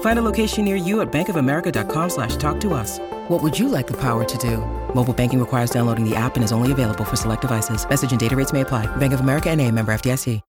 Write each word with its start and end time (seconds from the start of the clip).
Find 0.00 0.18
a 0.18 0.22
location 0.22 0.66
near 0.66 0.76
you 0.76 1.00
at 1.00 1.10
bankofamerica.com 1.10 2.10
slash 2.10 2.36
talk 2.36 2.60
to 2.60 2.74
us. 2.74 2.98
What 3.28 3.42
would 3.42 3.58
you 3.58 3.68
like 3.68 3.86
the 3.86 3.96
power 3.96 4.24
to 4.24 4.38
do? 4.38 4.58
Mobile 4.94 5.14
banking 5.14 5.40
requires 5.40 5.70
downloading 5.70 6.08
the 6.08 6.14
app 6.16 6.36
and 6.36 6.44
is 6.44 6.52
only 6.52 6.72
available 6.72 7.04
for 7.04 7.16
select 7.16 7.42
devices. 7.42 7.88
Message 7.88 8.10
and 8.10 8.20
data 8.20 8.36
rates 8.36 8.52
may 8.52 8.60
apply. 8.60 8.84
Bank 8.96 9.14
of 9.14 9.20
America 9.20 9.48
and 9.48 9.58
a 9.60 9.70
member 9.70 9.92
FDIC. 9.92 10.40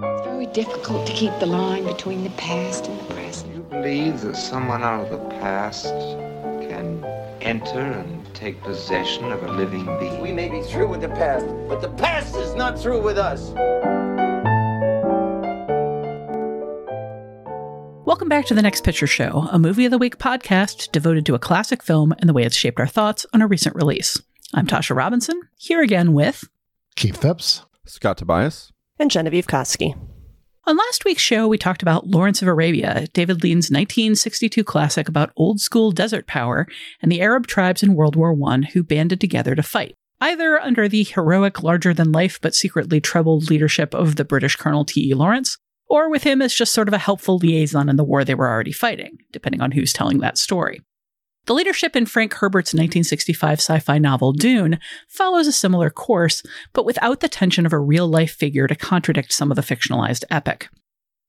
It's 0.00 0.26
very 0.26 0.46
difficult 0.46 1.06
to 1.06 1.12
keep 1.12 1.32
the 1.38 1.46
line 1.46 1.84
between 1.84 2.24
the 2.24 2.30
past 2.30 2.86
and 2.86 2.98
the 3.00 3.14
present. 3.14 3.54
You 3.54 3.62
believe 3.62 4.20
that 4.22 4.36
someone 4.36 4.82
out 4.82 5.04
of 5.04 5.10
the 5.10 5.18
past 5.38 5.86
can 6.68 7.04
enter 7.40 7.80
and 7.80 8.34
take 8.34 8.60
possession 8.62 9.30
of 9.30 9.42
a 9.44 9.52
living 9.52 9.86
being? 10.00 10.20
We 10.20 10.32
may 10.32 10.48
be 10.48 10.62
through 10.62 10.88
with 10.88 11.00
the 11.00 11.08
past, 11.10 11.46
but 11.68 11.80
the 11.80 11.90
past 11.90 12.34
is 12.36 12.54
not 12.54 12.78
through 12.78 13.02
with 13.02 13.18
us. 13.18 13.52
Welcome 18.08 18.30
back 18.30 18.46
to 18.46 18.54
the 18.54 18.62
Next 18.62 18.84
Picture 18.84 19.06
Show, 19.06 19.46
a 19.52 19.58
movie 19.58 19.84
of 19.84 19.90
the 19.90 19.98
week 19.98 20.16
podcast 20.16 20.90
devoted 20.92 21.26
to 21.26 21.34
a 21.34 21.38
classic 21.38 21.82
film 21.82 22.14
and 22.18 22.26
the 22.26 22.32
way 22.32 22.42
it's 22.42 22.56
shaped 22.56 22.80
our 22.80 22.86
thoughts 22.86 23.26
on 23.34 23.42
a 23.42 23.46
recent 23.46 23.76
release. 23.76 24.18
I'm 24.54 24.66
Tasha 24.66 24.96
Robinson, 24.96 25.38
here 25.58 25.82
again 25.82 26.14
with 26.14 26.48
Keith 26.96 27.18
Phipps, 27.18 27.66
Scott 27.84 28.16
Tobias, 28.16 28.72
and 28.98 29.10
Genevieve 29.10 29.46
Koski. 29.46 29.94
On 30.64 30.74
last 30.74 31.04
week's 31.04 31.20
show, 31.20 31.46
we 31.46 31.58
talked 31.58 31.82
about 31.82 32.06
Lawrence 32.06 32.40
of 32.40 32.48
Arabia, 32.48 33.08
David 33.12 33.42
Lean's 33.42 33.66
1962 33.66 34.64
classic 34.64 35.06
about 35.06 35.32
old 35.36 35.60
school 35.60 35.92
desert 35.92 36.26
power 36.26 36.66
and 37.02 37.12
the 37.12 37.20
Arab 37.20 37.46
tribes 37.46 37.82
in 37.82 37.94
World 37.94 38.16
War 38.16 38.34
I 38.48 38.60
who 38.72 38.82
banded 38.82 39.20
together 39.20 39.54
to 39.54 39.62
fight, 39.62 39.94
either 40.18 40.58
under 40.58 40.88
the 40.88 41.04
heroic, 41.04 41.62
larger 41.62 41.92
than 41.92 42.10
life 42.10 42.40
but 42.40 42.54
secretly 42.54 43.02
troubled 43.02 43.50
leadership 43.50 43.92
of 43.92 44.16
the 44.16 44.24
British 44.24 44.56
Colonel 44.56 44.86
T.E. 44.86 45.12
Lawrence, 45.12 45.58
or 45.88 46.10
with 46.10 46.22
him 46.22 46.42
as 46.42 46.54
just 46.54 46.72
sort 46.72 46.88
of 46.88 46.94
a 46.94 46.98
helpful 46.98 47.38
liaison 47.38 47.88
in 47.88 47.96
the 47.96 48.04
war 48.04 48.24
they 48.24 48.34
were 48.34 48.48
already 48.48 48.72
fighting, 48.72 49.18
depending 49.32 49.60
on 49.60 49.72
who's 49.72 49.92
telling 49.92 50.18
that 50.18 50.38
story. 50.38 50.80
The 51.46 51.54
leadership 51.54 51.96
in 51.96 52.04
Frank 52.04 52.34
Herbert's 52.34 52.74
1965 52.74 53.58
sci 53.58 53.78
fi 53.78 53.98
novel 53.98 54.32
Dune 54.34 54.78
follows 55.08 55.46
a 55.46 55.52
similar 55.52 55.88
course, 55.88 56.42
but 56.74 56.84
without 56.84 57.20
the 57.20 57.28
tension 57.28 57.64
of 57.64 57.72
a 57.72 57.78
real 57.78 58.06
life 58.06 58.32
figure 58.32 58.66
to 58.66 58.74
contradict 58.74 59.32
some 59.32 59.50
of 59.50 59.56
the 59.56 59.62
fictionalized 59.62 60.24
epic. 60.30 60.68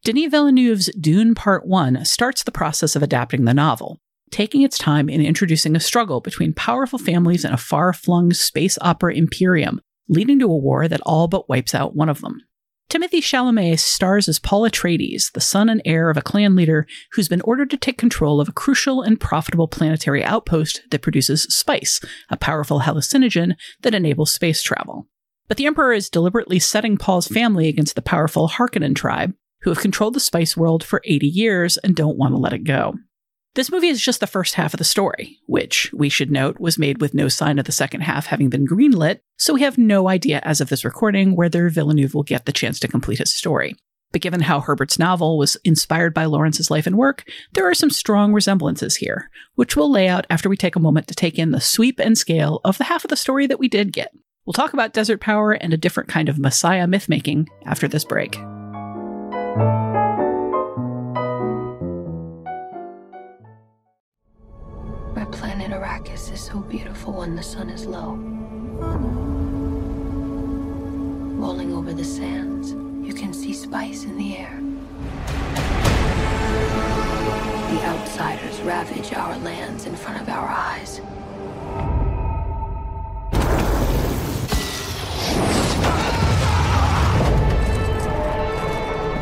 Denis 0.03 0.29
Villeneuve's 0.29 0.89
Dune 0.99 1.35
Part 1.35 1.65
1 1.65 2.03
starts 2.03 2.43
the 2.43 2.51
process 2.51 2.97
of 2.97 3.03
adapting 3.03 3.45
the 3.45 3.53
novel, 3.53 3.97
taking 4.29 4.61
its 4.61 4.77
time 4.77 5.07
in 5.07 5.21
introducing 5.21 5.75
a 5.75 5.79
struggle 5.79 6.19
between 6.19 6.53
powerful 6.53 6.99
families 6.99 7.45
in 7.45 7.53
a 7.53 7.57
far 7.57 7.93
flung 7.93 8.33
space 8.33 8.77
opera 8.81 9.13
imperium, 9.13 9.79
leading 10.09 10.39
to 10.39 10.51
a 10.51 10.57
war 10.57 10.89
that 10.89 11.01
all 11.05 11.29
but 11.29 11.47
wipes 11.47 11.73
out 11.73 11.95
one 11.95 12.09
of 12.09 12.19
them. 12.19 12.41
Timothy 12.89 13.21
Chalamet 13.21 13.77
stars 13.77 14.27
as 14.27 14.39
Paul 14.39 14.63
Atreides, 14.63 15.31
the 15.33 15.39
son 15.39 15.69
and 15.69 15.79
heir 15.85 16.09
of 16.09 16.17
a 16.17 16.23
clan 16.23 16.55
leader 16.55 16.87
who's 17.11 17.29
been 17.29 17.41
ordered 17.41 17.69
to 17.69 17.77
take 17.77 17.99
control 17.99 18.41
of 18.41 18.49
a 18.49 18.51
crucial 18.51 19.03
and 19.03 19.19
profitable 19.19 19.67
planetary 19.67 20.23
outpost 20.23 20.81
that 20.89 21.03
produces 21.03 21.43
spice, 21.43 22.01
a 22.31 22.37
powerful 22.37 22.81
hallucinogen 22.81 23.53
that 23.83 23.93
enables 23.93 24.33
space 24.33 24.63
travel. 24.63 25.07
But 25.47 25.57
the 25.57 25.67
Emperor 25.67 25.93
is 25.93 26.09
deliberately 26.09 26.57
setting 26.57 26.97
Paul's 26.97 27.27
family 27.27 27.67
against 27.67 27.93
the 27.93 28.01
powerful 28.01 28.49
Harkonnen 28.49 28.95
tribe, 28.95 29.35
who 29.61 29.69
have 29.69 29.81
controlled 29.81 30.15
the 30.15 30.19
spice 30.19 30.57
world 30.57 30.83
for 30.83 31.03
80 31.05 31.27
years 31.27 31.77
and 31.77 31.95
don't 31.95 32.17
want 32.17 32.33
to 32.33 32.39
let 32.39 32.53
it 32.53 32.63
go. 32.63 32.95
This 33.55 33.71
movie 33.71 33.87
is 33.87 34.01
just 34.01 34.19
the 34.19 34.27
first 34.27 34.53
half 34.53 34.75
of 34.75 34.77
the 34.77 34.83
story, 34.83 35.39
which, 35.47 35.91
we 35.91 36.07
should 36.07 36.29
note, 36.29 36.59
was 36.59 36.77
made 36.77 37.01
with 37.01 37.15
no 37.15 37.27
sign 37.27 37.57
of 37.57 37.65
the 37.65 37.71
second 37.71 38.01
half 38.01 38.27
having 38.27 38.49
been 38.49 38.67
greenlit, 38.67 39.21
so 39.37 39.53
we 39.55 39.61
have 39.61 39.77
no 39.77 40.07
idea 40.07 40.39
as 40.43 40.61
of 40.61 40.69
this 40.69 40.85
recording 40.85 41.35
whether 41.35 41.67
Villeneuve 41.69 42.13
will 42.13 42.23
get 42.23 42.45
the 42.45 42.51
chance 42.51 42.79
to 42.79 42.87
complete 42.87 43.17
his 43.17 43.33
story. 43.33 43.75
But 44.11 44.21
given 44.21 44.41
how 44.41 44.59
Herbert's 44.59 44.99
novel 44.99 45.37
was 45.37 45.57
inspired 45.63 46.13
by 46.13 46.25
Lawrence's 46.25 46.69
life 46.69 46.85
and 46.85 46.97
work, 46.97 47.27
there 47.53 47.67
are 47.67 47.73
some 47.73 47.89
strong 47.89 48.33
resemblances 48.33 48.97
here, 48.97 49.31
which 49.55 49.75
we'll 49.75 49.91
lay 49.91 50.07
out 50.07 50.27
after 50.29 50.47
we 50.47 50.57
take 50.57 50.75
a 50.75 50.79
moment 50.79 51.07
to 51.07 51.15
take 51.15 51.39
in 51.39 51.49
the 51.51 51.61
sweep 51.61 51.99
and 51.99 52.17
scale 52.17 52.61
of 52.63 52.77
the 52.77 52.83
half 52.85 53.03
of 53.03 53.09
the 53.09 53.15
story 53.15 53.47
that 53.47 53.59
we 53.59 53.67
did 53.67 53.91
get. 53.91 54.13
We'll 54.45 54.53
talk 54.53 54.73
about 54.73 54.93
desert 54.93 55.21
power 55.21 55.53
and 55.53 55.73
a 55.73 55.77
different 55.77 56.09
kind 56.09 56.29
of 56.29 56.39
Messiah 56.39 56.85
mythmaking 56.87 57.47
after 57.65 57.87
this 57.87 58.05
break. 58.05 58.35
Arrakis 65.99 66.31
is 66.31 66.39
so 66.39 66.59
beautiful 66.59 67.11
when 67.13 67.35
the 67.35 67.43
sun 67.43 67.69
is 67.69 67.85
low. 67.85 68.13
Rolling 71.37 71.73
over 71.73 71.93
the 71.93 72.05
sands, 72.05 72.71
you 73.05 73.13
can 73.13 73.33
see 73.33 73.53
spice 73.53 74.05
in 74.05 74.17
the 74.17 74.37
air. 74.37 74.61
The 77.73 77.83
outsiders 77.85 78.61
ravage 78.61 79.13
our 79.13 79.37
lands 79.39 79.87
in 79.87 79.95
front 79.95 80.21
of 80.21 80.29
our 80.29 80.47
eyes. 80.47 81.01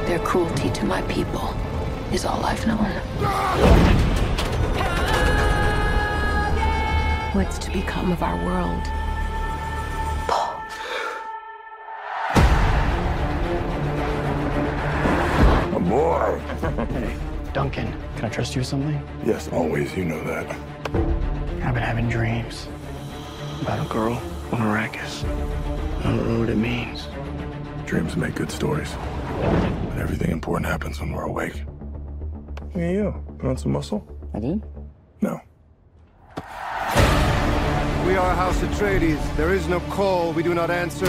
Their 0.07 0.19
cruelty 0.19 0.69
to 0.69 0.85
my 0.85 1.01
people 1.03 1.55
is 2.13 2.23
all 2.23 2.45
I've 2.45 2.67
known. 2.67 4.16
What's 7.37 7.59
to 7.59 7.71
become 7.71 8.11
of 8.11 8.23
our 8.23 8.35
world? 8.43 8.81
A 15.75 15.79
boy. 15.79 16.39
Hey, 16.87 17.15
Duncan, 17.53 17.93
can 18.15 18.25
I 18.25 18.29
trust 18.29 18.55
you 18.55 18.61
with 18.61 18.67
something? 18.67 18.99
Yes, 19.23 19.49
always. 19.49 19.95
You 19.95 20.05
know 20.05 20.23
that. 20.23 20.49
I've 21.63 21.75
been 21.75 21.83
having 21.83 22.09
dreams 22.09 22.67
about 23.61 23.85
a 23.85 23.87
girl 23.87 24.13
on 24.51 24.59
Arrakis. 24.59 25.23
I 25.99 26.03
don't 26.05 26.27
know 26.27 26.39
what 26.39 26.49
it 26.49 26.57
means. 26.57 27.07
Dreams 27.85 28.17
make 28.17 28.33
good 28.33 28.49
stories. 28.49 28.91
But 29.89 29.99
everything 29.99 30.31
important 30.31 30.65
happens 30.65 30.99
when 30.99 31.11
we're 31.11 31.25
awake. 31.25 31.61
Look 32.73 32.77
at 32.77 32.93
you. 32.93 33.23
Put 33.37 33.51
on 33.51 33.57
some 33.57 33.73
muscle? 33.73 34.03
I 34.33 34.39
did? 34.39 34.63
No. 35.21 35.39
We 38.07 38.15
are 38.15 38.33
House 38.33 38.57
Atreides. 38.61 39.35
There 39.35 39.53
is 39.53 39.67
no 39.67 39.81
call 39.81 40.31
we 40.31 40.41
do 40.41 40.53
not 40.53 40.71
answer. 40.71 41.07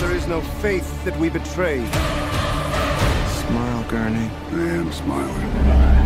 There 0.00 0.10
is 0.16 0.26
no 0.26 0.40
faith 0.62 1.04
that 1.04 1.14
we 1.18 1.28
betray. 1.28 1.84
Smile, 3.44 3.84
Gurney. 3.86 4.30
I 4.50 4.68
am 4.80 4.90
smiling. 4.90 5.52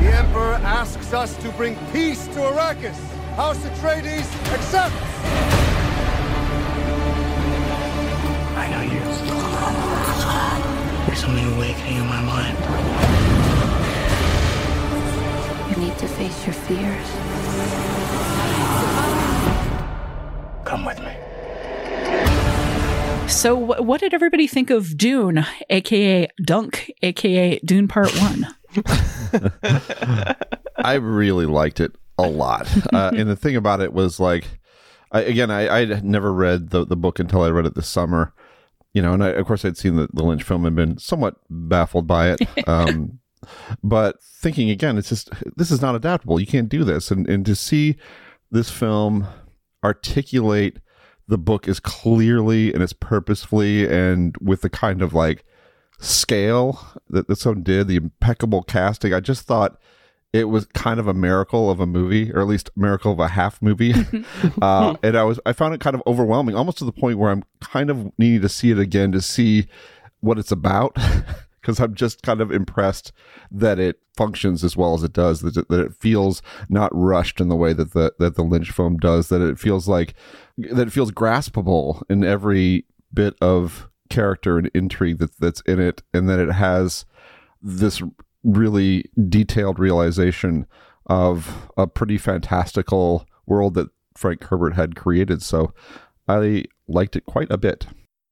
The 0.03 0.17
Emperor 0.17 0.55
asks 0.65 1.13
us 1.13 1.37
to 1.37 1.53
bring 1.53 1.77
peace 1.93 2.27
to 2.27 2.41
Arrakis. 2.41 2.99
House 3.37 3.59
Atreides 3.59 4.27
accepts. 4.53 4.97
I 8.57 8.67
know 8.73 8.83
you. 8.83 9.01
There's 11.07 11.21
something 11.21 11.47
awakening 11.55 11.99
in 11.99 12.07
my 12.09 12.21
mind. 12.21 12.59
You 15.71 15.77
need 15.87 15.97
to 15.99 16.09
face 16.09 16.45
your 16.45 16.55
fears. 16.55 17.36
Come 20.67 20.85
with 20.85 20.99
me. 20.99 21.17
So, 23.29 23.55
what 23.57 24.01
did 24.01 24.13
everybody 24.13 24.49
think 24.49 24.69
of 24.71 24.97
Dune, 24.97 25.47
aka 25.71 26.29
Dunk, 26.45 26.93
aka 27.03 27.61
Dune 27.61 27.87
Part 27.87 28.11
One? 28.19 28.49
I 30.77 30.95
really 30.95 31.47
liked 31.47 31.79
it 31.79 31.93
a 32.19 32.27
lot. 32.27 32.69
Uh, 32.93 33.13
and 33.17 33.31
the 33.31 33.37
thing 33.37 33.55
about 33.55 33.81
it 33.81 33.93
was 33.93 34.19
like, 34.19 34.59
I, 35.13 35.21
again, 35.21 35.53
I 35.53 35.69
I 35.69 35.87
had 35.87 36.05
never 36.05 36.33
read 36.33 36.71
the 36.71 36.85
the 36.85 36.97
book 36.97 37.21
until 37.21 37.43
I 37.43 37.51
read 37.51 37.67
it 37.67 37.77
this 37.77 37.89
summer. 37.89 38.35
You 38.93 39.03
know, 39.03 39.13
and 39.13 39.23
I, 39.23 39.29
of 39.29 39.47
course 39.47 39.65
I'd 39.65 39.77
seen 39.77 39.95
the, 39.95 40.09
the 40.13 40.25
Lynch 40.25 40.43
film 40.43 40.67
and 40.67 40.75
been 40.75 40.99
somewhat 40.99 41.37
baffled 41.49 42.09
by 42.09 42.31
it. 42.31 42.41
Um, 42.67 43.21
but 43.85 44.21
thinking 44.21 44.71
again, 44.71 44.99
it's 44.99 45.11
just 45.11 45.31
this 45.55 45.71
is 45.71 45.81
not 45.81 45.95
adaptable. 45.95 46.41
You 46.41 46.47
can't 46.47 46.69
do 46.69 46.83
this, 46.83 47.13
and 47.13 47.29
and 47.29 47.47
to 47.47 47.55
see 47.55 47.97
this 48.51 48.71
film 48.71 49.29
articulate 49.87 50.79
the 51.29 51.39
book 51.39 51.69
as 51.69 51.81
clearly 51.81 52.73
and 52.73 52.83
as 52.83 52.93
purposefully 52.93 53.89
and 53.89 54.37
with 54.41 54.61
the 54.61 54.71
kind 54.71 55.03
of 55.03 55.15
like 55.15 55.45
scale 55.99 57.01
that 57.09 57.29
this 57.29 57.47
one 57.47 57.63
did, 57.63 57.89
the 57.89 57.97
impeccable 57.97 58.63
casting. 58.63 59.15
I 59.15 59.21
just 59.21 59.43
thought 59.43 59.79
it 60.33 60.45
was 60.45 60.67
kind 60.67 61.01
of 61.01 61.07
a 61.07 61.15
miracle 61.15 61.71
of 61.71 61.81
a 61.81 61.87
movie, 61.87 62.33
or 62.33 62.41
at 62.41 62.47
least 62.47 62.71
miracle 62.77 63.13
of 63.13 63.21
a 63.21 63.29
half 63.29 63.63
movie. 63.63 63.95
uh, 64.63 64.97
and 65.03 65.17
I 65.17 65.25
was 65.25 65.41
I 65.47 65.53
found 65.53 65.75
it 65.75 65.81
kind 65.81 65.95
of 65.95 66.03
overwhelming, 66.07 66.55
almost 66.55 66.79
to 66.79 66.85
the 66.85 66.93
point 66.93 67.19
where 67.19 67.31
I'm 67.31 67.45
kind 67.61 67.91
of 67.91 68.13
needing 68.19 68.43
to 68.43 68.49
see 68.49 68.71
it 68.71 68.79
again 68.79 69.13
to 69.13 69.23
see 69.23 69.67
what 70.21 70.39
it's 70.39 70.53
about. 70.53 70.97
Because 71.67 71.81
I'm 71.81 71.97
just 71.97 72.23
kind 72.23 72.41
of 72.41 72.53
impressed 72.53 73.11
that 73.51 73.81
it 73.81 73.99
functions 74.17 74.63
as 74.63 74.77
well 74.77 74.95
as 74.95 75.03
it 75.03 75.13
does. 75.13 75.41
That 75.41 75.57
it, 75.57 75.69
that 75.69 75.81
it 75.81 75.95
feels 75.95 76.41
not 76.69 76.93
rushed 76.95 77.41
in 77.41 77.49
the 77.49 77.57
way 77.57 77.73
that 77.73 77.93
the 77.93 78.15
that 78.21 78.37
the 78.37 78.45
Lynch 78.45 78.71
film 78.71 78.99
does. 78.99 79.31
That 79.31 79.41
it 79.41 79.59
feels 79.59 79.89
like 79.89 80.15
that 80.57 80.87
it 80.87 80.93
feels 80.93 81.11
graspable 81.11 82.03
in 82.09 82.23
every 82.23 82.87
bit 83.13 83.35
of 83.41 83.89
character 84.09 84.59
and 84.59 84.71
intrigue 84.75 85.19
that 85.19 85.37
that's 85.41 85.61
in 85.63 85.81
it, 85.81 86.05
and 86.15 86.29
that 86.29 86.39
it 86.39 86.53
has 86.53 87.05
this 87.61 88.01
really 88.45 89.11
detailed 89.29 89.81
realization 89.81 90.67
of 91.07 91.69
a 91.77 91.89
pretty 91.89 92.17
fantastical 92.17 93.27
world 93.45 93.75
that 93.75 93.89
Frank 94.17 94.45
Herbert 94.45 94.75
had 94.75 94.95
created. 94.95 95.43
So 95.43 95.75
I 96.29 96.67
liked 96.87 97.17
it 97.17 97.27
quite 97.27 97.51
a 97.51 97.59
bit. 97.59 97.89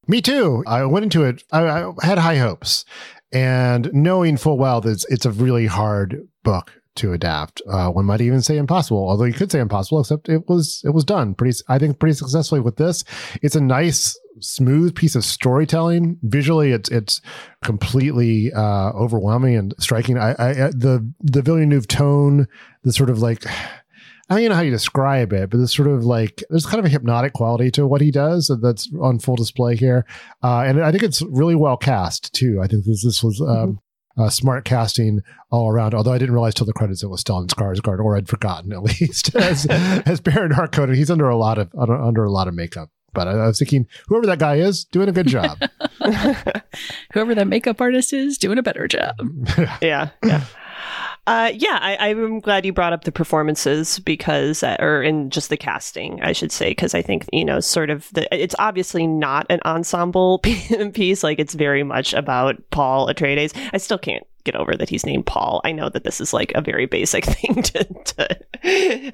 Me 0.07 0.21
too. 0.21 0.63
I 0.67 0.85
went 0.85 1.05
into 1.05 1.25
it. 1.25 1.43
I, 1.51 1.83
I 1.83 1.93
had 2.03 2.19
high 2.19 2.37
hopes, 2.37 2.85
and 3.35 3.93
knowing 3.93 4.37
full 4.37 4.57
well 4.57 4.81
that 4.81 4.91
it's, 4.91 5.05
it's 5.11 5.27
a 5.27 5.31
really 5.31 5.67
hard 5.67 6.27
book 6.43 6.73
to 6.97 7.13
adapt. 7.13 7.61
Uh, 7.69 7.91
one 7.91 8.05
might 8.05 8.21
even 8.21 8.41
say 8.41 8.57
impossible, 8.57 9.09
although 9.09 9.25
you 9.25 9.33
could 9.33 9.51
say 9.51 9.59
impossible. 9.59 10.01
Except 10.01 10.29
it 10.29 10.49
was 10.49 10.81
it 10.85 10.91
was 10.91 11.05
done 11.05 11.35
pretty. 11.35 11.59
I 11.69 11.79
think 11.79 11.99
pretty 11.99 12.15
successfully 12.15 12.61
with 12.61 12.77
this. 12.77 13.05
It's 13.43 13.57
a 13.57 13.61
nice, 13.61 14.19
smooth 14.41 14.95
piece 14.95 15.17
of 15.17 15.25
storytelling. 15.25 16.19
Visually, 16.23 16.71
it's 16.71 16.89
it's 16.91 17.21
completely 17.65 18.53
uh, 18.53 18.93
overwhelming 18.93 19.57
and 19.57 19.75
striking. 19.79 20.19
I, 20.19 20.31
I 20.31 20.53
the 20.71 21.11
the 21.21 21.43
Villeneuve 21.43 21.89
tone, 21.89 22.47
the 22.83 22.93
sort 22.93 23.11
of 23.11 23.21
like. 23.21 23.45
I 24.29 24.35
don't 24.35 24.41
even 24.41 24.51
know 24.51 24.57
how 24.57 24.63
you 24.63 24.71
describe 24.71 25.33
it, 25.35 25.51
but 25.51 25.61
it's 25.61 25.77
sort 25.77 25.89
of 25.89 26.05
like 26.05 26.43
there's 26.49 26.65
kind 26.65 26.79
of 26.79 26.87
a 26.87 26.89
hypnotic 26.89 27.35
quality 27.35 27.71
to 27.73 27.87
what 27.87 28.01
he 28.01 28.11
does 28.11 28.51
that's 28.63 28.89
on 29.01 29.19
full 29.19 29.37
display 29.37 29.77
here, 29.77 30.07
uh, 30.43 30.61
and 30.67 30.83
I 30.83 30.91
think 30.91 31.03
it's 31.03 31.21
really 31.23 31.55
well 31.55 31.77
cast 31.77 32.33
too. 32.33 32.61
I 32.63 32.67
think 32.67 32.85
this 32.85 33.05
this 33.05 33.23
was 33.23 33.41
um, 33.43 33.81
uh, 34.17 34.31
smart 34.31 34.65
casting 34.65 35.21
all 35.51 35.69
around. 35.69 35.95
Although 35.95 36.13
I 36.13 36.19
didn't 36.19 36.35
realize 36.35 36.55
till 36.55 36.67
the 36.67 36.73
credits 36.73 37.03
it 37.03 37.09
was 37.09 37.23
Stellan 37.23 37.49
Skarsgård, 37.49 37.99
or 37.99 38.17
I'd 38.17 38.29
forgotten 38.29 38.73
at 38.73 38.83
least 39.01 39.35
as 39.35 39.67
as 39.71 40.21
Baron 40.21 40.53
Harkonnen. 40.53 40.97
He's 40.97 41.11
under 41.11 41.29
a 41.29 41.37
lot 41.37 41.59
of 41.59 41.71
under, 41.79 41.95
under 41.95 42.25
a 42.25 42.31
lot 42.31 42.49
of 42.49 42.55
makeup. 42.55 42.91
But 43.13 43.29
I, 43.29 43.33
I 43.33 43.47
was 43.47 43.59
thinking, 43.59 43.87
whoever 44.09 44.27
that 44.27 44.39
guy 44.41 44.57
is, 44.57 44.85
doing 44.87 45.09
a 45.09 45.13
good 45.13 45.29
job. 45.29 45.59
Whoever 47.13 47.35
that 47.37 47.47
makeup 47.47 47.81
artist 47.81 48.13
is, 48.13 48.39
doing 48.39 48.59
a 48.59 48.63
better 48.63 48.89
job. 48.89 49.15
yeah, 49.81 50.11
yeah. 50.25 50.45
Uh, 51.27 51.51
yeah, 51.55 51.79
I, 51.81 52.11
I'm 52.11 52.41
glad 52.41 52.67
you 52.67 52.73
brought 52.73 52.93
up 52.93 53.05
the 53.05 53.13
performances 53.13 53.99
because, 54.01 54.63
uh, 54.63 54.77
or 54.79 55.03
in 55.03 55.31
just 55.31 55.49
the 55.49 55.57
casting, 55.57 56.21
I 56.23 56.33
should 56.33 56.53
say, 56.53 56.71
because 56.71 56.95
I 56.95 57.01
think 57.01 57.25
you 57.33 57.45
know, 57.47 57.61
sort 57.61 57.89
of, 57.89 58.11
the, 58.13 58.29
it's 58.35 58.55
obviously 58.59 59.07
not 59.07 59.47
an 59.49 59.61
ensemble 59.65 60.39
piece. 60.93 61.23
Like 61.23 61.39
it's 61.39 61.55
very 61.55 61.83
much 61.83 62.13
about 62.13 62.57
Paul 62.71 63.09
Atreides. 63.09 63.53
I 63.73 63.79
still 63.79 63.97
can't 63.99 64.27
get 64.45 64.55
over 64.57 64.77
that 64.77 64.91
he's 64.91 65.07
named 65.07 65.25
Paul. 65.25 65.63
I 65.65 65.73
know 65.73 65.89
that 65.89 66.05
this 66.05 66.21
is 66.21 66.35
like 66.35 66.53
a 66.55 66.61
very 66.61 66.85
basic 66.85 67.25
thing 67.37 67.63
to, 67.63 67.85
to 67.85 68.31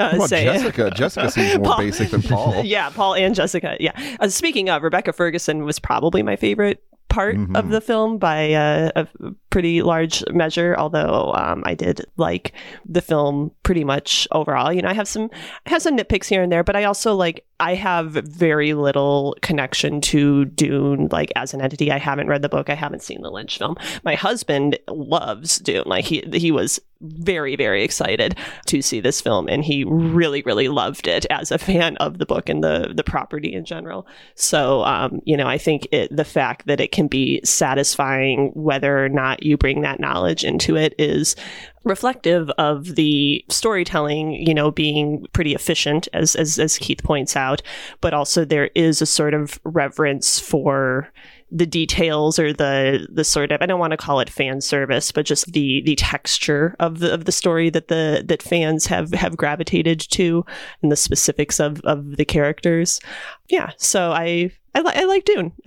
uh, 0.00 0.16
Well, 0.18 0.26
say. 0.26 0.42
Jessica, 0.44 0.90
Jessica 0.90 1.30
seems 1.30 1.54
more 1.58 1.64
Paul- 1.66 1.78
basic 1.78 2.10
than 2.10 2.22
Paul. 2.22 2.62
yeah, 2.64 2.90
Paul 2.90 3.14
and 3.14 3.36
Jessica. 3.36 3.76
Yeah. 3.78 3.92
Uh, 4.18 4.28
speaking 4.28 4.68
of, 4.68 4.82
Rebecca 4.82 5.12
Ferguson 5.12 5.64
was 5.64 5.78
probably 5.78 6.24
my 6.24 6.34
favorite 6.34 6.82
part 7.08 7.36
Mm-hmm. 7.36 7.56
of 7.56 7.70
the 7.70 7.80
film 7.80 8.18
by 8.18 8.52
uh, 8.52 8.90
a 8.94 9.08
pretty 9.50 9.82
large 9.82 10.24
measure. 10.30 10.74
Although 10.78 11.32
um, 11.34 11.62
I 11.66 11.74
did 11.74 12.04
like 12.16 12.52
the 12.86 13.02
film 13.02 13.52
pretty 13.62 13.84
much 13.84 14.26
overall. 14.32 14.72
You 14.72 14.82
know, 14.82 14.88
I 14.88 14.94
have 14.94 15.08
some 15.08 15.30
I 15.66 15.70
have 15.70 15.82
some 15.82 15.96
nitpicks 15.96 16.26
here 16.26 16.42
and 16.42 16.50
there, 16.50 16.64
but 16.64 16.76
I 16.76 16.84
also 16.84 17.14
like 17.14 17.44
I 17.58 17.74
have 17.74 18.12
very 18.12 18.72
little 18.72 19.36
connection 19.42 20.00
to 20.02 20.46
Dune 20.46 21.08
like 21.10 21.30
as 21.36 21.52
an 21.52 21.60
entity. 21.60 21.92
I 21.92 21.98
haven't 21.98 22.28
read 22.28 22.42
the 22.42 22.48
book. 22.48 22.70
I 22.70 22.74
haven't 22.74 23.02
seen 23.02 23.22
the 23.22 23.30
Lynch 23.30 23.58
film. 23.58 23.76
My 24.04 24.14
husband 24.14 24.78
loves 24.88 25.58
Dune. 25.58 25.84
Like 25.86 26.04
he 26.04 26.24
he 26.32 26.50
was 26.50 26.80
very 27.00 27.56
very 27.56 27.82
excited 27.82 28.36
to 28.66 28.82
see 28.82 29.00
this 29.00 29.20
film 29.20 29.48
and 29.48 29.64
he 29.64 29.84
really 29.84 30.42
really 30.42 30.68
loved 30.68 31.08
it 31.08 31.24
as 31.30 31.50
a 31.50 31.56
fan 31.56 31.96
of 31.96 32.18
the 32.18 32.26
book 32.26 32.48
and 32.48 32.62
the 32.62 32.92
the 32.94 33.02
property 33.02 33.54
in 33.54 33.64
general 33.64 34.06
so 34.34 34.82
um 34.84 35.20
you 35.24 35.34
know 35.34 35.46
i 35.46 35.56
think 35.56 35.88
it 35.92 36.14
the 36.14 36.26
fact 36.26 36.66
that 36.66 36.78
it 36.78 36.92
can 36.92 37.08
be 37.08 37.40
satisfying 37.42 38.50
whether 38.54 39.02
or 39.02 39.08
not 39.08 39.39
you 39.42 39.56
bring 39.56 39.82
that 39.82 40.00
knowledge 40.00 40.44
into 40.44 40.76
it 40.76 40.94
is 40.98 41.36
reflective 41.84 42.50
of 42.58 42.94
the 42.94 43.44
storytelling 43.48 44.32
you 44.32 44.52
know 44.52 44.70
being 44.70 45.26
pretty 45.32 45.54
efficient 45.54 46.08
as 46.12 46.36
as, 46.36 46.58
as 46.58 46.76
keith 46.78 47.02
points 47.02 47.36
out 47.36 47.62
but 48.00 48.12
also 48.12 48.44
there 48.44 48.70
is 48.74 49.00
a 49.00 49.06
sort 49.06 49.32
of 49.32 49.58
reverence 49.64 50.38
for 50.38 51.10
the 51.52 51.66
details 51.66 52.38
or 52.38 52.52
the 52.52 53.06
the 53.10 53.24
sort 53.24 53.50
of 53.50 53.60
I 53.60 53.66
don't 53.66 53.80
want 53.80 53.90
to 53.92 53.96
call 53.96 54.20
it 54.20 54.30
fan 54.30 54.60
service, 54.60 55.10
but 55.10 55.26
just 55.26 55.52
the 55.52 55.82
the 55.82 55.96
texture 55.96 56.76
of 56.78 57.00
the 57.00 57.12
of 57.12 57.24
the 57.24 57.32
story 57.32 57.70
that 57.70 57.88
the 57.88 58.22
that 58.26 58.42
fans 58.42 58.86
have 58.86 59.12
have 59.12 59.36
gravitated 59.36 60.00
to 60.10 60.44
and 60.82 60.92
the 60.92 60.96
specifics 60.96 61.58
of 61.58 61.80
of 61.80 62.16
the 62.16 62.24
characters. 62.24 63.00
Yeah, 63.48 63.70
so 63.78 64.12
I 64.12 64.52
I, 64.74 64.80
li- 64.82 64.92
I 64.94 65.04
like 65.04 65.24
Dune. 65.24 65.52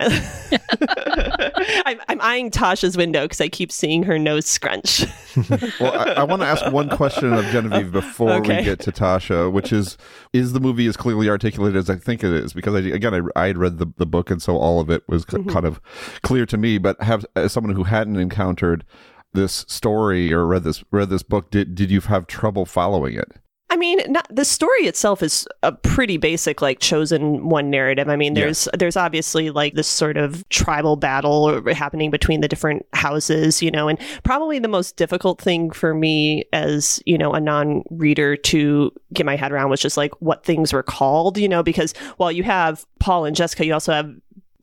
I'm, 1.86 2.00
I'm 2.08 2.20
eyeing 2.20 2.50
Tasha's 2.50 2.96
window 2.96 3.22
because 3.24 3.40
I 3.40 3.48
keep 3.48 3.70
seeing 3.70 4.02
her 4.04 4.18
nose 4.18 4.46
scrunch. 4.46 5.04
well, 5.80 5.92
I, 5.92 6.12
I 6.16 6.24
want 6.24 6.42
to 6.42 6.46
ask 6.46 6.70
one 6.72 6.88
question 6.88 7.32
of 7.32 7.44
Genevieve 7.46 7.92
before 7.92 8.32
Okay. 8.34 8.58
we 8.58 8.64
get 8.64 8.80
to 8.80 8.92
Tasha, 8.92 9.52
which 9.52 9.72
is: 9.72 9.96
Is 10.32 10.52
the 10.52 10.60
movie 10.60 10.86
as 10.86 10.96
clearly 10.96 11.28
articulated 11.28 11.76
as 11.76 11.90
I 11.90 11.96
think 11.96 12.24
it 12.24 12.32
is? 12.32 12.52
Because 12.52 12.74
I, 12.74 12.78
again, 12.88 13.14
I, 13.14 13.20
I 13.42 13.46
had 13.48 13.58
read 13.58 13.78
the, 13.78 13.86
the 13.96 14.06
book, 14.06 14.30
and 14.30 14.40
so 14.40 14.56
all 14.56 14.80
of 14.80 14.90
it 14.90 15.02
was 15.08 15.24
k- 15.24 15.36
Mhm. 15.38 15.52
kind 15.52 15.66
of 15.66 15.80
clear 16.22 16.46
to 16.46 16.56
me. 16.56 16.78
But 16.78 17.00
have 17.02 17.26
as 17.36 17.52
someone 17.52 17.74
who 17.74 17.84
hadn't 17.84 18.16
encountered 18.16 18.84
this 19.32 19.64
story 19.68 20.32
or 20.32 20.46
read 20.46 20.64
this 20.64 20.82
read 20.90 21.10
this 21.10 21.22
book, 21.22 21.50
did 21.50 21.74
did 21.74 21.90
you 21.90 22.00
have 22.02 22.26
trouble 22.26 22.64
following 22.64 23.14
it? 23.14 23.32
I 23.74 23.76
mean, 23.76 23.98
not, 24.06 24.24
the 24.30 24.44
story 24.44 24.82
itself 24.82 25.20
is 25.20 25.48
a 25.64 25.72
pretty 25.72 26.16
basic, 26.16 26.62
like 26.62 26.78
chosen 26.78 27.48
one 27.48 27.70
narrative. 27.70 28.08
I 28.08 28.14
mean, 28.14 28.34
there's 28.34 28.68
there's 28.78 28.96
obviously 28.96 29.50
like 29.50 29.74
this 29.74 29.88
sort 29.88 30.16
of 30.16 30.48
tribal 30.48 30.94
battle 30.94 31.60
happening 31.72 32.12
between 32.12 32.40
the 32.40 32.46
different 32.46 32.86
houses, 32.92 33.64
you 33.64 33.72
know, 33.72 33.88
and 33.88 33.98
probably 34.22 34.60
the 34.60 34.68
most 34.68 34.96
difficult 34.96 35.42
thing 35.42 35.72
for 35.72 35.92
me 35.92 36.44
as 36.52 37.02
you 37.04 37.18
know 37.18 37.32
a 37.32 37.40
non-reader 37.40 38.36
to 38.36 38.92
get 39.12 39.26
my 39.26 39.34
head 39.34 39.50
around 39.50 39.70
was 39.70 39.80
just 39.80 39.96
like 39.96 40.12
what 40.22 40.44
things 40.44 40.72
were 40.72 40.84
called, 40.84 41.36
you 41.36 41.48
know, 41.48 41.64
because 41.64 41.94
while 42.16 42.30
you 42.30 42.44
have 42.44 42.86
Paul 43.00 43.24
and 43.24 43.34
Jessica, 43.34 43.66
you 43.66 43.74
also 43.74 43.92
have. 43.92 44.08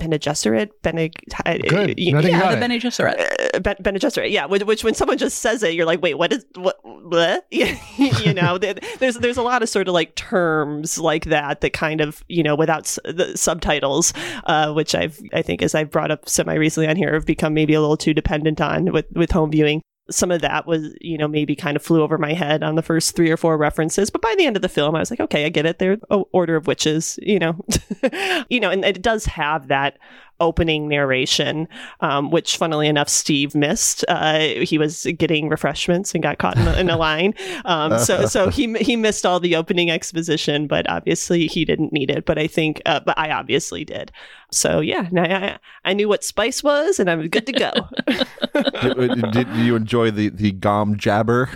Bene 0.02 0.18
Gesserit, 0.18 0.72
Bene, 0.82 1.10
Good. 1.10 1.36
I 1.38 1.86
think 1.86 2.00
you 2.00 2.12
got 2.40 2.52
the. 2.52 2.58
Bene 2.58 2.80
Gesserit. 2.80 3.20
uh, 3.54 3.74
Bene 3.80 4.00
Gesserit, 4.00 4.32
yeah. 4.32 4.48
Which, 4.48 4.64
which 4.64 4.84
when 4.84 4.96
someone 4.96 5.20
just 5.20 5.38
says 5.40 5.62
it, 5.62 5.76
you're 5.76 5.86
like, 5.86 6.02
wait, 6.02 6.16
what 6.18 6.34
is 6.34 6.44
what? 6.56 6.80
what? 6.84 7.46
you 7.52 8.34
know, 8.34 8.58
there's 8.58 9.18
there's 9.18 9.38
a 9.38 9.44
lot 9.44 9.62
of 9.62 9.70
sort 9.70 9.88
of 9.88 9.94
like 9.94 10.16
terms 10.16 10.98
like 10.98 11.26
that 11.26 11.62
that 11.62 11.74
kind 11.74 12.02
of 12.02 12.24
you 12.28 12.42
know 12.42 12.56
without 12.56 12.82
s- 12.86 12.98
the 13.06 13.38
subtitles, 13.38 14.12
uh, 14.46 14.74
which 14.74 14.96
I've 14.96 15.20
I 15.36 15.44
think 15.44 15.62
as 15.62 15.76
I've 15.76 15.92
brought 15.92 16.10
up 16.10 16.28
semi 16.28 16.56
recently 16.56 16.88
on 16.90 16.96
here 16.96 17.14
have 17.14 17.26
become 17.28 17.54
maybe 17.54 17.76
a 17.76 17.82
little 17.82 17.98
too 17.98 18.16
dependent 18.16 18.60
on 18.60 18.92
with 18.92 19.06
with 19.14 19.32
home 19.32 19.52
viewing. 19.52 19.82
Some 20.12 20.32
of 20.32 20.42
that 20.42 20.68
was, 20.68 20.94
you 21.02 21.18
know, 21.18 21.28
maybe 21.28 21.56
kind 21.56 21.76
of 21.76 21.84
flew 21.84 22.02
over 22.02 22.18
my 22.18 22.34
head 22.34 22.64
on 22.64 22.76
the 22.76 22.82
first 22.82 23.16
three 23.16 23.32
or 23.32 23.38
four 23.38 23.58
references. 23.58 24.10
But 24.10 24.22
by 24.22 24.36
the 24.38 24.46
end 24.46 24.56
of 24.56 24.62
the 24.62 24.70
film, 24.70 24.96
I 24.96 25.00
was 25.00 25.10
like, 25.10 25.20
okay, 25.20 25.46
I 25.46 25.50
get 25.50 25.66
it. 25.66 25.80
They're 25.80 25.98
Order 26.10 26.56
of 26.56 26.68
Witches, 26.68 27.18
you 27.22 27.40
know, 27.40 27.56
you 28.50 28.60
know, 28.60 28.70
and 28.70 28.86
it 28.86 29.02
does 29.02 29.26
have 29.26 29.68
that 29.70 29.98
opening 30.42 30.90
narration, 30.90 31.70
um, 32.02 32.32
which, 32.32 32.58
funnily 32.58 32.88
enough, 32.88 33.08
Steve 33.08 33.56
missed. 33.56 34.04
Uh, 34.10 34.40
he 34.62 34.78
was 34.78 35.08
getting 35.18 35.48
refreshments 35.48 36.14
and 36.14 36.22
got 36.22 36.40
caught 36.40 36.58
in, 36.58 36.68
a, 36.68 36.74
in 36.74 36.90
a 36.90 36.98
line, 37.08 37.34
um, 37.66 37.98
so 38.00 38.26
so 38.26 38.50
he 38.58 38.74
he 38.80 38.96
missed 38.96 39.26
all 39.26 39.40
the 39.40 39.56
opening 39.56 39.90
exposition. 39.90 40.68
But 40.68 40.90
obviously, 40.90 41.48
he 41.48 41.64
didn't 41.64 41.94
need 41.94 42.10
it. 42.10 42.26
But 42.26 42.38
I 42.38 42.48
think, 42.48 42.82
uh, 42.86 43.00
but 43.00 43.18
I 43.18 43.32
obviously 43.32 43.86
did. 43.86 44.12
So 44.52 44.82
yeah, 44.82 45.08
I, 45.16 45.60
I 45.86 45.94
knew 45.94 46.10
what 46.10 46.24
spice 46.24 46.62
was, 46.62 47.00
and 47.00 47.10
I'm 47.10 47.26
good 47.30 47.46
to 47.46 47.54
go. 47.54 47.72
did, 48.82 49.32
did 49.32 49.48
you 49.56 49.76
enjoy 49.76 50.12
the 50.12 50.30
the 50.30 50.52
gom 50.52 50.98
jabbar? 50.98 51.50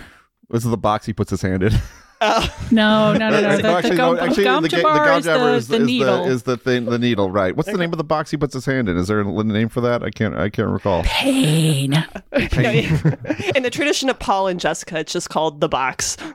This 0.48 0.64
is 0.64 0.70
the 0.70 0.76
box 0.76 1.06
he 1.06 1.12
puts 1.12 1.30
his 1.30 1.42
hand 1.42 1.62
in. 1.64 1.72
Oh. 2.20 2.52
No, 2.72 3.12
no, 3.12 3.30
no, 3.30 3.40
no. 3.40 3.56
The, 3.58 3.68
actually, 3.68 3.90
the 3.90 3.96
gum, 3.96 4.16
no, 4.16 4.22
actually, 4.22 4.44
gum 4.44 4.62
the, 4.64 4.68
ga- 4.68 4.76
the 4.78 4.82
jabbar 4.82 5.04
gom 5.04 5.18
is 5.18 5.24
the, 5.24 5.54
is, 5.54 5.68
the 5.68 5.76
is 5.76 5.86
needle. 5.86 6.24
the 6.24 6.30
is 6.30 6.42
the 6.42 6.56
thing 6.56 6.84
the 6.86 6.98
needle 6.98 7.30
right? 7.30 7.56
What's 7.56 7.70
the 7.70 7.78
name 7.78 7.92
of 7.92 7.96
the 7.98 8.04
box 8.04 8.32
he 8.32 8.36
puts 8.36 8.54
his 8.54 8.66
hand 8.66 8.88
in? 8.88 8.96
Is 8.96 9.06
there 9.06 9.20
a 9.20 9.44
name 9.44 9.68
for 9.68 9.80
that? 9.82 10.02
I 10.02 10.10
can't 10.10 10.34
I 10.34 10.50
can't 10.50 10.68
recall. 10.68 11.04
Pain. 11.04 11.92
in 12.32 13.62
the 13.62 13.70
tradition 13.70 14.08
of 14.08 14.18
Paul 14.18 14.48
and 14.48 14.58
Jessica, 14.58 14.98
it's 14.98 15.12
just 15.12 15.30
called 15.30 15.60
the 15.60 15.68
box. 15.68 16.16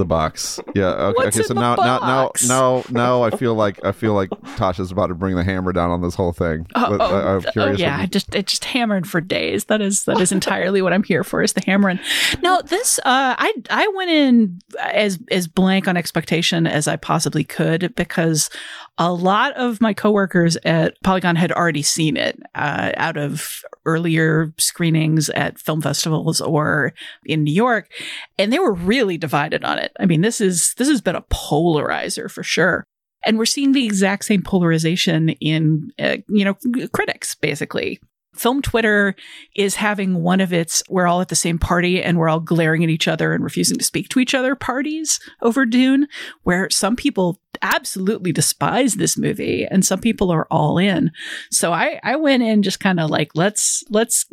The 0.00 0.06
box. 0.06 0.58
Yeah. 0.74 0.86
Okay. 0.86 1.26
Okay 1.26 1.42
so 1.42 1.52
now, 1.52 1.74
now, 1.74 1.98
now, 1.98 2.32
now, 2.46 2.82
now, 2.88 3.22
I 3.22 3.28
feel 3.28 3.54
like 3.54 3.84
I 3.84 3.92
feel 3.92 4.14
like 4.14 4.30
Tasha's 4.56 4.90
about 4.90 5.08
to 5.08 5.14
bring 5.14 5.36
the 5.36 5.44
hammer 5.44 5.72
down 5.74 5.90
on 5.90 6.00
this 6.00 6.14
whole 6.14 6.32
thing. 6.32 6.66
Oh, 6.74 6.96
But 6.96 7.00
oh, 7.02 7.36
I'm 7.36 7.42
curious. 7.52 7.78
oh, 7.78 7.82
yeah, 7.82 7.98
I 7.98 8.06
just 8.06 8.34
it 8.34 8.46
just 8.46 8.64
hammered 8.64 9.06
for 9.06 9.20
days. 9.20 9.66
That 9.66 9.82
is 9.82 10.04
that 10.04 10.18
is 10.18 10.32
entirely 10.32 10.80
what 10.80 10.94
I'm 10.94 11.02
here 11.02 11.22
for 11.22 11.42
is 11.42 11.52
the 11.52 11.62
hammering. 11.66 12.00
No, 12.42 12.62
this 12.62 12.98
uh, 13.00 13.02
I 13.38 13.52
I 13.68 13.86
went 13.94 14.10
in 14.10 14.60
as 14.80 15.18
as 15.30 15.46
blank 15.46 15.86
on 15.86 15.98
expectation 15.98 16.66
as 16.66 16.88
I 16.88 16.96
possibly 16.96 17.44
could 17.44 17.94
because 17.94 18.48
a 18.96 19.12
lot 19.12 19.52
of 19.56 19.82
my 19.82 19.92
coworkers 19.92 20.56
at 20.64 20.94
Polygon 21.02 21.36
had 21.36 21.52
already 21.52 21.82
seen 21.82 22.16
it 22.16 22.40
uh, 22.54 22.92
out 22.96 23.18
of 23.18 23.62
earlier 23.86 24.52
screenings 24.58 25.28
at 25.30 25.58
film 25.58 25.80
festivals 25.80 26.40
or 26.40 26.92
in 27.24 27.44
New 27.44 27.54
York, 27.54 27.90
and 28.38 28.52
they 28.52 28.58
were 28.58 28.72
really 28.72 29.18
divided 29.18 29.64
on 29.64 29.78
it. 29.78 29.92
I 29.98 30.06
mean, 30.06 30.20
this 30.20 30.40
is 30.40 30.74
this 30.74 30.88
has 30.88 31.00
been 31.00 31.16
a 31.16 31.22
polarizer 31.22 32.30
for 32.30 32.42
sure. 32.42 32.84
And 33.24 33.36
we're 33.36 33.44
seeing 33.44 33.72
the 33.72 33.84
exact 33.84 34.24
same 34.24 34.42
polarization 34.42 35.28
in, 35.28 35.90
uh, 35.98 36.16
you 36.28 36.44
know, 36.44 36.56
critics, 36.92 37.34
basically. 37.34 38.00
Film 38.40 38.62
Twitter 38.62 39.14
is 39.54 39.74
having 39.74 40.22
one 40.22 40.40
of 40.40 40.50
its 40.50 40.82
we're 40.88 41.06
all 41.06 41.20
at 41.20 41.28
the 41.28 41.36
same 41.36 41.58
party 41.58 42.02
and 42.02 42.16
we're 42.16 42.30
all 42.30 42.40
glaring 42.40 42.82
at 42.82 42.88
each 42.88 43.06
other 43.06 43.34
and 43.34 43.44
refusing 43.44 43.76
to 43.76 43.84
speak 43.84 44.08
to 44.08 44.18
each 44.18 44.34
other 44.34 44.54
parties 44.54 45.20
over 45.42 45.66
Dune, 45.66 46.08
where 46.44 46.70
some 46.70 46.96
people 46.96 47.38
absolutely 47.60 48.32
despise 48.32 48.94
this 48.94 49.18
movie 49.18 49.66
and 49.70 49.84
some 49.84 50.00
people 50.00 50.30
are 50.30 50.46
all 50.50 50.78
in. 50.78 51.12
So 51.50 51.74
I, 51.74 52.00
I 52.02 52.16
went 52.16 52.42
in 52.42 52.62
just 52.62 52.80
kind 52.80 52.98
of 52.98 53.10
like, 53.10 53.32
let's, 53.34 53.84
let's 53.90 54.24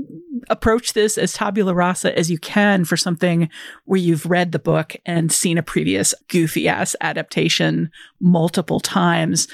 approach 0.49 0.93
this 0.93 1.17
as 1.17 1.33
tabula 1.33 1.73
rasa 1.73 2.17
as 2.17 2.31
you 2.31 2.37
can 2.37 2.85
for 2.85 2.95
something 2.95 3.49
where 3.83 3.99
you've 3.99 4.25
read 4.25 4.53
the 4.53 4.59
book 4.59 4.95
and 5.05 5.33
seen 5.33 5.57
a 5.57 5.63
previous 5.63 6.13
goofy 6.29 6.69
ass 6.69 6.95
adaptation 7.01 7.91
multiple 8.21 8.79
times 8.79 9.49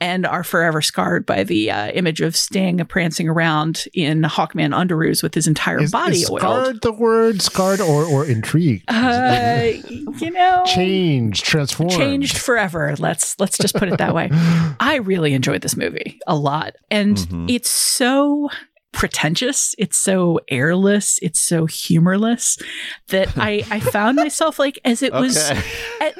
and 0.00 0.26
are 0.26 0.44
forever 0.44 0.82
scarred 0.82 1.24
by 1.24 1.44
the 1.44 1.70
uh, 1.70 1.88
image 1.92 2.20
of 2.20 2.36
Sting 2.36 2.78
prancing 2.86 3.28
around 3.28 3.84
in 3.94 4.22
Hawkman 4.22 4.74
underoos 4.74 5.22
with 5.22 5.34
his 5.34 5.46
entire 5.46 5.80
Is, 5.82 5.92
body 5.92 6.22
is 6.22 6.30
oiled. 6.30 6.40
scarred 6.40 6.80
the 6.82 6.92
word 6.92 7.40
scarred 7.42 7.80
or 7.80 8.04
or 8.04 8.26
intrigued? 8.26 8.84
Uh, 8.88 9.72
you 10.18 10.30
know, 10.30 10.62
Changed, 10.66 11.44
transformed. 11.44 11.92
changed 11.92 12.36
forever. 12.38 12.94
Let's 12.98 13.38
let's 13.38 13.56
just 13.58 13.74
put 13.76 13.88
it 13.88 13.98
that 13.98 14.14
way. 14.14 14.28
I 14.80 14.96
really 15.02 15.32
enjoyed 15.34 15.62
this 15.62 15.76
movie 15.76 16.18
a 16.26 16.36
lot, 16.36 16.74
and 16.90 17.16
Mhm. 17.16 17.50
it's 17.50 17.70
so 17.70 18.48
pretentious. 18.92 19.74
It's 19.78 19.96
so 19.96 20.38
airless. 20.48 21.18
It's 21.22 21.40
so 21.40 21.66
humorless 21.66 22.58
that 23.08 23.36
I 23.36 23.64
I 23.70 23.80
found 23.80 24.16
myself 24.16 24.58
like 24.58 24.78
as 24.84 25.02
it 25.02 25.12
was. 25.12 25.36
At, 26.00 26.14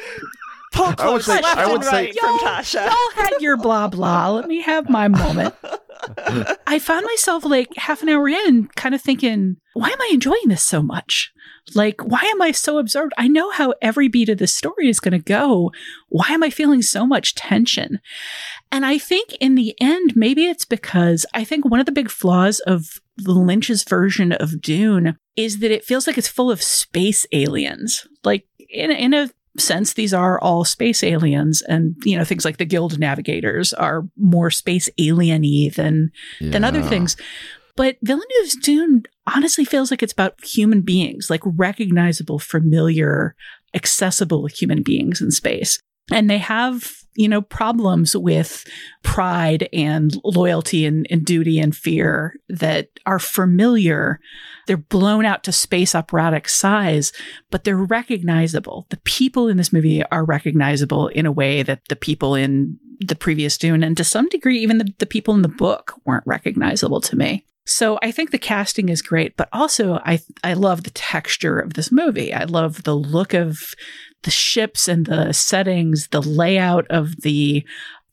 Pull 0.74 0.84
I 0.86 0.88
would 0.88 0.98
close 0.98 1.26
say- 1.26 1.40
left 1.40 1.58
I 1.58 1.66
would 1.66 1.74
and 1.76 1.84
say- 1.84 1.90
right 2.06 2.18
from 2.18 2.38
Tasha. 2.40 2.84
y'all 2.86 3.24
had 3.24 3.30
your 3.40 3.56
blah 3.56 3.88
blah. 3.88 4.30
Let 4.30 4.46
me 4.48 4.60
have 4.62 4.88
my 4.90 5.08
moment. 5.08 5.54
I 6.66 6.78
found 6.78 7.06
myself 7.06 7.44
like 7.44 7.68
half 7.76 8.02
an 8.02 8.08
hour 8.10 8.28
in, 8.28 8.68
kind 8.76 8.94
of 8.94 9.00
thinking, 9.00 9.56
why 9.72 9.88
am 9.88 10.00
I 10.00 10.10
enjoying 10.12 10.48
this 10.48 10.62
so 10.62 10.82
much? 10.82 11.32
Like, 11.74 12.02
why 12.04 12.20
am 12.20 12.42
I 12.42 12.50
so 12.52 12.76
absorbed? 12.78 13.14
I 13.16 13.26
know 13.26 13.50
how 13.50 13.72
every 13.80 14.08
beat 14.08 14.28
of 14.28 14.36
this 14.36 14.54
story 14.54 14.88
is 14.90 15.00
going 15.00 15.12
to 15.12 15.18
go. 15.18 15.72
Why 16.10 16.26
am 16.28 16.42
I 16.42 16.50
feeling 16.50 16.82
so 16.82 17.06
much 17.06 17.34
tension? 17.34 18.00
And 18.70 18.84
I 18.84 18.98
think 18.98 19.32
in 19.40 19.54
the 19.54 19.74
end, 19.80 20.14
maybe 20.14 20.44
it's 20.46 20.66
because 20.66 21.24
I 21.32 21.42
think 21.42 21.64
one 21.64 21.80
of 21.80 21.86
the 21.86 21.92
big 21.92 22.10
flaws 22.10 22.60
of 22.60 23.00
Lynch's 23.24 23.82
version 23.84 24.32
of 24.32 24.60
Dune 24.60 25.16
is 25.36 25.60
that 25.60 25.70
it 25.70 25.84
feels 25.86 26.06
like 26.06 26.18
it's 26.18 26.28
full 26.28 26.50
of 26.50 26.62
space 26.62 27.26
aliens. 27.32 28.06
Like, 28.24 28.46
in, 28.68 28.90
in 28.90 29.14
a 29.14 29.30
sense, 29.58 29.92
these 29.92 30.14
are 30.14 30.40
all 30.40 30.64
space 30.64 31.02
aliens, 31.02 31.62
and 31.62 31.94
you 32.04 32.18
know 32.18 32.24
things 32.24 32.44
like 32.44 32.56
the 32.58 32.64
Guild 32.64 32.98
Navigators 32.98 33.72
are 33.72 34.08
more 34.16 34.50
space 34.50 34.88
alien-y 34.98 35.70
than 35.74 36.10
than 36.40 36.64
other 36.64 36.82
things. 36.82 37.16
But 37.76 37.96
Villeneuve's 38.02 38.56
Dune 38.62 39.04
honestly 39.34 39.64
feels 39.64 39.90
like 39.90 40.02
it's 40.02 40.12
about 40.12 40.42
human 40.44 40.82
beings, 40.82 41.28
like 41.28 41.42
recognizable, 41.44 42.38
familiar, 42.38 43.34
accessible 43.74 44.46
human 44.46 44.82
beings 44.82 45.20
in 45.20 45.30
space. 45.32 45.80
And 46.12 46.30
they 46.30 46.38
have, 46.38 46.92
you 47.16 47.28
know, 47.28 47.42
problems 47.42 48.16
with 48.16 48.64
pride 49.02 49.68
and 49.72 50.16
loyalty 50.24 50.84
and, 50.84 51.06
and 51.10 51.24
duty 51.24 51.58
and 51.60 51.76
fear 51.76 52.34
that 52.48 52.88
are 53.06 53.18
familiar. 53.18 54.20
They're 54.66 54.76
blown 54.76 55.24
out 55.24 55.44
to 55.44 55.52
space 55.52 55.94
operatic 55.94 56.48
size, 56.48 57.12
but 57.50 57.64
they're 57.64 57.76
recognizable. 57.76 58.86
The 58.90 58.98
people 58.98 59.48
in 59.48 59.56
this 59.56 59.72
movie 59.72 60.02
are 60.04 60.24
recognizable 60.24 61.08
in 61.08 61.26
a 61.26 61.32
way 61.32 61.62
that 61.62 61.82
the 61.88 61.96
people 61.96 62.34
in 62.34 62.78
the 63.00 63.16
previous 63.16 63.58
Dune, 63.58 63.82
and 63.82 63.96
to 63.96 64.04
some 64.04 64.28
degree, 64.28 64.58
even 64.60 64.78
the, 64.78 64.92
the 64.98 65.06
people 65.06 65.34
in 65.34 65.42
the 65.42 65.48
book 65.48 65.94
weren't 66.04 66.26
recognizable 66.26 67.00
to 67.02 67.16
me. 67.16 67.44
So 67.66 67.98
I 68.02 68.10
think 68.10 68.30
the 68.30 68.38
casting 68.38 68.88
is 68.88 69.02
great, 69.02 69.36
but 69.36 69.48
also 69.52 69.94
I 70.04 70.20
I 70.42 70.52
love 70.52 70.82
the 70.84 70.90
texture 70.90 71.58
of 71.58 71.74
this 71.74 71.90
movie. 71.90 72.32
I 72.32 72.44
love 72.44 72.82
the 72.82 72.94
look 72.94 73.32
of 73.32 73.74
the 74.24 74.30
ships 74.30 74.88
and 74.88 75.06
the 75.06 75.32
settings, 75.32 76.08
the 76.08 76.22
layout 76.22 76.86
of 76.90 77.22
the 77.22 77.64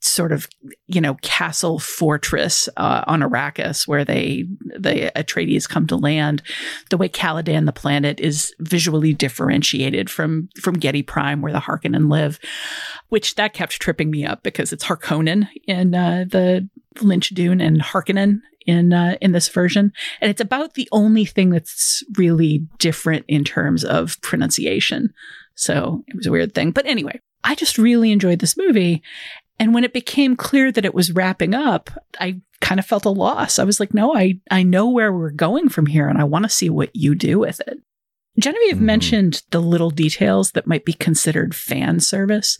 sort 0.04 0.32
of 0.32 0.48
you 0.88 1.00
know 1.00 1.14
castle 1.22 1.78
fortress 1.78 2.68
uh, 2.76 3.04
on 3.06 3.20
Arrakis 3.20 3.86
where 3.86 4.04
they 4.04 4.44
the 4.76 5.12
Atreides 5.16 5.68
come 5.68 5.86
to 5.86 5.96
land. 5.96 6.42
The 6.90 6.96
way 6.96 7.08
Caladan, 7.08 7.66
the 7.66 7.72
planet, 7.72 8.20
is 8.20 8.54
visually 8.58 9.14
differentiated 9.14 10.10
from 10.10 10.48
from 10.60 10.76
Giedi 10.76 11.06
Prime 11.06 11.40
where 11.40 11.52
the 11.52 11.60
Harkonnen 11.60 12.10
live, 12.10 12.38
which 13.08 13.36
that 13.36 13.54
kept 13.54 13.80
tripping 13.80 14.10
me 14.10 14.26
up 14.26 14.42
because 14.42 14.72
it's 14.72 14.84
Harkonnen 14.84 15.48
in 15.66 15.94
uh, 15.94 16.24
the 16.28 16.68
Lynch 17.00 17.30
Dune 17.30 17.60
and 17.60 17.80
Harkonnen 17.80 18.40
in 18.66 18.92
uh, 18.92 19.16
in 19.20 19.32
this 19.32 19.48
version, 19.48 19.92
and 20.20 20.30
it's 20.30 20.40
about 20.40 20.74
the 20.74 20.88
only 20.92 21.24
thing 21.24 21.50
that's 21.50 22.02
really 22.16 22.66
different 22.78 23.24
in 23.28 23.44
terms 23.44 23.84
of 23.84 24.20
pronunciation. 24.20 25.12
So 25.62 26.04
it 26.08 26.16
was 26.16 26.26
a 26.26 26.30
weird 26.30 26.54
thing, 26.54 26.70
but 26.72 26.86
anyway, 26.86 27.20
I 27.44 27.54
just 27.54 27.78
really 27.78 28.12
enjoyed 28.12 28.38
this 28.38 28.56
movie. 28.56 29.02
And 29.58 29.74
when 29.74 29.84
it 29.84 29.92
became 29.92 30.36
clear 30.36 30.72
that 30.72 30.84
it 30.84 30.94
was 30.94 31.12
wrapping 31.12 31.54
up, 31.54 31.90
I 32.18 32.40
kind 32.60 32.78
of 32.78 32.86
felt 32.86 33.04
a 33.04 33.10
loss. 33.10 33.58
I 33.58 33.64
was 33.64 33.80
like, 33.80 33.94
no, 33.94 34.14
I, 34.14 34.40
I 34.50 34.62
know 34.62 34.88
where 34.88 35.12
we're 35.12 35.30
going 35.30 35.68
from 35.68 35.86
here 35.86 36.08
and 36.08 36.18
I 36.18 36.24
want 36.24 36.44
to 36.44 36.48
see 36.48 36.70
what 36.70 36.94
you 36.94 37.14
do 37.14 37.38
with 37.38 37.60
it. 37.66 37.78
Genevieve 38.38 38.76
mm-hmm. 38.76 38.86
mentioned 38.86 39.42
the 39.50 39.60
little 39.60 39.90
details 39.90 40.52
that 40.52 40.66
might 40.66 40.84
be 40.84 40.94
considered 40.94 41.54
fan 41.54 42.00
service. 42.00 42.58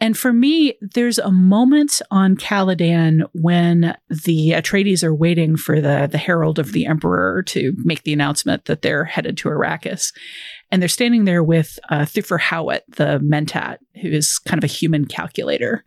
And 0.00 0.16
for 0.16 0.32
me, 0.32 0.74
there's 0.80 1.18
a 1.18 1.30
moment 1.30 2.00
on 2.10 2.36
Caladan 2.36 3.28
when 3.32 3.94
the 4.08 4.50
Atreides 4.50 5.04
are 5.04 5.14
waiting 5.14 5.56
for 5.56 5.80
the, 5.80 6.08
the 6.10 6.18
Herald 6.18 6.58
of 6.58 6.72
the 6.72 6.86
Emperor 6.86 7.42
to 7.48 7.74
make 7.84 8.04
the 8.04 8.14
announcement 8.14 8.64
that 8.64 8.80
they're 8.80 9.04
headed 9.04 9.36
to 9.38 9.50
Arrakis. 9.50 10.14
And 10.70 10.80
they're 10.80 10.88
standing 10.88 11.26
there 11.26 11.42
with 11.42 11.78
uh, 11.90 12.00
Thufir 12.00 12.40
Hawat, 12.40 12.80
the 12.88 13.20
Mentat, 13.22 13.78
who 14.00 14.08
is 14.08 14.38
kind 14.38 14.58
of 14.58 14.64
a 14.64 14.72
human 14.72 15.04
calculator. 15.04 15.84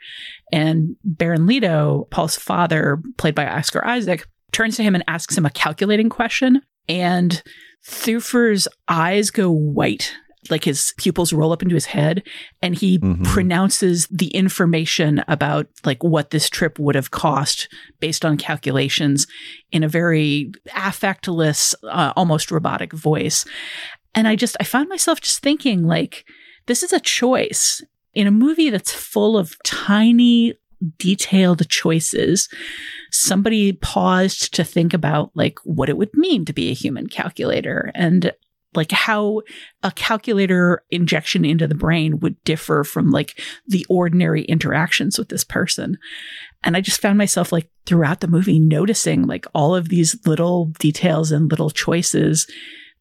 And 0.51 0.96
Baron 1.03 1.48
Leto, 1.48 2.08
Paul's 2.12 2.36
father, 2.36 3.01
played 3.17 3.34
by 3.34 3.48
Oscar 3.48 3.84
Isaac, 3.84 4.27
turns 4.51 4.75
to 4.77 4.84
him 4.84 4.93
and 4.93 5.03
asks 5.08 5.36
him 5.36 5.46
a 5.46 5.50
calculating 5.50 6.10
question. 6.10 6.62
And 6.88 7.41
Thufir's 7.84 8.67
eyes 8.88 9.32
go 9.32 9.50
white 9.50 10.13
like 10.50 10.64
his 10.64 10.94
pupils 10.98 11.34
roll 11.34 11.52
up 11.52 11.62
into 11.62 11.76
his 11.76 11.86
head 11.86 12.24
and 12.62 12.76
he 12.76 13.00
Mhm. 13.00 13.24
pronounces 13.26 14.08
the 14.12 14.28
information 14.28 15.24
about 15.28 15.68
like 15.86 16.04
what 16.04 16.30
this 16.32 16.50
trip 16.50 16.78
would 16.80 16.96
have 16.96 17.12
cost 17.12 17.68
based 18.00 18.24
on 18.26 18.38
calculations 18.38 19.28
in 19.72 19.84
a 19.84 19.88
very 19.88 20.52
affectless 20.70 21.74
uh, 21.90 22.14
almost 22.16 22.52
robotic 22.52 22.94
voice. 22.94 23.46
And 24.16 24.28
i 24.28 24.36
just 24.36 24.56
i 24.60 24.64
found 24.64 24.90
myself 24.90 25.22
just 25.22 25.40
thinking 25.40 25.84
like 25.84 26.26
this 26.68 26.84
is 26.84 26.94
a 26.94 27.00
choice 27.00 27.82
in 28.14 28.28
a 28.28 28.32
movie 28.32 28.70
that's 28.70 28.94
full 28.94 29.38
of 29.38 29.56
tiny 29.64 30.54
detailed 30.98 31.68
choices. 31.70 32.50
Somebody 33.12 33.72
paused 33.74 34.54
to 34.56 34.64
think 34.64 34.94
about 34.94 35.32
like 35.34 35.58
what 35.64 35.90
it 35.90 35.98
would 35.98 36.14
mean 36.14 36.46
to 36.46 36.54
be 36.54 36.70
a 36.70 36.74
human 36.74 37.08
calculator. 37.08 37.92
And 37.96 38.34
like 38.75 38.92
how 38.92 39.42
a 39.82 39.92
calculator 39.92 40.84
injection 40.89 41.46
into 41.46 41.68
the 41.68 41.75
brain 41.75 42.20
would 42.20 42.42
differ 42.44 42.84
from 42.84 43.12
like 43.12 43.39
the 43.68 43.86
ordinary 43.89 44.44
interactions 44.44 45.18
with 45.18 45.30
this 45.30 45.44
person. 45.44 45.98
And 46.63 46.77
I 46.77 46.82
just 46.82 47.01
found 47.01 47.18
myself 47.18 47.51
like 47.51 47.70
throughout 47.86 48.22
the 48.22 48.27
movie 48.27 48.60
noticing 48.60 49.24
like 49.24 49.46
all 49.53 49.75
of 49.75 49.89
these 49.89 50.15
little 50.25 50.68
details 50.80 51.32
and 51.32 51.50
little 51.50 51.70
choices 51.70 52.48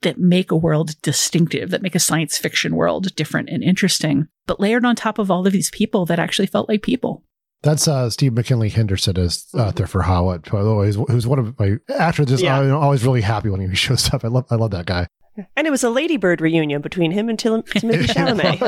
that 0.02 0.18
make 0.18 0.50
a 0.50 0.56
world 0.56 1.00
distinctive, 1.02 1.70
that 1.70 1.82
make 1.82 1.94
a 1.94 2.00
science 2.00 2.36
fiction 2.36 2.74
world 2.74 3.14
different 3.14 3.48
and 3.48 3.62
interesting, 3.62 4.26
but 4.46 4.60
layered 4.60 4.84
on 4.84 4.96
top 4.96 5.18
of 5.18 5.30
all 5.30 5.46
of 5.46 5.52
these 5.52 5.70
people 5.70 6.06
that 6.06 6.18
actually 6.18 6.46
felt 6.46 6.68
like 6.68 6.82
people. 6.82 7.24
That's 7.62 7.86
uh, 7.86 8.10
Steve 8.10 8.32
McKinley 8.32 8.70
Henderson 8.70 9.16
is 9.16 9.46
Thufir 9.54 10.02
Hawat, 10.02 10.50
by 10.50 10.64
the 10.64 10.74
way, 10.74 10.92
who's 11.12 11.28
one 11.28 11.38
of 11.38 11.56
my 11.60 11.76
actors. 11.96 12.26
Just 12.26 12.42
Yeah. 12.42 12.58
I'm 12.58 12.74
always 12.74 13.04
really 13.04 13.20
happy 13.20 13.50
when 13.50 13.60
he 13.60 13.74
shows 13.76 14.12
up. 14.12 14.24
I 14.24 14.28
love, 14.28 14.46
I 14.50 14.56
love 14.56 14.72
that 14.72 14.86
guy. 14.86 15.06
And 15.56 15.66
it 15.66 15.70
was 15.70 15.82
a 15.82 15.90
Lady 15.90 16.16
Bird 16.18 16.40
reunion 16.40 16.82
between 16.82 17.10
him 17.10 17.28
and 17.28 17.38
Tim- 17.38 17.62
Timothy 17.62 18.06
Chalamet. 18.12 18.58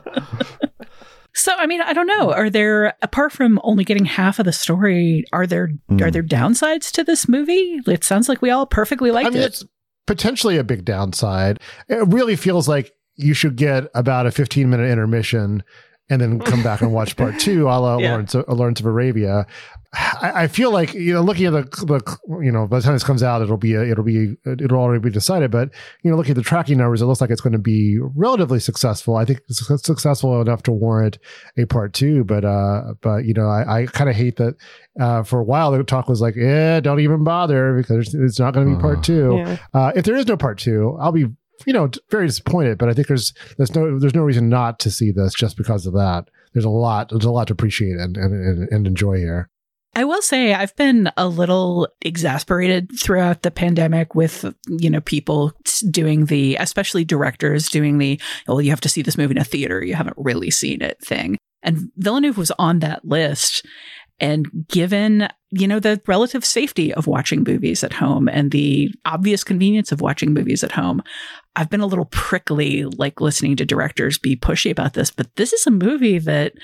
So 1.36 1.52
I 1.58 1.66
mean, 1.66 1.82
I 1.82 1.92
don't 1.92 2.06
know. 2.06 2.32
Are 2.32 2.48
there 2.48 2.94
apart 3.02 3.32
from 3.32 3.60
only 3.64 3.82
getting 3.82 4.04
half 4.04 4.38
of 4.38 4.44
the 4.44 4.52
story, 4.52 5.24
are 5.32 5.48
there 5.48 5.72
hmm. 5.88 6.00
are 6.00 6.10
there 6.10 6.22
downsides 6.22 6.92
to 6.92 7.02
this 7.02 7.28
movie? 7.28 7.80
It 7.88 8.04
sounds 8.04 8.28
like 8.28 8.40
we 8.40 8.50
all 8.50 8.66
perfectly 8.66 9.10
liked 9.10 9.26
I 9.26 9.30
mean, 9.30 9.42
it. 9.42 9.46
it's 9.46 9.64
potentially 10.06 10.58
a 10.58 10.64
big 10.64 10.84
downside. 10.84 11.58
It 11.88 12.06
really 12.06 12.36
feels 12.36 12.68
like 12.68 12.92
you 13.16 13.34
should 13.34 13.56
get 13.56 13.88
about 13.96 14.26
a 14.26 14.30
15 14.30 14.70
minute 14.70 14.88
intermission 14.88 15.64
and 16.08 16.20
then 16.20 16.38
come 16.38 16.62
back 16.62 16.82
and 16.82 16.92
watch 16.92 17.16
part 17.16 17.38
two, 17.40 17.66
a 17.66 17.70
la 17.80 17.98
Yeah. 17.98 18.10
Lawrence, 18.10 18.34
of, 18.34 18.48
Lawrence 18.48 18.80
of 18.80 18.86
Arabia. 18.86 19.46
I, 19.94 20.32
I 20.44 20.46
feel 20.48 20.72
like 20.72 20.94
you 20.94 21.14
know, 21.14 21.22
looking 21.22 21.46
at 21.46 21.52
the, 21.52 21.62
the 21.86 22.42
you 22.44 22.50
know, 22.50 22.66
by 22.66 22.78
the 22.78 22.82
time 22.82 22.94
this 22.94 23.04
comes 23.04 23.22
out, 23.22 23.42
it'll 23.42 23.56
be 23.56 23.74
a, 23.74 23.84
it'll 23.84 24.04
be 24.04 24.36
it'll 24.44 24.78
already 24.78 25.00
be 25.00 25.10
decided. 25.10 25.50
But 25.50 25.70
you 26.02 26.10
know, 26.10 26.16
looking 26.16 26.32
at 26.32 26.36
the 26.36 26.42
tracking 26.42 26.78
numbers, 26.78 27.02
it 27.02 27.06
looks 27.06 27.20
like 27.20 27.30
it's 27.30 27.40
going 27.40 27.52
to 27.52 27.58
be 27.58 27.98
relatively 28.14 28.60
successful. 28.60 29.16
I 29.16 29.24
think 29.24 29.40
it's 29.48 29.66
successful 29.84 30.40
enough 30.40 30.62
to 30.64 30.72
warrant 30.72 31.18
a 31.56 31.66
part 31.66 31.92
two. 31.92 32.24
But 32.24 32.44
uh, 32.44 32.94
but 33.00 33.24
you 33.24 33.34
know, 33.34 33.46
I, 33.46 33.82
I 33.82 33.86
kind 33.86 34.10
of 34.10 34.16
hate 34.16 34.36
that. 34.36 34.56
Uh, 34.98 35.22
for 35.22 35.40
a 35.40 35.44
while, 35.44 35.72
the 35.72 35.82
talk 35.82 36.08
was 36.08 36.20
like, 36.20 36.36
"Yeah, 36.36 36.80
don't 36.80 37.00
even 37.00 37.24
bother 37.24 37.76
because 37.76 38.14
it's 38.14 38.38
not 38.38 38.54
going 38.54 38.68
to 38.68 38.76
be 38.76 38.80
part 38.80 39.02
two. 39.02 39.36
Yeah. 39.36 39.56
Uh, 39.72 39.92
if 39.94 40.04
there 40.04 40.16
is 40.16 40.26
no 40.26 40.36
part 40.36 40.58
two, 40.58 40.96
I'll 41.00 41.12
be 41.12 41.26
you 41.66 41.72
know 41.72 41.90
very 42.10 42.26
disappointed. 42.26 42.78
But 42.78 42.88
I 42.88 42.94
think 42.94 43.08
there's 43.08 43.32
there's 43.56 43.74
no 43.74 43.98
there's 43.98 44.14
no 44.14 44.22
reason 44.22 44.48
not 44.48 44.78
to 44.80 44.90
see 44.90 45.10
this 45.10 45.34
just 45.34 45.56
because 45.56 45.86
of 45.86 45.94
that. 45.94 46.28
There's 46.52 46.64
a 46.64 46.70
lot 46.70 47.10
there's 47.10 47.24
a 47.24 47.30
lot 47.30 47.48
to 47.48 47.52
appreciate 47.52 47.96
and 47.96 48.16
and, 48.16 48.32
and, 48.32 48.68
and 48.70 48.86
enjoy 48.86 49.16
here. 49.18 49.50
I 49.96 50.04
will 50.04 50.22
say 50.22 50.54
I've 50.54 50.74
been 50.76 51.10
a 51.16 51.28
little 51.28 51.88
exasperated 52.02 52.90
throughout 52.98 53.42
the 53.42 53.50
pandemic 53.50 54.14
with, 54.14 54.44
you 54.68 54.90
know, 54.90 55.00
people 55.00 55.52
doing 55.90 56.26
the, 56.26 56.56
especially 56.56 57.04
directors 57.04 57.68
doing 57.68 57.98
the, 57.98 58.20
well, 58.48 58.60
you 58.60 58.70
have 58.70 58.80
to 58.82 58.88
see 58.88 59.02
this 59.02 59.18
movie 59.18 59.32
in 59.32 59.40
a 59.40 59.44
theater. 59.44 59.84
You 59.84 59.94
haven't 59.94 60.16
really 60.18 60.50
seen 60.50 60.82
it 60.82 61.00
thing. 61.00 61.38
And 61.62 61.90
Villeneuve 61.96 62.36
was 62.36 62.52
on 62.58 62.80
that 62.80 63.04
list. 63.04 63.66
And 64.20 64.66
given, 64.68 65.28
you 65.50 65.66
know, 65.66 65.80
the 65.80 66.00
relative 66.06 66.44
safety 66.44 66.94
of 66.94 67.06
watching 67.06 67.42
movies 67.42 67.82
at 67.82 67.92
home 67.92 68.28
and 68.28 68.52
the 68.52 68.94
obvious 69.04 69.42
convenience 69.42 69.90
of 69.90 70.00
watching 70.00 70.32
movies 70.32 70.62
at 70.62 70.72
home, 70.72 71.02
I've 71.56 71.70
been 71.70 71.80
a 71.80 71.86
little 71.86 72.06
prickly, 72.06 72.84
like 72.84 73.20
listening 73.20 73.56
to 73.56 73.64
directors 73.64 74.18
be 74.18 74.36
pushy 74.36 74.70
about 74.70 74.94
this. 74.94 75.10
But 75.10 75.34
this 75.36 75.52
is 75.52 75.66
a 75.66 75.72
movie 75.72 76.18
that 76.20 76.54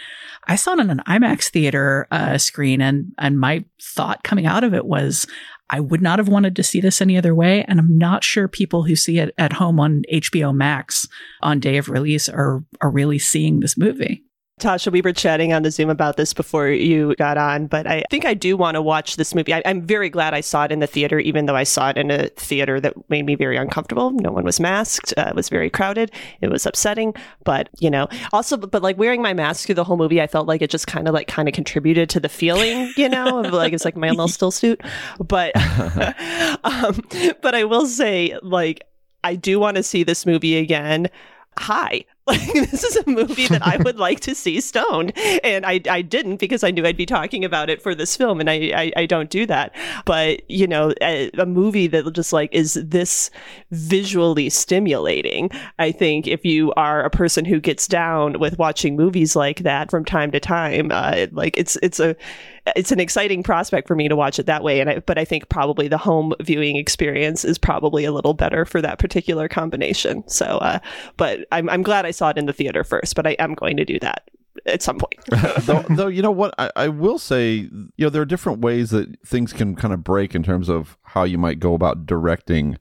I 0.47 0.57
saw 0.57 0.73
on 0.73 0.91
an 0.91 1.03
IMAX 1.09 1.49
theater 1.49 2.07
uh, 2.11 2.39
screen, 2.39 2.81
and 2.81 3.13
and 3.19 3.39
my 3.39 3.65
thought 3.81 4.25
coming 4.25 4.47
out 4.47 4.65
of 4.65 4.75
it 4.75 4.87
was, 4.87 5.27
I 5.71 5.81
would 5.81 6.03
not 6.03 6.19
have 6.19 6.29
wanted 6.29 6.57
to 6.57 6.63
see 6.63 6.81
this 6.81 7.01
any 7.01 7.17
other 7.17 7.35
way. 7.35 7.65
And 7.65 7.79
I'm 7.79 7.97
not 7.97 8.25
sure 8.25 8.49
people 8.49 8.85
who 8.85 8.97
see 8.97 9.19
it 9.19 9.35
at 9.39 9.53
home 9.53 9.79
on 9.79 10.03
HBO 10.13 10.55
Max 10.55 11.07
on 11.43 11.61
day 11.61 11.77
of 11.77 11.89
release 11.89 12.29
are 12.29 12.65
are 12.81 12.91
really 12.91 13.19
seeing 13.19 13.61
this 13.61 13.77
movie. 13.77 14.25
Tasha, 14.61 14.93
we 14.93 15.01
were 15.01 15.13
chatting 15.13 15.53
on 15.53 15.63
the 15.63 15.71
Zoom 15.71 15.91
about 15.91 16.17
this 16.17 16.33
before 16.33 16.69
you 16.69 17.15
got 17.17 17.39
on, 17.39 17.67
but 17.67 17.87
I 17.87 18.05
think 18.11 18.25
I 18.25 18.35
do 18.35 18.57
want 18.57 18.77
to 18.77 18.83
watch 18.83 19.17
this 19.17 19.35
movie. 19.35 19.53
I, 19.53 19.63
I'm 19.65 19.83
very 19.83 20.09
glad 20.09 20.35
I 20.35 20.41
saw 20.41 20.65
it 20.65 20.73
in 20.73 20.81
the 20.81 20.87
theater, 20.87 21.19
even 21.19 21.47
though 21.47 21.57
I 21.57 21.65
saw 21.65 21.91
it 21.91 21.99
in 21.99 22.11
a 22.11 22.29
theater 22.29 22.81
that 22.81 22.95
made 23.11 23.27
me 23.27 23.35
very 23.35 23.57
uncomfortable. 23.57 24.11
No 24.11 24.31
one 24.31 24.45
was 24.45 24.61
masked. 24.61 25.15
Uh, 25.17 25.27
it 25.29 25.35
was 25.35 25.49
very 25.49 25.71
crowded. 25.71 26.13
It 26.41 26.49
was 26.49 26.67
upsetting, 26.67 27.15
but 27.45 27.69
you 27.81 27.91
know, 27.91 28.09
also, 28.33 28.57
but 28.57 28.83
like 28.83 28.99
wearing 28.99 29.23
my 29.23 29.35
mask 29.35 29.67
through 29.67 29.75
the 29.77 29.85
whole 29.85 29.97
movie, 29.97 30.21
I 30.21 30.27
felt 30.27 30.47
like 30.47 30.63
it 30.63 30.71
just 30.71 30.87
kind 30.87 31.09
of 31.09 31.15
like 31.15 31.27
kind 31.27 31.49
of 31.49 31.55
contributed 31.55 32.11
to 32.11 32.21
the 32.21 32.29
feeling, 32.29 32.93
you 32.97 33.09
know, 33.09 33.41
of 33.45 33.53
like 33.53 33.73
it's 33.73 33.85
like 33.85 33.97
my 33.97 34.11
little 34.11 34.29
stillsuit. 34.29 34.81
But, 35.19 35.53
um, 36.65 37.01
but 37.41 37.55
I 37.55 37.65
will 37.65 37.87
say, 37.87 38.39
like, 38.43 38.85
I 39.25 39.35
do 39.35 39.59
want 39.59 39.77
to 39.77 39.83
see 39.83 40.03
this 40.03 40.25
movie 40.25 40.57
again. 40.57 41.09
Hi. 41.59 42.05
Like 42.31 42.53
this 42.53 42.85
is 42.85 42.97
a 42.97 43.11
movie 43.11 43.49
that 43.49 43.67
I 43.67 43.79
would 43.79 43.99
like 43.99 44.21
to 44.21 44.37
see 44.37 44.61
stoned, 44.61 45.13
and 45.43 45.67
I 45.67 45.81
I 45.91 46.01
didn't 46.03 46.37
because 46.37 46.63
I 46.63 46.71
knew 46.71 46.87
I'd 46.87 46.97
be 46.97 47.07
talking 47.07 47.45
about 47.45 47.69
it 47.71 47.83
for 47.83 47.93
this 47.93 48.15
film, 48.15 48.39
and 48.39 48.49
I 48.49 48.71
I, 48.75 48.93
I 48.99 49.07
don't 49.07 49.31
do 49.31 49.47
that. 49.47 49.75
But 50.05 50.49
you 50.49 50.69
know, 50.69 50.93
a, 51.03 51.31
a 51.39 51.47
movie 51.47 51.89
that 51.89 52.13
just 52.13 52.33
like 52.33 52.55
is 52.55 52.75
this 52.75 53.31
visually 53.73 54.49
stimulating. 54.49 55.51
I 55.81 55.91
think 55.91 56.29
if 56.29 56.45
you 56.45 56.73
are 56.75 57.03
a 57.03 57.11
person 57.11 57.45
who 57.45 57.59
gets 57.59 57.89
down 57.89 58.39
with 58.39 58.59
watching 58.59 58.97
movies 58.97 59.35
like 59.35 59.61
that 59.61 59.91
from 59.91 60.05
time 60.05 60.31
to 60.31 60.39
time, 60.39 60.91
uh, 60.93 61.27
like 61.33 61.57
it's 61.57 61.77
it's 61.83 61.99
a 61.99 62.15
it's 62.77 62.93
an 62.93 63.01
exciting 63.01 63.43
prospect 63.43 63.89
for 63.89 63.95
me 63.95 64.09
to 64.09 64.17
watch 64.17 64.39
it 64.39 64.47
that 64.47 64.63
way. 64.63 64.81
And 64.81 64.91
I, 64.91 64.99
but 65.01 65.19
I 65.19 65.25
think 65.25 65.49
probably 65.49 65.89
the 65.89 65.99
home 65.99 66.35
viewing 66.41 66.77
experience 66.77 67.45
is 67.45 67.59
probably 67.59 68.05
a 68.05 68.13
little 68.13 68.35
better 68.35 68.65
for 68.65 68.81
that 68.83 68.99
particular 68.99 69.49
combination. 69.49 70.27
So, 70.29 70.45
uh, 70.45 70.79
but 71.17 71.47
I'm 71.53 71.69
I'm 71.69 71.83
glad 71.83 72.07
I 72.07 72.11
saw 72.11 72.31
it 72.31 72.39
in 72.39 72.47
the 72.47 72.53
theater 72.53 72.85
first. 72.85 73.15
But 73.15 73.27
I 73.27 73.31
am 73.39 73.55
going 73.55 73.77
to 73.77 73.85
do 73.85 73.99
that 74.01 74.31
at 74.67 74.83
some 74.83 74.99
point. 74.99 75.15
though, 75.67 75.85
though, 75.91 76.09
you 76.09 76.23
know 76.23 76.31
what, 76.31 76.55
I, 76.59 76.71
I 76.77 76.89
will 76.89 77.19
say, 77.19 77.53
you 77.53 77.91
know, 77.99 78.11
there 78.11 78.23
are 78.23 78.27
different 78.27 78.61
ways 78.61 78.91
that 78.91 79.21
things 79.25 79.53
can 79.53 79.77
kind 79.77 79.95
of 79.95 80.05
break 80.05 80.35
in 80.35 80.43
terms 80.43 80.69
of 80.69 80.97
how 81.03 81.25
you 81.25 81.39
might 81.39 81.61
go 81.61 81.75
about 81.75 82.07
directing 82.07 82.79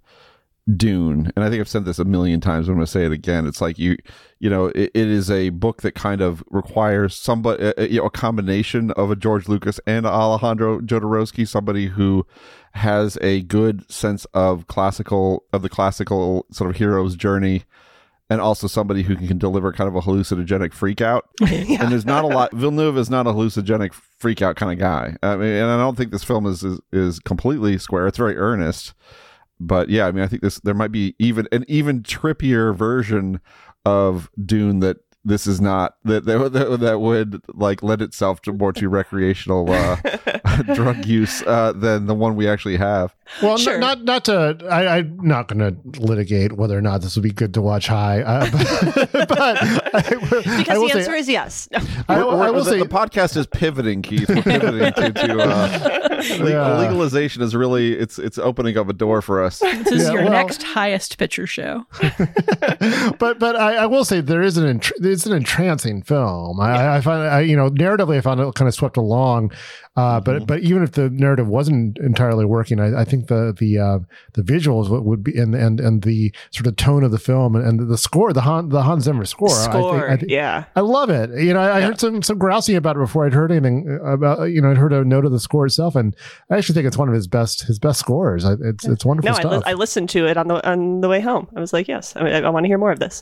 Dune. 0.76 1.32
And 1.36 1.44
I 1.44 1.50
think 1.50 1.62
I've 1.62 1.70
said 1.70 1.86
this 1.86 2.00
a 2.00 2.06
million 2.06 2.42
times. 2.42 2.68
I'm 2.68 2.76
going 2.76 2.86
to 2.86 2.92
say 2.92 3.06
it 3.06 3.12
again. 3.12 3.48
It's 3.48 3.62
like 3.62 3.80
you, 3.80 3.98
you 4.40 4.50
know, 4.50 4.68
it, 4.68 4.92
it 4.94 5.08
is 5.08 5.32
a 5.32 5.50
book 5.50 5.82
that 5.82 5.96
kind 5.96 6.22
of 6.22 6.44
requires 6.50 7.16
somebody, 7.16 7.64
uh, 7.64 7.84
you 7.84 8.00
know, 8.00 8.06
a 8.06 8.12
combination 8.12 8.92
of 8.92 9.12
a 9.12 9.16
George 9.16 9.48
Lucas 9.48 9.80
and 9.88 10.06
Alejandro 10.06 10.80
Jodorowsky, 10.80 11.48
somebody 11.48 11.88
who 11.88 12.26
has 12.74 13.18
a 13.22 13.42
good 13.44 13.90
sense 13.92 14.26
of 14.34 14.68
classical, 14.68 15.44
of 15.54 15.62
the 15.62 15.70
classical 15.70 16.46
sort 16.52 16.70
of 16.70 16.76
hero's 16.76 17.16
journey 17.16 17.64
and 18.30 18.40
also 18.40 18.68
somebody 18.68 19.02
who 19.02 19.16
can 19.16 19.40
deliver 19.40 19.74
kind 19.74 19.88
of 19.88 19.96
a 19.96 20.02
hallucinogenic 20.02 20.74
freak 20.74 21.02
out. 21.02 21.30
And 21.42 21.92
there's 21.92 22.06
not 22.06 22.24
a 22.24 22.28
lot. 22.28 22.52
Villeneuve 22.54 22.98
is 22.98 23.10
not 23.10 23.26
a 23.26 23.32
hallucinogenic 23.32 23.94
freak 23.94 24.42
out 24.42 24.56
kind 24.56 24.72
of 24.72 24.78
guy. 24.78 25.16
I 25.24 25.36
mean, 25.36 25.50
and 25.50 25.72
I 25.72 25.78
don't 25.78 25.98
think 25.98 26.12
this 26.12 26.24
film 26.24 26.46
is, 26.46 26.64
is 26.64 26.80
is 26.92 27.20
completely 27.20 27.78
square. 27.78 28.06
It's 28.06 28.18
very 28.18 28.38
earnest, 28.38 28.94
but 29.60 29.89
yeah, 29.89 30.08
I 30.08 30.12
mean, 30.12 30.24
I 30.24 30.28
think 30.28 30.41
this 30.41 30.60
there 30.60 30.74
might 30.74 30.91
be 30.91 31.15
even 31.19 31.48
an 31.52 31.65
even 31.67 32.02
trippier 32.02 32.76
version 32.76 33.41
of 33.86 34.30
Dune 34.43 34.80
that 34.80 34.98
this 35.26 35.48
is 35.48 35.60
not 35.60 35.95
that 36.06 36.26
that, 36.26 36.54
that, 36.54 36.80
that 36.80 37.00
would 37.02 37.41
like 37.54 37.84
lend 37.84 38.02
itself 38.02 38.41
to 38.43 38.54
more 38.54 38.74
to 38.74 38.88
recreational 38.89 39.69
uh, 39.69 39.98
drug 40.74 41.06
use 41.06 41.41
uh, 41.43 41.74
than 41.74 42.06
the 42.06 42.15
one 42.15 42.36
we 42.36 42.48
actually 42.48 42.78
have. 42.78 43.15
Well, 43.44 43.58
n- 43.70 43.80
not 43.80 44.04
not 44.04 44.26
to. 44.26 44.58
I, 44.70 44.98
I'm 44.98 45.18
not 45.22 45.48
going 45.48 45.60
to 45.60 46.02
litigate 46.02 46.54
whether 46.54 46.78
or 46.78 46.82
not 46.82 47.02
this 47.02 47.15
would 47.15 47.24
be 47.24 47.32
good 47.32 47.54
to 47.54 47.62
watch 47.62 47.88
high, 47.88 48.22
uh, 48.22 48.50
but, 49.12 49.28
but 49.30 49.39
I, 49.39 50.15
will- 50.32 50.44
I 50.46 50.58
Because 50.58 50.78
will 50.80 50.88
the 50.88 50.94
say- 50.94 51.00
answer 51.00 51.13
is 51.15 51.30
yes. 51.30 51.70
I, 51.74 51.82
We're- 52.18 52.24
will- 52.26 52.42
I 52.42 52.50
will 52.50 52.63
the, 52.63 52.72
say 52.72 52.80
the 52.80 52.86
podcast 52.86 53.38
is 53.38 53.46
pivoting, 53.48 54.02
Keith. 54.02 54.28
We're 54.30 54.42
pivoting 54.42 54.94
to, 54.94 55.12
to 55.13 55.42
uh, 55.42 56.24
Yeah. 56.50 56.78
legalization 56.80 57.42
is 57.44 57.56
really 57.56 57.94
it's 57.94 58.18
it's 58.20 58.38
opening 58.38 58.78
up 58.78 58.89
a 58.89 58.94
door 58.94 59.22
for 59.22 59.44
us. 59.44 59.60
This 59.60 59.88
is 59.92 60.04
Yeah, 60.08 60.13
your 60.13 60.24
well- 60.24 60.32
next 60.32 60.63
highest 60.63 61.18
picture 61.18 61.46
show. 61.48 61.86
but 63.20 63.39
but 63.39 63.56
I, 63.56 63.76
I 63.76 63.86
will 63.86 64.06
say 64.06 64.22
there 64.22 64.42
is 64.42 64.58
an 64.58 64.80
entr- 64.80 64.92
it's 65.02 65.26
an 65.26 65.34
entrancing 65.34 66.02
film. 66.02 66.60
I, 66.60 66.98
I 66.98 67.02
find 67.02 67.22
I, 67.24 67.42
you 67.42 67.56
know 67.56 67.70
narratively 67.70 68.18
I 68.18 68.22
found 68.22 68.39
it 68.39 68.56
kind 68.56 68.68
of 68.68 68.74
swept 68.74 68.98
along, 68.98 69.52
uh, 69.96 70.20
but 70.20 70.46
but 70.48 70.62
even 70.62 70.84
if 70.84 70.94
the 70.94 71.10
narrative 71.10 71.48
wasn't 71.48 71.98
entirely 72.00 72.46
working, 72.46 72.80
I, 72.80 73.02
I 73.02 73.06
think 73.06 73.19
the 73.28 73.56
the 73.58 73.78
uh, 73.78 74.00
the 74.34 74.42
visuals 74.42 74.90
would, 74.90 75.04
would 75.04 75.24
be 75.24 75.38
and 75.38 75.54
and 75.56 75.80
and 75.80 76.04
the 76.04 76.34
sort 76.52 76.68
of 76.68 76.76
tone 76.76 77.04
of 77.04 77.12
the 77.12 77.20
film 77.20 77.56
and, 77.56 77.66
and 77.66 77.90
the 77.90 77.98
score 77.98 78.34
the 78.34 78.42
Han 78.42 78.70
the 78.70 78.84
Hans 78.84 79.04
Zimmer 79.04 79.26
score. 79.26 79.50
I 79.50 79.72
think, 79.72 79.86
I 79.86 80.18
think, 80.18 80.32
yeah. 80.32 80.66
I 80.76 80.82
love 80.82 81.10
it. 81.10 81.30
You 81.42 81.54
know, 81.54 81.60
I, 81.60 81.78
I 81.78 81.82
heard 81.82 82.00
some 82.00 82.22
some 82.22 82.38
grousing 82.38 82.76
about 82.76 82.96
it 82.96 83.00
before 83.00 83.26
I'd 83.26 83.34
heard 83.34 83.52
anything 83.52 84.00
about. 84.04 84.46
You 84.46 84.62
know, 84.62 84.72
I'd 84.72 84.78
heard 84.78 84.94
a 84.94 85.04
note 85.04 85.26
of 85.26 85.32
the 85.32 85.40
score 85.40 85.66
itself, 85.66 85.96
and 85.96 86.16
I 86.50 86.58
actually 86.58 86.76
think 86.76 86.88
it's 86.88 86.98
one 86.98 87.10
of 87.10 87.16
his 87.16 87.28
best 87.28 87.64
his 87.64 87.80
best 87.80 88.00
scores. 88.00 88.46
I, 88.46 88.54
it's 88.62 88.86
it's 88.86 89.06
wonderful 89.06 89.32
No, 89.32 89.50
I, 89.50 89.58
li- 89.58 89.64
I 89.66 89.74
listened 89.74 90.10
to 90.10 90.26
it 90.28 90.38
on 90.38 90.48
the 90.48 90.68
on 90.68 91.02
the 91.02 91.10
way 91.10 91.20
home. 91.20 91.48
I 91.56 91.60
was 91.60 91.74
like, 91.74 91.88
yes, 91.88 92.16
I, 92.16 92.30
I 92.30 92.50
want 92.50 92.64
to 92.64 92.68
hear 92.68 92.78
more 92.78 92.92
of 92.92 93.00
this. 93.00 93.22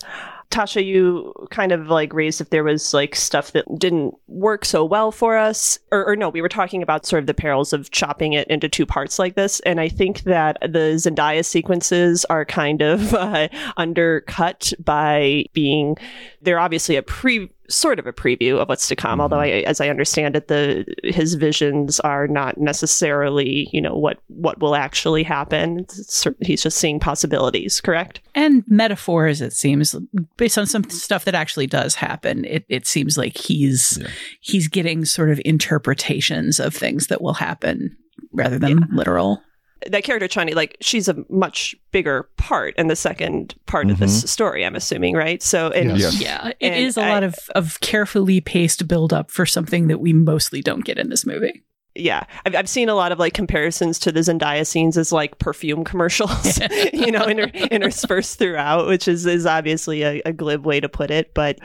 Tasha, 0.49 0.85
you 0.85 1.33
kind 1.51 1.71
of 1.71 1.87
like 1.87 2.13
raised 2.13 2.39
if 2.39 2.49
there 2.49 2.63
was 2.63 2.93
like 2.93 3.15
stuff 3.15 3.51
that 3.51 3.65
didn't 3.77 4.15
work 4.27 4.63
so 4.63 4.85
well 4.85 5.11
for 5.11 5.37
us, 5.37 5.77
or, 5.91 6.05
or, 6.05 6.15
no, 6.15 6.29
we 6.29 6.41
were 6.41 6.49
talking 6.49 6.81
about 6.81 7.05
sort 7.05 7.21
of 7.21 7.27
the 7.27 7.33
perils 7.33 7.73
of 7.73 7.91
chopping 7.91 8.33
it 8.33 8.47
into 8.47 8.69
two 8.69 8.85
parts 8.85 9.19
like 9.19 9.35
this. 9.35 9.59
And 9.61 9.79
I 9.79 9.89
think 9.89 10.21
that 10.21 10.57
the 10.61 10.95
Zendaya 10.95 11.43
sequences 11.43 12.23
are 12.25 12.45
kind 12.45 12.81
of 12.81 13.13
uh, 13.13 13.49
undercut 13.75 14.73
by 14.79 15.45
being, 15.53 15.97
they're 16.41 16.59
obviously 16.59 16.95
a 16.95 17.03
pre 17.03 17.49
sort 17.69 17.99
of 17.99 18.07
a 18.07 18.13
preview 18.13 18.57
of 18.57 18.69
what's 18.69 18.87
to 18.87 18.95
come. 18.95 19.13
Mm-hmm. 19.13 19.21
Although, 19.21 19.39
I, 19.39 19.47
as 19.65 19.81
I 19.81 19.89
understand 19.89 20.35
it, 20.35 20.47
the 20.47 20.85
his 21.03 21.35
visions 21.35 21.99
are 22.01 22.27
not 22.27 22.57
necessarily, 22.57 23.69
you 23.71 23.81
know, 23.81 23.95
what 23.95 24.19
what 24.27 24.59
will 24.59 24.75
actually 24.75 25.23
happen. 25.23 25.79
It's, 25.79 26.27
he's 26.41 26.63
just 26.63 26.77
seeing 26.77 26.99
possibilities, 26.99 27.81
correct? 27.81 28.21
And 28.35 28.63
metaphors, 28.67 29.41
it 29.41 29.53
seems, 29.53 29.95
based 30.37 30.57
on 30.57 30.65
some 30.65 30.89
stuff 30.89 31.25
that 31.25 31.35
actually 31.35 31.67
does 31.67 31.95
happen. 31.95 32.45
It 32.45 32.65
it 32.69 32.87
seems 32.87 33.17
like 33.17 33.37
he's 33.37 33.97
yeah. 34.01 34.07
he's 34.41 34.67
getting 34.67 35.05
sort 35.05 35.29
of 35.29 35.41
interpretations 35.45 36.59
of 36.59 36.73
things 36.73 37.07
that 37.07 37.21
will 37.21 37.33
happen 37.33 37.95
rather 38.33 38.59
than 38.59 38.79
yeah. 38.79 38.85
literal 38.91 39.41
that 39.87 40.03
character 40.03 40.27
Chani, 40.27 40.55
like 40.55 40.77
she's 40.81 41.07
a 41.07 41.23
much 41.29 41.75
bigger 41.91 42.29
part 42.37 42.75
in 42.77 42.87
the 42.87 42.95
second 42.95 43.55
part 43.65 43.85
mm-hmm. 43.85 43.93
of 43.93 43.99
this 43.99 44.19
mm-hmm. 44.19 44.27
story. 44.27 44.65
I'm 44.65 44.75
assuming, 44.75 45.15
right? 45.15 45.41
So, 45.41 45.69
and 45.69 45.97
yes. 45.97 46.19
yeah, 46.19 46.51
it 46.59 46.73
is 46.73 46.97
a 46.97 47.01
I, 47.01 47.09
lot 47.09 47.23
of 47.23 47.35
of 47.55 47.79
carefully 47.79 48.41
paced 48.41 48.87
build 48.87 49.13
up 49.13 49.31
for 49.31 49.45
something 49.45 49.87
that 49.87 49.99
we 49.99 50.13
mostly 50.13 50.61
don't 50.61 50.83
get 50.83 50.97
in 50.97 51.09
this 51.09 51.25
movie 51.25 51.63
yeah, 51.99 52.23
I've, 52.45 52.55
I've 52.55 52.69
seen 52.69 52.89
a 52.89 52.95
lot 52.95 53.11
of 53.11 53.19
like 53.19 53.33
comparisons 53.33 53.99
to 53.99 54.11
the 54.11 54.21
Zendaya 54.21 54.65
scenes 54.65 54.97
as 54.97 55.11
like 55.11 55.39
perfume 55.39 55.83
commercials, 55.83 56.59
you 56.93 57.11
know, 57.11 57.23
inter- 57.23 57.51
interspersed 57.69 58.39
throughout, 58.39 58.87
which 58.87 59.07
is 59.07 59.25
is 59.25 59.45
obviously 59.45 60.03
a, 60.03 60.21
a 60.25 60.33
glib 60.33 60.65
way 60.65 60.79
to 60.79 60.89
put 60.89 61.11
it, 61.11 61.33
but 61.33 61.59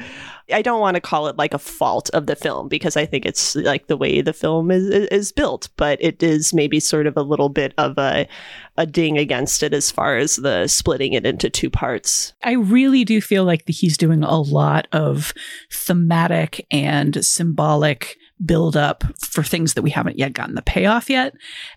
I 0.53 0.63
don't 0.63 0.81
want 0.81 0.97
to 0.97 1.01
call 1.01 1.29
it 1.29 1.37
like 1.37 1.55
a 1.55 1.59
fault 1.59 2.11
of 2.11 2.27
the 2.27 2.37
film 2.37 2.69
because 2.69 2.97
I 2.97 3.07
think 3.07 3.25
it's 3.25 3.55
like 3.55 3.87
the 3.87 3.97
way 3.97 4.21
the 4.21 4.33
film 4.33 4.71
is 4.71 4.87
is 4.89 5.33
built, 5.33 5.69
but 5.77 5.99
it 6.01 6.23
is 6.23 6.53
maybe 6.53 6.81
sort 6.81 7.07
of 7.07 7.17
a 7.17 7.23
little 7.23 7.49
bit 7.49 7.75
of 7.79 7.99
a 7.99 8.27
a 8.77 8.87
ding 8.87 9.19
against 9.19 9.63
it 9.63 9.75
as 9.75 9.91
far 9.91 10.17
as 10.17 10.37
the 10.37 10.67
splitting 10.67 11.13
it 11.13 11.27
into 11.27 11.51
two 11.51 11.71
parts. 11.71 12.33
I 12.43 12.53
really 12.53 13.05
do 13.05 13.21
feel 13.21 13.45
like 13.45 13.65
he's 13.67 13.97
doing 13.97 14.23
a 14.23 14.41
lot 14.41 14.89
of 14.93 15.33
thematic 15.71 16.67
and 16.71 17.25
symbolic 17.25 18.17
build 18.45 18.77
up 18.77 19.05
for 19.21 19.43
things 19.43 19.75
that 19.75 19.83
we 19.83 19.91
haven't 19.91 20.19
yet 20.19 20.33
gotten 20.33 20.55
the 20.55 20.63
payoff 20.63 21.09
yet. 21.09 21.35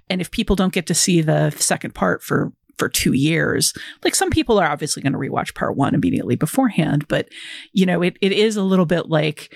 And 0.09 0.21
if 0.21 0.31
people 0.31 0.55
don't 0.55 0.73
get 0.73 0.87
to 0.87 0.93
see 0.93 1.21
the 1.21 1.51
second 1.51 1.93
part 1.95 2.23
for 2.23 2.51
for 2.77 2.89
two 2.89 3.13
years. 3.13 3.73
Like 4.03 4.15
some 4.15 4.29
people 4.29 4.59
are 4.59 4.67
obviously 4.67 5.01
going 5.01 5.13
to 5.13 5.19
rewatch 5.19 5.55
part 5.55 5.77
one 5.77 5.95
immediately 5.95 6.35
beforehand, 6.35 7.07
but 7.07 7.29
you 7.71 7.85
know, 7.85 8.01
it, 8.01 8.17
it 8.21 8.33
is 8.33 8.57
a 8.57 8.63
little 8.63 8.85
bit 8.85 9.07
like 9.07 9.55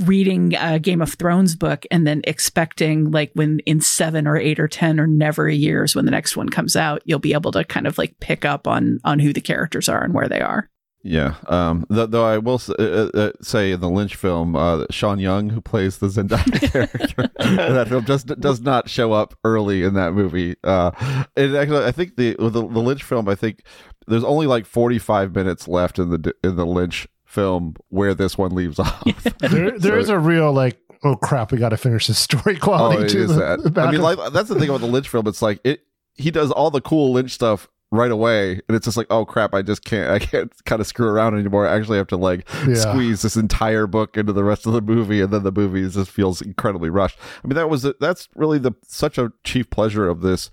reading 0.00 0.54
a 0.54 0.78
Game 0.78 1.00
of 1.00 1.14
Thrones 1.14 1.54
book 1.54 1.86
and 1.90 2.06
then 2.06 2.20
expecting 2.24 3.10
like 3.10 3.30
when 3.34 3.60
in 3.60 3.80
seven 3.80 4.26
or 4.26 4.36
eight 4.36 4.58
or 4.58 4.66
10 4.66 4.98
or 4.98 5.06
never 5.06 5.48
years 5.48 5.94
when 5.94 6.04
the 6.04 6.10
next 6.10 6.36
one 6.36 6.48
comes 6.48 6.74
out, 6.74 7.02
you'll 7.04 7.20
be 7.20 7.32
able 7.32 7.52
to 7.52 7.64
kind 7.64 7.86
of 7.86 7.96
like 7.96 8.18
pick 8.18 8.44
up 8.44 8.66
on, 8.66 8.98
on 9.04 9.20
who 9.20 9.32
the 9.32 9.40
characters 9.40 9.88
are 9.88 10.02
and 10.02 10.12
where 10.12 10.28
they 10.28 10.40
are. 10.40 10.68
Yeah. 11.04 11.34
Um, 11.48 11.86
th- 11.92 12.08
though 12.10 12.24
I 12.24 12.38
will 12.38 12.54
s- 12.54 12.70
uh, 12.70 13.10
uh, 13.12 13.30
say 13.42 13.72
in 13.72 13.80
the 13.80 13.90
Lynch 13.90 14.16
film, 14.16 14.56
uh, 14.56 14.86
Sean 14.90 15.18
Young, 15.18 15.50
who 15.50 15.60
plays 15.60 15.98
the 15.98 16.06
Zendaya 16.06 16.72
character 16.72 17.30
that 17.38 17.88
film, 17.88 18.06
just 18.06 18.26
does 18.40 18.62
not 18.62 18.88
show 18.88 19.12
up 19.12 19.34
early 19.44 19.82
in 19.82 19.92
that 19.94 20.14
movie. 20.14 20.56
Uh, 20.64 20.90
and 21.36 21.54
actually, 21.54 21.84
I 21.84 21.92
think 21.92 22.16
the, 22.16 22.34
the 22.38 22.50
the 22.50 22.60
Lynch 22.60 23.02
film, 23.02 23.28
I 23.28 23.34
think 23.34 23.64
there's 24.06 24.24
only 24.24 24.46
like 24.46 24.64
45 24.64 25.34
minutes 25.34 25.68
left 25.68 25.98
in 25.98 26.08
the 26.08 26.34
in 26.42 26.56
the 26.56 26.66
Lynch 26.66 27.06
film 27.26 27.76
where 27.88 28.14
this 28.14 28.38
one 28.38 28.54
leaves 28.54 28.78
off. 28.80 29.04
there, 29.40 29.78
there 29.78 29.78
so, 29.78 29.98
is 29.98 30.08
a 30.08 30.18
real 30.18 30.52
like 30.54 30.78
oh 31.04 31.16
crap, 31.16 31.52
we 31.52 31.58
got 31.58 31.68
to 31.68 31.76
finish 31.76 32.06
this 32.06 32.18
story 32.18 32.56
quality. 32.56 33.18
Oh, 33.18 33.26
the, 33.26 33.70
that. 33.70 33.78
I 33.78 33.90
mean, 33.90 34.00
like 34.00 34.32
that's 34.32 34.48
the 34.48 34.58
thing 34.58 34.70
about 34.70 34.80
the 34.80 34.86
Lynch 34.86 35.10
film. 35.10 35.26
It's 35.26 35.42
like 35.42 35.60
it. 35.64 35.82
He 36.14 36.30
does 36.30 36.50
all 36.50 36.70
the 36.70 36.80
cool 36.80 37.12
Lynch 37.12 37.32
stuff 37.32 37.68
right 37.94 38.10
away 38.10 38.60
and 38.68 38.76
it's 38.76 38.84
just 38.84 38.96
like 38.96 39.06
oh 39.10 39.24
crap 39.24 39.54
i 39.54 39.62
just 39.62 39.84
can't 39.84 40.10
i 40.10 40.18
can't 40.18 40.52
kind 40.64 40.80
of 40.80 40.86
screw 40.86 41.08
around 41.08 41.38
anymore 41.38 41.66
i 41.66 41.76
actually 41.76 41.98
have 41.98 42.06
to 42.06 42.16
like 42.16 42.48
yeah. 42.66 42.74
squeeze 42.74 43.22
this 43.22 43.36
entire 43.36 43.86
book 43.86 44.16
into 44.16 44.32
the 44.32 44.44
rest 44.44 44.66
of 44.66 44.72
the 44.72 44.80
movie 44.80 45.20
and 45.20 45.32
then 45.32 45.42
the 45.42 45.52
movie 45.52 45.88
just 45.88 46.10
feels 46.10 46.42
incredibly 46.42 46.90
rushed 46.90 47.18
i 47.42 47.46
mean 47.46 47.56
that 47.56 47.70
was 47.70 47.86
that's 48.00 48.28
really 48.34 48.58
the 48.58 48.72
such 48.86 49.18
a 49.18 49.32
chief 49.44 49.70
pleasure 49.70 50.08
of 50.08 50.20
this 50.20 50.50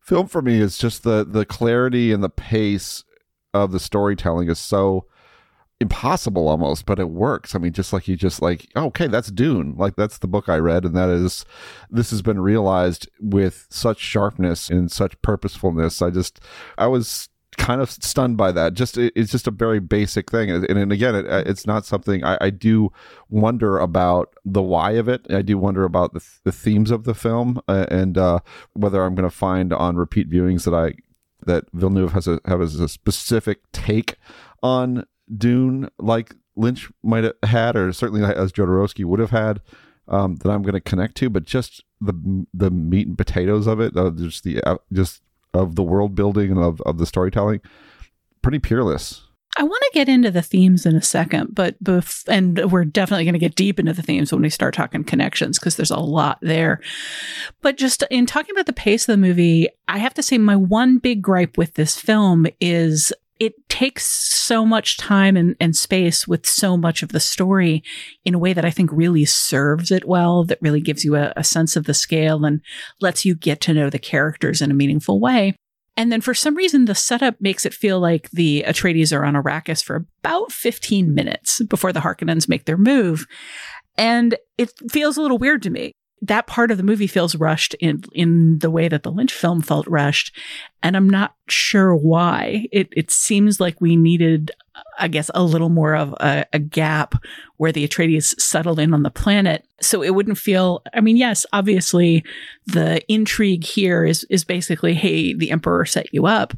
film 0.00 0.26
for 0.26 0.42
me 0.42 0.60
is 0.60 0.78
just 0.78 1.02
the 1.02 1.24
the 1.24 1.44
clarity 1.44 2.12
and 2.12 2.22
the 2.22 2.30
pace 2.30 3.04
of 3.52 3.72
the 3.72 3.80
storytelling 3.80 4.48
is 4.48 4.58
so 4.58 5.06
impossible 5.80 6.48
almost, 6.48 6.84
but 6.84 6.98
it 6.98 7.08
works. 7.10 7.54
I 7.54 7.58
mean, 7.58 7.72
just 7.72 7.92
like 7.92 8.06
you 8.06 8.16
just 8.16 8.42
like, 8.42 8.68
okay, 8.76 9.06
that's 9.06 9.30
Dune. 9.30 9.74
Like 9.76 9.96
that's 9.96 10.18
the 10.18 10.28
book 10.28 10.48
I 10.48 10.56
read, 10.56 10.84
and 10.84 10.94
that 10.94 11.08
is 11.08 11.44
this 11.90 12.10
has 12.10 12.22
been 12.22 12.40
realized 12.40 13.08
with 13.18 13.66
such 13.70 13.98
sharpness 13.98 14.68
and 14.68 14.92
such 14.92 15.20
purposefulness. 15.22 16.02
I 16.02 16.10
just 16.10 16.40
I 16.76 16.86
was 16.86 17.28
kind 17.56 17.80
of 17.80 17.90
stunned 17.90 18.36
by 18.36 18.52
that. 18.52 18.74
Just 18.74 18.98
it, 18.98 19.12
it's 19.16 19.32
just 19.32 19.46
a 19.46 19.50
very 19.50 19.80
basic 19.80 20.30
thing, 20.30 20.50
and, 20.50 20.64
and 20.64 20.92
again, 20.92 21.14
it, 21.14 21.26
it's 21.46 21.66
not 21.66 21.86
something 21.86 22.22
I, 22.24 22.36
I, 22.40 22.50
do 22.50 22.92
wonder 23.28 23.78
about 23.78 24.34
the 24.44 24.62
why 24.62 24.92
of 24.92 25.08
it. 25.08 25.26
I 25.30 25.42
do 25.42 25.58
wonder 25.58 25.84
about 25.84 26.12
the, 26.12 26.24
the 26.44 26.52
themes 26.52 26.90
of 26.90 27.04
the 27.04 27.14
film 27.14 27.60
uh, 27.68 27.86
and 27.90 28.16
uh, 28.16 28.40
whether 28.74 29.02
I'm 29.02 29.14
going 29.14 29.28
to 29.28 29.34
find 29.34 29.72
on 29.72 29.96
repeat 29.96 30.30
viewings 30.30 30.64
that 30.64 30.74
I 30.74 30.94
that 31.46 31.64
Villeneuve 31.72 32.12
has 32.12 32.28
a 32.28 32.38
has 32.44 32.78
a 32.78 32.88
specific 32.88 33.60
take 33.72 34.16
on 34.62 35.04
Dune 35.36 35.88
like 35.98 36.34
Lynch 36.56 36.90
might 37.02 37.24
have 37.24 37.34
had, 37.42 37.76
or 37.76 37.92
certainly 37.92 38.22
as 38.22 38.52
Jodorowsky 38.52 39.04
would 39.04 39.20
have 39.20 39.30
had, 39.30 39.60
um, 40.08 40.36
that 40.36 40.50
I'm 40.50 40.62
going 40.62 40.74
to 40.74 40.80
connect 40.80 41.16
to. 41.16 41.30
But 41.30 41.44
just 41.44 41.84
the 42.00 42.46
the 42.52 42.70
meat 42.70 43.06
and 43.06 43.18
potatoes 43.18 43.66
of 43.66 43.80
it, 43.80 43.96
uh, 43.96 44.10
just 44.10 44.44
the 44.44 44.62
uh, 44.62 44.78
just 44.92 45.22
of 45.54 45.76
the 45.76 45.82
world 45.82 46.14
building 46.14 46.50
and 46.50 46.60
of, 46.60 46.80
of 46.82 46.98
the 46.98 47.06
storytelling, 47.06 47.60
pretty 48.42 48.58
peerless. 48.58 49.22
I 49.56 49.64
want 49.64 49.82
to 49.82 49.90
get 49.92 50.08
into 50.08 50.30
the 50.30 50.42
themes 50.42 50.86
in 50.86 50.94
a 50.94 51.02
second, 51.02 51.54
but 51.54 51.82
bef- 51.82 52.26
and 52.28 52.70
we're 52.70 52.84
definitely 52.84 53.24
going 53.24 53.34
to 53.34 53.40
get 53.40 53.56
deep 53.56 53.80
into 53.80 53.92
the 53.92 54.02
themes 54.02 54.30
when 54.30 54.42
we 54.42 54.48
start 54.48 54.74
talking 54.74 55.02
connections 55.02 55.58
because 55.58 55.74
there's 55.76 55.90
a 55.90 55.98
lot 55.98 56.38
there. 56.40 56.80
But 57.60 57.76
just 57.76 58.04
in 58.10 58.26
talking 58.26 58.54
about 58.54 58.66
the 58.66 58.72
pace 58.72 59.08
of 59.08 59.12
the 59.12 59.26
movie, 59.26 59.68
I 59.88 59.98
have 59.98 60.14
to 60.14 60.22
say 60.22 60.38
my 60.38 60.54
one 60.54 60.98
big 60.98 61.20
gripe 61.20 61.58
with 61.58 61.74
this 61.74 61.96
film 61.96 62.46
is 62.60 63.12
it 63.40 63.54
takes 63.70 64.04
so 64.04 64.66
much 64.66 64.98
time 64.98 65.34
and, 65.34 65.56
and 65.58 65.74
space 65.74 66.28
with 66.28 66.46
so 66.46 66.76
much 66.76 67.02
of 67.02 67.08
the 67.08 67.18
story 67.18 67.82
in 68.22 68.34
a 68.34 68.38
way 68.38 68.52
that 68.52 68.66
I 68.66 68.70
think 68.70 68.90
really 68.92 69.24
serves 69.24 69.90
it 69.90 70.06
well, 70.06 70.44
that 70.44 70.60
really 70.60 70.82
gives 70.82 71.04
you 71.04 71.16
a, 71.16 71.32
a 71.36 71.42
sense 71.42 71.74
of 71.74 71.84
the 71.84 71.94
scale 71.94 72.44
and 72.44 72.60
lets 73.00 73.24
you 73.24 73.34
get 73.34 73.62
to 73.62 73.72
know 73.72 73.88
the 73.88 73.98
characters 73.98 74.60
in 74.60 74.70
a 74.70 74.74
meaningful 74.74 75.18
way. 75.18 75.56
And 75.96 76.12
then 76.12 76.20
for 76.20 76.34
some 76.34 76.54
reason, 76.54 76.84
the 76.84 76.94
setup 76.94 77.40
makes 77.40 77.64
it 77.64 77.74
feel 77.74 77.98
like 77.98 78.30
the 78.30 78.64
Atreides 78.66 79.16
are 79.16 79.24
on 79.24 79.34
Arrakis 79.34 79.82
for 79.82 80.06
about 80.22 80.52
15 80.52 81.14
minutes 81.14 81.62
before 81.64 81.92
the 81.92 82.00
Harkonnens 82.00 82.48
make 82.48 82.66
their 82.66 82.76
move. 82.76 83.26
And 83.96 84.36
it 84.58 84.70
feels 84.90 85.16
a 85.16 85.22
little 85.22 85.38
weird 85.38 85.62
to 85.62 85.70
me 85.70 85.92
that 86.22 86.46
part 86.46 86.70
of 86.70 86.76
the 86.76 86.82
movie 86.82 87.06
feels 87.06 87.34
rushed 87.34 87.74
in 87.74 88.02
in 88.12 88.58
the 88.58 88.70
way 88.70 88.88
that 88.88 89.02
the 89.02 89.10
Lynch 89.10 89.32
film 89.32 89.62
felt 89.62 89.86
rushed, 89.86 90.36
and 90.82 90.96
I'm 90.96 91.08
not 91.08 91.34
sure 91.48 91.94
why. 91.94 92.66
It 92.72 92.88
it 92.92 93.10
seems 93.10 93.58
like 93.58 93.80
we 93.80 93.96
needed, 93.96 94.50
I 94.98 95.08
guess, 95.08 95.30
a 95.34 95.42
little 95.42 95.70
more 95.70 95.94
of 95.94 96.12
a, 96.20 96.44
a 96.52 96.58
gap 96.58 97.14
where 97.56 97.72
the 97.72 97.86
Atreides 97.86 98.38
settled 98.38 98.78
in 98.78 98.92
on 98.92 99.02
the 99.02 99.10
planet, 99.10 99.64
so 99.80 100.02
it 100.02 100.14
wouldn't 100.14 100.38
feel. 100.38 100.82
I 100.92 101.00
mean, 101.00 101.16
yes, 101.16 101.46
obviously, 101.52 102.22
the 102.66 103.00
intrigue 103.10 103.64
here 103.64 104.04
is 104.04 104.24
is 104.24 104.44
basically, 104.44 104.94
hey, 104.94 105.32
the 105.32 105.50
Emperor 105.50 105.86
set 105.86 106.12
you 106.12 106.26
up, 106.26 106.52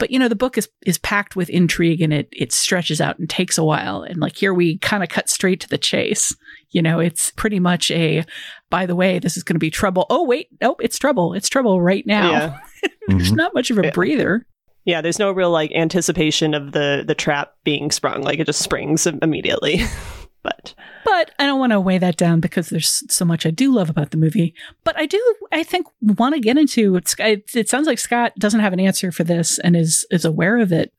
but 0.00 0.10
you 0.10 0.18
know 0.18 0.28
the 0.28 0.34
book 0.34 0.58
is 0.58 0.68
is 0.84 0.98
packed 0.98 1.36
with 1.36 1.48
intrigue 1.50 2.00
and 2.00 2.12
it 2.12 2.28
it 2.32 2.52
stretches 2.52 3.00
out 3.00 3.18
and 3.20 3.30
takes 3.30 3.58
a 3.58 3.62
while. 3.62 4.02
And 4.02 4.18
like 4.18 4.34
here 4.34 4.52
we 4.52 4.78
kind 4.78 5.04
of 5.04 5.10
cut 5.10 5.28
straight 5.28 5.60
to 5.60 5.68
the 5.68 5.78
chase. 5.78 6.34
You 6.70 6.82
know 6.82 6.98
it's 6.98 7.30
pretty 7.32 7.60
much 7.60 7.92
a 7.92 8.24
by 8.70 8.86
the 8.86 8.96
way 8.96 9.20
this 9.20 9.36
is 9.36 9.44
going 9.44 9.54
to 9.54 9.60
be 9.60 9.70
trouble. 9.70 10.06
Oh 10.10 10.24
wait 10.24 10.48
nope 10.60 10.80
it's 10.82 10.98
trouble. 10.98 11.34
It's 11.34 11.48
trouble 11.48 11.80
right 11.80 12.04
now. 12.06 12.30
Yeah. 12.30 12.60
there's 13.08 13.28
mm-hmm. 13.28 13.36
not 13.36 13.54
much 13.54 13.70
of 13.70 13.78
a 13.78 13.92
breather. 13.92 14.46
Yeah 14.86 15.02
there's 15.02 15.18
no 15.18 15.30
real 15.30 15.50
like 15.50 15.70
anticipation 15.72 16.54
of 16.54 16.72
the 16.72 17.04
the 17.06 17.14
trap 17.14 17.52
being 17.62 17.90
sprung. 17.90 18.22
Like 18.22 18.38
it 18.38 18.46
just 18.46 18.62
springs 18.62 19.06
immediately 19.06 19.82
but 20.42 20.74
but 21.04 21.32
I 21.38 21.46
don't 21.46 21.58
want 21.58 21.72
to 21.72 21.80
weigh 21.80 21.98
that 21.98 22.16
down 22.16 22.40
because 22.40 22.68
there's 22.68 23.02
so 23.12 23.24
much 23.24 23.44
I 23.44 23.50
do 23.50 23.72
love 23.74 23.90
about 23.90 24.10
the 24.10 24.16
movie. 24.16 24.54
But 24.84 24.98
I 24.98 25.06
do, 25.06 25.34
I 25.50 25.62
think, 25.62 25.86
want 26.00 26.34
to 26.34 26.40
get 26.40 26.58
into 26.58 26.96
it. 26.96 27.14
It 27.54 27.68
sounds 27.68 27.86
like 27.86 27.98
Scott 27.98 28.32
doesn't 28.38 28.60
have 28.60 28.72
an 28.72 28.80
answer 28.80 29.10
for 29.10 29.24
this 29.24 29.58
and 29.58 29.76
is 29.76 30.06
is 30.10 30.24
aware 30.24 30.58
of 30.58 30.72
it. 30.72 30.92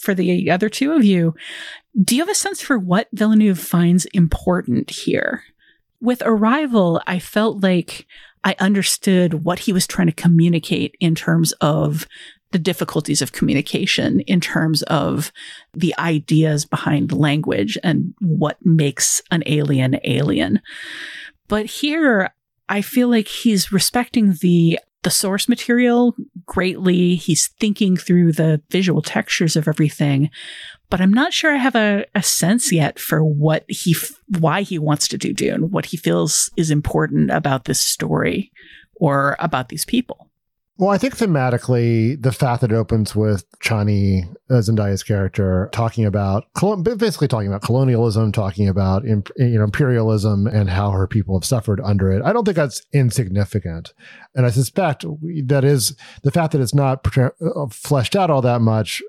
For 0.00 0.14
the 0.14 0.50
other 0.50 0.68
two 0.68 0.92
of 0.92 1.04
you, 1.04 1.34
do 2.02 2.16
you 2.16 2.22
have 2.22 2.30
a 2.30 2.34
sense 2.34 2.60
for 2.60 2.78
what 2.78 3.08
Villeneuve 3.12 3.58
finds 3.58 4.06
important 4.06 4.90
here? 4.90 5.44
With 6.00 6.22
Arrival, 6.24 7.00
I 7.06 7.20
felt 7.20 7.62
like 7.62 8.06
I 8.44 8.56
understood 8.58 9.44
what 9.44 9.60
he 9.60 9.72
was 9.72 9.86
trying 9.86 10.08
to 10.08 10.12
communicate 10.12 10.96
in 10.98 11.14
terms 11.14 11.52
of 11.60 12.08
the 12.52 12.58
difficulties 12.58 13.22
of 13.22 13.32
communication 13.32 14.20
in 14.20 14.40
terms 14.40 14.82
of 14.84 15.32
the 15.74 15.94
ideas 15.98 16.64
behind 16.64 17.12
language 17.12 17.76
and 17.82 18.14
what 18.20 18.58
makes 18.64 19.20
an 19.30 19.42
alien 19.46 19.98
alien. 20.04 20.60
But 21.48 21.66
here, 21.66 22.34
I 22.68 22.80
feel 22.82 23.08
like 23.08 23.28
he's 23.28 23.72
respecting 23.72 24.34
the 24.40 24.78
the 25.02 25.10
source 25.10 25.48
material 25.48 26.14
greatly. 26.46 27.16
He's 27.16 27.48
thinking 27.58 27.96
through 27.96 28.32
the 28.32 28.62
visual 28.70 29.02
textures 29.02 29.56
of 29.56 29.66
everything, 29.66 30.30
but 30.90 31.00
I'm 31.00 31.12
not 31.12 31.32
sure 31.32 31.52
I 31.52 31.56
have 31.56 31.74
a, 31.74 32.04
a 32.14 32.22
sense 32.22 32.70
yet 32.70 32.98
for 32.98 33.24
what 33.24 33.64
he, 33.66 33.96
why 34.38 34.62
he 34.62 34.78
wants 34.78 35.08
to 35.08 35.18
do 35.18 35.32
Dune, 35.32 35.70
what 35.70 35.86
he 35.86 35.96
feels 35.96 36.50
is 36.56 36.70
important 36.70 37.30
about 37.30 37.64
this 37.64 37.80
story 37.80 38.52
or 38.96 39.36
about 39.40 39.70
these 39.70 39.84
people. 39.84 40.30
Well, 40.82 40.90
I 40.90 40.98
think 40.98 41.16
thematically, 41.16 42.20
the 42.20 42.32
fact 42.32 42.60
that 42.60 42.72
it 42.72 42.74
opens 42.74 43.14
with 43.14 43.44
Chani 43.60 44.28
uh, 44.50 44.54
Zendaya's 44.54 45.04
character 45.04 45.70
talking 45.70 46.04
about 46.04 46.46
basically 46.98 47.28
talking 47.28 47.46
about 47.46 47.62
colonialism, 47.62 48.32
talking 48.32 48.66
about 48.66 49.04
you 49.04 49.22
know 49.36 49.62
imperialism 49.62 50.48
and 50.48 50.68
how 50.68 50.90
her 50.90 51.06
people 51.06 51.38
have 51.38 51.44
suffered 51.44 51.80
under 51.84 52.10
it. 52.10 52.20
I 52.24 52.32
don't 52.32 52.44
think 52.44 52.56
that's 52.56 52.82
insignificant, 52.92 53.94
and 54.34 54.44
I 54.44 54.50
suspect 54.50 55.04
that 55.44 55.62
is 55.62 55.96
the 56.24 56.32
fact 56.32 56.50
that 56.50 56.60
it's 56.60 56.74
not 56.74 57.06
uh, 57.16 57.30
fleshed 57.70 58.16
out 58.16 58.30
all 58.30 58.42
that 58.42 58.60
much 58.60 59.00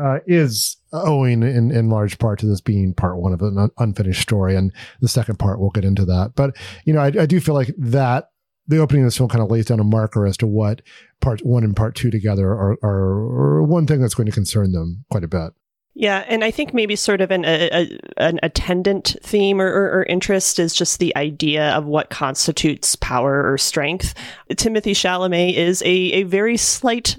uh, 0.00 0.20
is 0.28 0.76
owing 0.92 1.42
in, 1.42 1.72
in 1.72 1.90
large 1.90 2.20
part 2.20 2.38
to 2.38 2.46
this 2.46 2.60
being 2.60 2.94
part 2.94 3.18
one 3.18 3.32
of 3.32 3.42
an 3.42 3.70
unfinished 3.78 4.22
story. 4.22 4.54
And 4.54 4.72
the 5.00 5.08
second 5.08 5.40
part, 5.40 5.58
we'll 5.58 5.70
get 5.70 5.84
into 5.84 6.04
that. 6.04 6.34
But, 6.36 6.56
you 6.84 6.92
know, 6.92 7.00
I, 7.00 7.06
I 7.06 7.26
do 7.26 7.40
feel 7.40 7.54
like 7.54 7.74
that 7.76 8.28
the 8.68 8.78
opening 8.78 9.02
of 9.02 9.06
this 9.06 9.16
film 9.16 9.28
kind 9.28 9.42
of 9.42 9.50
lays 9.50 9.66
down 9.66 9.80
a 9.80 9.84
marker 9.84 10.26
as 10.26 10.36
to 10.36 10.46
what 10.46 10.82
part 11.20 11.40
one 11.44 11.64
and 11.64 11.74
part 11.74 11.94
two 11.94 12.10
together 12.10 12.50
are, 12.50 12.78
are, 12.82 13.58
are 13.58 13.62
one 13.62 13.86
thing 13.86 14.00
that's 14.00 14.14
going 14.14 14.26
to 14.26 14.32
concern 14.32 14.72
them 14.72 15.04
quite 15.10 15.24
a 15.24 15.28
bit. 15.28 15.52
Yeah, 15.94 16.24
and 16.28 16.44
I 16.44 16.52
think 16.52 16.72
maybe 16.72 16.94
sort 16.94 17.20
of 17.20 17.32
an 17.32 17.44
a, 17.44 17.98
an 18.18 18.38
attendant 18.44 19.16
theme 19.20 19.60
or, 19.60 19.66
or, 19.66 19.98
or, 19.98 20.02
interest 20.04 20.60
is 20.60 20.72
just 20.72 21.00
the 21.00 21.16
idea 21.16 21.70
of 21.72 21.86
what 21.86 22.08
constitutes 22.08 22.94
power 22.94 23.50
or 23.50 23.58
strength. 23.58 24.14
Timothy 24.56 24.94
Chalamet 24.94 25.54
is 25.54 25.82
a, 25.82 25.86
a 25.88 26.22
very 26.22 26.56
slight 26.56 27.18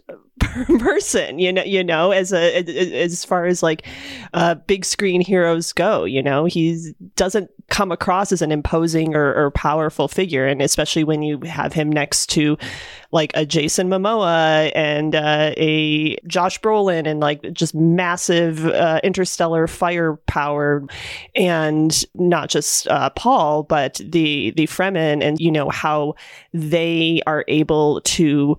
person 0.80 1.40
you 1.40 1.52
know 1.54 1.64
you 1.64 1.84
know 1.84 2.12
as 2.12 2.34
a 2.34 2.58
as 3.04 3.24
far 3.26 3.46
as 3.46 3.64
like 3.64 3.86
uh 4.34 4.56
big 4.56 4.86
screen 4.86 5.22
heroes 5.22 5.72
go 5.74 6.00
you 6.10 6.22
know? 6.24 6.46
He 6.46 6.94
doesn't 7.16 7.50
come 7.70 7.92
across 7.92 8.32
as 8.32 8.42
an 8.42 8.52
imposing 8.52 9.16
or, 9.16 9.34
or 9.34 9.52
powerful 9.52 10.08
figure 10.08 10.46
and 10.46 10.62
especially 10.62 11.04
when 11.04 11.22
you 11.22 11.40
have 11.42 11.74
him 11.74 11.90
next 11.90 12.28
to 12.32 12.58
like 13.12 13.32
a 13.36 13.46
Jason 13.46 13.90
Momoa 13.90 14.72
and 14.76 15.16
uh, 15.16 15.54
a 15.58 16.16
Josh 16.28 16.60
Brolin 16.60 17.08
and 17.08 17.20
like 17.20 17.42
just 17.54 17.74
massive 17.74 18.66
uh, 18.68 19.00
interstellar 19.04 19.68
firepower. 19.68 20.86
And 21.36 22.06
not 22.16 22.50
just 22.50 22.88
uh, 22.88 23.10
Paul 23.12 23.64
but 23.64 24.02
the 24.04 24.52
the 24.52 24.68
Fremen 24.68 25.24
and 25.24 25.40
you 25.40 25.52
know 25.52 25.70
how 25.70 26.16
they 26.54 27.22
are 27.28 27.46
able 27.48 28.02
to 28.02 28.58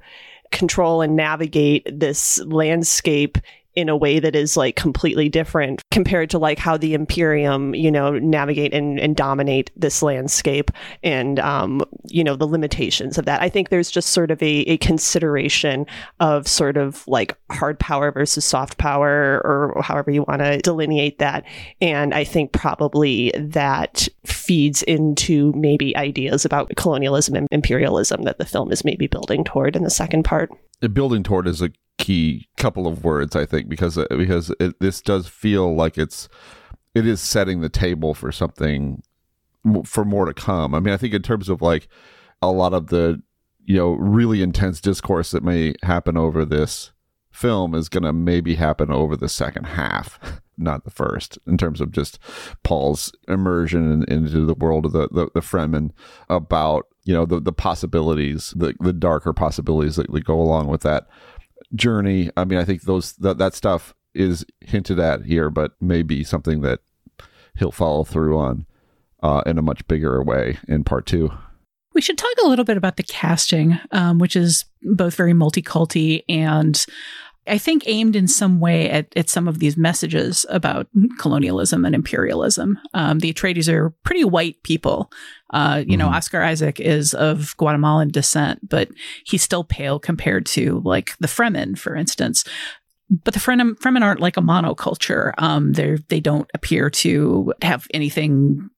control 0.51 1.01
and 1.03 1.17
navigate 1.17 1.87
this 1.93 2.39
landscape 2.45 3.39
in 3.75 3.89
a 3.89 3.97
way 3.97 4.19
that 4.19 4.35
is 4.35 4.57
like 4.57 4.77
completely 4.77 5.29
different 5.29 5.83
compared 5.91 6.29
to 6.31 6.39
like 6.39 6.59
how 6.59 6.77
the 6.77 6.95
Imperium, 6.95 7.75
you 7.75 7.91
know, 7.91 8.19
navigate 8.19 8.75
and, 8.75 8.99
and 8.99 9.15
dominate 9.15 9.71
this 9.77 10.03
landscape 10.03 10.71
and, 11.03 11.39
um, 11.39 11.83
you 12.07 12.25
know, 12.25 12.35
the 12.35 12.47
limitations 12.47 13.17
of 13.17 13.27
that. 13.27 13.41
I 13.41 13.49
think 13.49 13.69
there's 13.69 13.91
just 13.91 14.11
sort 14.11 14.31
of 14.31 14.43
a, 14.43 14.61
a 14.63 14.77
consideration 14.79 15.87
of 16.19 16.49
sort 16.49 16.77
of 16.77 17.07
like 17.07 17.37
hard 17.51 17.79
power 17.79 18.11
versus 18.11 18.45
soft 18.45 18.77
power 18.79 19.41
or 19.45 19.81
however 19.83 20.11
you 20.11 20.25
want 20.27 20.43
to 20.43 20.59
delineate 20.59 21.19
that. 21.21 21.45
And 21.81 22.13
I 22.13 22.25
think 22.25 22.53
probably 22.53 23.33
that 23.37 24.09
feeds 24.25 24.83
into 24.83 25.53
maybe 25.53 25.97
ideas 25.97 26.45
about 26.45 26.75
colonialism 26.77 27.37
and 27.37 27.49
imperialism 27.53 28.23
that 28.23 28.39
the 28.39 28.45
film 28.45 28.73
is 28.73 28.85
maybe 28.85 29.07
building 29.07 29.45
toward 29.45 29.77
in 29.77 29.85
the 29.85 29.91
second 29.91 30.25
part. 30.25 30.51
Building 30.81 31.23
toward 31.23 31.47
is 31.47 31.61
a 31.61 31.71
key 31.99 32.49
couple 32.57 32.87
of 32.87 33.05
words, 33.05 33.37
I 33.37 33.45
think, 33.45 33.69
because 33.69 33.99
uh, 33.99 34.07
because 34.11 34.53
it, 34.59 34.81
this 34.81 35.01
does 35.01 35.29
feel 35.29 35.75
like 35.75 35.99
it's 35.99 36.29
it 36.95 37.07
is 37.07 37.21
setting 37.21 37.61
the 37.61 37.69
table 37.69 38.15
for 38.15 38.33
something 38.33 39.03
for 39.85 40.05
more 40.05 40.25
to 40.25 40.35
come. 40.35 40.75
I 40.75 40.81
mean, 40.81 40.95
I 40.95 40.97
think 40.97 41.15
in 41.15 41.23
terms 41.23 41.49
of 41.49 41.61
like 41.61 41.89
a 42.41 42.51
lot 42.51 42.73
of 42.73 42.89
the 42.89 43.23
you 43.65 43.77
know 43.77 43.93
really 43.93 44.43
intense 44.43 44.81
discourse 44.81 45.31
that 45.33 45.45
may 45.45 45.75
happen 45.83 46.17
over 46.17 46.45
this 46.45 46.93
film 47.31 47.75
is 47.75 47.89
going 47.89 48.03
to 48.03 48.13
maybe 48.13 48.57
happen 48.57 48.91
over 48.91 49.17
the 49.17 49.29
second 49.29 49.65
half, 49.65 50.19
not 50.59 50.85
the 50.85 50.91
first, 50.91 51.39
in 51.47 51.57
terms 51.57 51.81
of 51.81 51.93
just 51.93 52.19
Paul's 52.63 53.13
immersion 53.29 53.91
in, 53.91 54.13
into 54.13 54.45
the 54.45 54.55
world 54.55 54.85
of 54.87 54.93
the, 54.93 55.09
the, 55.09 55.29
the 55.35 55.41
Fremen 55.41 55.91
about, 56.29 56.87
you 57.05 57.15
know, 57.15 57.25
the, 57.25 57.41
the 57.41 57.53
possibilities, 57.53 58.53
the, 58.57 58.75
the 58.81 58.93
darker 58.93 59.33
possibilities 59.33 59.97
that, 59.97 60.13
that 60.13 60.25
go 60.25 60.41
along 60.41 60.69
with 60.69 60.83
that 60.83 61.09
journey. 61.75 62.31
I 62.37 62.45
mean, 62.45 62.59
I 62.59 62.65
think 62.65 62.83
those 62.83 63.13
that 63.15 63.39
that 63.39 63.55
stuff 63.55 63.95
is 64.15 64.45
hinted 64.61 64.99
at 64.99 65.25
here, 65.25 65.51
but 65.51 65.73
maybe 65.81 66.25
something 66.25 66.63
that 66.63 66.81
he'll 67.57 67.73
follow 67.73 68.05
through 68.05 68.39
on 68.39 68.67
uh, 69.23 69.43
in 69.47 69.59
a 69.59 69.63
much 69.63 69.87
bigger 69.87 70.23
way 70.23 70.59
in 70.69 70.85
part 70.85 71.07
two. 71.07 71.31
We 71.93 72.01
should 72.01 72.19
talk 72.19 72.31
a 72.43 72.47
little 72.47 72.65
bit 72.65 72.77
about 72.77 72.97
the 72.97 73.03
casting, 73.03 73.79
um, 73.91 74.19
which 74.19 74.37
is 74.37 74.65
both 74.83 75.17
very 75.17 75.33
multi-culti 75.33 76.23
and 76.29 76.85
I 77.51 77.59
think 77.59 77.83
aimed 77.87 78.15
in 78.15 78.29
some 78.29 78.61
way 78.61 78.89
at, 78.89 79.09
at 79.17 79.29
some 79.29 79.49
of 79.49 79.59
these 79.59 79.77
messages 79.77 80.47
about 80.49 80.87
colonialism 81.19 81.85
and 81.85 81.95
imperialism. 81.95 82.79
Um, 82.95 83.19
the 83.19 83.33
Atreides 83.33 83.69
are 83.69 83.91
pretty 84.05 84.25
white 84.25 84.63
people. 84.63 85.11
Uh, 85.53 85.79
you 85.85 85.93
mm-hmm. 85.93 85.99
know, 85.99 86.09
Oscar 86.09 86.43
Isaac 86.43 86.79
is 86.79 87.13
of 87.13 87.57
Guatemalan 87.57 88.11
descent, 88.11 88.69
but 88.69 88.89
he's 89.25 89.43
still 89.43 89.65
pale 89.65 89.99
compared 89.99 90.47
to 90.47 90.81
like 90.85 91.17
the 91.19 91.27
Fremen, 91.27 91.77
for 91.77 91.97
instance. 91.97 92.45
But 93.11 93.35
the 93.35 93.41
Fremen, 93.41 93.75
Fremen 93.81 94.03
aren't 94.03 94.21
like 94.21 94.37
a 94.37 94.43
monoculture. 94.43 95.33
Um, 95.39 95.73
they 95.73 95.97
they 96.09 96.21
don't 96.21 96.49
appear 96.55 96.89
to 96.91 97.53
have 97.63 97.89
anything 97.93 98.71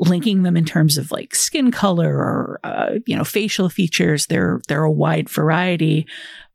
linking 0.00 0.42
them 0.42 0.56
in 0.56 0.64
terms 0.64 0.98
of 0.98 1.12
like 1.12 1.36
skin 1.36 1.70
color 1.70 2.12
or 2.12 2.60
uh, 2.64 2.94
you 3.06 3.14
know 3.14 3.22
facial 3.22 3.68
features. 3.68 4.26
They're 4.26 4.60
they're 4.66 4.82
a 4.82 4.90
wide 4.90 5.28
variety 5.28 6.08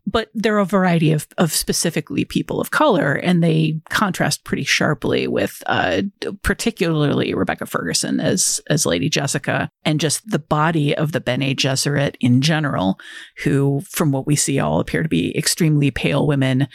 but 0.08 0.30
they're 0.34 0.60
a 0.60 0.66
variety 0.66 1.12
of, 1.12 1.28
of 1.38 1.52
specifically 1.52 2.26
people 2.26 2.62
of 2.62 2.72
color, 2.72 3.14
and 3.14 3.44
they 3.44 3.80
contrast 3.90 4.44
pretty 4.44 4.64
sharply 4.64 5.28
with, 5.28 5.64
uh, 5.66 6.04
particularly 6.44 7.34
Rebecca 7.34 7.66
Ferguson 7.66 8.20
as 8.20 8.62
as 8.70 8.86
Lady 8.86 9.10
Jessica, 9.10 9.70
and 9.84 10.00
just 10.00 10.30
the 10.30 10.40
body 10.40 10.96
of 10.96 11.12
the 11.12 11.22
Bene 11.22 11.56
Gesserit 11.56 12.16
in 12.20 12.42
general, 12.42 13.00
who, 13.44 13.82
from 13.90 14.12
what 14.12 14.28
we 14.28 14.36
see, 14.36 14.60
all 14.60 14.80
appear 14.80 15.04
to 15.04 15.10
be 15.10 15.36
extremely 15.38 15.92
pale 15.92 16.28
women 16.28 16.68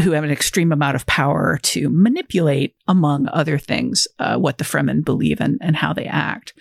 who 0.00 0.10
have 0.10 0.24
an 0.24 0.30
extreme 0.30 0.72
amount 0.72 0.96
of 0.96 1.06
power 1.06 1.58
to 1.62 1.88
manipulate, 1.88 2.74
among 2.88 3.28
other 3.28 3.58
things, 3.58 4.08
uh, 4.18 4.36
what 4.36 4.58
the 4.58 4.64
Fremen 4.64 5.04
believe 5.04 5.40
and, 5.40 5.56
and 5.60 5.76
how 5.76 5.92
they 5.92 6.06
act. 6.06 6.52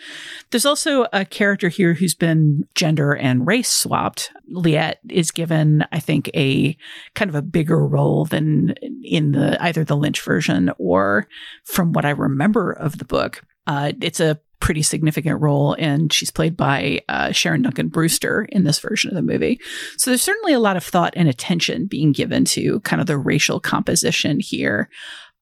There's 0.52 0.68
also 0.68 1.08
a 1.12 1.26
character 1.26 1.70
here 1.70 1.96
who's 1.96 2.14
been 2.14 2.68
gender 2.76 3.14
and 3.14 3.48
race 3.48 3.72
swapped. 3.72 4.32
Liet 4.52 5.00
is 5.10 5.32
given, 5.32 5.84
I 5.92 6.00
think, 6.00 6.30
a 6.36 6.78
kind 7.16 7.30
of 7.30 7.36
a 7.36 7.42
bigger 7.42 7.86
role 7.86 8.26
than 8.26 8.76
in 9.04 9.32
the 9.32 9.62
either 9.64 9.84
the 9.84 9.98
Lynch 9.98 10.22
version 10.22 10.72
or 10.78 11.28
from 11.64 11.92
what 11.92 12.06
I 12.06 12.12
remember 12.12 12.72
of 12.72 13.00
the 13.00 13.06
book. 13.06 13.44
Uh, 13.66 13.94
it's 14.02 14.20
a 14.20 14.40
pretty 14.64 14.82
significant 14.82 15.42
role, 15.42 15.76
and 15.78 16.14
she's 16.14 16.32
played 16.32 16.56
by 16.56 17.02
uh, 17.10 17.34
Sharon 17.34 17.64
Duncan 17.64 17.90
Brewster 17.90 18.48
in 18.48 18.64
this 18.64 18.80
version 18.80 19.10
of 19.10 19.16
the 19.16 19.22
movie. 19.22 19.60
So 19.98 20.10
there's 20.10 20.22
certainly 20.22 20.54
a 20.54 20.60
lot 20.60 20.78
of 20.78 20.86
thought 20.86 21.14
and 21.18 21.28
attention 21.28 21.86
being 21.86 22.14
given 22.14 22.46
to 22.46 22.80
kind 22.80 23.02
of 23.02 23.08
the 23.08 23.18
racial 23.18 23.60
composition 23.60 24.40
here. 24.40 24.90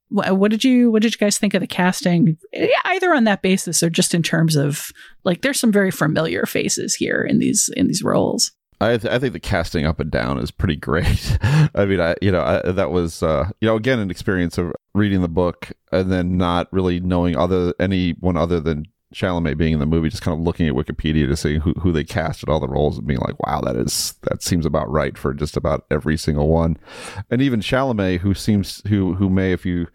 What 0.09 0.49
did 0.49 0.63
you 0.63 0.89
What 0.89 1.03
did 1.03 1.13
you 1.13 1.19
guys 1.19 1.37
think 1.37 1.53
of 1.53 1.61
the 1.61 1.67
casting? 1.67 2.35
Either 2.83 3.13
on 3.13 3.25
that 3.25 3.43
basis 3.43 3.83
or 3.83 3.91
just 3.91 4.15
in 4.15 4.23
terms 4.23 4.55
of 4.55 4.89
like, 5.23 5.41
there's 5.41 5.59
some 5.59 5.71
very 5.71 5.91
familiar 5.91 6.47
faces 6.47 6.95
here 6.95 7.21
in 7.21 7.37
these 7.37 7.69
in 7.77 7.87
these 7.87 8.03
roles. 8.03 8.51
I, 8.81 8.97
th- 8.97 9.13
I 9.13 9.19
think 9.19 9.33
the 9.33 9.39
casting 9.39 9.85
up 9.85 9.99
and 9.99 10.09
down 10.09 10.39
is 10.39 10.49
pretty 10.49 10.75
great. 10.75 11.37
I 11.43 11.85
mean, 11.85 12.01
I 12.01 12.15
you 12.23 12.31
know 12.31 12.41
I, 12.41 12.71
that 12.71 12.89
was 12.89 13.21
uh, 13.21 13.49
you 13.61 13.67
know 13.67 13.75
again 13.75 13.99
an 13.99 14.09
experience 14.09 14.57
of 14.57 14.73
reading 14.95 15.21
the 15.21 15.29
book 15.29 15.71
and 15.91 16.11
then 16.11 16.37
not 16.37 16.67
really 16.73 16.99
knowing 16.99 17.37
other 17.37 17.75
anyone 17.79 18.35
other 18.35 18.59
than 18.59 18.87
Chalamet 19.13 19.57
being 19.57 19.73
in 19.73 19.79
the 19.79 19.85
movie, 19.85 20.09
just 20.09 20.23
kind 20.23 20.37
of 20.37 20.43
looking 20.43 20.67
at 20.67 20.73
Wikipedia 20.73 21.27
to 21.27 21.35
see 21.35 21.57
who, 21.59 21.73
who 21.73 21.91
they 21.91 22.03
casted 22.03 22.49
all 22.49 22.59
the 22.59 22.67
roles 22.67 22.97
and 22.97 23.07
being 23.07 23.19
like, 23.19 23.39
wow, 23.45 23.61
that 23.61 23.75
is 23.75 24.15
that 24.23 24.41
seems 24.41 24.65
about 24.65 24.89
right 24.91 25.17
for 25.17 25.33
just 25.33 25.57
about 25.57 25.85
every 25.91 26.17
single 26.17 26.47
one. 26.47 26.77
And 27.29 27.41
even 27.41 27.59
Chalamet, 27.59 28.19
who 28.19 28.33
seems 28.33 28.81
who 28.87 29.15
who 29.15 29.29
may, 29.29 29.51
if 29.51 29.65
you 29.65 29.87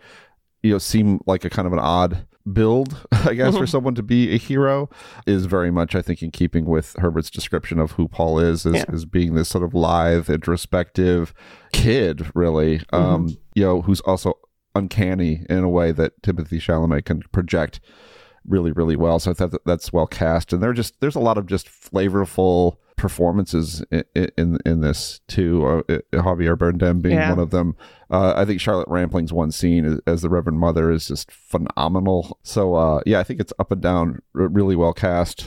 you 0.62 0.72
know, 0.72 0.78
seem 0.78 1.20
like 1.26 1.44
a 1.44 1.50
kind 1.50 1.66
of 1.66 1.72
an 1.72 1.78
odd 1.78 2.26
build, 2.52 3.06
I 3.12 3.34
guess, 3.34 3.56
for 3.56 3.66
someone 3.66 3.94
to 3.96 4.02
be 4.02 4.34
a 4.34 4.36
hero 4.36 4.88
is 5.26 5.46
very 5.46 5.70
much, 5.70 5.94
I 5.94 6.02
think, 6.02 6.22
in 6.22 6.30
keeping 6.30 6.64
with 6.64 6.94
Herbert's 6.98 7.30
description 7.30 7.78
of 7.78 7.92
who 7.92 8.08
Paul 8.08 8.38
is, 8.40 8.66
as, 8.66 8.74
Yeah. 8.74 8.84
as 8.92 9.04
being 9.04 9.34
this 9.34 9.48
sort 9.48 9.62
of 9.64 9.74
lithe, 9.74 10.28
introspective 10.28 11.32
kid, 11.72 12.30
really, 12.34 12.82
um, 12.92 13.36
you 13.54 13.62
know, 13.64 13.82
who's 13.82 14.00
also 14.00 14.34
uncanny 14.74 15.44
in 15.48 15.58
a 15.62 15.68
way 15.68 15.92
that 15.92 16.20
Timothy 16.22 16.58
Chalamet 16.58 17.04
can 17.04 17.20
project 17.32 17.80
really, 18.48 18.72
really 18.72 18.96
well. 18.96 19.18
So 19.18 19.30
I 19.30 19.34
thought 19.34 19.50
that 19.52 19.64
that's 19.64 19.92
well 19.92 20.06
cast, 20.06 20.52
and 20.52 20.62
there 20.62 20.72
just 20.72 21.00
there's 21.00 21.16
a 21.16 21.20
lot 21.20 21.38
of 21.38 21.46
just 21.46 21.68
flavorful 21.68 22.76
performances 22.96 23.84
in 23.90 24.04
in, 24.36 24.58
in 24.64 24.80
this 24.80 25.20
too. 25.28 25.64
Uh, 25.66 25.92
uh, 25.92 25.98
Javier 26.22 26.56
Bardem 26.56 27.02
being 27.02 27.16
Yeah. 27.16 27.30
one 27.30 27.38
of 27.38 27.50
them. 27.50 27.76
Uh, 28.10 28.32
I 28.36 28.44
think 28.44 28.60
Charlotte 28.60 28.88
Rampling's 28.88 29.32
one 29.32 29.50
scene 29.50 29.84
as, 29.84 30.00
as 30.06 30.22
the 30.22 30.28
Reverend 30.30 30.58
Mother 30.60 30.90
is 30.90 31.08
just 31.08 31.30
phenomenal. 31.30 32.38
So 32.42 32.74
uh, 32.74 33.00
yeah, 33.06 33.18
I 33.20 33.24
think 33.24 33.40
it's 33.40 33.52
up 33.58 33.72
and 33.72 33.80
down, 33.82 34.20
really 34.32 34.76
well 34.76 34.92
cast. 34.92 35.46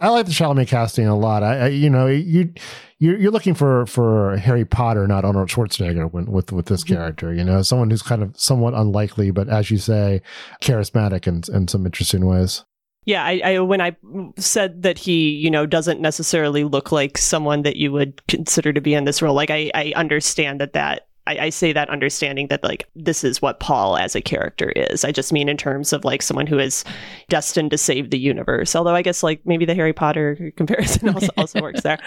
I 0.00 0.08
like 0.10 0.26
the 0.26 0.32
Chalamet 0.32 0.68
casting 0.68 1.06
a 1.06 1.16
lot. 1.16 1.42
I, 1.42 1.56
I 1.56 1.68
you 1.68 1.90
know, 1.90 2.06
you 2.06 2.52
you're, 2.98 3.18
you're 3.18 3.32
looking 3.32 3.54
for 3.54 3.86
for 3.86 4.36
Harry 4.36 4.64
Potter, 4.64 5.06
not 5.06 5.24
Arnold 5.24 5.48
Schwarzenegger, 5.48 6.12
when, 6.12 6.26
with 6.26 6.52
with 6.52 6.66
this 6.66 6.84
mm-hmm. 6.84 6.94
character. 6.94 7.32
You 7.32 7.44
know, 7.44 7.62
someone 7.62 7.90
who's 7.90 8.02
kind 8.02 8.22
of 8.22 8.38
somewhat 8.38 8.74
unlikely, 8.74 9.30
but 9.30 9.48
as 9.48 9.70
you 9.70 9.78
say, 9.78 10.22
charismatic 10.62 11.26
in 11.26 11.42
in 11.54 11.68
some 11.68 11.84
interesting 11.86 12.26
ways. 12.26 12.64
Yeah, 13.04 13.24
I, 13.24 13.40
I 13.42 13.58
when 13.60 13.80
I 13.80 13.96
said 14.36 14.82
that 14.82 14.98
he, 14.98 15.30
you 15.30 15.50
know, 15.50 15.64
doesn't 15.64 16.00
necessarily 16.00 16.64
look 16.64 16.92
like 16.92 17.16
someone 17.16 17.62
that 17.62 17.76
you 17.76 17.90
would 17.90 18.24
consider 18.26 18.72
to 18.72 18.80
be 18.80 18.94
in 18.94 19.04
this 19.04 19.22
role. 19.22 19.34
Like 19.34 19.50
I, 19.50 19.70
I 19.74 19.92
understand 19.96 20.60
that 20.60 20.74
that 20.74 21.07
I, 21.28 21.44
I 21.46 21.50
say 21.50 21.72
that 21.72 21.90
understanding 21.90 22.48
that 22.48 22.64
like 22.64 22.88
this 22.96 23.22
is 23.22 23.40
what 23.42 23.60
Paul 23.60 23.96
as 23.96 24.16
a 24.16 24.20
character 24.20 24.70
is. 24.70 25.04
I 25.04 25.12
just 25.12 25.32
mean 25.32 25.48
in 25.48 25.56
terms 25.56 25.92
of 25.92 26.04
like 26.04 26.22
someone 26.22 26.46
who 26.46 26.58
is 26.58 26.84
destined 27.28 27.70
to 27.72 27.78
save 27.78 28.10
the 28.10 28.18
universe. 28.18 28.74
Although 28.74 28.94
I 28.94 29.02
guess 29.02 29.22
like 29.22 29.40
maybe 29.44 29.64
the 29.64 29.74
Harry 29.74 29.92
Potter 29.92 30.52
comparison 30.56 31.08
also, 31.14 31.28
also 31.36 31.60
works 31.62 31.82
there. 31.82 31.98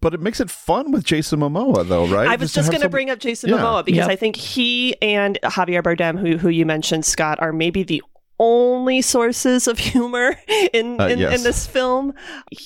But 0.00 0.14
it 0.14 0.20
makes 0.20 0.40
it 0.40 0.50
fun 0.50 0.90
with 0.92 1.04
Jason 1.04 1.40
Momoa, 1.40 1.86
though, 1.88 2.06
right? 2.08 2.28
I 2.28 2.36
was 2.36 2.50
to 2.52 2.56
just 2.56 2.66
have 2.66 2.72
going 2.72 2.80
to 2.80 2.84
some- 2.86 2.90
bring 2.90 3.10
up 3.10 3.18
Jason 3.20 3.50
Yeah. 3.50 3.56
Momoa 3.58 3.84
because 3.84 3.98
Yep. 3.98 4.10
I 4.10 4.16
think 4.16 4.36
he 4.36 5.00
and 5.00 5.38
Javier 5.44 5.82
Bardem, 5.82 6.18
who 6.18 6.36
who 6.36 6.48
you 6.48 6.66
mentioned, 6.66 7.04
Scott, 7.04 7.38
are 7.40 7.52
maybe 7.52 7.82
the 7.84 8.02
only 8.38 9.02
sources 9.02 9.66
of 9.66 9.78
humor 9.86 10.36
in 10.72 11.00
Uh, 11.00 11.06
in, 11.06 11.18
yes. 11.18 11.38
in 11.38 11.44
this 11.44 11.66
film. 11.66 12.12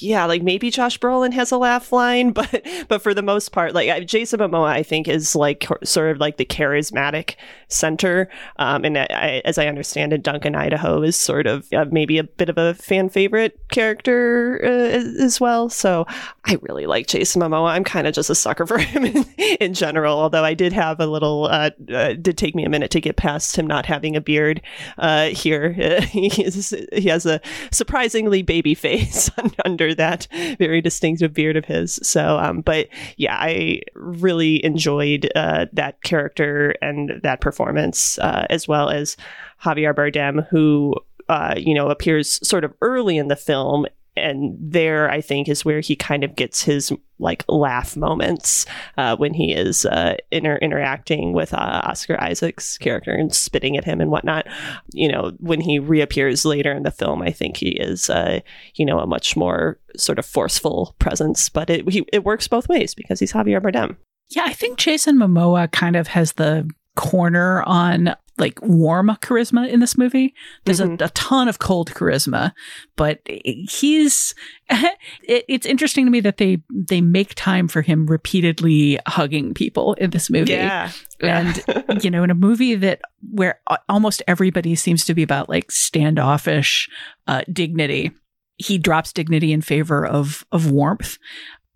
Yeah, 0.01 0.25
like 0.27 0.43
maybe 0.43 0.71
Josh 0.71 0.99
Brolin 0.99 1.33
has 1.33 1.53
a 1.53 1.59
laugh 1.59 1.93
line, 1.93 2.33
but 2.41 2.65
but 2.89 3.03
for 3.03 3.15
the 3.15 3.23
most 3.23 3.51
part, 3.53 3.75
like 3.75 4.07
Jason 4.07 4.41
Momoa, 4.41 4.69
I 4.69 4.83
think 4.83 5.09
is 5.09 5.37
like 5.37 5.67
sort 5.85 6.11
of 6.11 6.19
like 6.19 6.37
the 6.37 6.45
charismatic 6.45 7.37
center. 7.69 8.29
Um, 8.59 8.85
and 8.85 8.99
I, 8.99 9.43
as 9.45 9.59
I 9.59 9.67
understand 9.67 10.13
it, 10.13 10.23
Duncan 10.23 10.55
Idaho 10.55 11.03
is 11.03 11.17
sort 11.17 11.47
of 11.47 11.67
uh, 11.73 11.87
maybe 11.91 12.19
a 12.19 12.25
bit 12.25 12.49
of 12.49 12.59
a 12.59 12.75
fan 12.75 13.09
favorite 13.09 13.59
character 13.71 14.61
uh, 14.65 14.67
as, 14.69 15.05
as 15.21 15.41
well. 15.41 15.69
So 15.69 16.07
I 16.47 16.59
really 16.63 16.87
like 16.87 17.07
Jason 17.07 17.43
Momoa. 17.43 17.71
I'm 17.71 17.85
kind 17.85 18.07
of 18.07 18.15
just 18.15 18.31
a 18.31 18.35
sucker 18.35 18.67
for 18.67 18.79
him 18.91 19.05
in, 19.05 19.25
in 19.61 19.75
general. 19.75 20.19
Although 20.19 20.45
I 20.45 20.55
did 20.55 20.73
have 20.73 20.99
a 21.01 21.07
little, 21.07 21.45
uh, 21.47 21.71
uh, 21.93 22.15
did 22.15 22.37
take 22.37 22.55
me 22.55 22.65
a 22.65 22.69
minute 22.69 22.91
to 22.93 23.01
get 23.01 23.17
past 23.17 23.57
him 23.57 23.67
not 23.67 23.87
having 23.87 24.17
a 24.17 24.21
beard 24.21 24.61
uh, 24.99 25.27
here. 25.29 25.60
He, 26.11 26.29
he 26.29 27.09
has 27.09 27.27
a 27.27 27.41
surprisingly 27.71 28.43
baby 28.43 28.75
face 28.75 29.31
under 29.65 29.95
that 29.95 30.27
very 30.59 30.81
distinctive 30.81 31.33
beard 31.33 31.57
of 31.57 31.65
his. 31.65 32.01
So, 32.03 32.39
um, 32.39 32.63
but 32.63 32.89
yeah, 33.17 33.37
I 33.39 33.83
really 33.95 34.65
enjoyed 34.65 35.31
uh, 35.37 35.67
that 35.73 36.03
character 36.03 36.75
and 36.83 37.21
that 37.23 37.41
performance, 37.41 38.19
uh, 38.19 38.47
as 38.51 38.67
well 38.67 38.91
as 38.91 39.17
Javier 39.63 39.95
Bardem, 39.95 40.47
who 40.49 40.95
uh, 41.29 41.55
you 41.57 41.75
know 41.75 41.89
appears 41.89 42.47
sort 42.47 42.65
of 42.65 42.75
early 42.83 43.17
in 43.17 43.29
the 43.29 43.37
film. 43.37 43.87
And 44.17 44.57
there, 44.61 45.11
I 45.11 45.21
think, 45.21 45.49
is 45.49 45.65
where 45.65 45.81
he 45.81 45.97
kind 45.97 46.25
of 46.25 46.35
gets 46.37 46.63
his 46.63 46.93
like 47.19 47.45
laugh 47.49 47.97
moments 47.97 48.67
uh, 48.97 49.17
when 49.17 49.35
he 49.35 49.53
is 49.53 49.85
uh, 49.85 50.17
inter- 50.31 50.59
interacting 50.59 51.33
with 51.33 51.53
uh, 51.53 51.83
Oscar 51.85 52.21
Isaac's 52.21 52.79
character 52.79 53.13
and 53.13 53.35
spitting 53.35 53.77
at 53.77 53.85
him 53.85 54.01
and 54.01 54.11
whatnot. 54.11 54.47
You 54.93 55.13
know, 55.13 55.33
when 55.39 55.61
he 55.61 55.79
reappears 55.79 56.45
later 56.45 56.73
in 56.73 56.83
the 56.83 56.91
film, 56.91 57.23
I 57.23 57.31
think 57.31 57.57
he 57.57 57.71
is, 57.71 58.11
uh, 58.11 58.41
you 58.75 58.85
know, 58.85 58.99
a 58.99 59.07
much 59.07 59.37
more 59.37 59.79
sort 59.97 60.19
of 60.19 60.27
forceful 60.27 60.95
presence. 60.99 61.49
But 61.49 61.71
it 61.71 61.89
he, 61.89 62.05
it 62.13 62.25
works 62.25 62.49
both 62.49 62.69
ways 62.69 62.95
because 62.95 63.21
he's 63.21 63.33
Javier 63.33 63.61
Bardem. 63.61 63.97
Yeah, 64.31 64.45
I 64.47 64.53
think 64.53 64.79
Jason 64.79 65.17
Momoa 65.17 65.71
kind 65.71 65.97
of 65.97 66.09
has 66.09 66.33
the 66.33 66.69
corner 66.97 67.63
on 67.63 68.15
like 68.41 68.59
warm 68.63 69.09
charisma 69.21 69.69
in 69.69 69.81
this 69.81 69.97
movie. 69.97 70.35
There's 70.65 70.81
a, 70.81 70.93
a 70.95 71.11
ton 71.11 71.49
of 71.49 71.59
cold 71.59 71.91
charisma, 71.93 72.53
but 72.97 73.21
he's 73.27 74.35
it, 74.71 75.45
it's 75.49 75.67
interesting 75.67 76.07
to 76.07 76.11
me 76.11 76.21
that 76.21 76.39
they 76.39 76.63
they 76.75 77.01
make 77.01 77.35
time 77.35 77.69
for 77.69 77.83
him 77.83 78.07
repeatedly 78.07 78.99
hugging 79.07 79.55
people 79.55 79.95
in 79.95 80.11
this 80.11 80.31
movie. 80.31 80.53
Yeah. 80.53 80.91
And 81.21 81.63
you 82.03 82.11
know, 82.11 82.25
in 82.25 82.31
a 82.31 82.35
movie 82.35 82.75
that 82.77 83.03
where 83.31 83.61
almost 83.89 84.23
everybody 84.27 84.75
seems 84.75 85.05
to 85.05 85.15
be 85.15 85.23
about 85.23 85.49
like 85.49 85.71
standoffish 85.71 86.89
uh, 87.27 87.43
dignity, 87.53 88.13
he 88.57 88.79
drops 88.79 89.13
dignity 89.13 89.53
in 89.53 89.61
favor 89.61 90.07
of 90.07 90.45
of 90.53 90.71
warmth 90.71 91.19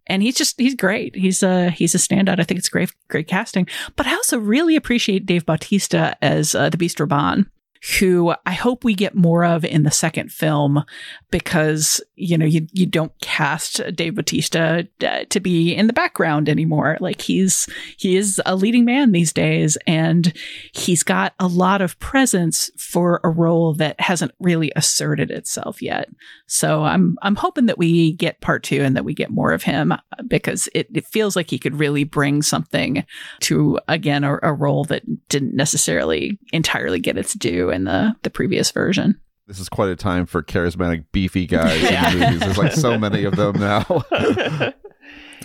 and 0.06 0.22
he's 0.22 0.36
just 0.36 0.58
he's 0.58 0.74
great. 0.74 1.16
He's 1.16 1.42
a 1.42 1.70
he's 1.70 1.94
a 1.94 1.98
standout. 1.98 2.40
I 2.40 2.44
think 2.44 2.58
it's 2.58 2.68
great 2.68 2.92
great 3.08 3.28
casting. 3.28 3.68
But 3.96 4.06
I 4.06 4.14
also 4.14 4.38
really 4.38 4.76
appreciate 4.76 5.26
Dave 5.26 5.46
Bautista 5.46 6.16
as 6.22 6.54
uh, 6.54 6.68
the 6.68 6.76
Beast 6.76 6.98
Rabban, 6.98 7.46
who 7.98 8.34
I 8.46 8.52
hope 8.52 8.82
we 8.82 8.94
get 8.94 9.14
more 9.14 9.44
of 9.44 9.64
in 9.64 9.82
the 9.82 9.90
second 9.90 10.32
film 10.32 10.84
because 11.30 12.00
you 12.16 12.38
know 12.38 12.46
you 12.46 12.66
you 12.72 12.86
don't 12.86 13.12
cast 13.20 13.80
Dave 13.94 14.14
Bautista 14.14 14.88
uh, 15.06 15.24
to 15.28 15.40
be 15.40 15.74
in 15.74 15.86
the 15.86 15.92
background 15.92 16.48
anymore. 16.48 16.96
Like 17.00 17.20
he's 17.20 17.68
he 17.96 18.16
is 18.16 18.40
a 18.46 18.56
leading 18.56 18.84
man 18.84 19.12
these 19.12 19.32
days, 19.32 19.76
and 19.86 20.32
he's 20.72 21.02
got 21.02 21.34
a 21.38 21.46
lot 21.46 21.82
of 21.82 21.98
presence 21.98 22.70
for 22.78 23.20
a 23.22 23.28
role 23.28 23.74
that 23.74 24.00
hasn't 24.00 24.32
really 24.38 24.72
asserted 24.76 25.30
itself 25.30 25.82
yet. 25.82 26.08
So 26.54 26.84
I'm 26.84 27.16
I'm 27.20 27.34
hoping 27.34 27.66
that 27.66 27.78
we 27.78 28.12
get 28.12 28.40
part 28.40 28.62
two 28.62 28.80
and 28.80 28.94
that 28.94 29.04
we 29.04 29.12
get 29.12 29.30
more 29.32 29.50
of 29.52 29.64
him 29.64 29.92
because 30.28 30.68
it, 30.72 30.86
it 30.94 31.04
feels 31.04 31.34
like 31.34 31.50
he 31.50 31.58
could 31.58 31.80
really 31.80 32.04
bring 32.04 32.42
something 32.42 33.04
to 33.40 33.80
again 33.88 34.22
a, 34.22 34.38
a 34.40 34.52
role 34.52 34.84
that 34.84 35.02
didn't 35.28 35.56
necessarily 35.56 36.38
entirely 36.52 37.00
get 37.00 37.18
its 37.18 37.34
due 37.34 37.70
in 37.70 37.82
the 37.84 38.14
the 38.22 38.30
previous 38.30 38.70
version. 38.70 39.18
This 39.48 39.58
is 39.58 39.68
quite 39.68 39.88
a 39.88 39.96
time 39.96 40.26
for 40.26 40.44
charismatic, 40.44 41.06
beefy 41.10 41.46
guys 41.46 41.82
in 41.82 42.20
movies. 42.20 42.38
There's 42.38 42.56
like 42.58 42.72
so 42.72 42.96
many 42.96 43.24
of 43.24 43.34
them 43.34 43.58
now. 43.58 43.84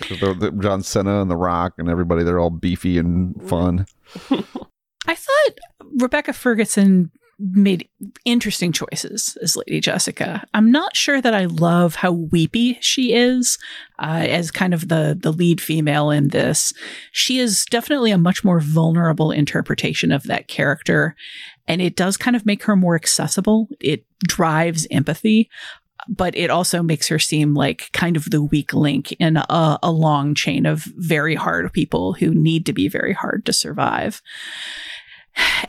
The- 0.08 0.34
the 0.38 0.52
John 0.62 0.82
Cena 0.84 1.20
and 1.20 1.30
The 1.30 1.36
Rock 1.36 1.74
and 1.76 1.88
everybody, 1.90 2.22
they're 2.22 2.38
all 2.38 2.50
beefy 2.50 2.98
and 2.98 3.34
fun. 3.46 3.84
I 4.30 5.14
thought 5.14 5.58
Rebecca 5.98 6.32
Ferguson 6.32 7.10
made 7.40 7.88
interesting 8.24 8.70
choices 8.70 9.36
as 9.42 9.56
Lady 9.56 9.80
Jessica. 9.80 10.44
I'm 10.52 10.70
not 10.70 10.94
sure 10.94 11.20
that 11.20 11.34
I 11.34 11.46
love 11.46 11.94
how 11.96 12.12
weepy 12.12 12.78
she 12.80 13.14
is 13.14 13.58
uh, 13.98 14.26
as 14.28 14.50
kind 14.50 14.74
of 14.74 14.88
the 14.88 15.18
the 15.20 15.32
lead 15.32 15.60
female 15.60 16.10
in 16.10 16.28
this. 16.28 16.72
She 17.12 17.38
is 17.38 17.64
definitely 17.70 18.10
a 18.10 18.18
much 18.18 18.44
more 18.44 18.60
vulnerable 18.60 19.30
interpretation 19.30 20.12
of 20.12 20.24
that 20.24 20.48
character, 20.48 21.16
and 21.66 21.80
it 21.80 21.96
does 21.96 22.16
kind 22.16 22.36
of 22.36 22.46
make 22.46 22.64
her 22.64 22.76
more 22.76 22.94
accessible. 22.94 23.68
It 23.80 24.04
drives 24.26 24.86
empathy. 24.90 25.48
But 26.08 26.34
it 26.34 26.48
also 26.48 26.82
makes 26.82 27.08
her 27.08 27.18
seem 27.18 27.52
like 27.52 27.90
kind 27.92 28.16
of 28.16 28.30
the 28.30 28.42
weak 28.42 28.72
link 28.72 29.12
in 29.20 29.36
a, 29.36 29.78
a 29.82 29.92
long 29.92 30.34
chain 30.34 30.64
of 30.64 30.84
very 30.96 31.34
hard 31.34 31.70
people 31.74 32.14
who 32.14 32.34
need 32.34 32.64
to 32.66 32.72
be 32.72 32.88
very 32.88 33.12
hard 33.12 33.44
to 33.44 33.52
survive. 33.52 34.22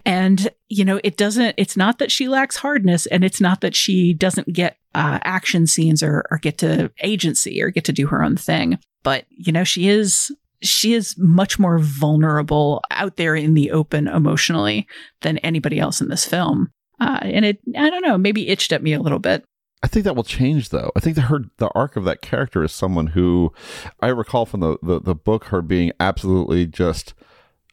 And, 0.06 0.50
you 0.68 0.86
know, 0.86 1.00
it 1.04 1.18
doesn't, 1.18 1.56
it's 1.58 1.78
not 1.78 2.00
that 2.00 2.12
she 2.12 2.28
lacks 2.28 2.56
hardness 2.58 3.06
and 3.06 3.24
it's 3.24 3.42
not 3.42 3.62
that 3.62 3.76
she 3.76 4.14
doesn't 4.14 4.54
get 4.54 4.78
uh, 4.96 5.20
action 5.24 5.68
scenes 5.68 6.02
or, 6.02 6.26
or 6.32 6.38
get 6.38 6.58
to 6.60 6.92
agency 7.02 7.62
or 7.62 7.70
get 7.70 7.86
to 7.86 7.94
do 7.94 8.08
her 8.08 8.24
own 8.24 8.38
thing. 8.38 8.80
But, 9.04 9.26
you 9.30 9.52
know, 9.52 9.64
she 9.64 9.90
is, 9.90 10.32
she 10.62 10.94
is 10.94 11.16
much 11.18 11.60
more 11.60 11.80
vulnerable 11.80 12.82
out 12.92 13.18
there 13.18 13.36
in 13.36 13.54
the 13.54 13.72
open 13.72 14.08
emotionally 14.08 14.88
than 15.22 15.38
anybody 15.40 15.80
else 15.80 16.02
in 16.02 16.10
this 16.10 16.26
film. 16.26 16.72
Uh, 17.00 17.20
and 17.22 17.46
it, 17.46 17.60
I 17.78 17.90
don't 17.90 18.06
know, 18.06 18.18
maybe 18.18 18.50
itched 18.50 18.72
at 18.72 18.84
me 18.84 18.94
a 18.94 19.02
little 19.02 19.20
bit. 19.20 19.44
I 19.84 19.88
think 19.88 20.06
that 20.06 20.16
will 20.16 20.24
change 20.24 20.70
though. 20.70 20.92
I 20.96 21.00
think 21.00 21.16
that 21.16 21.24
her 21.24 21.40
the 21.58 21.70
arc 21.70 21.96
of 21.96 22.06
that 22.06 22.22
character 22.22 22.64
is 22.64 22.72
someone 22.72 23.08
who 23.08 23.52
I 24.00 24.10
recall 24.10 24.46
from 24.46 24.60
the, 24.60 24.78
the, 24.84 25.00
the 25.00 25.16
book 25.16 25.46
her 25.46 25.64
being 25.64 25.92
absolutely 26.00 26.68
just 26.68 27.16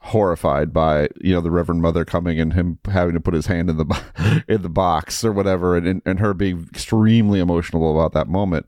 horrified 0.09 0.73
by 0.73 1.09
you 1.21 1.35
know 1.35 1.41
the 1.41 1.51
Reverend 1.51 1.83
Mother 1.83 2.05
coming 2.05 2.41
and 2.41 2.53
him 2.53 2.79
having 2.91 3.15
to 3.15 3.21
put 3.21 3.35
his 3.35 3.47
hand 3.47 3.71
in 3.71 3.77
the 3.77 4.45
in 4.49 4.63
the 4.63 4.69
box 4.69 5.25
or 5.25 5.33
whatever, 5.33 5.77
and 5.77 6.03
and- 6.05 6.19
her 6.21 6.35
being 6.35 6.67
extremely 6.71 7.39
emotional 7.41 7.93
about 7.93 8.13
that 8.13 8.29
moment. 8.29 8.67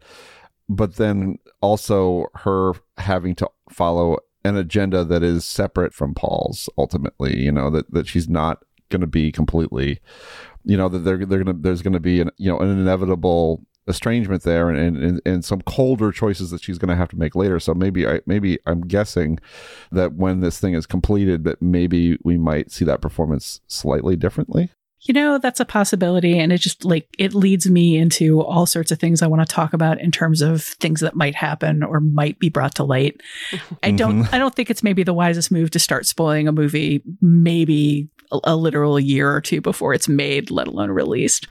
But 0.69 0.97
then 0.97 1.39
also 1.61 2.27
her 2.37 2.75
having 2.99 3.35
to 3.37 3.51
follow 3.69 4.19
an 4.45 4.57
agenda 4.57 5.05
that 5.05 5.23
is 5.23 5.45
separate 5.45 5.93
from 5.93 6.15
Paul's 6.15 6.69
ultimately. 6.79 7.39
You 7.39 7.53
know 7.53 7.71
that 7.71 7.93
that 7.93 8.07
she's 8.07 8.29
not 8.29 8.63
going 8.91 9.01
to 9.01 9.07
be 9.07 9.33
completely, 9.33 10.01
you 10.65 10.77
know, 10.77 10.89
that 10.89 11.01
they're 11.01 11.25
they're 11.25 11.43
going 11.43 11.57
to 11.57 11.63
there's 11.63 11.83
going 11.83 11.95
to 11.95 12.01
be 12.01 12.21
an 12.21 12.31
you 12.37 12.51
know 12.51 12.59
an 12.61 12.69
inevitable 12.69 13.65
estrangement 13.87 14.43
there 14.43 14.71
and, 14.71 14.97
and 14.97 15.21
and 15.25 15.45
some 15.45 15.61
colder 15.63 16.13
choices 16.13 16.51
that 16.51 16.63
she's 16.63 16.79
going 16.79 16.89
to 16.89 16.97
have 16.97 17.09
to 17.09 17.19
make 17.19 17.35
later. 17.35 17.59
So 17.59 17.75
maybe 17.75 18.07
i 18.07 18.21
maybe 18.27 18.59
i'm 18.67 18.83
guessing 18.83 19.39
that 19.91 20.15
when 20.15 20.41
this 20.41 20.61
thing 20.61 20.75
is 20.75 20.87
completed 20.87 21.45
that 21.45 21.61
maybe 21.61 22.19
we 22.23 22.39
might 22.39 22.71
see 22.71 22.85
that 22.85 23.01
performance 23.01 23.61
slightly 23.67 24.17
differently 24.17 24.71
you 25.03 25.15
know, 25.15 25.39
that's 25.39 25.61
a 25.61 25.65
possibility. 25.65 26.39
And 26.39 26.53
it 26.53 26.59
just 26.59 26.85
like, 26.85 27.09
it 27.19 27.33
leads 27.35 27.69
me 27.71 27.97
into 27.97 28.43
all 28.43 28.67
sorts 28.67 28.93
of 28.93 28.99
things 28.99 29.23
I 29.23 29.27
want 29.29 29.47
to 29.47 29.55
talk 29.55 29.73
about 29.73 29.99
in 30.01 30.11
terms 30.11 30.43
of 30.43 30.63
things 30.63 31.01
that 31.01 31.17
might 31.17 31.35
happen 31.35 31.83
or 31.83 32.01
might 32.01 32.39
be 32.39 32.51
brought 32.51 32.75
to 32.77 32.85
light. 32.85 33.21
I 33.83 33.93
don't, 33.93 34.25
Mhm. 34.25 34.33
I 34.35 34.39
don't 34.39 34.55
think 34.55 34.69
it's 34.71 34.83
maybe 34.83 35.03
the 35.03 35.15
wisest 35.15 35.51
move 35.51 35.71
to 35.71 35.79
start 35.79 36.05
spoiling 36.07 36.49
a 36.49 36.53
movie 36.53 37.03
maybe 37.23 38.09
a, 38.31 38.39
a 38.45 38.57
literal 38.57 39.01
year 39.01 39.33
or 39.35 39.41
two 39.41 39.61
before 39.61 39.95
it's 39.95 40.09
made, 40.09 40.51
let 40.51 40.69
alone 40.69 40.91
released. 40.91 41.47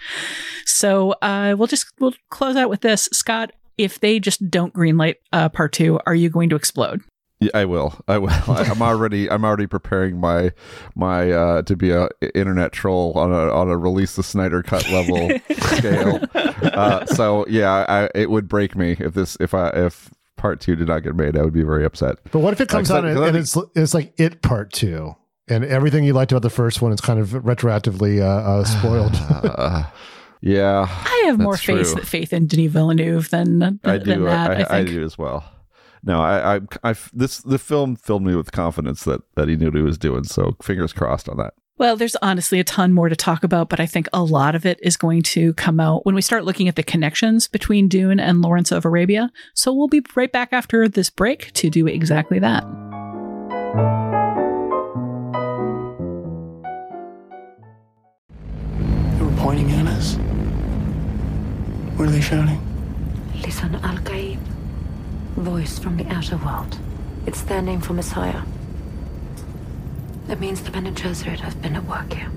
So, 0.65 1.13
uh, 1.21 1.55
we'll 1.57 1.67
just, 1.67 1.87
we'll 1.99 2.13
close 2.29 2.55
out 2.55 2.69
with 2.69 2.81
this. 2.81 3.09
Scott, 3.11 3.51
if 3.77 3.99
they 3.99 4.19
just 4.19 4.49
don't 4.51 4.73
greenlight 4.73 5.15
uh, 5.33 5.49
part 5.49 5.73
two, 5.73 5.99
are 6.05 6.15
you 6.15 6.29
going 6.29 6.49
to 6.49 6.55
explode? 6.55 7.01
Yeah, 7.41 7.51
I 7.53 7.63
will. 7.65 7.93
I 8.07 8.17
will. 8.17 8.29
I, 8.31 8.63
I'm 8.71 8.81
already. 8.81 9.29
I'm 9.31 9.45
already 9.45 9.67
preparing 9.67 10.19
my 10.19 10.51
my 10.95 11.31
uh, 11.31 11.61
to 11.63 11.75
be 11.75 11.91
a 11.91 12.09
internet 12.35 12.71
troll 12.73 13.13
on 13.15 13.31
a 13.31 13.49
on 13.53 13.69
a 13.69 13.77
release 13.77 14.15
the 14.17 14.23
Snyder 14.23 14.61
cut 14.61 14.89
level 14.89 15.29
scale. 15.77 16.19
Uh, 16.35 17.05
so 17.05 17.45
yeah, 17.47 17.85
I, 17.87 18.09
it 18.13 18.29
would 18.29 18.47
break 18.49 18.75
me 18.75 18.97
if 18.99 19.13
this 19.13 19.37
if 19.39 19.53
I 19.53 19.69
if 19.69 20.09
part 20.35 20.59
two 20.59 20.75
did 20.75 20.87
not 20.89 20.99
get 21.03 21.15
made. 21.15 21.37
I 21.37 21.41
would 21.43 21.53
be 21.53 21.63
very 21.63 21.85
upset. 21.85 22.17
But 22.31 22.39
what 22.39 22.51
if 22.53 22.59
it 22.61 22.67
comes 22.69 22.91
Uh, 22.91 22.95
'cause 22.95 23.03
out 23.03 23.05
I- 23.05 23.09
and, 23.09 23.17
'cause 23.17 23.27
and 23.27 23.37
it's 23.37 23.77
it's 23.77 23.93
like 23.93 24.13
it 24.19 24.41
part 24.41 24.73
two, 24.73 25.15
and 25.47 25.63
everything 25.63 26.03
you 26.03 26.11
liked 26.11 26.33
about 26.33 26.41
the 26.41 26.49
first 26.49 26.81
one 26.81 26.91
is 26.91 26.99
kind 26.99 27.21
of 27.21 27.29
retroactively 27.29 28.19
uh, 28.21 28.25
uh, 28.25 28.63
spoiled. 28.65 29.15
Uh, 29.29 29.83
yeah, 30.41 30.87
I 30.89 31.23
have 31.27 31.39
more 31.39 31.55
faith, 31.55 31.93
true. 31.93 32.03
faith 32.03 32.33
in 32.33 32.47
Denis 32.47 32.71
Villeneuve 32.73 33.29
than, 33.29 33.59
than 33.59 33.79
I 33.85 33.97
do. 33.97 34.23
that. 34.25 34.51
I, 34.71 34.75
I, 34.75 34.77
I, 34.79 34.83
do 34.83 35.03
as 35.05 35.17
well. 35.17 35.45
No, 36.03 36.21
I, 36.21 36.55
I, 36.55 36.61
I, 36.83 36.95
this 37.13 37.39
the 37.39 37.59
film 37.59 37.95
filled 37.95 38.23
me 38.23 38.35
with 38.35 38.51
confidence 38.51 39.03
that 39.03 39.21
that 39.35 39.49
he 39.49 39.55
knew 39.55 39.67
what 39.67 39.75
he 39.75 39.81
was 39.81 39.97
doing. 39.97 40.23
So 40.23 40.55
fingers 40.61 40.93
crossed 40.93 41.27
on 41.27 41.37
that. 41.37 41.53
Well, 41.79 41.95
there's 41.95 42.17
honestly 42.17 42.59
a 42.59 42.65
ton 42.65 42.91
more 42.91 43.07
to 43.07 43.15
talk 43.15 43.41
about, 43.41 43.69
but 43.69 43.79
I 43.79 43.85
think 43.85 44.09
a 44.11 44.21
lot 44.21 44.53
of 44.53 44.65
it 44.65 44.79
is 44.83 44.97
going 44.97 45.21
to 45.23 45.53
come 45.53 45.79
out 45.79 46.05
when 46.05 46.13
we 46.13 46.21
start 46.21 46.43
looking 46.43 46.67
at 46.67 46.75
the 46.75 46.83
connections 46.83 47.47
between 47.47 47.87
Dune 47.87 48.19
and 48.19 48.41
Lawrence 48.41 48.73
of 48.73 48.83
Arabia. 48.83 49.31
So 49.53 49.73
we'll 49.73 49.87
be 49.87 50.03
right 50.13 50.29
back 50.29 50.49
after 50.51 50.89
this 50.89 51.09
break 51.09 51.53
to 51.53 51.69
do 51.69 51.87
exactly 51.87 52.37
that. 52.39 52.63
They 59.17 59.23
were 59.23 59.37
pointing 59.37 59.71
at 59.71 59.87
us. 59.87 60.15
What 61.95 62.09
are 62.09 62.11
they 62.11 62.19
shouting? 62.19 62.59
Lisan, 63.35 63.81
al 63.81 63.95
Gaib. 63.99 64.28
Voice 65.39 65.79
from 65.79 65.95
the 65.95 66.05
outer 66.07 66.35
world. 66.35 66.77
It's 67.25 67.43
their 67.43 67.61
name 67.61 67.79
for 67.79 67.93
Messiah. 67.93 68.41
That 70.27 70.41
means 70.41 70.61
the 70.61 70.69
Bene 70.69 70.91
Gesserit 70.91 71.39
have 71.39 71.61
been 71.61 71.77
at 71.77 71.85
work 71.85 72.11
here. 72.11 72.29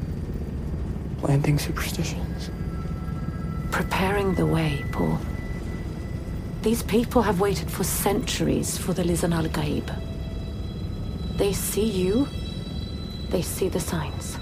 Planting 1.18 1.58
superstitions. 1.58 2.50
Preparing 3.72 4.36
the 4.36 4.46
way, 4.46 4.84
Paul. 4.92 5.18
These 6.62 6.84
people 6.84 7.22
have 7.22 7.40
waited 7.40 7.68
for 7.68 7.82
centuries 7.82 8.78
for 8.78 8.92
the 8.92 9.02
Lisan 9.02 9.34
al 9.34 9.48
Gaib. 9.48 9.90
They 11.38 11.52
see 11.52 11.90
you, 11.90 12.28
they 13.30 13.42
see 13.42 13.68
the 13.68 13.80
signs. 13.80 14.38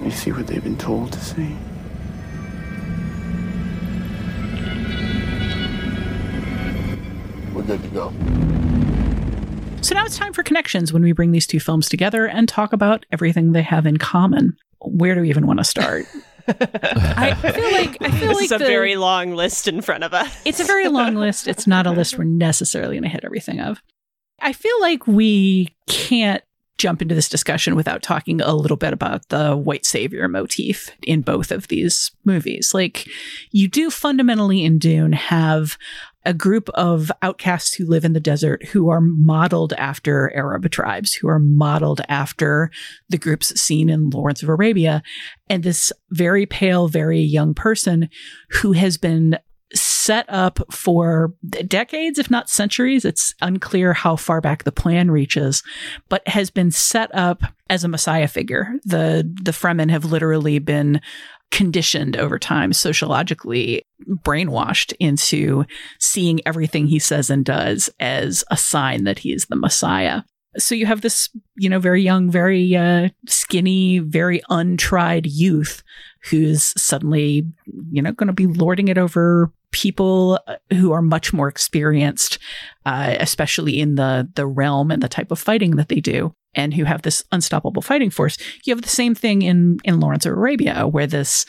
You 0.00 0.12
see 0.12 0.30
what 0.30 0.46
they've 0.46 0.62
been 0.62 0.78
told 0.78 1.12
to 1.12 1.20
see. 1.20 1.56
We're 7.62 7.76
good 7.78 7.82
to 7.82 7.88
go. 7.90 8.12
So 9.82 9.94
now 9.94 10.04
it's 10.04 10.16
time 10.16 10.32
for 10.32 10.42
connections 10.42 10.92
when 10.92 11.02
we 11.02 11.12
bring 11.12 11.32
these 11.32 11.46
two 11.46 11.60
films 11.60 11.88
together 11.88 12.26
and 12.26 12.48
talk 12.48 12.72
about 12.72 13.04
everything 13.12 13.52
they 13.52 13.62
have 13.62 13.86
in 13.86 13.96
common. 13.98 14.56
Where 14.80 15.14
do 15.14 15.20
we 15.20 15.30
even 15.30 15.46
want 15.46 15.58
to 15.60 15.64
start? 15.64 16.06
I 16.48 17.34
feel 17.34 17.72
like 17.72 17.98
I 18.00 18.10
feel 18.10 18.28
this 18.28 18.36
like 18.36 18.44
is 18.46 18.52
a 18.52 18.58
the- 18.58 18.64
very 18.64 18.96
long 18.96 19.34
list 19.34 19.68
in 19.68 19.80
front 19.80 20.02
of 20.02 20.12
us. 20.12 20.36
It's 20.44 20.58
a 20.60 20.64
very 20.64 20.88
long 20.88 21.14
list. 21.14 21.46
It's 21.46 21.66
not 21.68 21.86
a 21.86 21.92
list 21.92 22.18
we're 22.18 22.24
necessarily 22.24 22.94
going 22.96 23.04
to 23.04 23.08
hit 23.08 23.24
everything 23.24 23.60
of. 23.60 23.80
I 24.40 24.52
feel 24.52 24.80
like 24.80 25.06
we 25.06 25.68
can't 25.86 26.42
jump 26.78 27.00
into 27.00 27.14
this 27.14 27.28
discussion 27.28 27.76
without 27.76 28.02
talking 28.02 28.40
a 28.40 28.54
little 28.54 28.76
bit 28.76 28.92
about 28.92 29.28
the 29.28 29.56
white 29.56 29.86
savior 29.86 30.26
motif 30.26 30.90
in 31.04 31.20
both 31.20 31.52
of 31.52 31.68
these 31.68 32.10
movies. 32.24 32.72
Like, 32.74 33.06
you 33.52 33.68
do 33.68 33.88
fundamentally 33.88 34.64
in 34.64 34.78
Dune 34.78 35.12
have 35.12 35.78
a 36.24 36.34
group 36.34 36.68
of 36.70 37.10
outcasts 37.22 37.74
who 37.74 37.86
live 37.86 38.04
in 38.04 38.12
the 38.12 38.20
desert 38.20 38.66
who 38.66 38.88
are 38.88 39.00
modeled 39.00 39.72
after 39.74 40.34
Arab 40.36 40.70
tribes, 40.70 41.14
who 41.14 41.28
are 41.28 41.38
modeled 41.38 42.00
after 42.08 42.70
the 43.08 43.18
groups 43.18 43.60
seen 43.60 43.88
in 43.88 44.10
Lawrence 44.10 44.42
of 44.42 44.48
Arabia. 44.48 45.02
And 45.48 45.62
this 45.62 45.92
very 46.10 46.46
pale, 46.46 46.88
very 46.88 47.20
young 47.20 47.54
person 47.54 48.08
who 48.50 48.72
has 48.72 48.96
been 48.96 49.38
set 49.74 50.26
up 50.28 50.58
for 50.70 51.32
decades, 51.66 52.18
if 52.18 52.30
not 52.30 52.50
centuries. 52.50 53.04
It's 53.04 53.34
unclear 53.40 53.92
how 53.92 54.16
far 54.16 54.40
back 54.40 54.64
the 54.64 54.72
plan 54.72 55.10
reaches, 55.10 55.62
but 56.08 56.26
has 56.28 56.50
been 56.50 56.70
set 56.70 57.14
up 57.14 57.42
as 57.70 57.84
a 57.84 57.88
messiah 57.88 58.28
figure. 58.28 58.74
The 58.84 59.28
the 59.42 59.52
Fremen 59.52 59.90
have 59.90 60.04
literally 60.04 60.58
been 60.58 61.00
conditioned 61.52 62.16
over 62.16 62.38
time, 62.38 62.72
sociologically 62.72 63.86
brainwashed 64.08 64.92
into 64.98 65.64
seeing 66.00 66.40
everything 66.44 66.86
he 66.86 66.98
says 66.98 67.30
and 67.30 67.44
does 67.44 67.88
as 68.00 68.42
a 68.50 68.56
sign 68.56 69.04
that 69.04 69.20
he 69.20 69.32
is 69.32 69.46
the 69.46 69.56
messiah. 69.56 70.22
So 70.58 70.74
you 70.74 70.86
have 70.86 71.00
this, 71.00 71.30
you 71.56 71.68
know, 71.68 71.78
very 71.78 72.02
young, 72.02 72.30
very 72.30 72.74
uh, 72.74 73.10
skinny, 73.26 74.00
very 74.00 74.42
untried 74.50 75.26
youth 75.26 75.82
who's 76.30 76.72
suddenly, 76.80 77.46
you 77.90 78.02
know, 78.02 78.12
going 78.12 78.28
to 78.28 78.32
be 78.32 78.46
lording 78.46 78.88
it 78.88 78.98
over 78.98 79.52
people 79.72 80.38
uh, 80.46 80.56
who 80.74 80.92
are 80.92 81.02
much 81.02 81.32
more 81.32 81.48
experienced, 81.48 82.38
uh, 82.86 83.16
especially 83.18 83.80
in 83.80 83.96
the 83.96 84.28
the 84.34 84.46
realm 84.46 84.90
and 84.90 85.02
the 85.02 85.08
type 85.08 85.30
of 85.30 85.38
fighting 85.38 85.76
that 85.76 85.88
they 85.88 86.00
do, 86.00 86.34
and 86.54 86.74
who 86.74 86.84
have 86.84 87.02
this 87.02 87.24
unstoppable 87.32 87.82
fighting 87.82 88.10
force. 88.10 88.38
You 88.64 88.74
have 88.74 88.82
the 88.82 88.88
same 88.88 89.14
thing 89.14 89.42
in 89.42 89.78
in 89.84 90.00
Lawrence 90.00 90.26
of 90.26 90.32
Arabia, 90.32 90.86
where 90.86 91.06
this 91.06 91.44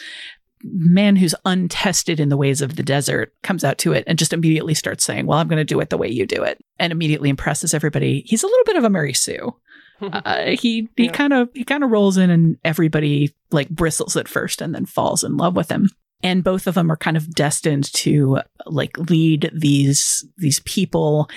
man 0.66 1.18
who's 1.18 1.36
untested 1.44 2.22
in 2.22 2.30
the 2.30 2.38
ways 2.38 2.62
of 2.62 2.78
the 2.78 2.84
desert 2.84 3.34
comes 3.44 3.66
out 3.66 3.78
to 3.78 3.92
it 3.92 4.06
and 4.08 4.18
just 4.18 4.32
immediately 4.32 4.74
starts 4.74 5.04
saying, 5.04 5.28
"Well, 5.28 5.38
I'm 5.38 5.50
going 5.50 5.58
to 5.58 5.66
do 5.66 5.80
it 5.82 5.90
the 5.90 5.98
way 5.98 6.08
you 6.08 6.26
do 6.26 6.44
it," 6.44 6.64
and 6.80 6.92
immediately 6.92 7.30
impresses 7.30 7.74
everybody. 7.74 8.24
He's 8.26 8.44
a 8.44 8.48
little 8.48 8.66
bit 8.66 8.78
of 8.78 8.86
a 8.86 8.90
Mary 8.90 9.14
Sue. 9.14 9.54
Uh, 10.12 10.52
he 10.52 10.90
he 10.98 11.08
kind 11.10 11.34
of 11.34 11.50
he 11.54 11.64
kind 11.64 11.84
of 11.84 11.92
rolls 11.92 12.18
in 12.18 12.30
and 12.30 12.58
everybody 12.64 13.34
like 13.52 13.70
bristles 13.70 14.16
at 14.18 14.28
first 14.28 14.62
and 14.62 14.74
then 14.74 14.86
falls 14.86 15.24
in 15.24 15.38
love 15.38 15.56
with 15.56 15.70
him. 15.70 15.90
And 16.22 16.44
both 16.44 16.68
of 16.68 16.76
them 16.76 16.90
are 16.90 16.98
kind 16.98 17.18
of 17.18 17.34
destined 17.34 17.92
to 17.94 18.40
like 18.66 18.98
lead 18.98 19.52
these 19.54 20.26
these 20.38 20.62
people 20.62 21.30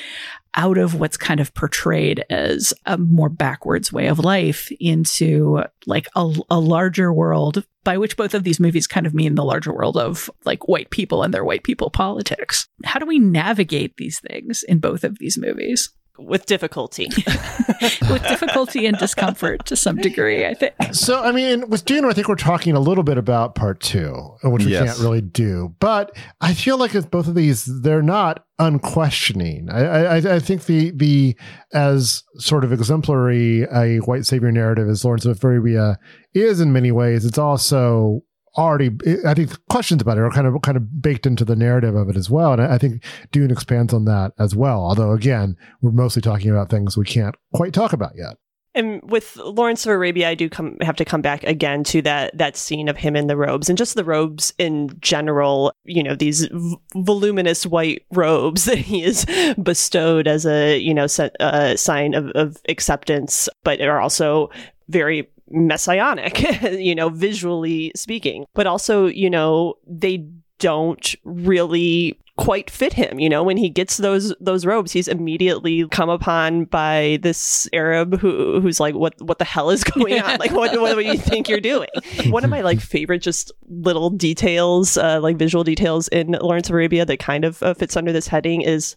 out 0.56 0.78
of 0.78 0.94
what's 0.94 1.18
kind 1.18 1.38
of 1.38 1.52
portrayed 1.54 2.24
as 2.30 2.72
a 2.86 2.96
more 2.96 3.28
backwards 3.28 3.92
way 3.92 4.06
of 4.06 4.18
life 4.18 4.72
into 4.80 5.62
like 5.86 6.08
a, 6.16 6.34
a 6.50 6.58
larger 6.58 7.12
world 7.12 7.64
by 7.84 7.98
which 7.98 8.16
both 8.16 8.32
of 8.32 8.42
these 8.42 8.58
movies 8.58 8.86
kind 8.86 9.06
of 9.06 9.14
mean 9.14 9.34
the 9.34 9.44
larger 9.44 9.72
world 9.72 9.96
of 9.96 10.30
like 10.44 10.66
white 10.66 10.90
people 10.90 11.22
and 11.22 11.34
their 11.34 11.44
white 11.44 11.62
people 11.62 11.90
politics. 11.90 12.68
How 12.84 12.98
do 12.98 13.06
we 13.06 13.18
navigate 13.18 13.96
these 13.96 14.18
things 14.18 14.62
in 14.62 14.78
both 14.78 15.04
of 15.04 15.18
these 15.18 15.36
movies 15.36 15.90
with 16.18 16.46
difficulty 16.46 17.06
with 18.10 18.22
difficulty 18.28 18.86
and 18.86 18.96
discomfort 18.98 19.64
to 19.66 19.76
some 19.76 19.96
degree 19.96 20.46
i 20.46 20.54
think 20.54 20.74
So, 20.92 21.22
I 21.22 21.32
mean, 21.32 21.68
with 21.68 21.84
Dune, 21.84 22.04
I 22.04 22.12
think 22.12 22.28
we're 22.28 22.36
talking 22.36 22.74
a 22.74 22.80
little 22.80 23.04
bit 23.04 23.18
about 23.18 23.54
part 23.54 23.80
two, 23.80 24.14
which 24.44 24.64
we 24.64 24.72
Yes. 24.72 24.86
can't 24.86 24.98
really 25.00 25.20
do. 25.20 25.74
But 25.78 26.16
I 26.40 26.54
feel 26.54 26.78
like 26.78 26.94
with 26.94 27.10
both 27.10 27.26
of 27.28 27.34
these, 27.34 27.64
they're 27.82 28.02
not 28.02 28.44
unquestioning. 28.58 29.68
I, 29.70 29.80
I, 29.84 30.16
I 30.36 30.38
think 30.38 30.64
the 30.66 30.92
the 30.92 31.36
as 31.72 32.22
sort 32.38 32.64
of 32.64 32.72
exemplary 32.72 33.62
a 33.72 33.98
white 33.98 34.24
savior 34.26 34.52
narrative 34.52 34.88
as 34.88 35.04
Lawrence 35.04 35.26
of 35.26 35.42
Arabia 35.42 35.98
is 36.34 36.60
in 36.60 36.72
many 36.72 36.92
ways, 36.92 37.24
it's 37.24 37.38
also 37.38 38.22
already 38.56 38.90
i 39.26 39.34
think 39.34 39.50
questions 39.68 40.02
about 40.02 40.16
it 40.16 40.20
are 40.20 40.30
kind 40.30 40.46
of 40.46 40.60
kind 40.62 40.76
of 40.76 41.02
baked 41.02 41.26
into 41.26 41.44
the 41.44 41.56
narrative 41.56 41.94
of 41.94 42.08
it 42.08 42.16
as 42.16 42.30
well 42.30 42.52
and 42.52 42.62
i 42.62 42.78
think 42.78 43.02
dune 43.30 43.50
expands 43.50 43.92
on 43.92 44.04
that 44.04 44.32
as 44.38 44.54
well 44.56 44.80
although 44.80 45.12
again 45.12 45.56
we're 45.82 45.90
mostly 45.90 46.22
talking 46.22 46.50
about 46.50 46.70
things 46.70 46.96
we 46.96 47.04
can't 47.04 47.34
quite 47.54 47.72
talk 47.72 47.92
about 47.92 48.12
yet 48.16 48.36
And 48.76 49.00
with 49.10 49.38
Lawrence 49.38 49.86
of 49.86 49.92
Arabia, 49.92 50.28
I 50.28 50.34
do 50.34 50.50
come 50.50 50.76
have 50.82 50.96
to 50.96 51.04
come 51.06 51.22
back 51.22 51.42
again 51.44 51.82
to 51.84 52.02
that 52.02 52.36
that 52.36 52.58
scene 52.58 52.90
of 52.90 52.98
him 52.98 53.16
in 53.16 53.26
the 53.26 53.36
robes 53.36 53.70
and 53.70 53.78
just 53.78 53.94
the 53.94 54.04
robes 54.04 54.52
in 54.58 54.90
general. 55.00 55.72
You 55.84 56.02
know, 56.02 56.14
these 56.14 56.46
v- 56.52 56.76
voluminous 56.94 57.64
white 57.64 58.04
robes 58.12 58.64
that 58.68 58.76
he 58.76 59.02
is 59.02 59.24
bestowed 59.62 60.28
as 60.28 60.44
a 60.44 60.76
you 60.78 60.92
know 60.92 61.06
se- 61.06 61.30
uh, 61.40 61.74
sign 61.76 62.12
of, 62.12 62.28
of 62.34 62.58
acceptance, 62.68 63.48
but 63.64 63.80
are 63.80 63.98
also 63.98 64.50
very 64.88 65.26
messianic. 65.50 66.62
you 66.62 66.94
know, 66.94 67.08
visually 67.08 67.92
speaking, 67.94 68.46
but 68.54 68.66
also 68.66 69.06
you 69.06 69.30
know 69.30 69.74
they 69.86 70.26
don't 70.58 71.14
really 71.24 72.18
quite 72.36 72.68
fit 72.68 72.92
him. 72.92 73.18
You 73.18 73.28
know, 73.28 73.42
when 73.42 73.56
he 73.56 73.70
gets 73.70 73.96
those 73.96 74.34
those 74.40 74.66
robes, 74.66 74.92
he's 74.92 75.08
immediately 75.08 75.88
come 75.88 76.10
upon 76.10 76.66
by 76.66 77.18
this 77.22 77.68
Arab 77.72 78.20
who 78.20 78.60
who's 78.60 78.78
like, 78.78 78.94
"What 78.94 79.14
what 79.20 79.38
the 79.38 79.44
hell 79.44 79.70
is 79.70 79.84
going 79.94 80.20
on? 80.20 80.38
Like, 80.38 80.52
what 80.52 80.78
what 80.80 80.94
do 80.94 81.00
you 81.00 81.16
think 81.16 81.48
you're 81.48 81.60
doing?" 81.60 81.88
One 82.26 82.44
of 82.44 82.50
my 82.50 82.60
like 82.60 82.80
favorite 82.80 83.20
just 83.20 83.52
little 83.68 84.10
details, 84.10 84.96
uh, 84.96 85.20
like 85.20 85.38
visual 85.38 85.64
details 85.64 86.08
in 86.08 86.32
Lawrence 86.40 86.68
of 86.68 86.74
Arabia 86.74 87.04
that 87.06 87.18
kind 87.18 87.44
of 87.44 87.62
uh, 87.62 87.74
fits 87.74 87.96
under 87.96 88.12
this 88.12 88.28
heading 88.28 88.60
is, 88.62 88.94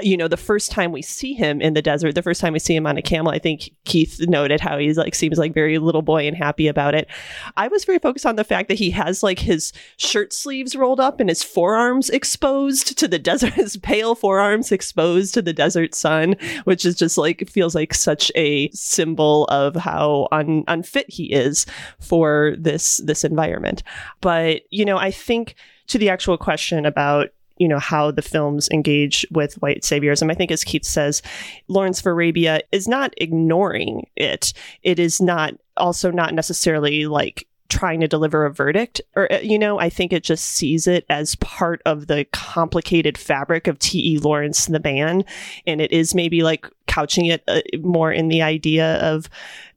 you 0.00 0.16
know, 0.16 0.28
the 0.28 0.36
first 0.36 0.70
time 0.70 0.92
we 0.92 1.02
see 1.02 1.32
him 1.32 1.60
in 1.60 1.74
the 1.74 1.82
desert, 1.82 2.14
the 2.14 2.22
first 2.22 2.40
time 2.40 2.52
we 2.52 2.58
see 2.58 2.76
him 2.76 2.86
on 2.86 2.98
a 2.98 3.02
camel. 3.02 3.32
I 3.32 3.38
think 3.38 3.70
Keith 3.84 4.20
noted 4.20 4.60
how 4.60 4.78
he's 4.78 4.98
like 4.98 5.14
seems 5.14 5.38
like 5.38 5.54
very 5.54 5.78
little 5.78 6.02
boy 6.02 6.26
and 6.26 6.36
happy 6.36 6.68
about 6.68 6.94
it. 6.94 7.08
I 7.56 7.68
was 7.68 7.84
very 7.84 7.98
focused 7.98 8.26
on 8.26 8.36
the 8.36 8.44
fact 8.44 8.68
that 8.68 8.78
he 8.78 8.90
has 8.90 9.22
like 9.22 9.38
his 9.38 9.72
shirt 9.96 10.32
sleeves 10.32 10.76
rolled 10.76 11.00
up 11.00 11.20
and 11.20 11.28
his 11.28 11.42
forearms 11.42 12.10
exposed 12.10 12.81
to 12.84 13.08
the 13.08 13.18
desert, 13.18 13.52
his 13.54 13.76
pale 13.76 14.14
forearms 14.14 14.72
exposed 14.72 15.34
to 15.34 15.42
the 15.42 15.52
desert 15.52 15.94
sun, 15.94 16.36
which 16.64 16.84
is 16.84 16.94
just 16.94 17.18
like 17.18 17.48
feels 17.48 17.74
like 17.74 17.94
such 17.94 18.30
a 18.34 18.70
symbol 18.70 19.44
of 19.46 19.74
how 19.74 20.28
un- 20.32 20.64
unfit 20.68 21.08
he 21.08 21.32
is 21.32 21.66
for 22.00 22.54
this 22.58 22.98
this 22.98 23.24
environment. 23.24 23.82
But 24.20 24.62
you 24.70 24.84
know, 24.84 24.98
I 24.98 25.10
think 25.10 25.54
to 25.88 25.98
the 25.98 26.08
actual 26.08 26.38
question 26.38 26.86
about 26.86 27.30
you 27.58 27.68
know 27.68 27.78
how 27.78 28.10
the 28.10 28.22
films 28.22 28.68
engage 28.72 29.26
with 29.30 29.60
white 29.62 29.82
saviorism. 29.82 30.30
I 30.30 30.34
think, 30.34 30.50
as 30.50 30.64
Keith 30.64 30.84
says, 30.84 31.22
Lawrence 31.68 32.00
of 32.00 32.06
Arabia 32.06 32.60
is 32.72 32.88
not 32.88 33.14
ignoring 33.18 34.08
it. 34.16 34.52
It 34.82 34.98
is 34.98 35.20
not 35.20 35.54
also 35.76 36.10
not 36.10 36.34
necessarily 36.34 37.06
like 37.06 37.46
trying 37.72 38.00
to 38.00 38.06
deliver 38.06 38.44
a 38.44 38.52
verdict 38.52 39.00
or 39.16 39.32
uh, 39.32 39.38
you 39.38 39.58
know 39.58 39.80
i 39.80 39.88
think 39.88 40.12
it 40.12 40.22
just 40.22 40.44
sees 40.44 40.86
it 40.86 41.06
as 41.08 41.36
part 41.36 41.80
of 41.86 42.06
the 42.06 42.26
complicated 42.32 43.16
fabric 43.16 43.66
of 43.66 43.78
T.E. 43.78 44.18
lawrence 44.18 44.66
and 44.66 44.74
the 44.74 44.80
man 44.80 45.24
and 45.66 45.80
it 45.80 45.90
is 45.90 46.14
maybe 46.14 46.42
like 46.42 46.68
couching 46.86 47.26
it 47.26 47.42
uh, 47.48 47.60
more 47.80 48.12
in 48.12 48.28
the 48.28 48.42
idea 48.42 48.96
of 48.96 49.30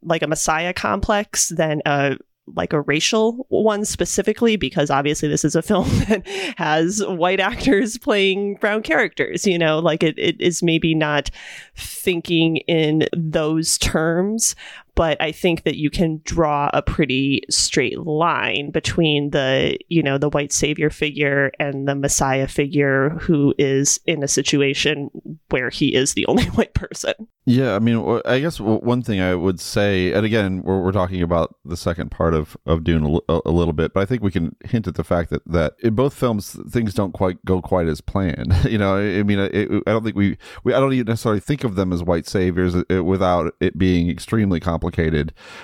like 0.03 0.21
a 0.21 0.27
messiah 0.27 0.73
complex 0.73 1.49
than 1.49 1.81
a 1.85 2.17
like 2.53 2.73
a 2.73 2.81
racial 2.81 3.45
one 3.49 3.85
specifically 3.85 4.55
because 4.55 4.91
obviously 4.91 5.27
this 5.27 5.45
is 5.45 5.55
a 5.55 5.61
film 5.63 5.87
that 6.07 6.27
has 6.57 7.03
white 7.05 7.39
actors 7.39 7.97
playing 7.97 8.55
brown 8.55 8.83
characters 8.83 9.47
you 9.47 9.57
know? 9.57 9.79
Like 9.79 10.03
it, 10.03 10.17
it 10.19 10.39
is 10.41 10.61
maybe 10.61 10.93
not 10.93 11.29
thinking 11.75 12.57
in 12.67 13.07
those 13.15 13.77
terms 13.77 14.55
but 14.95 15.21
I 15.21 15.31
think 15.31 15.63
that 15.63 15.75
you 15.75 15.89
can 15.89 16.21
draw 16.23 16.69
a 16.73 16.81
pretty 16.81 17.43
straight 17.49 17.99
line 17.99 18.71
between 18.71 19.31
the, 19.31 19.77
you 19.89 20.01
know, 20.01 20.17
the 20.17 20.29
white 20.29 20.53
savior 20.53 20.89
figure 20.89 21.51
and 21.59 21.87
the 21.87 21.95
messiah 21.95 22.47
figure 22.47 23.09
who 23.09 23.53
is 23.57 23.99
in 24.05 24.23
a 24.23 24.27
situation 24.27 25.09
where 25.49 25.69
he 25.69 25.93
is 25.93 26.13
the 26.13 26.25
only 26.27 26.45
white 26.45 26.73
person. 26.73 27.13
Yeah, 27.47 27.75
I 27.75 27.79
mean, 27.79 28.21
I 28.25 28.39
guess 28.39 28.59
one 28.59 29.03
thing 29.03 29.21
I 29.21 29.35
would 29.35 29.59
say, 29.59 30.11
and 30.13 30.25
again, 30.25 30.63
we're, 30.63 30.81
we're 30.81 30.91
talking 30.91 31.21
about 31.21 31.55
the 31.63 31.77
second 31.77 32.09
part 32.09 32.33
of 32.33 32.57
of 32.65 32.83
Dune 32.83 33.19
a, 33.29 33.39
a, 33.45 33.51
little 33.51 33.73
bit, 33.73 33.93
but 33.93 33.99
I 33.99 34.05
think 34.05 34.23
we 34.23 34.31
can 34.31 34.55
hint 34.65 34.87
at 34.87 34.95
the 34.95 35.03
fact 35.03 35.29
that 35.29 35.43
that 35.45 35.73
in 35.83 35.93
both 35.93 36.15
films 36.15 36.57
things 36.71 36.95
don't 36.95 37.11
quite 37.11 37.43
go 37.45 37.61
quite 37.61 37.87
as 37.87 38.01
planned. 38.01 38.55
you 38.67 38.79
know, 38.79 38.97
I 38.97 39.21
mean, 39.21 39.37
it, 39.37 39.69
I 39.85 39.91
don't 39.91 40.03
think 40.03 40.15
we, 40.15 40.39
we 40.63 40.73
I 40.73 40.79
don't 40.79 40.93
even 40.93 41.05
necessarily 41.05 41.39
think 41.39 41.63
of 41.63 41.75
them 41.75 41.93
as 41.93 42.01
white 42.01 42.25
saviors 42.25 42.75
uh, 42.75 43.03
without 43.03 43.53
it 43.59 43.77
being 43.77 44.09
extremely 44.09 44.59
complicated 44.59 44.84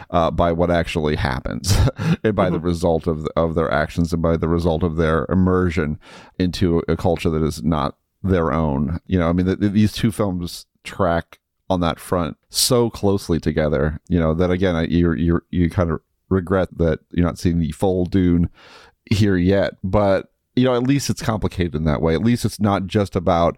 uh, 0.09 0.31
by 0.31 0.51
what 0.51 0.71
actually 0.71 1.15
happens 1.15 1.75
and 2.23 2.35
by 2.35 2.45
mm-hmm. 2.45 2.53
the 2.53 2.59
result 2.59 3.07
of 3.07 3.27
of 3.35 3.55
their 3.55 3.71
actions 3.71 4.13
and 4.13 4.21
by 4.21 4.37
the 4.37 4.47
result 4.47 4.83
of 4.83 4.95
their 4.95 5.25
immersion 5.29 5.99
into 6.39 6.81
a 6.87 6.95
culture 6.95 7.29
that 7.29 7.43
is 7.43 7.63
not 7.63 7.97
their 8.23 8.51
own. 8.51 8.99
You 9.07 9.19
know, 9.19 9.29
I 9.29 9.33
mean, 9.33 9.45
the, 9.45 9.55
these 9.55 9.93
two 9.93 10.11
films 10.11 10.65
track 10.83 11.39
on 11.69 11.79
that 11.79 11.99
front 11.99 12.37
so 12.49 12.89
closely 12.89 13.39
together, 13.39 13.99
you 14.07 14.19
know, 14.19 14.33
that 14.33 14.51
again, 14.51 14.87
you 14.89 15.13
you 15.13 15.41
you 15.49 15.69
kind 15.69 15.91
of 15.91 16.01
regret 16.29 16.69
that 16.77 16.99
you're 17.11 17.25
not 17.25 17.39
seeing 17.39 17.59
the 17.59 17.71
full 17.71 18.05
Dune 18.05 18.49
here 19.09 19.37
yet, 19.37 19.73
but 19.83 20.31
you 20.55 20.65
know, 20.65 20.75
at 20.75 20.83
least 20.83 21.09
it's 21.09 21.21
complicated 21.21 21.75
in 21.75 21.85
that 21.85 22.01
way. 22.01 22.13
At 22.13 22.23
least 22.23 22.45
it's 22.45 22.59
not 22.59 22.87
just 22.87 23.15
about 23.15 23.57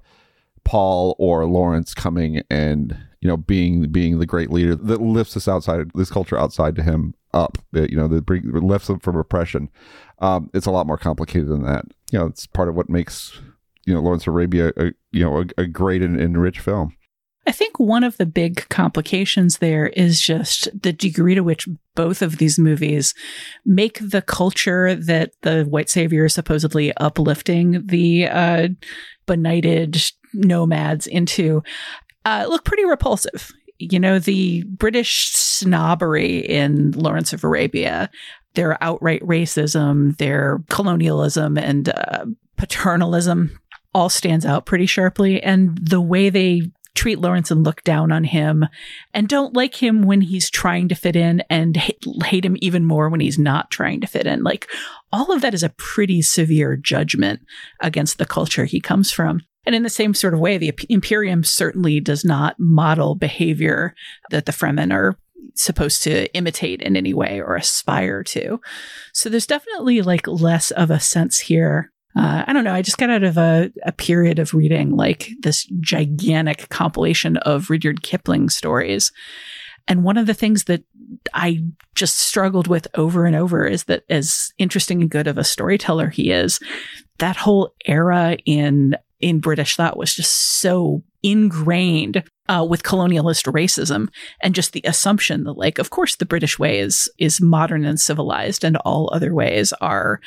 Paul 0.63 1.15
or 1.17 1.45
Lawrence 1.45 1.93
coming 1.93 2.43
and 2.49 2.97
you 3.23 3.29
know 3.29 3.37
being 3.37 3.89
being 3.89 4.19
the 4.19 4.25
great 4.25 4.51
leader 4.51 4.75
that 4.75 5.01
lifts 5.01 5.33
this 5.33 5.47
outside 5.47 5.89
this 5.95 6.11
culture 6.11 6.37
outside 6.37 6.75
to 6.75 6.83
him 6.83 7.13
up. 7.33 7.57
You 7.71 7.95
know, 7.95 8.09
that 8.09 8.25
bring, 8.25 8.51
lifts 8.51 8.87
them 8.87 8.99
from 8.99 9.15
oppression. 9.15 9.69
Um, 10.19 10.49
it's 10.53 10.65
a 10.65 10.71
lot 10.71 10.87
more 10.87 10.97
complicated 10.97 11.47
than 11.47 11.63
that. 11.63 11.85
You 12.11 12.19
know, 12.19 12.25
it's 12.25 12.45
part 12.45 12.67
of 12.67 12.75
what 12.75 12.89
makes 12.89 13.39
you 13.85 13.93
know 13.93 14.01
Lawrence 14.01 14.27
Arabia 14.27 14.73
a, 14.75 14.91
you 15.11 15.23
know 15.23 15.39
a, 15.41 15.61
a 15.61 15.67
great 15.67 16.01
and, 16.01 16.19
and 16.19 16.39
rich 16.39 16.59
film. 16.59 16.97
I 17.47 17.53
think 17.53 17.79
one 17.79 18.03
of 18.03 18.17
the 18.17 18.25
big 18.25 18.67
complications 18.67 19.59
there 19.59 19.87
is 19.87 20.21
just 20.21 20.67
the 20.79 20.91
degree 20.91 21.35
to 21.35 21.43
which 21.43 21.67
both 21.95 22.21
of 22.21 22.37
these 22.37 22.59
movies 22.59 23.13
make 23.65 23.99
the 24.01 24.21
culture 24.21 24.95
that 24.95 25.31
the 25.43 25.63
white 25.63 25.89
savior 25.89 26.25
is 26.25 26.33
supposedly 26.33 26.95
uplifting 26.97 27.85
the 27.85 28.27
uh, 28.27 28.67
benighted 29.25 30.01
nomads 30.33 31.07
into 31.07 31.63
uh, 32.25 32.45
look 32.47 32.65
pretty 32.65 32.85
repulsive. 32.85 33.51
You 33.79 33.99
know, 33.99 34.19
the 34.19 34.63
British 34.63 35.29
snobbery 35.31 36.37
in 36.37 36.91
Lawrence 36.91 37.33
of 37.33 37.43
Arabia, 37.43 38.09
their 38.53 38.81
outright 38.83 39.21
racism, 39.21 40.15
their 40.17 40.63
colonialism, 40.69 41.57
and 41.57 41.89
uh, 41.89 42.25
paternalism 42.57 43.59
all 43.93 44.09
stands 44.09 44.45
out 44.45 44.65
pretty 44.65 44.85
sharply. 44.85 45.41
And 45.41 45.77
the 45.77 46.01
way 46.01 46.29
they 46.29 46.71
treat 46.95 47.19
Lawrence 47.19 47.49
and 47.49 47.63
look 47.63 47.83
down 47.83 48.11
on 48.11 48.23
him 48.23 48.65
and 49.13 49.27
don't 49.27 49.55
like 49.55 49.81
him 49.81 50.03
when 50.03 50.21
he's 50.21 50.49
trying 50.49 50.87
to 50.89 50.95
fit 50.95 51.15
in 51.15 51.41
and 51.49 51.75
hate, 51.75 52.03
hate 52.23 52.45
him 52.45 52.55
even 52.61 52.85
more 52.85 53.09
when 53.09 53.19
he's 53.19 53.39
not 53.39 53.71
trying 53.71 53.99
to 54.01 54.07
fit 54.07 54.27
in. 54.27 54.43
Like 54.43 54.69
all 55.11 55.31
of 55.31 55.41
that 55.41 55.53
is 55.53 55.63
a 55.63 55.69
pretty 55.69 56.21
severe 56.21 56.77
judgment 56.77 57.41
against 57.81 58.17
the 58.17 58.25
culture 58.25 58.65
he 58.65 58.79
comes 58.79 59.11
from. 59.11 59.41
And 59.65 59.75
in 59.75 59.83
the 59.83 59.89
same 59.89 60.13
sort 60.13 60.33
of 60.33 60.39
way, 60.39 60.57
the 60.57 60.73
Imperium 60.89 61.43
certainly 61.43 61.99
does 61.99 62.25
not 62.25 62.59
model 62.59 63.15
behavior 63.15 63.95
that 64.29 64.45
the 64.45 64.51
Fremen 64.51 64.93
are 64.93 65.17
supposed 65.55 66.03
to 66.03 66.33
imitate 66.33 66.81
in 66.81 66.95
any 66.95 67.13
way 67.13 67.39
or 67.39 67.55
aspire 67.55 68.23
to. 68.23 68.59
So 69.13 69.29
there's 69.29 69.47
definitely 69.47 70.01
like 70.01 70.27
less 70.27 70.71
of 70.71 70.89
a 70.89 70.99
sense 70.99 71.39
here 71.39 71.91
uh, 72.15 72.43
I 72.45 72.53
don't 72.53 72.63
know. 72.63 72.73
I 72.73 72.81
just 72.81 72.97
got 72.97 73.09
out 73.09 73.23
of 73.23 73.37
a, 73.37 73.71
a 73.83 73.91
period 73.91 74.37
of 74.37 74.53
reading 74.53 74.91
like 74.91 75.29
this 75.39 75.65
gigantic 75.79 76.69
compilation 76.69 77.37
of 77.37 77.69
Rudyard 77.69 78.03
Kipling 78.03 78.49
stories. 78.49 79.11
And 79.87 80.03
one 80.03 80.17
of 80.17 80.27
the 80.27 80.33
things 80.33 80.65
that 80.65 80.83
I 81.33 81.63
just 81.95 82.19
struggled 82.19 82.67
with 82.67 82.87
over 82.95 83.25
and 83.25 83.35
over 83.35 83.65
is 83.65 83.85
that 83.85 84.03
as 84.09 84.53
interesting 84.57 85.01
and 85.01 85.09
good 85.09 85.27
of 85.27 85.37
a 85.37 85.43
storyteller 85.43 86.09
he 86.09 86.31
is, 86.31 86.59
that 87.17 87.35
whole 87.35 87.73
era 87.85 88.37
in 88.45 88.95
in 89.23 89.39
British 89.39 89.77
thought 89.77 89.97
was 89.97 90.13
just 90.13 90.59
so 90.59 91.01
ingrained 91.23 92.23
uh, 92.49 92.65
with 92.69 92.83
colonialist 92.83 93.49
racism 93.53 94.09
and 94.41 94.53
just 94.53 94.73
the 94.73 94.81
assumption 94.83 95.45
that, 95.45 95.53
like, 95.53 95.79
of 95.79 95.89
course, 95.89 96.17
the 96.17 96.25
British 96.25 96.59
way 96.59 96.79
is 96.79 97.09
is 97.17 97.39
modern 97.39 97.85
and 97.85 98.01
civilized, 98.01 98.65
and 98.65 98.75
all 98.77 99.09
other 99.13 99.33
ways 99.33 99.71
are 99.79 100.19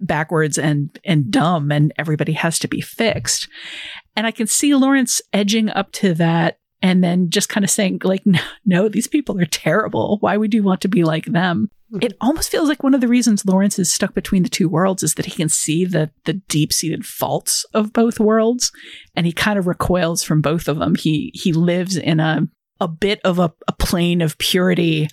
backwards 0.00 0.58
and 0.58 0.98
and 1.04 1.30
dumb, 1.30 1.72
and 1.72 1.94
everybody 1.98 2.32
has 2.32 2.58
to 2.58 2.68
be 2.68 2.82
fixed. 2.82 3.48
And 4.14 4.26
I 4.26 4.30
can 4.30 4.46
see 4.46 4.74
Lawrence 4.74 5.22
edging 5.32 5.70
up 5.70 5.90
to 5.92 6.12
that 6.14 6.58
and 6.82 7.02
then 7.02 7.30
just 7.30 7.48
kind 7.48 7.64
of 7.64 7.70
saying 7.70 8.00
like 8.04 8.26
no, 8.26 8.40
no, 8.66 8.88
these 8.90 9.06
people 9.06 9.40
are 9.40 9.46
terrible 9.46 10.18
why 10.20 10.36
would 10.36 10.52
you 10.52 10.62
want 10.62 10.82
to 10.82 10.88
be 10.88 11.04
like 11.04 11.24
them 11.24 11.70
it 12.00 12.16
almost 12.20 12.50
feels 12.50 12.68
like 12.68 12.82
one 12.82 12.94
of 12.94 13.00
the 13.00 13.08
reasons 13.08 13.44
Lawrence 13.44 13.78
is 13.78 13.92
stuck 13.92 14.14
between 14.14 14.42
the 14.42 14.48
two 14.48 14.68
worlds 14.68 15.02
is 15.02 15.14
that 15.14 15.26
he 15.26 15.32
can 15.32 15.48
see 15.48 15.84
the 15.84 16.10
the 16.24 16.34
deep 16.34 16.72
seated 16.72 17.04
faults 17.04 17.64
of 17.74 17.92
both 17.92 18.18
worlds, 18.18 18.72
and 19.14 19.26
he 19.26 19.32
kind 19.32 19.58
of 19.58 19.66
recoils 19.66 20.22
from 20.22 20.40
both 20.40 20.68
of 20.68 20.78
them. 20.78 20.94
He 20.94 21.30
he 21.34 21.52
lives 21.52 21.96
in 21.96 22.20
a 22.20 22.48
a 22.80 22.88
bit 22.88 23.20
of 23.24 23.38
a, 23.38 23.52
a 23.68 23.72
plane 23.72 24.22
of 24.22 24.38
purity 24.38 25.08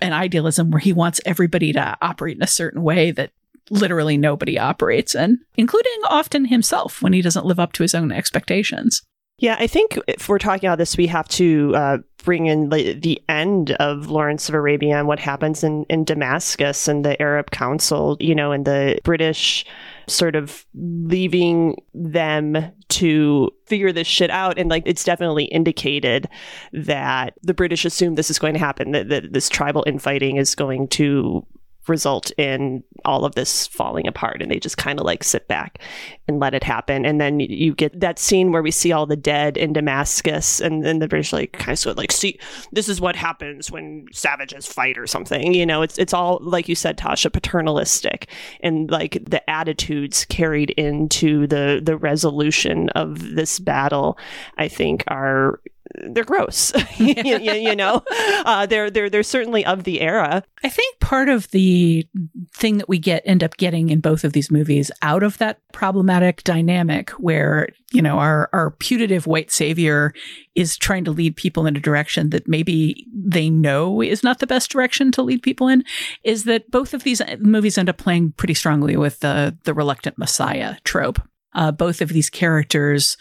and 0.00 0.12
idealism 0.14 0.70
where 0.70 0.80
he 0.80 0.92
wants 0.92 1.20
everybody 1.24 1.72
to 1.72 1.96
operate 2.02 2.36
in 2.36 2.42
a 2.42 2.48
certain 2.48 2.82
way 2.82 3.10
that 3.10 3.32
literally 3.70 4.16
nobody 4.16 4.58
operates 4.58 5.14
in, 5.14 5.38
including 5.56 6.00
often 6.08 6.46
himself 6.46 7.02
when 7.02 7.12
he 7.12 7.22
doesn't 7.22 7.46
live 7.46 7.58
up 7.58 7.72
to 7.72 7.82
his 7.82 7.94
own 7.94 8.12
expectations. 8.12 9.02
Yeah, 9.40 9.54
I 9.60 9.68
think 9.68 9.96
if 10.08 10.28
we're 10.28 10.40
talking 10.40 10.68
about 10.68 10.78
this, 10.78 10.96
we 10.96 11.06
have 11.06 11.28
to 11.28 11.72
uh, 11.76 11.98
bring 12.24 12.46
in 12.46 12.70
the, 12.70 13.22
end 13.28 13.70
of 13.72 14.08
Lawrence 14.08 14.48
of 14.48 14.54
Arabia 14.54 14.98
and 14.98 15.06
what 15.06 15.20
happens 15.20 15.62
in, 15.62 15.84
in 15.84 16.04
Damascus 16.04 16.88
and 16.88 17.04
the 17.04 17.20
Arab 17.22 17.52
Council, 17.52 18.16
you 18.18 18.34
know, 18.34 18.50
and 18.50 18.64
the 18.64 18.98
British 19.04 19.64
sort 20.08 20.34
of 20.34 20.66
leaving 20.74 21.80
them 21.94 22.72
to 22.88 23.50
figure 23.66 23.92
this 23.92 24.08
shit 24.08 24.30
out. 24.30 24.58
And 24.58 24.68
like, 24.68 24.82
it's 24.86 25.04
definitely 25.04 25.44
indicated 25.44 26.28
that 26.72 27.34
the 27.42 27.54
British 27.54 27.84
assume 27.84 28.16
this 28.16 28.30
is 28.30 28.40
going 28.40 28.54
to 28.54 28.60
happen, 28.60 28.90
that, 28.90 29.08
that 29.08 29.32
this 29.32 29.48
tribal 29.48 29.84
infighting 29.86 30.36
is 30.36 30.56
going 30.56 30.88
to 30.88 31.46
result 31.88 32.30
in 32.38 32.82
all 33.04 33.24
of 33.24 33.34
this 33.34 33.66
falling 33.66 34.06
apart 34.06 34.42
and 34.42 34.50
they 34.50 34.58
just 34.58 34.76
kind 34.76 34.98
of 34.98 35.06
like 35.06 35.24
sit 35.24 35.48
back 35.48 35.78
and 36.26 36.40
let 36.40 36.54
it 36.54 36.64
happen. 36.64 37.04
And 37.04 37.20
then 37.20 37.40
you 37.40 37.74
get 37.74 37.98
that 38.00 38.18
scene 38.18 38.52
where 38.52 38.62
we 38.62 38.70
see 38.70 38.92
all 38.92 39.06
the 39.06 39.16
dead 39.16 39.56
in 39.56 39.72
damascus 39.72 40.60
and 40.60 40.84
then 40.84 40.98
the 40.98 41.08
british 41.08 41.32
like 41.32 41.52
kind 41.52 41.72
of 41.72 41.78
sort 41.78 41.92
of 41.92 41.98
like 41.98 42.12
see 42.12 42.38
this 42.72 42.88
is 42.88 43.00
what 43.00 43.16
happens 43.16 43.70
when 43.70 44.06
savages 44.12 44.66
fight 44.66 44.98
or 44.98 45.06
something 45.06 45.54
you 45.54 45.66
know? 45.66 45.82
It's 45.82 45.98
it's 45.98 46.12
all 46.12 46.38
like 46.42 46.68
you 46.68 46.74
said 46.74 46.98
tasha 46.98 47.32
paternalistic 47.32 48.28
and 48.60 48.90
like 48.90 49.22
the 49.28 49.48
attitudes 49.48 50.24
carried 50.24 50.70
into 50.70 51.46
the 51.46 51.80
the 51.82 51.96
resolution 51.96 52.88
of 52.90 53.34
this 53.34 53.58
battle 53.58 54.18
i 54.56 54.68
think 54.68 55.04
are 55.08 55.60
they're 55.94 56.24
gross. 56.24 56.72
you, 56.98 57.14
you, 57.16 57.52
you, 57.52 57.76
know, 57.76 58.02
uh, 58.44 58.66
they're 58.66 58.90
they're 58.90 59.10
they're 59.10 59.22
certainly 59.22 59.64
of 59.64 59.84
the 59.84 60.00
era. 60.00 60.42
I 60.62 60.68
think 60.68 61.00
part 61.00 61.28
of 61.28 61.50
the 61.50 62.06
thing 62.52 62.78
that 62.78 62.88
we 62.88 62.98
get 62.98 63.22
end 63.24 63.42
up 63.42 63.56
getting 63.56 63.90
in 63.90 64.00
both 64.00 64.24
of 64.24 64.32
these 64.32 64.50
movies 64.50 64.90
out 65.02 65.22
of 65.22 65.38
that 65.38 65.60
problematic 65.72 66.42
dynamic 66.44 67.10
where 67.12 67.68
you 67.92 68.02
know 68.02 68.18
our 68.18 68.50
our 68.52 68.70
putative 68.72 69.26
white 69.26 69.50
savior 69.50 70.12
is 70.54 70.76
trying 70.76 71.04
to 71.04 71.10
lead 71.10 71.36
people 71.36 71.66
in 71.66 71.76
a 71.76 71.80
direction 71.80 72.30
that 72.30 72.48
maybe 72.48 73.06
they 73.12 73.48
know 73.48 74.02
is 74.02 74.24
not 74.24 74.40
the 74.40 74.46
best 74.46 74.70
direction 74.70 75.12
to 75.12 75.22
lead 75.22 75.42
people 75.42 75.68
in 75.68 75.84
is 76.24 76.44
that 76.44 76.70
both 76.70 76.94
of 76.94 77.04
these 77.04 77.22
movies 77.38 77.78
end 77.78 77.88
up 77.88 77.96
playing 77.96 78.32
pretty 78.32 78.54
strongly 78.54 78.96
with 78.96 79.20
the 79.20 79.56
the 79.64 79.74
reluctant 79.74 80.18
messiah 80.18 80.76
trope. 80.84 81.20
Uh, 81.54 81.72
both 81.72 82.02
of 82.02 82.10
these 82.10 82.28
characters 82.28 83.16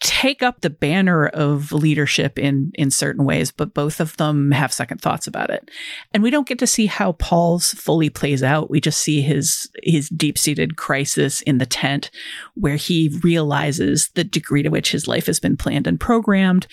take 0.00 0.42
up 0.42 0.60
the 0.60 0.70
banner 0.70 1.26
of 1.26 1.72
leadership 1.72 2.38
in 2.38 2.70
in 2.74 2.90
certain 2.90 3.24
ways 3.24 3.50
but 3.50 3.74
both 3.74 4.00
of 4.00 4.16
them 4.16 4.50
have 4.50 4.72
second 4.72 5.00
thoughts 5.00 5.26
about 5.26 5.50
it. 5.50 5.70
And 6.12 6.22
we 6.22 6.30
don't 6.30 6.48
get 6.48 6.58
to 6.60 6.66
see 6.66 6.86
how 6.86 7.12
paul's 7.12 7.70
fully 7.72 8.10
plays 8.10 8.42
out. 8.42 8.70
We 8.70 8.80
just 8.80 9.00
see 9.00 9.22
his 9.22 9.70
his 9.82 10.08
deep-seated 10.08 10.76
crisis 10.76 11.42
in 11.42 11.58
the 11.58 11.66
tent 11.66 12.10
where 12.54 12.76
he 12.76 13.18
realizes 13.22 14.10
the 14.14 14.24
degree 14.24 14.62
to 14.62 14.68
which 14.68 14.92
his 14.92 15.08
life 15.08 15.26
has 15.26 15.40
been 15.40 15.56
planned 15.56 15.86
and 15.86 16.00
programmed 16.00 16.66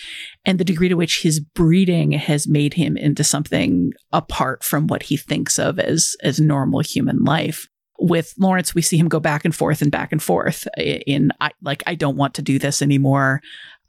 and 0.46 0.60
the 0.60 0.66
degree 0.66 0.90
to 0.90 0.96
which 0.96 1.22
his 1.22 1.40
breeding 1.40 2.12
has 2.12 2.48
made 2.48 2.74
him 2.74 2.98
into 2.98 3.24
something 3.24 3.92
apart 4.12 4.64
from 4.64 4.88
what 4.88 5.04
he 5.04 5.18
thinks 5.18 5.58
of 5.58 5.80
as 5.80 6.16
as 6.24 6.40
normal 6.40 6.82
human 6.82 7.24
life 7.24 7.68
with 8.00 8.34
Lawrence, 8.38 8.74
we 8.74 8.82
see 8.82 8.98
him 8.98 9.08
go 9.08 9.20
back 9.20 9.46
and 9.46 9.56
forth 9.56 9.82
and 9.82 9.92
back 9.92 10.12
and 10.12 10.22
forth 10.22 10.68
in 10.78 11.32
I, 11.40 11.52
like, 11.62 11.84
I 11.86 11.96
don't 11.96 12.18
want 12.18 12.34
to 12.36 12.42
do 12.42 12.60
this 12.60 12.82
anymore. 12.82 13.42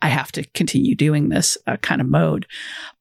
I 0.03 0.09
have 0.09 0.33
to 0.33 0.45
continue 0.49 0.95
doing 0.95 1.29
this 1.29 1.57
uh, 1.67 1.79
kind 1.79 2.01
of 2.01 2.09
mode. 2.09 2.47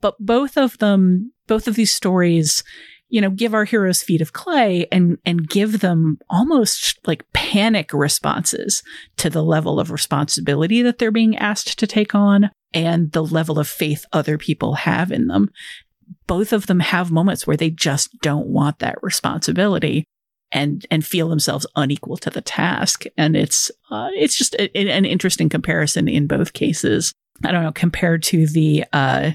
But 0.01 0.15
both 0.19 0.57
of 0.57 0.77
them, 0.77 1.33
both 1.47 1.67
of 1.67 1.75
these 1.75 1.93
stories, 1.93 2.63
you 3.09 3.19
know, 3.21 3.29
give 3.29 3.53
our 3.53 3.65
heroes 3.65 4.01
feet 4.01 4.21
of 4.21 4.33
clay 4.33 4.87
and 4.91 5.17
and 5.25 5.47
give 5.47 5.81
them 5.81 6.17
almost 6.29 6.99
like 7.05 7.31
panic 7.33 7.93
responses 7.93 8.81
to 9.17 9.29
the 9.29 9.43
level 9.43 9.79
of 9.79 9.91
responsibility 9.91 10.81
that 10.81 10.97
they're 10.97 11.11
being 11.11 11.37
asked 11.37 11.77
to 11.77 11.85
take 11.85 12.15
on 12.15 12.49
and 12.73 13.11
the 13.11 13.23
level 13.23 13.59
of 13.59 13.67
faith 13.67 14.05
other 14.13 14.37
people 14.37 14.73
have 14.75 15.11
in 15.11 15.27
them. 15.27 15.49
Both 16.25 16.53
of 16.53 16.67
them 16.67 16.79
have 16.79 17.11
moments 17.11 17.45
where 17.45 17.57
they 17.57 17.69
just 17.69 18.09
don't 18.21 18.47
want 18.47 18.79
that 18.79 18.97
responsibility 19.03 20.05
and 20.53 20.85
and 20.91 21.05
feel 21.05 21.27
themselves 21.27 21.65
unequal 21.75 22.17
to 22.17 22.29
the 22.29 22.41
task. 22.41 23.05
And 23.17 23.35
it's 23.35 23.71
uh, 23.91 24.09
it's 24.13 24.37
just 24.37 24.55
a, 24.55 24.75
an 24.77 25.05
interesting 25.05 25.49
comparison 25.49 26.07
in 26.07 26.27
both 26.27 26.53
cases. 26.53 27.13
I 27.43 27.51
don't 27.51 27.63
know 27.63 27.71
compared 27.71 28.23
to 28.23 28.47
the 28.47 28.85
uh, 28.93 29.31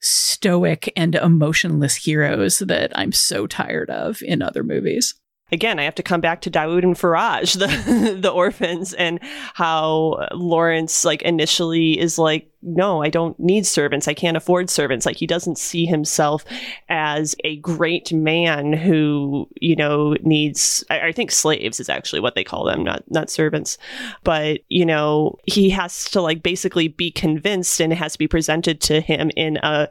stoic 0.00 0.92
and 0.96 1.14
emotionless 1.14 1.96
heroes 1.96 2.58
that 2.58 2.96
I'm 2.96 3.12
so 3.12 3.46
tired 3.46 3.90
of 3.90 4.22
in 4.22 4.42
other 4.42 4.62
movies 4.62 5.14
again, 5.52 5.78
I 5.78 5.84
have 5.84 5.94
to 5.96 6.02
come 6.02 6.20
back 6.20 6.40
to 6.42 6.50
Dawood 6.50 6.82
and 6.82 6.96
Faraj, 6.96 7.58
the 7.58 8.14
the 8.20 8.30
orphans, 8.30 8.94
and 8.94 9.20
how 9.54 10.26
Lawrence 10.32 11.04
like 11.04 11.22
initially 11.22 11.98
is 12.00 12.18
like, 12.18 12.48
no, 12.62 13.02
I 13.02 13.10
don't 13.10 13.38
need 13.38 13.66
servants. 13.66 14.08
I 14.08 14.14
can't 14.14 14.36
afford 14.36 14.70
servants. 14.70 15.04
Like 15.04 15.16
he 15.16 15.26
doesn't 15.26 15.58
see 15.58 15.84
himself 15.84 16.44
as 16.88 17.36
a 17.44 17.56
great 17.56 18.12
man 18.12 18.72
who 18.72 19.48
you 19.60 19.76
know 19.76 20.16
needs. 20.22 20.82
I, 20.88 21.08
I 21.08 21.12
think 21.12 21.30
slaves 21.30 21.78
is 21.78 21.88
actually 21.88 22.20
what 22.20 22.34
they 22.34 22.44
call 22.44 22.64
them, 22.64 22.82
not 22.82 23.04
not 23.10 23.30
servants. 23.30 23.78
But 24.24 24.60
you 24.68 24.86
know 24.86 25.38
he 25.44 25.70
has 25.70 26.04
to 26.10 26.22
like 26.22 26.42
basically 26.42 26.88
be 26.88 27.10
convinced, 27.10 27.80
and 27.80 27.92
it 27.92 27.96
has 27.96 28.12
to 28.12 28.18
be 28.18 28.28
presented 28.28 28.80
to 28.82 29.00
him 29.00 29.30
in 29.36 29.58
a 29.58 29.88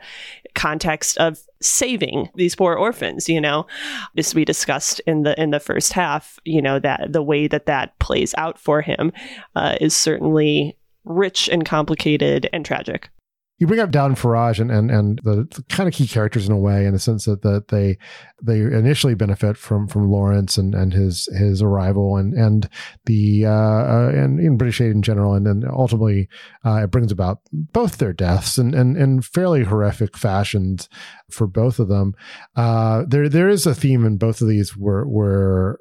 context 0.53 1.17
of 1.17 1.39
saving 1.61 2.29
these 2.35 2.55
poor 2.55 2.75
orphans 2.75 3.29
you 3.29 3.41
know? 3.41 3.65
As 4.17 4.35
we 4.35 4.45
discussed 4.45 4.99
in 5.01 5.23
the 5.23 5.39
in 5.41 5.51
the 5.51 5.59
first 5.59 5.93
half 5.93 6.39
you 6.45 6.61
know 6.61 6.79
that 6.79 7.11
the 7.13 7.23
way 7.23 7.47
that 7.47 7.65
that 7.65 7.97
plays 7.99 8.33
out 8.37 8.59
for 8.59 8.81
him 8.81 9.11
uh, 9.55 9.77
is 9.79 9.95
certainly 9.95 10.77
rich 11.03 11.49
and 11.49 11.65
complicated 11.65 12.49
and 12.53 12.65
tragic 12.65 13.09
you 13.61 13.67
bring 13.67 13.79
up 13.79 13.91
Dawood 13.91 14.17
Faraj 14.17 14.59
and, 14.59 14.71
and, 14.71 14.89
and 14.89 15.21
the, 15.23 15.47
the, 15.51 15.63
kind 15.69 15.87
of 15.87 15.93
key 15.93 16.07
characters 16.07 16.47
in 16.47 16.51
a 16.51 16.57
way, 16.57 16.83
in 16.87 16.93
the 16.93 16.99
sense 16.99 17.25
that, 17.25 17.43
that 17.43 17.67
they 17.67 17.95
they 18.41 18.59
initially 18.59 19.13
benefit 19.13 19.55
from 19.55 19.87
from 19.87 20.09
Lawrence 20.09 20.57
and, 20.57 20.73
and 20.73 20.91
his 20.91 21.29
his 21.37 21.61
arrival 21.61 22.17
and 22.17 22.33
and 22.33 22.67
the 23.05 23.45
uh, 23.45 23.51
uh, 23.51 24.11
and 24.15 24.39
in 24.39 24.57
British 24.57 24.81
aid 24.81 24.89
in 24.89 25.03
general, 25.03 25.35
and 25.35 25.45
then 25.45 25.63
ultimately 25.71 26.27
uh, 26.65 26.81
it 26.83 26.87
brings 26.89 27.11
about 27.11 27.41
both 27.51 27.99
their 27.99 28.13
deaths 28.13 28.57
and 28.57 28.73
and 28.73 28.97
in 28.97 29.21
fairly 29.21 29.63
horrific 29.63 30.17
fashions 30.17 30.89
for 31.29 31.45
both 31.45 31.77
of 31.77 31.87
them. 31.87 32.15
Uh, 32.55 33.03
there 33.07 33.29
there 33.29 33.47
is 33.47 33.67
a 33.67 33.75
theme 33.75 34.03
in 34.05 34.17
both 34.17 34.41
of 34.41 34.47
these 34.47 34.75
where 34.75 35.03
where 35.03 35.77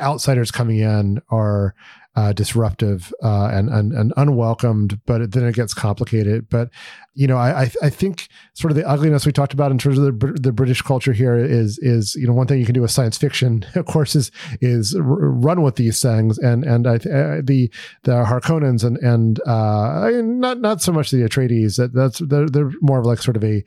outsiders 0.00 0.50
coming 0.50 0.78
in 0.78 1.20
are 1.30 1.74
uh, 2.16 2.32
disruptive 2.32 3.12
uh, 3.22 3.48
and, 3.52 3.68
and, 3.68 3.92
and 3.92 4.12
unwelcomed, 4.16 5.00
but 5.06 5.30
then 5.30 5.44
it 5.44 5.54
gets 5.54 5.72
complicated. 5.72 6.48
But 6.48 6.70
you 7.14 7.26
know, 7.26 7.36
I 7.36 7.70
I 7.82 7.90
think 7.90 8.28
sort 8.54 8.70
of 8.70 8.76
the 8.76 8.88
ugliness 8.88 9.26
we 9.26 9.32
talked 9.32 9.52
about 9.52 9.70
in 9.70 9.78
terms 9.78 9.98
of 9.98 10.04
the 10.04 10.38
the 10.40 10.52
British 10.52 10.80
culture 10.80 11.12
here 11.12 11.36
is 11.36 11.78
is 11.78 12.14
you 12.14 12.26
know 12.26 12.32
one 12.32 12.46
thing 12.46 12.58
you 12.58 12.64
can 12.64 12.74
do 12.74 12.80
with 12.80 12.90
science 12.90 13.18
fiction, 13.18 13.66
of 13.74 13.84
course, 13.86 14.16
is 14.16 14.30
is 14.60 14.96
run 14.98 15.62
with 15.62 15.76
these 15.76 16.00
things, 16.00 16.38
and 16.38 16.64
and 16.64 16.86
I 16.86 16.94
uh, 16.94 17.42
the 17.42 17.70
the 18.04 18.24
Harkonnens 18.24 18.84
and 18.84 18.96
and 18.98 19.40
uh, 19.46 20.10
not 20.22 20.60
not 20.60 20.80
so 20.80 20.92
much 20.92 21.10
the 21.10 21.18
Atreides 21.18 21.76
that 21.76 21.92
that's 21.92 22.20
they're, 22.20 22.48
they're 22.48 22.72
more 22.80 23.00
of 23.00 23.06
like 23.06 23.18
sort 23.18 23.36
of 23.36 23.44
a 23.44 23.62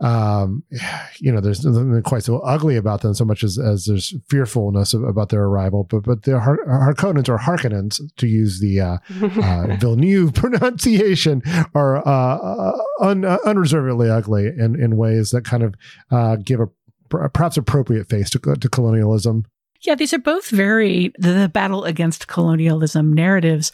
um, 0.00 0.62
you 1.20 1.32
know 1.32 1.40
there's 1.40 1.64
nothing 1.64 2.02
quite 2.02 2.24
so 2.24 2.40
ugly 2.40 2.76
about 2.76 3.00
them 3.00 3.14
so 3.14 3.24
much 3.24 3.42
as 3.42 3.58
as 3.58 3.86
there's 3.86 4.14
fearfulness 4.28 4.94
about 4.94 5.30
their 5.30 5.44
arrival, 5.44 5.84
but 5.84 6.02
but 6.02 6.24
the 6.24 6.38
Har- 6.38 6.66
Harkonnens 6.66 7.28
or 7.28 7.38
Harkonnens 7.38 7.79
to 7.88 8.26
use 8.26 8.60
the 8.60 8.80
uh, 8.80 8.98
uh, 9.42 9.76
Villeneuve 9.76 10.34
pronunciation 10.34 11.42
are 11.74 12.06
uh, 12.06 12.36
uh 12.36 12.78
un, 13.00 13.24
uh, 13.24 13.38
unreservedly 13.46 14.10
ugly 14.10 14.46
in, 14.46 14.80
in 14.80 14.96
ways 14.96 15.30
that 15.30 15.44
kind 15.44 15.62
of 15.62 15.74
uh, 16.10 16.36
give 16.36 16.60
a 16.60 16.68
perhaps 17.08 17.56
appropriate 17.56 18.08
face 18.08 18.30
to, 18.30 18.38
to 18.38 18.68
colonialism. 18.68 19.44
Yeah, 19.82 19.94
these 19.94 20.12
are 20.12 20.18
both 20.18 20.50
very 20.50 21.10
the 21.18 21.50
battle 21.52 21.84
against 21.84 22.28
colonialism 22.28 23.14
narratives. 23.14 23.72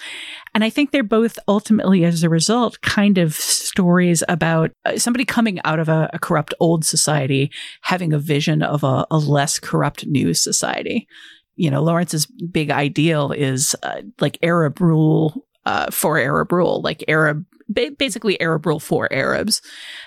And 0.54 0.62
I 0.62 0.70
think 0.70 0.90
they're 0.90 1.02
both 1.02 1.36
ultimately, 1.48 2.04
as 2.04 2.22
a 2.22 2.28
result, 2.28 2.80
kind 2.80 3.18
of 3.18 3.34
stories 3.34 4.22
about 4.28 4.70
somebody 4.96 5.24
coming 5.24 5.60
out 5.64 5.80
of 5.80 5.88
a, 5.88 6.08
a, 6.12 6.20
corrupt 6.20 6.54
old 6.60 6.84
society, 6.84 7.50
having 7.82 8.12
a 8.12 8.20
vision 8.20 8.62
of 8.62 8.84
a, 8.84 9.04
a, 9.10 9.18
less 9.18 9.58
corrupt 9.58 10.06
new 10.06 10.32
society. 10.32 11.08
You 11.56 11.70
know, 11.70 11.82
Lawrence's 11.82 12.26
big 12.26 12.70
ideal 12.70 13.32
is 13.32 13.74
uh, 13.82 14.02
like 14.20 14.38
Arab 14.42 14.80
rule 14.80 15.46
uh, 15.64 15.90
for 15.90 16.18
Arab 16.18 16.52
rule, 16.52 16.80
like 16.82 17.04
Arab 17.08 17.44
basically 17.72 18.40
Arab 18.40 18.66
rule 18.66 18.80
for 18.80 19.12
Arabs. 19.12 19.60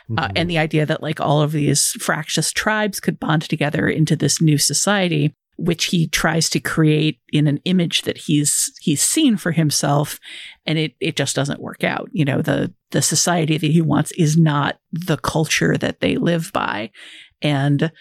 Uh, 0.10 0.14
mm-hmm. 0.14 0.20
Uh, 0.20 0.30
and 0.36 0.50
the 0.50 0.58
idea 0.58 0.86
that 0.86 1.04
like 1.04 1.20
all 1.20 1.41
of 1.41 1.52
these 1.52 1.91
fractious 2.00 2.52
tribes 2.52 3.00
could 3.00 3.20
bond 3.20 3.43
together 3.43 3.88
into 3.88 4.16
this 4.16 4.41
new 4.41 4.58
society, 4.58 5.34
which 5.58 5.86
he 5.86 6.08
tries 6.08 6.50
to 6.50 6.60
create 6.60 7.20
in 7.32 7.47
an 7.47 7.60
image 7.66 8.04
that 8.04 8.18
he's 8.18 8.72
he's 8.80 9.04
seen 9.04 9.38
for 9.38 9.52
himself, 9.52 10.20
and 10.66 10.78
it 10.80 10.93
it 11.00 11.16
just 11.16 11.36
doesn't 11.36 11.62
work 11.62 11.84
out. 11.84 12.10
You 12.12 12.26
know, 12.26 12.41
the 12.41 12.74
the 12.91 13.02
society 13.02 13.58
that 13.58 13.72
he 13.72 13.82
wants 13.82 14.12
is 14.14 14.38
not 14.38 14.80
the 14.91 15.18
culture 15.18 15.78
that 15.78 16.00
they 16.00 16.16
live 16.16 16.52
by, 16.54 16.91
and 17.41 17.91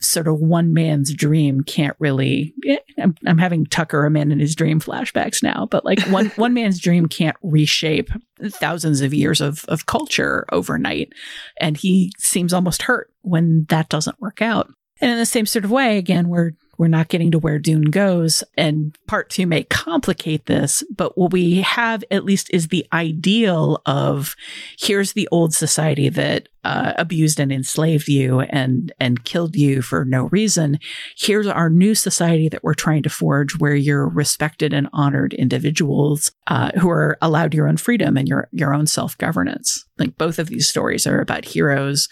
sort 0.00 0.28
of 0.28 0.38
one 0.38 0.72
man's 0.72 1.12
dream 1.12 1.62
can't 1.62 1.96
really 1.98 2.54
eh, 2.66 2.78
I'm, 2.98 3.14
I'm 3.26 3.38
having 3.38 3.66
tucker 3.66 4.04
a 4.04 4.10
man 4.10 4.30
in 4.30 4.38
his 4.38 4.54
dream 4.54 4.80
flashbacks 4.80 5.42
now 5.42 5.66
but 5.70 5.84
like 5.84 6.00
one 6.08 6.26
one 6.36 6.54
man's 6.54 6.78
dream 6.78 7.06
can't 7.06 7.36
reshape 7.42 8.10
thousands 8.46 9.00
of 9.00 9.14
years 9.14 9.40
of, 9.40 9.64
of 9.66 9.86
culture 9.86 10.46
overnight. 10.52 11.12
And 11.60 11.76
he 11.76 12.12
seems 12.18 12.52
almost 12.52 12.82
hurt 12.82 13.10
when 13.22 13.66
that 13.68 13.88
doesn't 13.88 14.20
work 14.20 14.42
out. 14.42 14.68
And 15.00 15.10
in 15.10 15.18
the 15.18 15.26
same 15.26 15.46
sort 15.46 15.64
of 15.64 15.70
way 15.70 15.98
again 15.98 16.28
we're 16.28 16.52
we're 16.78 16.86
not 16.86 17.08
getting 17.08 17.32
to 17.32 17.38
where 17.38 17.58
Dune 17.58 17.90
goes. 17.90 18.44
And 18.56 18.96
part 19.06 19.28
two 19.30 19.46
may 19.46 19.64
complicate 19.64 20.46
this, 20.46 20.84
but 20.94 21.18
what 21.18 21.32
we 21.32 21.56
have 21.56 22.04
at 22.10 22.24
least 22.24 22.48
is 22.52 22.68
the 22.68 22.86
ideal 22.92 23.82
of 23.84 24.36
here's 24.78 25.12
the 25.12 25.28
old 25.32 25.52
society 25.52 26.08
that 26.08 26.48
uh, 26.64 26.92
abused 26.96 27.40
and 27.40 27.50
enslaved 27.50 28.08
you 28.08 28.40
and 28.40 28.92
and 29.00 29.24
killed 29.24 29.56
you 29.56 29.80
for 29.82 30.04
no 30.04 30.24
reason. 30.24 30.78
Here's 31.16 31.46
our 31.46 31.70
new 31.70 31.94
society 31.94 32.48
that 32.48 32.62
we're 32.62 32.74
trying 32.74 33.02
to 33.04 33.10
forge, 33.10 33.58
where 33.58 33.74
you're 33.74 34.08
respected 34.08 34.72
and 34.72 34.88
honored 34.92 35.34
individuals 35.34 36.30
uh, 36.46 36.70
who 36.78 36.90
are 36.90 37.16
allowed 37.22 37.54
your 37.54 37.68
own 37.68 37.76
freedom 37.76 38.16
and 38.16 38.28
your 38.28 38.48
your 38.52 38.74
own 38.74 38.86
self 38.86 39.16
governance. 39.18 39.84
Like 39.98 40.18
both 40.18 40.38
of 40.38 40.48
these 40.48 40.68
stories 40.68 41.06
are 41.06 41.20
about 41.20 41.44
heroes 41.44 42.08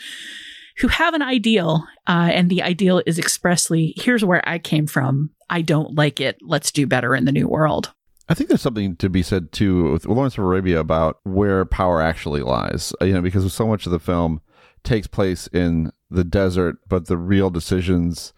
who 0.78 0.88
have 0.88 1.14
an 1.14 1.22
ideal, 1.22 1.86
uh, 2.06 2.30
and 2.32 2.50
the 2.50 2.62
ideal 2.62 3.02
is 3.06 3.18
expressly 3.18 3.94
here's 3.96 4.24
where 4.24 4.46
I 4.48 4.58
came 4.58 4.86
from. 4.86 5.30
I 5.48 5.62
don't 5.62 5.94
like 5.94 6.20
it. 6.20 6.38
Let's 6.42 6.70
do 6.72 6.86
better 6.86 7.14
in 7.14 7.24
the 7.24 7.32
new 7.32 7.48
world. 7.48 7.92
I 8.28 8.34
think 8.34 8.48
there's 8.48 8.62
something 8.62 8.96
to 8.96 9.08
be 9.08 9.22
said 9.22 9.52
too 9.52 9.92
with 9.92 10.06
Lawrence 10.06 10.36
of 10.36 10.44
Arabia 10.44 10.80
about 10.80 11.20
where 11.22 11.64
power 11.64 12.02
actually 12.02 12.42
lies. 12.42 12.92
Uh, 13.00 13.04
you 13.04 13.14
know, 13.14 13.22
because 13.22 13.52
so 13.52 13.66
much 13.66 13.86
of 13.86 13.92
the 13.92 14.00
film 14.00 14.40
takes 14.82 15.06
place 15.06 15.46
in 15.48 15.92
the 16.10 16.24
desert, 16.24 16.76
but 16.88 17.06
the 17.06 17.16
real 17.16 17.50
decisions, 17.50 18.32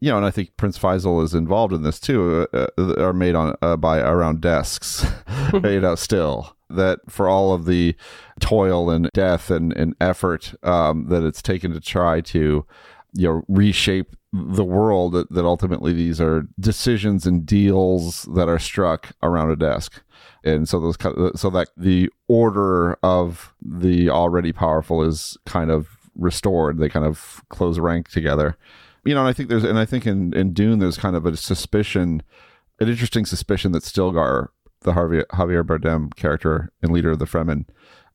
you 0.00 0.10
know, 0.10 0.16
and 0.16 0.26
I 0.26 0.30
think 0.30 0.56
Prince 0.56 0.78
Faisal 0.78 1.22
is 1.24 1.34
involved 1.34 1.72
in 1.72 1.82
this 1.82 1.98
too, 1.98 2.46
uh, 2.52 2.66
uh 2.78 2.94
are 2.98 3.12
made 3.12 3.34
on 3.34 3.56
uh, 3.62 3.76
by 3.76 3.98
around 3.98 4.40
desks, 4.40 5.04
you 5.52 5.80
know, 5.80 5.96
still 5.96 6.56
that 6.76 7.00
for 7.08 7.28
all 7.28 7.52
of 7.52 7.66
the 7.66 7.94
toil 8.40 8.90
and 8.90 9.10
death 9.12 9.50
and, 9.50 9.72
and 9.72 9.94
effort 10.00 10.54
um, 10.62 11.06
that 11.08 11.24
it's 11.24 11.42
taken 11.42 11.72
to 11.72 11.80
try 11.80 12.20
to 12.20 12.66
you 13.14 13.28
know 13.28 13.42
reshape 13.48 14.16
the 14.32 14.64
world 14.64 15.12
that, 15.12 15.30
that 15.30 15.44
ultimately 15.44 15.92
these 15.92 16.20
are 16.20 16.46
decisions 16.58 17.26
and 17.26 17.44
deals 17.44 18.22
that 18.34 18.48
are 18.48 18.58
struck 18.58 19.12
around 19.22 19.50
a 19.50 19.56
desk. 19.56 20.02
And 20.42 20.66
so 20.68 20.80
those 20.80 20.96
so 21.38 21.50
that 21.50 21.68
the 21.76 22.08
order 22.28 22.94
of 23.02 23.54
the 23.60 24.08
already 24.08 24.52
powerful 24.52 25.02
is 25.02 25.36
kind 25.44 25.70
of 25.70 25.88
restored. 26.16 26.78
They 26.78 26.88
kind 26.88 27.04
of 27.04 27.42
close 27.50 27.78
rank 27.78 28.08
together. 28.08 28.56
You 29.04 29.14
know 29.14 29.20
and 29.20 29.28
i 29.28 29.32
think 29.32 29.48
there's 29.48 29.64
and 29.64 29.80
i 29.80 29.84
think 29.84 30.06
in 30.06 30.32
in 30.32 30.52
dune 30.52 30.78
there's 30.78 30.96
kind 30.96 31.16
of 31.16 31.26
a 31.26 31.36
suspicion 31.36 32.22
an 32.78 32.88
interesting 32.88 33.26
suspicion 33.26 33.72
that 33.72 33.82
stilgar 33.82 34.48
the 34.82 34.92
Javier, 34.92 35.24
Javier 35.26 35.64
Bardem 35.64 36.14
character 36.14 36.70
and 36.82 36.92
leader 36.92 37.10
of 37.10 37.18
the 37.18 37.24
Fremen 37.24 37.66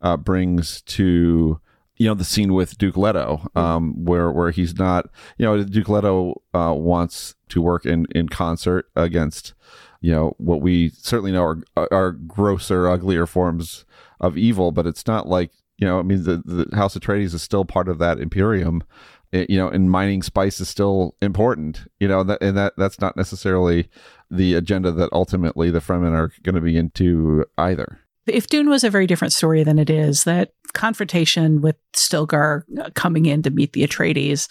uh, 0.01 0.17
brings 0.17 0.81
to 0.83 1.59
you 1.97 2.07
know 2.07 2.13
the 2.13 2.23
scene 2.23 2.53
with 2.53 2.77
Duke 2.77 2.97
Leto, 2.97 3.47
um, 3.55 4.05
where 4.05 4.31
where 4.31 4.51
he's 4.51 4.77
not, 4.77 5.09
you 5.37 5.45
know, 5.45 5.63
Duke 5.63 5.89
Leto 5.89 6.41
uh, 6.53 6.73
wants 6.73 7.35
to 7.49 7.61
work 7.61 7.85
in 7.85 8.05
in 8.13 8.29
concert 8.29 8.89
against, 8.95 9.53
you 10.01 10.11
know, 10.11 10.35
what 10.37 10.61
we 10.61 10.89
certainly 10.89 11.31
know 11.31 11.43
are 11.75 11.87
are 11.91 12.11
grosser, 12.11 12.87
uglier 12.87 13.25
forms 13.25 13.85
of 14.19 14.37
evil, 14.37 14.71
but 14.71 14.85
it's 14.85 15.07
not 15.07 15.27
like 15.27 15.51
you 15.77 15.87
know, 15.87 15.99
I 15.99 16.03
mean, 16.03 16.23
the 16.23 16.41
the 16.45 16.75
House 16.75 16.95
Atreides 16.95 17.33
is 17.33 17.41
still 17.41 17.65
part 17.65 17.87
of 17.87 17.99
that 17.99 18.19
imperium, 18.19 18.83
it, 19.31 19.49
you 19.49 19.57
know, 19.57 19.67
and 19.67 19.91
mining 19.91 20.21
spice 20.21 20.59
is 20.59 20.69
still 20.69 21.15
important, 21.21 21.89
you 21.99 22.07
know, 22.07 22.23
that, 22.23 22.41
and 22.41 22.57
that 22.57 22.73
that's 22.77 22.99
not 22.99 23.17
necessarily 23.17 23.89
the 24.31 24.53
agenda 24.53 24.91
that 24.91 25.09
ultimately 25.11 25.69
the 25.69 25.79
Fremen 25.79 26.13
are 26.13 26.31
going 26.43 26.55
to 26.55 26.61
be 26.61 26.77
into 26.77 27.45
either. 27.57 27.99
If 28.27 28.47
Dune 28.47 28.69
was 28.69 28.83
a 28.83 28.89
very 28.89 29.07
different 29.07 29.33
story 29.33 29.63
than 29.63 29.79
it 29.79 29.89
is, 29.89 30.23
that 30.25 30.51
confrontation 30.73 31.61
with 31.61 31.75
Stilgar 31.93 32.63
coming 32.93 33.25
in 33.25 33.41
to 33.43 33.49
meet 33.49 33.73
the 33.73 33.87
Atreides, 33.87 34.49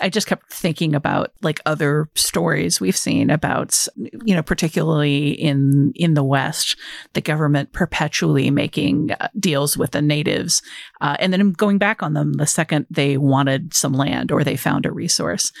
I 0.00 0.08
just 0.08 0.26
kept 0.26 0.52
thinking 0.52 0.94
about 0.94 1.32
like 1.42 1.60
other 1.66 2.08
stories 2.14 2.80
we've 2.80 2.96
seen 2.96 3.30
about, 3.30 3.86
you 4.24 4.34
know, 4.34 4.42
particularly 4.42 5.30
in 5.30 5.92
in 5.94 6.14
the 6.14 6.24
West, 6.24 6.76
the 7.12 7.20
government 7.20 7.72
perpetually 7.72 8.50
making 8.50 9.12
uh, 9.12 9.28
deals 9.38 9.76
with 9.76 9.92
the 9.92 10.02
natives, 10.02 10.62
uh, 11.00 11.16
and 11.20 11.32
then 11.32 11.52
going 11.52 11.78
back 11.78 12.02
on 12.02 12.14
them 12.14 12.34
the 12.34 12.46
second 12.46 12.86
they 12.90 13.16
wanted 13.16 13.74
some 13.74 13.92
land 13.92 14.32
or 14.32 14.42
they 14.42 14.56
found 14.56 14.86
a 14.86 14.92
resource, 14.92 15.52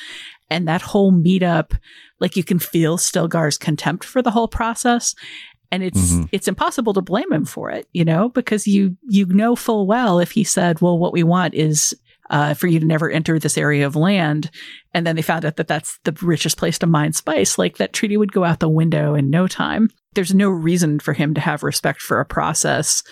and 0.48 0.66
that 0.66 0.82
whole 0.82 1.12
meetup 1.12 1.76
like 2.20 2.36
you 2.36 2.44
can 2.44 2.58
feel 2.58 2.98
Stilgar's 2.98 3.58
contempt 3.58 4.04
for 4.04 4.22
the 4.22 4.30
whole 4.30 4.48
process. 4.48 5.14
And 5.72 5.82
it's 5.82 6.12
mm-hmm. 6.12 6.24
it's 6.32 6.48
impossible 6.48 6.92
to 6.94 7.00
blame 7.00 7.32
him 7.32 7.44
for 7.44 7.70
it, 7.70 7.88
you 7.92 8.04
know, 8.04 8.28
because 8.28 8.66
you 8.66 8.96
you 9.08 9.26
know 9.26 9.54
full 9.54 9.86
well 9.86 10.18
if 10.18 10.32
he 10.32 10.42
said, 10.42 10.80
"Well, 10.80 10.98
what 10.98 11.12
we 11.12 11.22
want 11.22 11.54
is 11.54 11.94
uh, 12.28 12.54
for 12.54 12.66
you 12.66 12.80
to 12.80 12.86
never 12.86 13.08
enter 13.08 13.38
this 13.38 13.56
area 13.56 13.86
of 13.86 13.94
land," 13.94 14.50
and 14.94 15.06
then 15.06 15.14
they 15.14 15.22
found 15.22 15.44
out 15.44 15.56
that 15.56 15.68
that's 15.68 15.98
the 16.04 16.16
richest 16.22 16.56
place 16.56 16.78
to 16.80 16.86
mine 16.86 17.12
spice, 17.12 17.56
like 17.56 17.76
that 17.76 17.92
treaty 17.92 18.16
would 18.16 18.32
go 18.32 18.44
out 18.44 18.58
the 18.58 18.68
window 18.68 19.14
in 19.14 19.30
no 19.30 19.46
time. 19.46 19.90
There's 20.14 20.34
no 20.34 20.48
reason 20.50 20.98
for 20.98 21.12
him 21.12 21.34
to 21.34 21.40
have 21.40 21.62
respect 21.62 22.02
for 22.02 22.18
a 22.18 22.24
process 22.24 23.04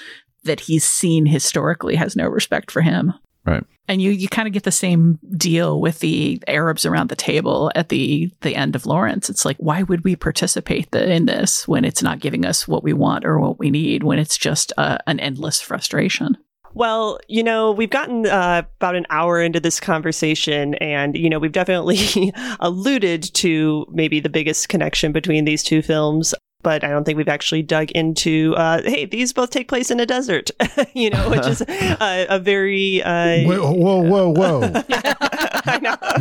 that 0.44 0.60
he's 0.60 0.84
seen 0.84 1.26
historically 1.26 1.94
has 1.94 2.16
no 2.16 2.26
respect 2.26 2.70
for 2.70 2.80
him. 2.80 3.14
Right. 3.44 3.64
And 3.88 4.02
you 4.02 4.10
you 4.10 4.28
kind 4.28 4.46
of 4.46 4.54
get 4.54 4.64
the 4.64 4.70
same 4.70 5.18
deal 5.36 5.80
with 5.80 6.00
the 6.00 6.42
Arabs 6.46 6.84
around 6.84 7.08
the 7.08 7.16
table 7.16 7.72
at 7.74 7.88
the 7.88 8.30
the 8.42 8.54
end 8.54 8.76
of 8.76 8.86
Lawrence. 8.86 9.30
It's 9.30 9.44
like 9.44 9.56
why 9.58 9.82
would 9.82 10.04
we 10.04 10.14
participate 10.14 10.90
the, 10.90 11.10
in 11.10 11.26
this 11.26 11.66
when 11.66 11.84
it's 11.84 12.02
not 12.02 12.20
giving 12.20 12.44
us 12.44 12.68
what 12.68 12.84
we 12.84 12.92
want 12.92 13.24
or 13.24 13.40
what 13.40 13.58
we 13.58 13.70
need 13.70 14.02
when 14.02 14.18
it's 14.18 14.36
just 14.36 14.72
uh, 14.76 14.98
an 15.06 15.18
endless 15.20 15.60
frustration. 15.60 16.36
Well, 16.74 17.18
you 17.28 17.42
know, 17.42 17.72
we've 17.72 17.90
gotten 17.90 18.26
uh, 18.26 18.62
about 18.76 18.94
an 18.94 19.06
hour 19.10 19.40
into 19.40 19.58
this 19.58 19.80
conversation, 19.80 20.74
and, 20.74 21.16
you 21.16 21.28
know, 21.28 21.38
we've 21.38 21.50
definitely 21.50 22.32
alluded 22.60 23.22
to 23.34 23.86
maybe 23.90 24.20
the 24.20 24.28
biggest 24.28 24.68
connection 24.68 25.10
between 25.10 25.44
these 25.44 25.62
two 25.62 25.82
films 25.82 26.34
but 26.62 26.84
I 26.84 26.88
don't 26.88 27.04
think 27.04 27.16
we've 27.16 27.28
actually 27.28 27.62
dug 27.62 27.90
into. 27.92 28.54
Uh, 28.56 28.82
hey, 28.82 29.04
these 29.04 29.32
both 29.32 29.50
take 29.50 29.68
place 29.68 29.90
in 29.90 30.00
a 30.00 30.06
desert, 30.06 30.50
you 30.94 31.10
know, 31.10 31.30
which 31.30 31.46
is 31.46 31.60
a, 31.68 32.26
a 32.28 32.38
very 32.38 33.02
uh, 33.02 33.42
whoa, 33.44 33.72
whoa, 33.72 34.02
whoa, 34.02 34.28
whoa. 34.30 34.82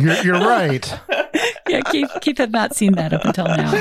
you're, 0.00 0.22
you're, 0.24 0.46
right. 0.46 0.92
Yeah, 1.68 1.80
Keith, 1.90 2.10
Keith 2.20 2.38
had 2.38 2.52
not 2.52 2.74
seen 2.74 2.92
that 2.94 3.12
up 3.12 3.24
until 3.24 3.46
now. 3.46 3.72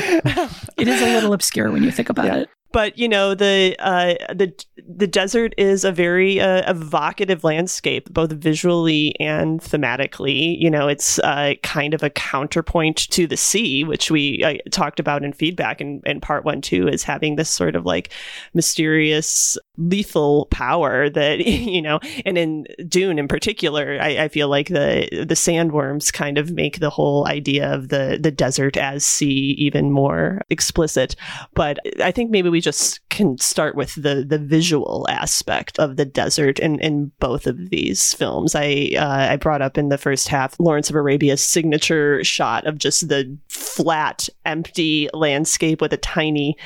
It 0.77 0.87
is 0.87 1.01
a 1.01 1.13
little 1.13 1.33
obscure 1.33 1.71
when 1.71 1.83
you 1.83 1.91
think 1.91 2.09
about 2.09 2.25
yeah. 2.25 2.35
it 2.37 2.49
but 2.71 2.97
you 2.97 3.07
know 3.07 3.33
the 3.33 3.75
uh, 3.79 4.15
the 4.33 4.53
the 4.87 5.07
desert 5.07 5.53
is 5.57 5.83
a 5.83 5.91
very 5.91 6.39
uh, 6.39 6.69
evocative 6.69 7.43
landscape, 7.43 8.11
both 8.11 8.31
visually 8.31 9.15
and 9.19 9.61
thematically. 9.61 10.59
You 10.59 10.69
know, 10.69 10.87
it's 10.87 11.19
uh, 11.19 11.53
kind 11.63 11.93
of 11.93 12.03
a 12.03 12.09
counterpoint 12.09 13.09
to 13.11 13.27
the 13.27 13.37
sea, 13.37 13.83
which 13.83 14.11
we 14.11 14.43
uh, 14.43 14.55
talked 14.71 14.99
about 14.99 15.23
in 15.23 15.33
feedback 15.33 15.81
in, 15.81 16.01
in 16.05 16.21
part 16.21 16.45
one 16.45 16.61
too, 16.61 16.87
is 16.87 17.03
having 17.03 17.35
this 17.35 17.49
sort 17.49 17.75
of 17.75 17.85
like 17.85 18.11
mysterious 18.53 19.57
lethal 19.77 20.47
power 20.47 21.09
that 21.09 21.39
you 21.45 21.81
know 21.81 21.99
and 22.25 22.37
in 22.37 22.65
dune 22.87 23.19
in 23.19 23.27
particular 23.27 23.99
I, 24.01 24.23
I, 24.23 24.27
feel 24.27 24.49
like 24.49 24.69
the 24.69 25.07
the 25.11 25.35
sandworms 25.35 26.11
kind 26.11 26.37
of 26.37 26.51
make 26.51 26.79
the 26.79 26.89
whole 26.89 27.27
idea 27.27 27.71
of 27.71 27.89
the 27.89 28.17
the 28.19 28.31
desert 28.31 28.75
as 28.75 29.05
sea 29.05 29.55
even 29.57 29.91
more 29.91 30.41
explicit 30.49 31.15
but 31.53 31.77
i 32.01 32.11
think 32.11 32.31
maybe 32.31 32.49
we 32.49 32.56
just 32.61 33.07
can 33.09 33.37
start 33.37 33.75
with 33.75 33.95
the 33.95 34.25
the 34.27 34.39
visual 34.39 35.05
aspect 35.09 35.79
of 35.79 35.95
the 35.97 36.05
desert 36.05 36.59
in 36.59 36.79
in 36.79 37.11
both 37.19 37.47
of 37.47 37.69
these 37.69 38.13
films. 38.13 38.55
I 38.55 38.91
uh, 38.97 39.27
i 39.31 39.35
brought 39.35 39.61
up 39.61 39.77
in 39.77 39.89
the 39.89 39.97
first 39.97 40.27
half 40.27 40.59
lawrence 40.59 40.89
of 40.89 40.95
arabia's 40.95 41.43
signature 41.43 42.23
shot 42.23 42.65
of 42.65 42.77
just 42.77 43.09
the 43.09 43.37
flat 43.49 44.29
empty 44.45 45.09
landscape 45.13 45.81
with 45.81 45.93
a 45.93 45.97
tiny 45.97 46.57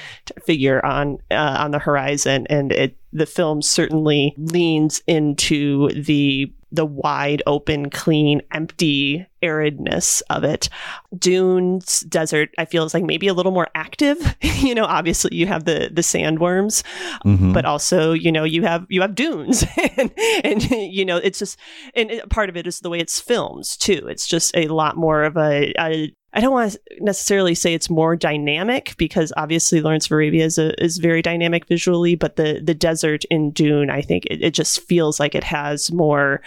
figure 0.46 0.84
on 0.86 1.18
uh, 1.30 1.58
on 1.60 1.72
the 1.72 1.80
horizon. 1.80 2.48
And 2.50 2.72
it 2.72 2.98
the 3.14 3.26
film 3.26 3.62
certainly 3.62 4.34
leans 4.38 5.02
into 5.08 5.90
the 5.90 6.52
the 6.72 6.86
wide 6.86 7.44
open 7.46 7.90
clean 7.90 8.42
empty 8.52 9.28
aridness 9.42 10.22
of 10.30 10.44
it 10.44 10.70
dunes 11.18 12.02
desert 12.02 12.50
i 12.58 12.66
feel 12.66 12.84
is 12.84 12.94
like 12.94 13.04
maybe 13.04 13.28
a 13.28 13.34
little 13.34 13.52
more 13.52 13.68
active 13.76 14.18
you 14.42 14.76
know 14.76 14.86
obviously 14.86 15.36
you 15.36 15.48
have 15.48 15.66
the 15.66 15.90
the 15.92 16.02
sandworms 16.02 16.84
mm-hmm. 17.26 17.54
but 17.54 17.66
also 17.66 18.14
you 18.14 18.32
know 18.32 18.44
you 18.44 18.64
have 18.64 18.86
you 18.90 19.02
have 19.02 19.16
dunes 19.16 19.64
and, 19.98 20.14
and 20.44 20.64
you 20.72 21.06
know 21.06 21.18
it's 21.18 21.40
just 21.40 21.58
and 21.96 22.22
part 22.30 22.50
of 22.50 22.58
it 22.58 22.68
is 22.68 22.80
the 22.80 22.90
way 22.90 23.00
it's 23.00 23.20
filmed 23.20 23.66
too 23.80 24.08
it's 24.08 24.28
just 24.28 24.56
a 24.56 24.68
lot 24.68 24.96
more 24.96 25.24
of 25.24 25.38
a, 25.38 25.74
a 25.80 26.14
I 26.34 26.40
don't 26.40 26.54
want 26.54 26.72
to 26.72 26.80
necessarily 27.02 27.56
say 27.56 27.74
it's 27.74 27.90
more 27.90 28.16
dynamic 28.16 28.96
because 28.98 29.34
obviously 29.36 29.82
Lawrence 29.82 30.06
of 30.06 30.14
Arabia 30.14 30.46
is, 30.46 30.58
a, 30.58 30.82
is 30.82 30.98
very 30.98 31.22
dynamic 31.22 31.68
visually, 31.68 32.16
but 32.16 32.38
the 32.38 32.62
the 32.64 32.74
desert 32.74 33.26
in 33.26 33.52
Dune, 33.52 33.90
I 33.90 34.02
think 34.02 34.26
it, 34.28 34.42
it 34.42 34.54
just 34.54 34.82
feels 34.82 35.20
like 35.20 35.36
it 35.36 35.44
has 35.44 35.92
more, 35.92 36.42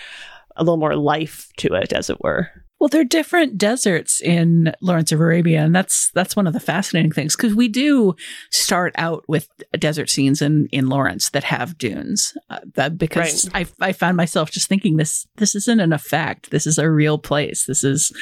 a 0.57 0.65
little 0.65 0.79
more 0.79 0.97
life 0.97 1.51
to 1.59 1.75
it, 1.75 1.93
as 1.93 2.09
it 2.09 2.23
were. 2.23 2.51
Well, 2.85 2.91
they're 2.91 3.03
different 3.03 3.57
deserts 3.57 4.21
in 4.21 4.75
Lawrence 4.83 5.11
of 5.11 5.19
Arabia, 5.19 5.63
and 5.63 5.75
that's 5.75 6.11
that's 6.11 6.37
one 6.37 6.47
of 6.47 6.53
the 6.53 6.61
fascinating 6.61 7.13
things 7.13 7.35
because 7.35 7.55
we 7.55 7.67
do 7.67 8.15
start 8.51 8.95
out 8.99 9.25
with 9.27 9.49
desert 9.79 10.11
scenes 10.11 10.43
in 10.43 10.67
in 10.71 10.91
Lawrence 10.91 11.31
that 11.31 11.45
have 11.45 11.79
dunes. 11.79 12.37
Uh, 12.51 12.59
that 12.75 12.99
because 12.99 13.49
I 13.55 13.65
I 13.81 13.93
found 13.93 14.19
myself 14.19 14.51
just 14.51 14.69
thinking 14.69 14.99
this 14.99 15.27
this 15.37 15.55
isn't 15.55 15.81
an 15.81 15.95
effect. 15.95 16.51
This 16.51 16.67
is 16.67 16.77
a 16.77 16.91
real 16.91 17.17
place. 17.17 17.65
This 17.65 17.85
is 17.85 18.13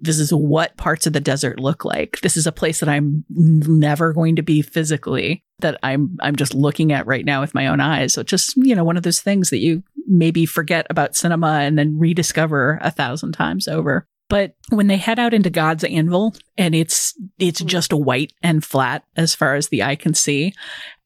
this 0.00 0.18
is 0.18 0.32
what 0.32 0.76
parts 0.76 1.06
of 1.06 1.12
the 1.12 1.20
desert 1.20 1.60
look 1.60 1.84
like. 1.84 2.20
This 2.20 2.36
is 2.36 2.46
a 2.46 2.52
place 2.52 2.80
that 2.80 2.88
I'm 2.88 3.24
never 3.28 4.12
going 4.12 4.36
to 4.36 4.42
be 4.42 4.62
physically 4.62 5.44
that 5.60 5.78
I'm 5.82 6.16
I'm 6.20 6.36
just 6.36 6.54
looking 6.54 6.92
at 6.92 7.06
right 7.06 7.24
now 7.24 7.40
with 7.40 7.54
my 7.54 7.66
own 7.66 7.80
eyes. 7.80 8.14
So 8.14 8.22
just, 8.22 8.56
you 8.56 8.74
know, 8.74 8.84
one 8.84 8.96
of 8.96 9.02
those 9.02 9.20
things 9.20 9.50
that 9.50 9.58
you 9.58 9.82
maybe 10.06 10.46
forget 10.46 10.86
about 10.90 11.16
cinema 11.16 11.60
and 11.60 11.78
then 11.78 11.98
rediscover 11.98 12.78
a 12.82 12.90
thousand 12.90 13.32
times 13.32 13.68
over. 13.68 14.06
But 14.28 14.54
when 14.68 14.86
they 14.86 14.96
head 14.96 15.18
out 15.18 15.34
into 15.34 15.50
God's 15.50 15.84
Anvil 15.84 16.34
and 16.56 16.74
it's 16.74 17.14
it's 17.38 17.60
mm-hmm. 17.60 17.68
just 17.68 17.92
white 17.92 18.32
and 18.42 18.64
flat 18.64 19.04
as 19.16 19.34
far 19.34 19.54
as 19.54 19.68
the 19.68 19.82
eye 19.82 19.96
can 19.96 20.14
see 20.14 20.54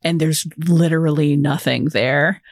and 0.03 0.21
there's 0.21 0.47
literally 0.59 1.37
nothing 1.37 1.87
there 1.87 2.43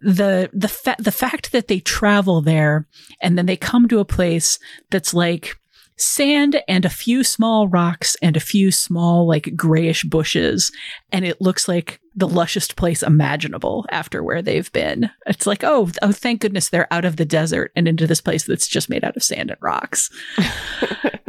the 0.00 0.50
the 0.52 0.68
fa- 0.68 0.96
the 0.98 1.12
fact 1.12 1.52
that 1.52 1.68
they 1.68 1.80
travel 1.80 2.40
there 2.40 2.86
and 3.20 3.36
then 3.36 3.46
they 3.46 3.56
come 3.56 3.88
to 3.88 3.98
a 3.98 4.04
place 4.04 4.58
that's 4.90 5.12
like 5.12 5.56
sand 5.98 6.62
and 6.68 6.84
a 6.84 6.90
few 6.90 7.24
small 7.24 7.68
rocks 7.68 8.16
and 8.22 8.36
a 8.36 8.40
few 8.40 8.70
small 8.70 9.26
like 9.26 9.54
grayish 9.56 10.04
bushes 10.04 10.70
and 11.10 11.24
it 11.24 11.40
looks 11.40 11.68
like 11.68 12.00
the 12.14 12.28
lushest 12.28 12.76
place 12.76 13.02
imaginable 13.02 13.84
after 13.90 14.22
where 14.22 14.42
they've 14.42 14.72
been. 14.72 15.10
It's 15.26 15.46
like 15.46 15.64
oh 15.64 15.90
oh 16.02 16.12
thank 16.12 16.40
goodness 16.40 16.68
they're 16.68 16.92
out 16.92 17.04
of 17.04 17.16
the 17.16 17.24
desert 17.24 17.72
and 17.74 17.88
into 17.88 18.06
this 18.06 18.20
place 18.20 18.44
that's 18.44 18.68
just 18.68 18.88
made 18.88 19.04
out 19.04 19.16
of 19.16 19.22
sand 19.22 19.50
and 19.50 19.58
rocks. 19.60 20.10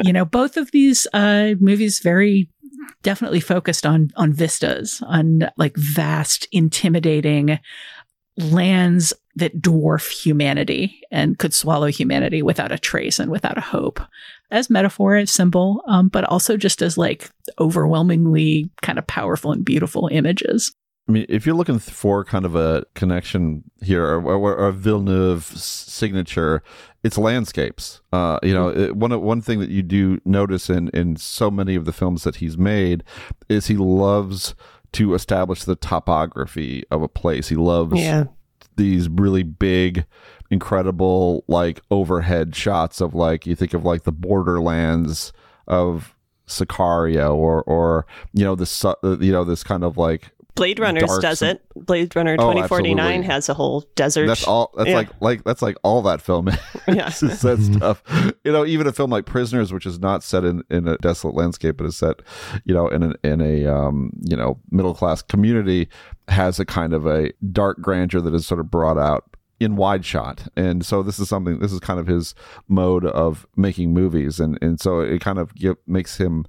You 0.01 0.13
know 0.13 0.24
both 0.24 0.55
of 0.55 0.72
these 0.72 1.05
uh 1.13 1.55
movies 1.59 1.99
very 1.99 2.49
definitely 3.03 3.41
focused 3.41 3.86
on 3.86 4.11
on 4.15 4.32
vistas 4.32 5.03
on 5.05 5.49
like 5.57 5.76
vast 5.76 6.47
intimidating 6.53 7.59
lands 8.38 9.13
that 9.39 9.61
dwarf 9.61 10.09
humanity 10.09 11.01
and 11.11 11.39
could 11.39 11.53
swallow 11.53 11.87
humanity 11.87 12.41
without 12.41 12.71
a 12.71 12.79
trace 12.79 13.19
and 13.19 13.31
without 13.31 13.57
a 13.57 13.61
hope 13.61 13.99
as 14.51 14.69
metaphor 14.69 15.15
as 15.15 15.31
symbol 15.31 15.83
um, 15.87 16.07
but 16.07 16.23
also 16.25 16.57
just 16.57 16.81
as 16.81 16.97
like 16.97 17.29
overwhelmingly 17.59 18.69
kind 18.81 18.99
of 18.99 19.07
powerful 19.07 19.51
and 19.51 19.65
beautiful 19.65 20.07
images 20.11 20.73
I 21.07 21.11
mean, 21.11 21.25
if 21.27 21.43
you're 21.43 21.55
looking 21.55 21.79
for 21.79 22.23
kind 22.23 22.45
of 22.45 22.55
a 22.55 22.85
connection 22.93 23.63
here, 23.81 24.05
or, 24.05 24.21
or, 24.21 24.55
or 24.55 24.71
Villeneuve 24.71 25.43
signature, 25.43 26.61
it's 27.03 27.17
landscapes. 27.17 28.01
Uh, 28.13 28.37
you 28.43 28.53
know, 28.53 28.69
it, 28.69 28.95
one 28.95 29.19
one 29.19 29.41
thing 29.41 29.59
that 29.59 29.71
you 29.71 29.81
do 29.81 30.21
notice 30.23 30.69
in 30.69 30.89
in 30.89 31.15
so 31.15 31.49
many 31.49 31.73
of 31.73 31.85
the 31.85 31.91
films 31.91 32.25
that 32.25 32.35
he's 32.35 32.59
made 32.59 33.03
is 33.49 33.65
he 33.65 33.75
loves 33.75 34.53
to 34.91 35.15
establish 35.15 35.63
the 35.63 35.75
topography 35.75 36.83
of 36.91 37.01
a 37.01 37.07
place. 37.07 37.49
He 37.49 37.55
loves 37.55 37.99
Yeah. 37.99 38.25
These 38.80 39.09
really 39.09 39.43
big, 39.43 40.05
incredible 40.49 41.43
like 41.47 41.82
overhead 41.91 42.55
shots 42.55 43.01
of 43.01 43.13
like 43.13 43.45
you 43.45 43.55
think 43.55 43.73
of 43.73 43.86
like 43.86 44.03
the 44.03 44.11
borderlands 44.11 45.32
of 45.67 46.15
Sicario 46.47 47.36
or 47.36 47.61
or 47.63 48.07
you 48.34 48.43
know 48.43 48.55
this 48.55 48.84
uh, 48.84 48.95
you 49.03 49.32
know 49.32 49.43
this 49.43 49.63
kind 49.63 49.84
of 49.84 49.97
like 49.97 50.32
Blade 50.56 50.80
Runners 50.80 51.04
dark 51.08 51.22
does 51.22 51.41
it. 51.41 51.62
Blade 51.76 52.14
Runner 52.16 52.34
Oh, 52.34 52.52
2049 52.52 53.00
absolutely. 53.00 53.26
has 53.28 53.50
a 53.50 53.54
whole 53.54 53.82
desert. 53.95 54.28
That's 54.28 54.45
all. 54.45 54.72
That's 54.76 54.89
Yeah. 54.89 54.95
like 54.97 55.10
like 55.22 55.43
that's 55.45 55.62
like 55.62 55.78
all 55.84 56.02
that 56.04 56.22
film. 56.22 56.50
Yeah. 56.88 57.10
that 57.10 57.60
stuff. 57.74 58.04
You 58.43 58.52
know, 58.52 58.66
even 58.66 58.88
a 58.88 58.91
film 58.91 59.10
like 59.12 59.26
Prisoners, 59.26 59.72
which 59.72 59.86
is 59.86 60.00
not 60.00 60.24
set 60.24 60.43
in, 60.43 60.64
in 60.70 60.88
a 60.88 60.97
desolate 60.97 61.36
landscape, 61.36 61.78
but 61.78 61.86
is 61.86 61.95
set, 61.97 62.22
you 62.66 62.74
know, 62.74 62.88
in 62.88 63.04
a 63.04 63.14
in 63.24 63.41
a 63.41 63.66
um, 63.68 64.12
you 64.22 64.36
know 64.36 64.60
middle 64.72 64.93
class 64.95 65.22
community, 65.22 65.88
has 66.28 66.60
a 66.60 66.66
kind 66.66 66.93
of 66.93 67.06
a 67.06 67.32
dark 67.52 67.80
grandeur 67.82 68.20
that 68.22 68.34
is 68.34 68.45
sort 68.47 68.60
of 68.60 68.70
brought 68.72 68.97
out 68.97 69.26
in 69.60 69.76
wide 69.76 70.04
shot. 70.06 70.47
And 70.56 70.86
so 70.86 71.04
this 71.04 71.20
is 71.20 71.30
something. 71.30 71.60
This 71.60 71.72
is 71.72 71.80
kind 71.80 72.00
of 72.00 72.08
his 72.08 72.34
mode 72.68 73.06
of 73.06 73.45
making 73.56 73.93
movies, 73.93 74.39
and 74.39 74.58
and 74.62 74.80
so 74.82 75.00
it 75.02 75.22
kind 75.22 75.38
of 75.38 75.54
give, 75.56 75.78
makes 75.86 76.18
him, 76.18 76.45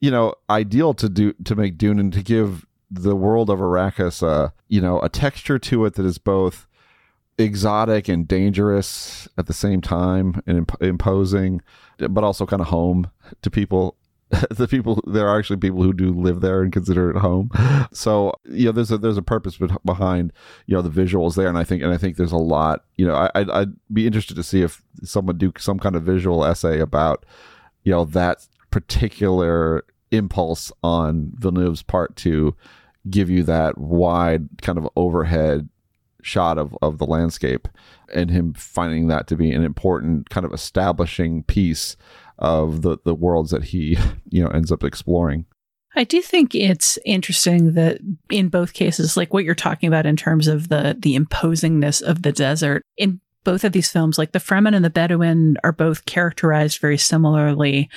you 0.00 0.10
know, 0.10 0.34
ideal 0.50 0.92
to 0.94 1.08
do 1.08 1.32
to 1.44 1.54
make 1.56 1.78
Dune 1.78 1.98
and 1.98 2.12
to 2.12 2.22
give 2.22 2.66
the 2.90 3.14
world 3.14 3.50
of 3.50 3.60
Arrakis, 3.60 4.22
uh, 4.26 4.50
you 4.68 4.80
know, 4.80 5.00
a 5.00 5.08
texture 5.08 5.58
to 5.58 5.84
it 5.84 5.94
that 5.94 6.04
is 6.04 6.18
both 6.18 6.66
exotic 7.38 8.08
and 8.08 8.26
dangerous 8.26 9.28
at 9.38 9.46
the 9.46 9.52
same 9.52 9.80
time 9.80 10.42
and 10.46 10.58
imp- 10.58 10.82
imposing, 10.82 11.62
but 11.98 12.24
also 12.24 12.46
kind 12.46 12.60
of 12.60 12.68
home 12.68 13.10
to 13.42 13.50
people. 13.50 13.96
the 14.50 14.68
people 14.68 15.02
there 15.08 15.26
are 15.26 15.40
actually 15.40 15.56
people 15.56 15.82
who 15.82 15.92
do 15.92 16.12
live 16.12 16.40
there 16.40 16.62
and 16.62 16.72
consider 16.72 17.10
it 17.10 17.16
home. 17.16 17.50
So 17.92 18.32
you 18.44 18.66
know, 18.66 18.72
there's 18.72 18.92
a 18.92 18.98
there's 18.98 19.16
a 19.16 19.22
purpose 19.22 19.58
behind 19.84 20.32
you 20.66 20.76
know 20.76 20.82
the 20.82 20.88
visuals 20.88 21.34
there, 21.34 21.48
and 21.48 21.58
I 21.58 21.64
think 21.64 21.82
and 21.82 21.92
I 21.92 21.96
think 21.96 22.16
there's 22.16 22.30
a 22.30 22.36
lot. 22.36 22.84
You 22.96 23.08
know, 23.08 23.14
I, 23.16 23.30
I'd, 23.34 23.50
I'd 23.50 23.72
be 23.92 24.06
interested 24.06 24.36
to 24.36 24.44
see 24.44 24.62
if 24.62 24.82
someone 25.02 25.36
do 25.36 25.52
some 25.58 25.80
kind 25.80 25.96
of 25.96 26.04
visual 26.04 26.44
essay 26.44 26.78
about 26.78 27.26
you 27.82 27.90
know 27.90 28.04
that 28.04 28.46
particular 28.70 29.84
impulse 30.12 30.70
on 30.82 31.32
Villeneuve's 31.34 31.82
part 31.82 32.14
to 32.16 32.54
give 33.08 33.30
you 33.30 33.42
that 33.44 33.78
wide 33.78 34.48
kind 34.62 34.78
of 34.78 34.88
overhead 34.96 35.68
shot 36.22 36.58
of, 36.58 36.76
of 36.82 36.98
the 36.98 37.06
landscape 37.06 37.66
and 38.12 38.30
him 38.30 38.52
finding 38.54 39.08
that 39.08 39.26
to 39.26 39.36
be 39.36 39.52
an 39.52 39.64
important 39.64 40.28
kind 40.28 40.44
of 40.44 40.52
establishing 40.52 41.42
piece 41.44 41.96
of 42.38 42.82
the, 42.82 42.98
the 43.04 43.14
worlds 43.14 43.50
that 43.50 43.64
he 43.64 43.96
you 44.30 44.42
know 44.42 44.50
ends 44.50 44.72
up 44.72 44.84
exploring. 44.84 45.46
I 45.96 46.04
do 46.04 46.22
think 46.22 46.54
it's 46.54 46.98
interesting 47.04 47.72
that 47.72 47.98
in 48.30 48.48
both 48.48 48.74
cases, 48.74 49.16
like 49.16 49.34
what 49.34 49.44
you're 49.44 49.56
talking 49.56 49.88
about 49.88 50.06
in 50.06 50.16
terms 50.16 50.46
of 50.46 50.68
the 50.68 50.96
the 50.98 51.18
imposingness 51.18 52.02
of 52.02 52.22
the 52.22 52.32
desert, 52.32 52.84
in 52.96 53.20
both 53.42 53.64
of 53.64 53.72
these 53.72 53.90
films, 53.90 54.18
like 54.18 54.32
the 54.32 54.38
Fremen 54.38 54.74
and 54.74 54.84
the 54.84 54.90
Bedouin 54.90 55.56
are 55.64 55.72
both 55.72 56.04
characterized 56.04 56.78
very 56.78 56.98
similarly 56.98 57.88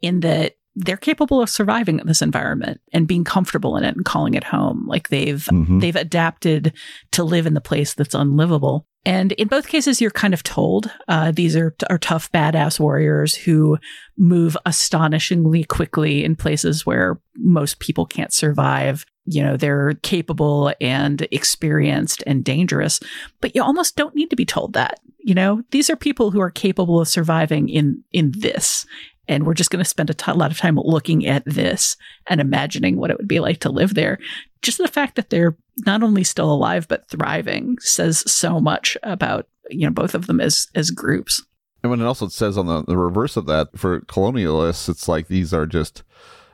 in 0.00 0.20
that 0.20 0.54
they're 0.74 0.96
capable 0.96 1.42
of 1.42 1.50
surviving 1.50 1.98
in 2.00 2.06
this 2.06 2.22
environment 2.22 2.80
and 2.92 3.06
being 3.06 3.24
comfortable 3.24 3.76
in 3.76 3.84
it 3.84 3.94
and 3.94 4.04
calling 4.04 4.34
it 4.34 4.44
home. 4.44 4.84
Like 4.86 5.08
they've 5.10 5.44
Mhm. 5.52 5.80
they've 5.80 5.96
adapted 5.96 6.72
to 7.12 7.24
live 7.24 7.46
in 7.46 7.54
the 7.54 7.60
place 7.60 7.92
that's 7.94 8.14
unlivable. 8.14 8.86
And 9.04 9.32
in 9.32 9.48
both 9.48 9.66
cases, 9.66 10.00
you're 10.00 10.12
kind 10.12 10.32
of 10.32 10.44
told 10.44 10.88
uh, 11.08 11.32
these 11.32 11.56
are, 11.56 11.74
are 11.90 11.98
tough, 11.98 12.30
badass 12.30 12.78
warriors 12.78 13.34
who 13.34 13.76
move 14.16 14.56
astonishingly 14.64 15.64
quickly 15.64 16.24
in 16.24 16.36
places 16.36 16.86
where 16.86 17.20
most 17.36 17.78
people 17.80 18.06
can't 18.06 18.32
survive. 18.32 19.04
You 19.24 19.42
know, 19.42 19.56
they're 19.56 19.94
capable 20.02 20.72
and 20.80 21.26
experienced 21.32 22.22
and 22.26 22.44
dangerous, 22.44 23.00
but 23.40 23.54
you 23.54 23.62
almost 23.62 23.96
don't 23.96 24.14
need 24.14 24.30
to 24.30 24.36
be 24.36 24.44
told 24.46 24.72
that. 24.74 25.00
You 25.24 25.34
know, 25.34 25.62
these 25.70 25.88
are 25.90 25.96
people 25.96 26.30
who 26.30 26.40
are 26.40 26.50
capable 26.50 27.00
of 27.00 27.08
surviving 27.08 27.68
in 27.68 28.02
in 28.12 28.32
this. 28.36 28.84
And 29.28 29.46
we're 29.46 29.54
just 29.54 29.70
going 29.70 29.82
to 29.82 29.88
spend 29.88 30.10
a 30.10 30.14
t- 30.14 30.32
lot 30.32 30.50
of 30.50 30.58
time 30.58 30.76
looking 30.76 31.26
at 31.26 31.44
this 31.44 31.96
and 32.26 32.40
imagining 32.40 32.96
what 32.96 33.10
it 33.10 33.18
would 33.18 33.28
be 33.28 33.40
like 33.40 33.60
to 33.60 33.70
live 33.70 33.94
there. 33.94 34.18
Just 34.62 34.78
the 34.78 34.88
fact 34.88 35.16
that 35.16 35.30
they're 35.30 35.56
not 35.78 36.02
only 36.02 36.24
still 36.24 36.52
alive 36.52 36.88
but 36.88 37.08
thriving 37.08 37.78
says 37.80 38.22
so 38.30 38.60
much 38.60 38.96
about 39.02 39.46
you 39.70 39.86
know 39.86 39.92
both 39.92 40.14
of 40.14 40.26
them 40.26 40.40
as 40.40 40.66
as 40.74 40.90
groups. 40.90 41.42
and 41.82 41.90
when 41.90 42.00
it 42.00 42.04
also 42.04 42.28
says 42.28 42.58
on 42.58 42.66
the, 42.66 42.82
the 42.84 42.96
reverse 42.96 43.36
of 43.36 43.46
that 43.46 43.68
for 43.76 44.00
colonialists 44.02 44.88
it's 44.88 45.08
like 45.08 45.28
these 45.28 45.54
are 45.54 45.66
just 45.66 46.02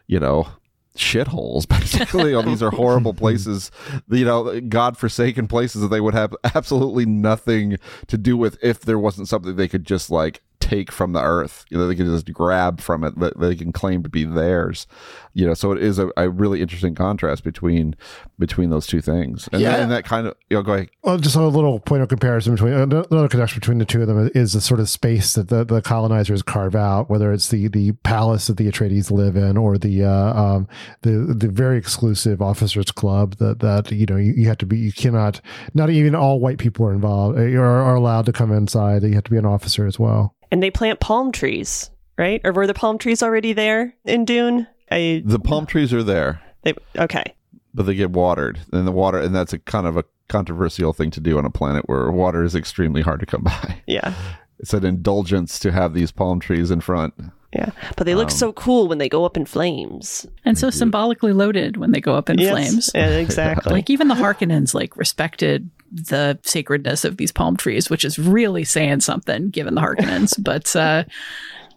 you 0.07 0.21
know 0.21 0.49
shitholes 0.97 1.66
basically 1.81 2.35
or 2.35 2.43
these 2.43 2.62
are 2.62 2.71
horrible 2.71 3.14
places 3.25 3.71
you 4.09 4.25
know 4.25 4.61
god-forsaken 4.62 5.47
places 5.47 5.83
that 5.83 5.89
they 5.89 6.01
would 6.01 6.14
have 6.14 6.35
absolutely 6.55 7.07
nothing 7.07 7.77
to 8.07 8.19
do 8.19 8.37
with 8.37 8.59
if 8.62 8.81
there 8.81 8.99
wasn't 8.99 9.29
something 9.29 9.57
they 9.57 9.69
could 9.69 9.85
just 9.85 10.11
like 10.11 10.43
take 10.61 10.91
from 10.91 11.13
the 11.13 11.23
earth 11.23 11.65
you 11.71 11.79
know 11.79 11.87
they 11.87 11.95
can 11.95 12.07
just 12.07 12.31
grab 12.33 12.81
from 12.81 13.05
it 13.05 13.19
that 13.19 13.39
they 13.39 13.55
can 13.55 13.73
claim 13.73 14.03
to 14.03 14.09
be 14.09 14.25
theirs 14.25 14.87
you 15.33 15.47
know 15.47 15.55
so 15.55 15.73
it 15.73 15.83
is 15.83 15.99
a, 15.99 16.11
a 16.17 16.29
really 16.29 16.61
interesting 16.61 16.95
contrast 16.95 17.45
between 17.45 17.95
between 18.39 18.71
those 18.71 18.87
two 18.87 19.01
things 19.01 19.49
and, 19.53 19.63
Yeah. 19.63 19.73
that, 19.73 19.81
and 19.81 19.91
that 19.93 20.05
kind 20.05 20.27
of 20.27 20.35
you 20.51 20.57
know 20.57 20.63
go 20.63 20.75
ahead 20.75 20.91
Well, 21.03 21.19
just 21.19 21.37
a 21.37 21.47
little 21.47 21.81
point 21.81 22.03
of 22.03 22.09
comparison 22.09 22.55
between 22.55 22.73
another 22.75 23.29
connection 23.29 23.61
between 23.61 23.79
the 23.79 23.85
two 23.85 24.03
of 24.03 24.09
them 24.09 24.31
is 24.35 24.53
the 24.53 24.61
sort 24.61 24.81
of 24.81 24.89
space 24.89 25.35
that 25.35 25.49
the, 25.49 25.65
the 25.65 25.81
colonizers 25.81 26.43
carve 26.43 26.75
out, 26.75 27.09
whether 27.09 27.33
it's 27.33 27.49
the 27.49 27.69
the 27.69 27.93
palace 28.03 28.47
that 28.49 28.57
the 28.57 28.69
Atreides 28.71 29.11
live 29.11 29.37
in 29.37 29.57
or 29.57 29.79
the 29.79 30.05
uh, 30.05 30.33
um, 30.41 30.69
the 31.03 31.35
the 31.37 31.49
very 31.49 31.79
exclusive 31.79 32.43
officers 32.43 32.91
club 32.91 33.37
that 33.37 33.61
that 33.61 33.91
you 33.93 34.07
know 34.07 34.17
you, 34.17 34.33
you 34.37 34.49
have 34.49 34.59
to 34.59 34.67
be 34.67 34.77
you 34.79 34.93
cannot 34.93 35.41
not 35.75 35.91
even 35.91 36.15
all 36.15 36.41
white 36.41 36.59
people 36.59 36.85
are 36.87 36.93
involved 36.93 37.39
uh, 37.39 37.43
are, 37.43 37.83
are 37.83 37.95
allowed 37.95 38.27
to 38.27 38.33
come 38.33 38.53
inside. 38.53 39.03
You 39.03 39.15
have 39.15 39.25
to 39.25 39.31
be 39.31 39.37
an 39.39 39.47
officer 39.47 39.87
as 39.87 39.99
well. 39.99 40.35
And 40.51 40.63
they 40.63 40.71
plant 40.71 41.01
palm 41.01 41.33
trees, 41.33 41.91
right? 42.17 42.41
Or 42.45 42.53
were 42.53 42.67
the 42.67 42.75
palm 42.75 42.99
trees 42.99 43.23
already 43.23 43.53
there 43.53 43.95
in 44.05 44.25
Dune? 44.25 44.67
I 44.91 45.23
the 45.25 45.39
palm 45.39 45.67
trees 45.67 45.93
are 45.93 46.03
there 46.03 46.41
they, 46.63 46.73
okay. 46.97 47.35
but 47.75 47.85
they 47.85 47.95
get 47.95 48.11
watered 48.11 48.59
and 48.73 48.87
the 48.87 48.93
water 48.93 49.19
and 49.19 49.35
that's 49.35 49.53
a 49.53 49.59
kind 49.59 49.87
of 49.87 49.97
a 49.99 50.05
controversial 50.29 50.93
thing 50.95 51.11
to 51.11 51.21
do 51.21 51.37
on 51.39 51.45
a 51.45 51.51
planet 51.51 51.89
where 51.89 52.11
water 52.11 52.43
is 52.43 52.55
extremely 52.55 53.03
hard 53.03 53.21
to 53.21 53.27
come 53.27 53.43
by 53.43 53.83
Yeah. 53.87 54.15
it's 54.59 54.73
an 54.75 54.85
indulgence 54.87 55.59
to 55.61 55.73
have 55.73 55.93
these 55.95 56.11
palm 56.11 56.41
trees 56.41 56.71
in 56.71 56.81
front. 56.81 57.13
Yeah, 57.55 57.71
but 57.97 58.05
they 58.07 58.15
look 58.15 58.27
Um, 58.29 58.37
so 58.37 58.53
cool 58.53 58.89
when 58.89 58.99
they 58.99 59.09
go 59.09 59.25
up 59.25 59.37
in 59.37 59.47
flames. 59.47 60.27
And 60.45 60.59
so 60.59 60.69
symbolically 60.69 61.33
loaded 61.33 61.79
when 61.79 61.93
they 61.93 62.01
go 62.01 62.15
up 62.15 62.29
in 62.29 62.37
Yes, 62.39 62.51
flames. 62.51 62.91
yeah, 62.95 63.09
exactly. 63.19 63.73
Like 63.73 63.89
even 63.89 64.09
the 64.09 64.15
Harkonnens 64.15 64.75
like 64.75 64.97
respected 64.99 65.71
the 65.91 66.39
sacredness 66.43 67.05
of 67.05 67.16
these 67.16 67.32
palm 67.32 67.57
trees, 67.57 67.91
which 67.91 68.05
is 68.05 68.18
really 68.18 68.64
saying 68.64 69.01
something 69.01 69.51
given 69.51 69.74
the 69.74 69.80
Harkonnens. 69.80 70.34
but 70.43 70.74
uh 70.76 71.05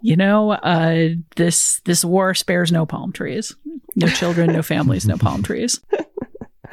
you 0.04 0.16
know, 0.16 0.52
uh 0.52 1.10
this 1.36 1.80
this 1.86 2.04
war 2.04 2.34
spares 2.34 2.72
no 2.72 2.86
palm 2.86 3.12
trees. 3.12 3.56
No 3.96 4.08
children, 4.08 4.52
no 4.54 4.64
families, 4.64 5.06
no 5.06 5.18
palm 5.18 5.44
trees. 5.44 5.80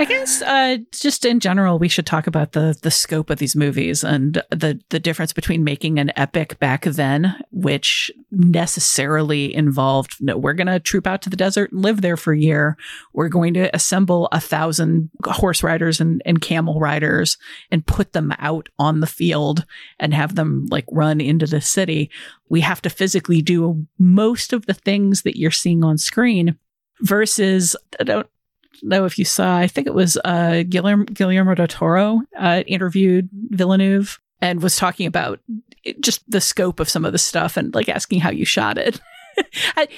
I 0.00 0.04
guess 0.04 0.42
uh, 0.42 0.76
just 0.92 1.24
in 1.24 1.40
general, 1.40 1.80
we 1.80 1.88
should 1.88 2.06
talk 2.06 2.28
about 2.28 2.52
the 2.52 2.78
the 2.82 2.90
scope 2.90 3.30
of 3.30 3.38
these 3.38 3.56
movies 3.56 4.04
and 4.04 4.34
the 4.50 4.80
the 4.90 5.00
difference 5.00 5.32
between 5.32 5.64
making 5.64 5.98
an 5.98 6.12
epic 6.14 6.60
back 6.60 6.84
then, 6.84 7.34
which 7.50 8.08
necessarily 8.30 9.52
involved 9.52 10.16
no, 10.20 10.36
we're 10.36 10.52
going 10.52 10.68
to 10.68 10.78
troop 10.78 11.08
out 11.08 11.20
to 11.22 11.30
the 11.30 11.36
desert 11.36 11.72
and 11.72 11.82
live 11.82 12.00
there 12.00 12.16
for 12.16 12.32
a 12.32 12.38
year. 12.38 12.76
We're 13.12 13.28
going 13.28 13.54
to 13.54 13.74
assemble 13.74 14.28
a 14.30 14.38
thousand 14.40 15.10
horse 15.24 15.64
riders 15.64 16.00
and, 16.00 16.22
and 16.24 16.40
camel 16.40 16.78
riders 16.78 17.36
and 17.72 17.84
put 17.84 18.12
them 18.12 18.32
out 18.38 18.68
on 18.78 19.00
the 19.00 19.06
field 19.08 19.64
and 19.98 20.14
have 20.14 20.36
them 20.36 20.68
like 20.70 20.86
run 20.92 21.20
into 21.20 21.46
the 21.46 21.60
city. 21.60 22.08
We 22.48 22.60
have 22.60 22.80
to 22.82 22.90
physically 22.90 23.42
do 23.42 23.84
most 23.98 24.52
of 24.52 24.66
the 24.66 24.74
things 24.74 25.22
that 25.22 25.36
you're 25.36 25.50
seeing 25.50 25.82
on 25.82 25.98
screen 25.98 26.56
versus 27.00 27.74
I 27.98 28.04
don't 28.04 28.28
know 28.82 29.04
if 29.04 29.18
you 29.18 29.24
saw, 29.24 29.56
I 29.56 29.66
think 29.66 29.86
it 29.86 29.94
was 29.94 30.18
uh, 30.24 30.62
Guillermo, 30.68 31.04
Guillermo 31.04 31.54
del 31.54 31.66
Toro 31.68 32.20
uh, 32.38 32.62
interviewed 32.66 33.28
Villeneuve 33.32 34.18
and 34.40 34.62
was 34.62 34.76
talking 34.76 35.06
about 35.06 35.40
it- 35.84 36.00
just 36.00 36.28
the 36.30 36.40
scope 36.40 36.80
of 36.80 36.88
some 36.88 37.04
of 37.04 37.12
the 37.12 37.18
stuff 37.18 37.56
and 37.56 37.74
like 37.74 37.88
asking 37.88 38.20
how 38.20 38.30
you 38.30 38.44
shot 38.44 38.78
it. 38.78 39.00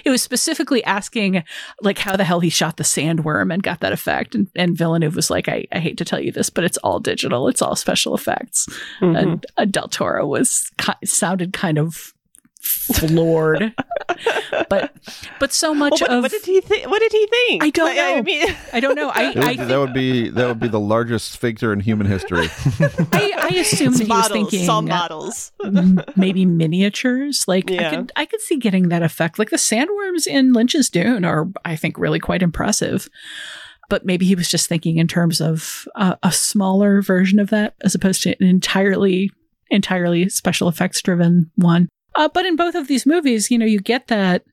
It 0.04 0.10
was 0.10 0.20
specifically 0.20 0.84
asking 0.84 1.42
like 1.80 1.96
how 1.96 2.14
the 2.14 2.24
hell 2.24 2.40
he 2.40 2.50
shot 2.50 2.76
the 2.76 2.84
sandworm 2.84 3.50
and 3.54 3.62
got 3.62 3.80
that 3.80 3.92
effect. 3.92 4.34
And, 4.34 4.48
and 4.54 4.76
Villeneuve 4.76 5.16
was 5.16 5.30
like, 5.30 5.48
I, 5.48 5.66
I 5.72 5.78
hate 5.78 5.96
to 5.96 6.04
tell 6.04 6.20
you 6.20 6.30
this, 6.30 6.50
but 6.50 6.62
it's 6.62 6.76
all 6.78 7.00
digital. 7.00 7.48
It's 7.48 7.62
all 7.62 7.74
special 7.74 8.14
effects. 8.14 8.68
Mhm. 9.00 9.18
And 9.18 9.46
uh, 9.56 9.64
Del 9.64 9.88
Toro 9.88 10.26
was 10.26 10.70
sounded 11.04 11.54
kind 11.54 11.78
of 11.78 12.12
floored, 12.60 13.74
but 14.68 14.92
but 15.38 15.52
so 15.52 15.74
much 15.74 16.00
Well, 16.00 16.08
what, 16.08 16.10
of 16.10 16.22
what 16.24 16.30
did 16.30 16.44
he 16.44 16.60
think? 16.60 16.86
What 16.90 16.98
did 17.00 17.12
he 17.12 17.26
think? 17.26 17.64
I 17.64 17.70
don't 17.70 17.86
Like, 17.86 17.96
know. 17.96 18.16
I 18.16 18.22
mean, 18.22 18.56
I 18.72 18.80
don't 18.80 18.94
know. 18.94 19.10
I, 19.14 19.32
That 19.32 19.36
would, 19.36 19.44
I, 19.44 19.50
be, 19.56 19.64
that 19.64 19.78
would 19.78 19.92
be 19.94 20.28
that 20.30 20.46
would 20.48 20.60
be 20.60 20.68
the 20.68 20.80
largest 20.80 21.32
sphincter 21.32 21.72
in 21.72 21.80
human 21.80 22.06
history. 22.06 22.46
I, 23.12 23.32
I 23.36 23.56
assumed 23.56 23.96
that 23.96 24.04
he 24.06 24.10
was 24.12 24.28
thinking 24.28 24.64
some 24.66 24.86
models. 24.86 25.52
m- 25.64 26.02
maybe 26.16 26.44
miniatures. 26.46 27.46
Like 27.48 27.70
I 27.70 27.90
could 27.90 28.12
I 28.16 28.26
could 28.26 28.40
see 28.40 28.56
getting 28.56 28.88
that 28.88 29.02
effect. 29.02 29.38
Like 29.38 29.50
the 29.50 29.56
sandworms 29.56 30.26
in 30.26 30.52
Lynch's 30.52 30.90
Dune 30.90 31.24
are 31.24 31.48
I 31.64 31.76
think 31.76 31.98
really 31.98 32.18
quite 32.20 32.42
impressive. 32.42 33.08
But 33.88 34.06
maybe 34.06 34.24
he 34.24 34.36
was 34.36 34.48
just 34.48 34.68
thinking 34.68 34.98
in 34.98 35.08
terms 35.08 35.40
of 35.40 35.84
uh, 35.96 36.14
a 36.22 36.30
smaller 36.30 37.02
version 37.02 37.40
of 37.40 37.50
that 37.50 37.74
as 37.82 37.92
opposed 37.96 38.22
to 38.22 38.30
an 38.40 38.46
entirely 38.46 39.32
entirely 39.68 40.28
special 40.28 40.68
effects 40.68 41.02
driven 41.02 41.50
one. 41.56 41.88
Uh, 42.14 42.28
but 42.32 42.46
in 42.46 42.56
both 42.56 42.74
of 42.74 42.88
these 42.88 43.06
movies, 43.06 43.50
you 43.50 43.58
know, 43.58 43.66
you 43.66 43.80
get 43.80 44.08
that 44.08 44.44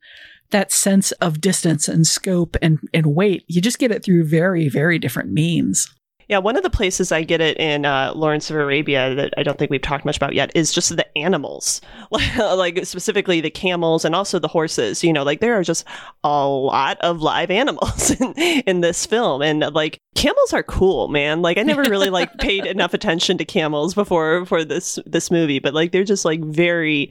that 0.52 0.72
sense 0.72 1.12
of 1.14 1.42
distance 1.42 1.88
and 1.88 2.08
scope 2.08 2.56
and, 2.62 2.80
and 2.94 3.08
weight. 3.08 3.44
You 3.48 3.62
just 3.62 3.80
get 3.80 3.92
it 3.92 4.04
through 4.04 4.24
very, 4.24 4.70
very 4.70 4.98
different 4.98 5.32
means. 5.32 5.94
Yeah, 6.28 6.40
one 6.40 6.58
of 6.58 6.64
the 6.64 6.70
places 6.70 7.14
I 7.14 7.24
get 7.24 7.40
it 7.40 7.58
in 7.58 7.86
uh, 7.86 8.12
Lawrence 8.14 8.50
of 8.50 8.58
Arabia 8.58 9.16
that 9.16 9.34
I 9.38 9.44
don't 9.44 9.58
think 9.58 9.72
we've 9.72 9.82
talked 9.82 10.04
much 10.04 10.18
about 10.18 10.36
yet 10.36 10.52
is 10.56 10.74
just 10.74 10.94
the 10.94 11.18
animals, 11.18 11.80
like 12.12 12.86
specifically 12.86 13.40
the 13.40 13.50
camels 13.50 14.04
and 14.04 14.14
also 14.14 14.38
the 14.38 14.50
horses. 14.50 15.06
You 15.06 15.14
know, 15.14 15.24
like 15.24 15.40
there 15.40 15.58
are 15.58 15.64
just 15.64 15.86
a 16.26 16.46
lot 16.46 16.98
of 17.00 17.22
live 17.22 17.50
animals 17.50 18.12
in, 18.22 18.34
in 18.34 18.82
this 18.82 19.06
film, 19.06 19.42
and 19.42 19.62
like 19.74 20.00
camels 20.16 20.52
are 20.52 20.64
cool, 20.64 21.08
man. 21.08 21.42
Like 21.42 21.58
I 21.58 21.64
never 21.64 21.84
really 21.84 22.10
like 22.10 22.34
paid 22.40 22.66
enough 22.66 22.94
attention 22.94 23.38
to 23.38 23.46
camels 23.46 23.94
before 23.94 24.46
for 24.46 24.66
this 24.66 25.00
this 25.06 25.32
movie, 25.32 25.60
but 25.60 25.74
like 25.74 25.94
they're 25.94 26.04
just 26.04 26.26
like 26.26 26.42
very 26.42 27.10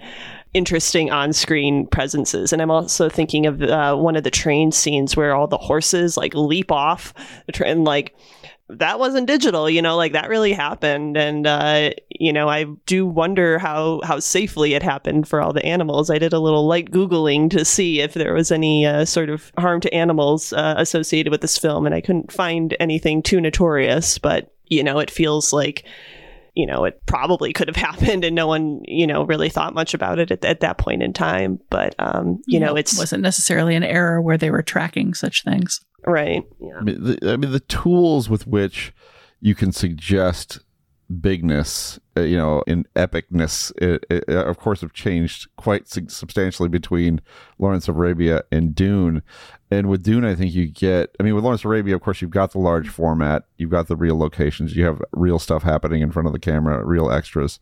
interesting 0.55 1.11
on-screen 1.11 1.87
presences 1.89 2.51
and 2.51 2.63
i'm 2.63 2.71
also 2.71 3.11
thinking 3.11 3.45
of 3.45 3.61
uh, 3.63 3.95
one 3.95 4.17
of 4.17 4.25
the 4.25 4.31
train 4.31 4.73
scenes 4.73 5.15
where 5.15 5.35
all 5.35 5.47
the 5.47 5.59
horses 5.59 6.17
like 6.17 6.35
leap 6.35 6.73
off 6.73 7.13
the 7.45 7.53
train 7.53 7.85
like 7.85 8.17
that 8.69 8.99
wasn't 8.99 9.27
digital 9.27 9.71
you 9.71 9.81
know 9.81 9.97
like 9.97 10.13
that 10.13 10.29
really 10.29 10.53
happened. 10.53 11.17
And 11.17 11.47
uh 11.47 11.91
you 12.09 12.33
know 12.33 12.49
i 12.49 12.65
do 12.87 13.07
wonder 13.07 13.59
how 13.59 14.01
how 14.05 14.19
safely 14.21 14.75
it 14.75 14.83
happened 14.83 15.29
for 15.29 15.41
all 15.41 15.53
the 15.53 15.65
animals. 15.65 16.11
I 16.11 16.19
did 16.19 16.33
a 16.33 16.41
little 16.41 16.67
light 16.67 16.91
googling 16.91 17.51
to 17.51 17.65
see 17.65 18.01
if 18.01 18.15
there 18.15 18.35
was 18.35 18.51
any 18.51 18.87
uh, 18.87 19.05
sort 19.05 19.31
of 19.31 19.53
harm 19.59 19.81
to 19.83 19.95
animals 19.95 20.53
uh, 20.53 20.75
associated 20.79 21.31
with 21.31 21.41
this 21.41 21.59
film 21.59 21.87
and 21.87 21.95
i 21.95 22.01
couldn't 22.01 22.33
find 22.33 22.77
anything 22.81 23.23
too 23.23 23.41
notorious 23.41 24.19
but 24.19 24.53
you 24.67 24.83
know 24.83 24.99
it 24.99 25.11
feels 25.11 25.53
like 25.53 25.85
you 26.57 26.67
know 26.67 26.85
it 26.85 27.01
probably 27.07 27.53
could 27.53 27.69
have 27.69 27.77
happened 27.91 28.25
and 28.25 28.35
no 28.35 28.49
one 28.49 28.81
you 28.85 29.07
know 29.07 29.23
really 29.25 29.49
thought 29.49 29.75
much 29.75 29.95
about 29.95 30.19
it 30.19 30.31
at, 30.33 30.45
at 30.45 30.61
that 30.61 30.79
point 30.79 31.03
in 31.03 31.13
time. 31.13 31.61
But 31.71 31.95
um 31.99 32.43
you 32.47 32.59
know 32.59 32.75
it's 32.75 32.99
wasn't 32.99 33.23
necessarily 33.23 33.77
an 33.77 33.85
era 33.85 34.21
where 34.21 34.39
they 34.39 34.51
were 34.51 34.63
tracking 34.63 35.15
such 35.15 35.45
things. 35.45 35.81
right. 36.05 36.43
I 36.79 36.83
mean, 36.83 37.05
the, 37.05 37.33
I 37.33 37.37
mean, 37.37 37.53
the 37.53 37.61
tools 37.61 38.29
with 38.29 38.47
which 38.47 38.93
you 39.41 39.55
can 39.55 39.71
suggest 39.71 40.61
bigness, 41.09 42.01
uh, 42.17 42.23
you 42.23 42.37
know, 42.37 42.63
in 42.67 42.85
epicness, 42.97 43.73
it, 43.77 44.05
it, 44.11 44.25
uh, 44.29 44.45
of 44.45 44.59
course, 44.59 44.81
have 44.81 44.93
changed 44.93 45.49
quite 45.57 45.89
substantially 45.89 46.69
between 46.69 47.21
Lawrence 47.59 47.89
of 47.89 47.97
Arabia 47.97 48.43
and 48.51 48.75
Dune. 48.75 49.23
And 49.71 49.89
with 49.89 50.03
Dune, 50.03 50.25
I 50.25 50.35
think 50.35 50.55
you 50.55 50.67
get, 50.67 51.15
I 51.19 51.23
mean, 51.23 51.35
with 51.35 51.45
Lawrence 51.45 51.63
of 51.63 51.67
Arabia, 51.67 51.95
of 51.95 52.01
course, 52.01 52.21
you've 52.23 52.31
got 52.31 52.53
the 52.53 52.59
large 52.59 52.89
format, 52.89 53.45
you've 53.57 53.71
got 53.71 53.89
the 53.89 53.97
real 53.97 54.19
locations, 54.19 54.77
you 54.77 54.85
have 54.85 55.03
real 55.13 55.39
stuff 55.39 55.63
happening 55.63 56.03
in 56.03 56.11
front 56.11 56.27
of 56.27 56.33
the 56.33 56.39
camera, 56.39 56.85
real 56.85 57.11
extras. 57.11 57.61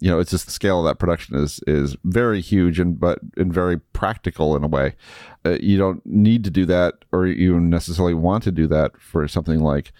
You 0.00 0.10
know, 0.10 0.18
it's 0.18 0.30
just 0.30 0.46
the 0.46 0.52
scale 0.52 0.80
of 0.80 0.84
that 0.86 0.98
production 0.98 1.36
is 1.36 1.60
is 1.66 1.96
very 2.04 2.40
huge 2.40 2.78
and 2.78 2.98
but 2.98 3.20
and 3.36 3.52
very 3.52 3.78
practical 3.78 4.56
in 4.56 4.64
a 4.64 4.68
way. 4.68 4.94
Uh, 5.44 5.56
you 5.60 5.78
don't 5.78 6.04
need 6.04 6.44
to 6.44 6.50
do 6.50 6.66
that, 6.66 7.04
or 7.12 7.26
you 7.26 7.58
necessarily 7.58 8.14
want 8.14 8.44
to 8.44 8.52
do 8.52 8.66
that 8.68 9.00
for 9.00 9.26
something 9.26 9.60
like 9.60 9.92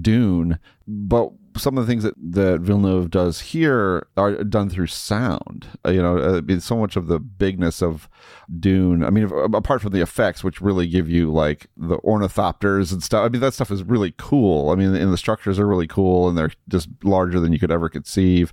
Dune, 0.00 0.58
but 0.86 1.32
some 1.56 1.76
of 1.76 1.86
the 1.86 1.90
things 1.90 2.04
that, 2.04 2.14
that 2.16 2.60
Villeneuve 2.60 3.10
does 3.10 3.40
here 3.40 4.06
are 4.16 4.44
done 4.44 4.70
through 4.70 4.86
sound. 4.86 5.66
Uh, 5.84 5.90
you 5.90 6.02
know, 6.02 6.18
uh, 6.18 6.60
so 6.60 6.76
much 6.76 6.96
of 6.96 7.06
the 7.06 7.18
bigness 7.18 7.82
of 7.82 8.08
Dune. 8.58 9.04
I 9.04 9.10
mean, 9.10 9.24
if- 9.24 9.32
apart 9.32 9.82
from 9.82 9.92
the 9.92 10.00
effects, 10.00 10.44
which 10.44 10.60
really 10.60 10.86
give 10.86 11.08
you 11.08 11.32
like 11.32 11.66
the 11.76 11.98
ornithopters 11.98 12.92
and 12.92 13.02
stuff. 13.02 13.24
I 13.24 13.28
mean, 13.28 13.40
that 13.40 13.54
stuff 13.54 13.70
is 13.70 13.82
really 13.82 14.14
cool. 14.16 14.70
I 14.70 14.74
mean, 14.74 14.94
and 14.94 15.12
the 15.12 15.18
structures 15.18 15.58
are 15.58 15.66
really 15.66 15.86
cool, 15.88 16.28
and 16.28 16.38
they're 16.38 16.52
just 16.68 16.88
larger 17.02 17.40
than 17.40 17.52
you 17.52 17.58
could 17.58 17.72
ever 17.72 17.88
conceive. 17.88 18.52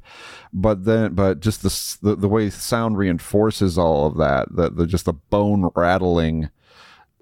But 0.52 0.86
then, 0.86 1.14
but 1.14 1.40
just 1.40 1.62
the 1.62 2.10
the, 2.10 2.16
the 2.16 2.28
way 2.30 2.50
sound 2.50 2.98
reinforces 2.98 3.78
all 3.78 4.08
of 4.08 4.18
that, 4.18 4.56
the, 4.56 4.70
the 4.70 4.88
just 4.88 5.06
the 5.06 5.14
bone 5.14 5.70
rattling 5.76 6.50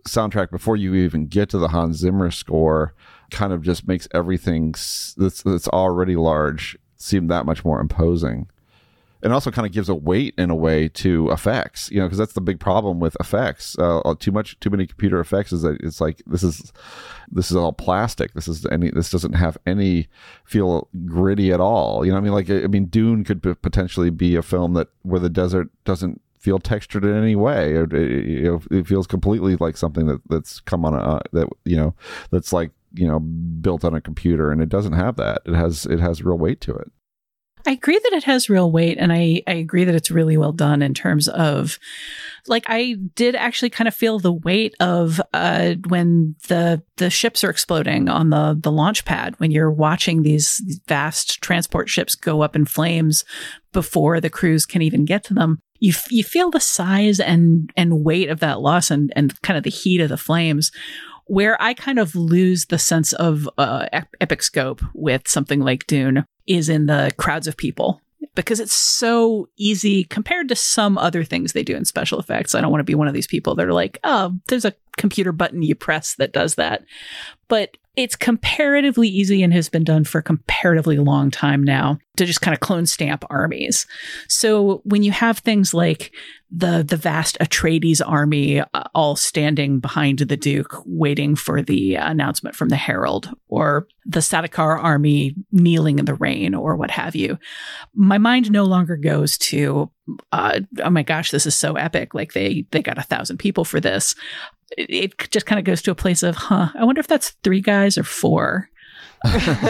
soundtrack 0.07 0.51
before 0.51 0.77
you 0.77 0.93
even 0.95 1.27
get 1.27 1.49
to 1.49 1.57
the 1.57 1.69
Hans 1.69 1.97
Zimmer 1.97 2.31
score 2.31 2.93
kind 3.31 3.53
of 3.53 3.61
just 3.61 3.87
makes 3.87 4.07
everything 4.13 4.71
that's, 5.17 5.43
that's 5.43 5.67
already 5.69 6.15
large 6.15 6.77
seem 6.95 7.27
that 7.27 7.45
much 7.45 7.63
more 7.63 7.79
imposing. 7.79 8.47
And 9.21 9.33
also 9.33 9.49
kind 9.49 9.65
of 9.65 9.71
gives 9.71 9.89
a 9.89 9.95
weight 9.95 10.35
in 10.37 10.51
a 10.51 10.55
way 10.55 10.87
to 10.89 11.31
effects, 11.31 11.89
you 11.89 11.97
know, 11.97 12.05
because 12.05 12.19
that's 12.19 12.33
the 12.33 12.41
big 12.41 12.59
problem 12.59 12.99
with 12.99 13.17
effects. 13.19 13.75
Uh, 13.79 14.13
too 14.19 14.31
much, 14.31 14.59
too 14.59 14.69
many 14.69 14.85
computer 14.85 15.19
effects 15.19 15.51
is 15.51 15.63
that 15.63 15.77
it's 15.81 15.99
like 15.99 16.21
this 16.27 16.43
is 16.43 16.71
this 17.31 17.49
is 17.49 17.57
all 17.57 17.73
plastic. 17.73 18.33
This 18.33 18.47
is 18.47 18.67
any 18.67 18.91
this 18.91 19.09
doesn't 19.09 19.33
have 19.33 19.57
any 19.65 20.09
feel 20.43 20.89
gritty 21.05 21.51
at 21.51 21.59
all. 21.59 22.05
You 22.05 22.11
know, 22.11 22.19
I 22.19 22.21
mean, 22.21 22.33
like 22.33 22.51
I 22.51 22.67
mean, 22.67 22.85
Dune 22.85 23.23
could 23.23 23.41
p- 23.41 23.55
potentially 23.55 24.11
be 24.11 24.35
a 24.35 24.43
film 24.43 24.73
that 24.73 24.89
where 25.01 25.19
the 25.19 25.29
desert 25.29 25.69
doesn't 25.85 26.21
feel 26.37 26.59
textured 26.59 27.03
in 27.03 27.17
any 27.17 27.35
way. 27.35 27.73
It, 27.73 27.91
it, 27.91 28.61
it 28.69 28.85
feels 28.85 29.07
completely 29.07 29.55
like 29.55 29.75
something 29.75 30.05
that 30.05 30.21
that's 30.29 30.59
come 30.59 30.85
on 30.85 30.93
a 30.93 31.19
that 31.33 31.49
you 31.63 31.75
know 31.75 31.95
that's 32.29 32.53
like 32.53 32.69
you 32.95 33.07
know 33.07 33.19
built 33.19 33.83
on 33.83 33.93
a 33.93 34.01
computer, 34.01 34.51
and 34.51 34.61
it 34.61 34.69
doesn't 34.69 34.93
have 34.93 35.15
that. 35.17 35.41
It 35.45 35.53
has 35.53 35.85
it 35.85 35.99
has 35.99 36.23
real 36.23 36.37
weight 36.37 36.61
to 36.61 36.75
it. 36.75 36.91
I 37.67 37.71
agree 37.71 37.97
that 37.97 38.13
it 38.13 38.23
has 38.25 38.49
real 38.49 38.71
weight, 38.71 38.97
and 38.99 39.11
I, 39.11 39.41
I 39.47 39.53
agree 39.53 39.85
that 39.85 39.95
it's 39.95 40.11
really 40.11 40.37
well 40.37 40.51
done 40.51 40.81
in 40.81 40.93
terms 40.93 41.27
of, 41.27 41.79
like, 42.47 42.65
I 42.67 42.97
did 43.15 43.35
actually 43.35 43.71
kind 43.71 43.87
of 43.87 43.95
feel 43.95 44.19
the 44.19 44.33
weight 44.33 44.75
of 44.79 45.19
uh, 45.33 45.75
when 45.87 46.35
the 46.47 46.83
the 46.97 47.09
ships 47.09 47.43
are 47.43 47.49
exploding 47.49 48.07
on 48.07 48.29
the 48.29 48.57
the 48.59 48.71
launch 48.71 49.03
pad 49.03 49.33
when 49.39 49.51
you're 49.51 49.71
watching 49.71 50.21
these 50.21 50.61
vast 50.87 51.41
transport 51.41 51.89
ships 51.89 52.13
go 52.13 52.41
up 52.41 52.55
in 52.55 52.65
flames 52.65 53.25
before 53.73 54.21
the 54.21 54.29
crews 54.29 54.65
can 54.65 54.81
even 54.83 55.05
get 55.05 55.23
to 55.23 55.33
them. 55.33 55.59
You 55.79 55.89
f- 55.89 56.11
you 56.11 56.23
feel 56.23 56.51
the 56.51 56.59
size 56.59 57.19
and 57.19 57.71
and 57.75 58.03
weight 58.03 58.29
of 58.29 58.41
that 58.41 58.61
loss 58.61 58.91
and 58.91 59.11
and 59.15 59.41
kind 59.41 59.57
of 59.57 59.63
the 59.63 59.71
heat 59.71 60.01
of 60.01 60.09
the 60.09 60.17
flames 60.17 60.71
where 61.25 61.61
I 61.61 61.73
kind 61.73 61.99
of 61.99 62.15
lose 62.15 62.65
the 62.65 62.79
sense 62.79 63.13
of 63.13 63.49
uh, 63.57 63.87
epic 63.93 64.43
scope 64.43 64.81
with 64.93 65.27
something 65.27 65.59
like 65.59 65.87
Dune 65.87 66.25
is 66.47 66.69
in 66.69 66.85
the 66.85 67.11
crowds 67.17 67.47
of 67.47 67.57
people 67.57 68.01
because 68.35 68.59
it's 68.59 68.73
so 68.73 69.49
easy 69.55 70.03
compared 70.03 70.49
to 70.49 70.55
some 70.55 70.97
other 70.97 71.23
things 71.23 71.53
they 71.53 71.63
do 71.63 71.75
in 71.75 71.85
special 71.85 72.19
effects. 72.19 72.53
I 72.53 72.61
don't 72.61 72.71
want 72.71 72.81
to 72.81 72.85
be 72.85 72.95
one 72.95 73.07
of 73.07 73.13
these 73.13 73.27
people 73.27 73.55
that 73.55 73.65
are 73.65 73.73
like, 73.73 73.97
oh, 74.03 74.33
there's 74.47 74.65
a 74.65 74.75
computer 74.97 75.31
button 75.31 75.63
you 75.63 75.73
press 75.73 76.15
that 76.15 76.33
does 76.33 76.55
that. 76.55 76.83
But 77.47 77.77
it's 77.95 78.15
comparatively 78.15 79.07
easy 79.07 79.41
and 79.43 79.53
has 79.53 79.69
been 79.69 79.83
done 79.83 80.03
for 80.03 80.19
a 80.19 80.23
comparatively 80.23 80.97
long 80.97 81.31
time 81.31 81.63
now 81.63 81.97
to 82.17 82.25
just 82.25 82.41
kind 82.41 82.53
of 82.53 82.59
clone 82.59 82.85
stamp 82.85 83.23
armies. 83.29 83.85
So 84.27 84.81
when 84.83 85.03
you 85.03 85.11
have 85.11 85.39
things 85.39 85.73
like 85.73 86.11
the 86.51 86.85
the 86.87 86.97
vast 86.97 87.37
Atreides 87.39 88.01
army 88.05 88.59
uh, 88.61 88.83
all 88.93 89.15
standing 89.15 89.79
behind 89.79 90.19
the 90.19 90.37
Duke, 90.37 90.81
waiting 90.85 91.35
for 91.35 91.61
the 91.61 91.95
announcement 91.95 92.55
from 92.55 92.69
the 92.69 92.75
Herald, 92.75 93.29
or 93.47 93.87
the 94.05 94.19
Sardaukar 94.19 94.81
army 94.81 95.35
kneeling 95.51 95.99
in 95.99 96.05
the 96.05 96.13
rain, 96.13 96.53
or 96.53 96.75
what 96.75 96.91
have 96.91 97.15
you, 97.15 97.37
my 97.93 98.17
mind 98.17 98.51
no 98.51 98.63
longer 98.63 98.95
goes 98.95 99.37
to, 99.39 99.91
uh, 100.31 100.59
oh 100.83 100.89
my 100.89 101.03
gosh, 101.03 101.31
this 101.31 101.45
is 101.45 101.55
so 101.55 101.73
epic! 101.73 102.13
Like 102.13 102.33
they 102.33 102.65
they 102.71 102.81
got 102.81 102.99
a 102.99 103.03
thousand 103.03 103.37
people 103.37 103.65
for 103.65 103.79
this. 103.79 104.15
It, 104.77 105.13
it 105.19 105.31
just 105.31 105.45
kind 105.45 105.59
of 105.59 105.65
goes 105.65 105.81
to 105.83 105.91
a 105.91 105.95
place 105.95 106.23
of, 106.23 106.35
huh? 106.35 106.69
I 106.75 106.83
wonder 106.83 106.99
if 106.99 107.07
that's 107.07 107.31
three 107.43 107.61
guys 107.61 107.97
or 107.97 108.03
four. 108.03 108.69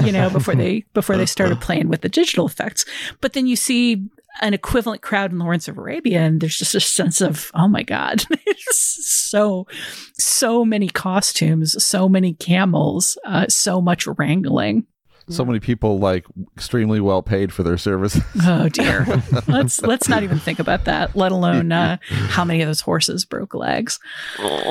you 0.04 0.12
know, 0.12 0.30
before 0.30 0.56
they 0.56 0.84
before 0.94 1.16
they 1.16 1.26
started 1.26 1.62
playing 1.62 1.88
with 1.88 2.02
the 2.02 2.10
digital 2.10 2.46
effects. 2.46 2.84
But 3.22 3.34
then 3.34 3.48
you 3.48 3.56
see 3.56 4.10
an 4.42 4.54
equivalent 4.54 5.02
crowd 5.02 5.32
in 5.32 5.40
Lawrence 5.40 5.68
of 5.68 5.78
Arabia, 5.78 6.22
and 6.22 6.42
there's 6.42 6.58
just 6.58 6.76
a 6.76 6.80
sense 6.80 7.22
of, 7.22 7.52
oh 7.54 7.68
my 7.68 7.84
God, 7.84 8.26
so, 8.70 9.66
so 10.14 10.66
many 10.66 10.90
costumes, 10.90 11.82
so 11.84 12.10
many 12.10 12.34
camels, 12.34 13.18
uh, 13.26 13.46
so 13.48 13.82
much 13.82 14.08
wrangling. 14.08 14.86
So 15.28 15.44
many 15.44 15.60
people 15.60 15.98
like 15.98 16.26
extremely 16.56 17.00
well 17.00 17.24
paid 17.24 17.52
for 17.52 17.64
their 17.64 17.78
service. 17.78 18.20
Oh 18.48 18.70
dear. 18.70 19.06
let's 19.48 19.82
let's 19.82 20.08
not 20.08 20.22
even 20.22 20.38
think 20.38 20.60
about 20.60 20.86
that. 20.86 21.16
Let 21.16 21.32
alone 21.32 21.72
uh, 21.72 21.98
how 22.10 22.46
many 22.46 22.62
of 22.62 22.68
those 22.68 22.82
horses 22.82 23.26
broke 23.26 23.56
legs. 23.56 24.00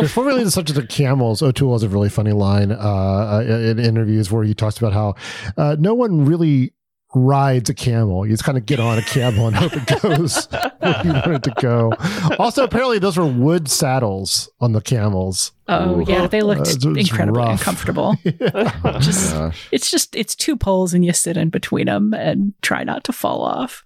Before 0.01 0.25
we 0.25 0.33
leave 0.33 0.45
the 0.45 0.51
subject 0.51 0.79
of 0.79 0.89
camels, 0.89 1.43
O'Toole 1.43 1.73
has 1.73 1.83
a 1.83 1.89
really 1.89 2.09
funny 2.09 2.33
line 2.33 2.71
uh, 2.71 3.43
in 3.47 3.79
interviews 3.81 4.31
where 4.31 4.45
he 4.45 4.55
talks 4.55 4.79
about 4.79 4.93
how 4.93 5.15
uh, 5.57 5.77
no 5.79 5.95
one 5.95 6.25
really 6.25 6.73
rides 7.15 7.71
a 7.71 7.75
camel. 7.75 8.27
You 8.27 8.33
just 8.33 8.45
kind 8.45 8.59
of 8.59 8.67
get 8.67 8.81
on 8.81 8.99
a 8.99 9.03
camel 9.03 9.47
and 9.47 9.57
hope 9.57 9.73
it 9.75 10.03
goes 10.03 10.47
where 10.79 11.03
you 11.05 11.13
want 11.13 11.27
it 11.27 11.43
to 11.45 11.55
go. 11.61 11.93
Also, 12.39 12.65
apparently, 12.65 12.99
those 12.99 13.17
were 13.17 13.27
wood 13.27 13.69
saddles 13.69 14.51
on 14.61 14.73
the 14.73 14.81
camels. 14.81 15.53
Oh 15.69 16.01
Ooh. 16.01 16.05
yeah, 16.07 16.27
they 16.27 16.43
looked 16.43 16.69
uh, 16.69 16.91
incredibly 16.91 17.41
rough. 17.41 17.61
uncomfortable. 17.61 18.17
yeah. 18.25 18.99
just, 19.01 19.35
oh, 19.35 19.53
it's 19.73 19.91
just 19.91 20.15
it's 20.15 20.35
two 20.35 20.57
poles 20.57 20.93
and 20.93 21.05
you 21.05 21.13
sit 21.13 21.37
in 21.37 21.49
between 21.49 21.87
them 21.87 22.13
and 22.13 22.53
try 22.63 22.85
not 22.85 23.05
to 23.05 23.13
fall 23.13 23.43
off. 23.43 23.83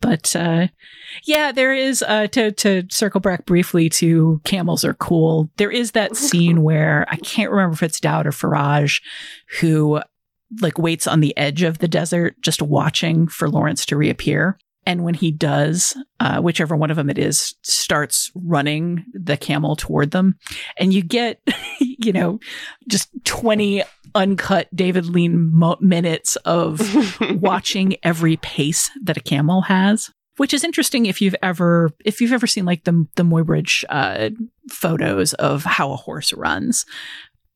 But 0.00 0.34
uh, 0.34 0.66
yeah, 1.24 1.52
there 1.52 1.72
is 1.72 2.02
uh, 2.02 2.26
to 2.28 2.50
to 2.52 2.82
circle 2.90 3.20
back 3.20 3.46
briefly 3.46 3.88
to 3.90 4.40
camels 4.44 4.84
are 4.84 4.94
cool. 4.94 5.48
There 5.56 5.70
is 5.70 5.92
that 5.92 6.16
scene 6.16 6.62
where 6.62 7.06
I 7.08 7.16
can't 7.16 7.50
remember 7.50 7.74
if 7.74 7.82
it's 7.82 8.00
Daoud 8.00 8.26
or 8.26 8.32
Faraj 8.32 9.00
who 9.60 10.02
like 10.60 10.78
waits 10.78 11.06
on 11.06 11.20
the 11.20 11.36
edge 11.36 11.62
of 11.62 11.78
the 11.78 11.88
desert, 11.88 12.36
just 12.40 12.62
watching 12.62 13.26
for 13.28 13.48
Lawrence 13.48 13.86
to 13.86 13.96
reappear. 13.96 14.58
And 14.84 15.04
when 15.04 15.14
he 15.14 15.30
does, 15.30 15.96
uh, 16.18 16.40
whichever 16.40 16.74
one 16.74 16.90
of 16.90 16.96
them 16.96 17.08
it 17.08 17.18
is, 17.18 17.54
starts 17.62 18.32
running 18.34 19.04
the 19.12 19.36
camel 19.36 19.76
toward 19.76 20.10
them. 20.10 20.36
And 20.76 20.92
you 20.92 21.02
get, 21.02 21.40
you 21.80 22.12
know, 22.12 22.40
just 22.88 23.08
20 23.24 23.84
uncut 24.14 24.68
David 24.74 25.06
Lean 25.06 25.52
mo- 25.52 25.78
minutes 25.80 26.36
of 26.44 26.80
watching 27.40 27.96
every 28.02 28.36
pace 28.38 28.90
that 29.04 29.16
a 29.16 29.20
camel 29.20 29.62
has. 29.62 30.10
Which 30.38 30.54
is 30.54 30.64
interesting 30.64 31.04
if 31.04 31.20
you've 31.20 31.36
ever 31.42 31.90
if 32.06 32.22
you've 32.22 32.32
ever 32.32 32.46
seen 32.46 32.64
like 32.64 32.84
the 32.84 33.06
the 33.16 33.22
Muybridge 33.22 33.84
uh, 33.90 34.30
photos 34.70 35.34
of 35.34 35.62
how 35.62 35.92
a 35.92 35.96
horse 35.96 36.32
runs, 36.32 36.86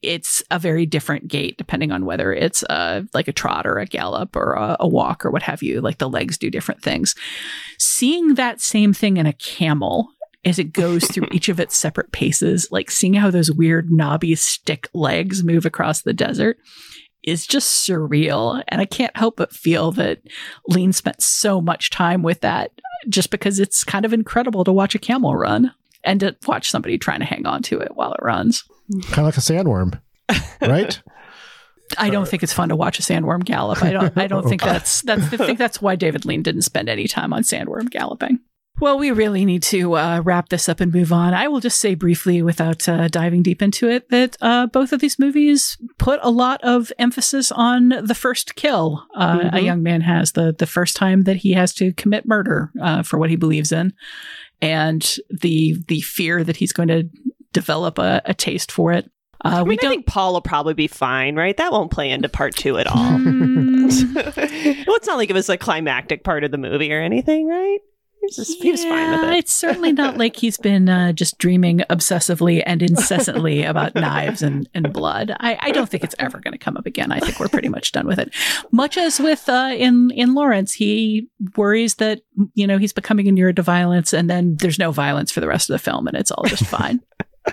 it's 0.07 0.43
a 0.51 0.59
very 0.59 0.87
different 0.87 1.27
gait 1.27 1.59
depending 1.59 1.91
on 1.91 2.07
whether 2.07 2.33
it's 2.33 2.63
uh, 2.65 3.03
like 3.13 3.27
a 3.27 3.33
trot 3.33 3.67
or 3.67 3.79
a 3.79 3.87
gallop 3.87 4.37
or 4.37 4.53
a, 4.55 4.77
a, 4.81 4.89
walk 4.89 5.27
or 5.27 5.31
what 5.31 5.43
have 5.43 5.63
you. 5.63 5.81
Like 5.81 5.99
the 5.99 6.09
legs 6.09 6.39
do 6.39 6.49
different 6.49 6.81
things. 6.81 7.15
Seeing 7.79 8.35
that 8.35 8.61
same 8.61 8.93
thing 8.93 9.17
in 9.17 9.27
a 9.27 9.33
camel 9.33 10.11
as 10.45 10.61
it 10.61 10.73
goes 10.73 11.05
through 11.11 11.27
each 11.33 11.49
of 11.49 11.59
its 11.59 11.77
separate 11.77 12.13
paces, 12.13 12.71
like 12.71 12.91
seeing 12.91 13.15
how 13.15 13.31
those 13.31 13.51
weird 13.51 13.91
knobby 13.91 14.35
stick 14.37 14.89
legs 14.95 15.43
move 15.43 15.67
across 15.67 16.03
the 16.03 16.15
desert 16.15 16.59
is 17.25 17.45
just 17.45 17.87
surreal. 17.87 18.63
And 18.69 18.81
I 18.81 18.85
can't 18.85 19.17
help 19.17 19.37
but 19.37 19.53
feel 19.53 19.91
that 19.93 20.21
Lean 20.69 20.93
spent 20.93 21.21
so 21.21 21.61
much 21.61 21.91
time 21.91 22.23
with 22.23 22.43
that 22.43 22.71
just 23.09 23.31
because 23.31 23.59
it's 23.59 23.83
kind 23.83 24.05
of 24.05 24.13
incredible 24.13 24.63
to 24.63 24.73
watch 24.73 24.95
a 24.95 25.01
camel 25.01 25.35
run 25.35 25.73
and 26.07 26.21
to 26.21 26.35
watch 26.47 26.71
somebody 26.71 26.97
trying 26.97 27.21
to 27.21 27.27
hang 27.27 27.45
on 27.45 27.63
to 27.65 27.79
it 27.81 27.95
while 27.95 28.15
it 28.15 28.21
runs. 28.23 28.65
Kind 29.11 29.19
of 29.19 29.25
like 29.25 29.37
a 29.37 29.41
sandworm, 29.41 30.01
right? 30.63 31.03
I 31.99 32.11
don't 32.11 32.27
think 32.27 32.43
it's 32.43 32.53
fun 32.53 32.71
to 32.71 32.77
watch 32.77 32.99
a 32.99 33.03
sandworm 33.03 33.45
gallop. 33.45 33.83
I 33.83 33.93
don't. 33.93 34.17
I 34.17 34.27
don't 34.27 34.49
think 34.49 34.63
that's 34.63 35.03
that's. 35.03 35.33
I 35.33 35.37
think 35.37 35.59
that's 35.59 35.83
why 35.83 35.97
David 35.97 36.25
Lean 36.25 36.43
didn't 36.43 36.63
spend 36.63 36.89
any 36.89 37.07
time 37.07 37.33
on 37.33 37.43
sandworm 37.43 37.91
galloping. 37.91 38.41
Well, 38.79 38.99
we 38.99 39.11
really 39.11 39.47
need 39.47 39.63
to 39.65 39.97
uh, 39.97 40.21
wrap 40.21 40.51
this 40.51 40.69
up 40.69 40.81
and 40.81 40.93
move 40.93 41.11
on. 41.11 41.33
I 41.33 41.49
will 41.49 41.61
just 41.61 41.81
say 41.81 41.95
briefly, 41.95 42.43
without 42.43 42.87
uh, 42.87 43.09
diving 43.09 43.43
deep 43.43 43.63
into 43.63 43.89
it, 43.89 44.11
that 44.11 44.37
uh, 44.43 44.67
both 44.67 44.93
of 44.93 45.01
these 45.01 45.19
movies 45.19 45.79
put 45.97 46.21
a 46.23 46.29
lot 46.31 46.63
of 46.63 46.93
emphasis 46.99 47.51
on 47.51 47.89
the 47.89 48.15
first 48.15 48.55
kill 48.55 49.07
uh, 49.15 49.39
mm-hmm. 49.39 49.57
a 49.57 49.61
young 49.61 49.83
man 49.83 50.03
has 50.03 50.33
the 50.33 50.55
the 50.59 50.67
first 50.67 50.95
time 50.95 51.23
that 51.23 51.37
he 51.37 51.55
has 51.55 51.73
to 51.75 51.93
commit 51.95 52.27
murder 52.27 52.71
uh, 52.83 53.03
for 53.03 53.19
what 53.19 53.31
he 53.31 53.37
believes 53.37 53.73
in, 53.73 53.95
and 54.61 55.17
the 55.31 55.77
the 55.89 56.01
fear 56.01 56.43
that 56.45 56.57
he's 56.57 56.73
going 56.73 56.89
to 56.89 57.09
develop 57.53 57.99
a, 57.99 58.23
a 58.25 58.35
taste 58.35 58.71
for 58.71 58.93
it. 58.93 59.11
Uh, 59.45 59.49
I 59.49 59.59
mean, 59.59 59.69
we 59.69 59.77
don't... 59.77 59.93
I 59.93 59.95
think 59.95 60.07
Paul 60.07 60.33
will 60.33 60.41
probably 60.41 60.75
be 60.75 60.87
fine, 60.87 61.37
right? 61.37 61.57
That 61.57 61.71
won't 61.71 61.91
play 61.91 62.11
into 62.11 62.29
part 62.29 62.57
two 62.57 62.79
at 62.79 62.87
all. 62.87 62.97
Mm. 62.97 64.15
well, 64.87 64.97
it's 64.97 65.07
not 65.07 65.17
like 65.17 65.31
it 65.31 65.35
was 65.35 65.49
a 65.49 65.59
climactic 65.59 66.25
part 66.25 66.43
of 66.43 66.51
the 66.51 66.59
movie 66.59 66.93
or 66.93 67.01
anything, 67.01 67.47
right? 67.47 67.79
Just, 68.33 68.59
yeah, 68.59 68.63
he 68.65 68.71
was 68.73 68.85
fine 68.85 69.11
with 69.11 69.31
it. 69.31 69.37
It's 69.37 69.53
certainly 69.53 69.93
not 69.93 70.19
like 70.19 70.37
he's 70.37 70.57
been 70.57 70.89
uh, 70.89 71.13
just 71.13 71.39
dreaming 71.39 71.83
obsessively 71.91 72.63
and 72.67 72.83
incessantly 72.83 73.63
about 73.65 73.95
knives 73.95 74.43
and, 74.43 74.69
and 74.75 74.93
blood. 74.93 75.31
I, 75.39 75.59
I 75.61 75.71
don't 75.71 75.89
think 75.89 76.03
it's 76.03 76.17
ever 76.19 76.41
going 76.41 76.53
to 76.53 76.59
come 76.59 76.77
up 76.77 76.87
again. 76.87 77.13
I 77.13 77.21
think 77.21 77.39
we're 77.39 77.49
pretty 77.49 77.69
much 77.69 77.93
done 77.93 78.07
with 78.07 78.19
it. 78.19 78.35
Much 78.73 78.97
as 78.97 79.21
with 79.21 79.49
uh, 79.49 79.73
in 79.77 80.11
in 80.11 80.35
Lawrence, 80.35 80.73
he 80.73 81.29
worries 81.57 81.97
that 81.97 82.23
you 82.55 82.67
know 82.67 82.79
he's 82.79 82.93
becoming 82.93 83.27
inured 83.27 83.57
to 83.57 83.63
violence, 83.63 84.13
and 84.13 84.29
then 84.29 84.57
there's 84.57 84.79
no 84.79 84.91
violence 84.91 85.31
for 85.31 85.41
the 85.41 85.49
rest 85.49 85.71
of 85.71 85.75
the 85.75 85.79
film, 85.79 86.09
and 86.09 86.17
it's 86.17 86.33
all 86.33 86.45
just 86.45 86.67
fine 86.67 87.01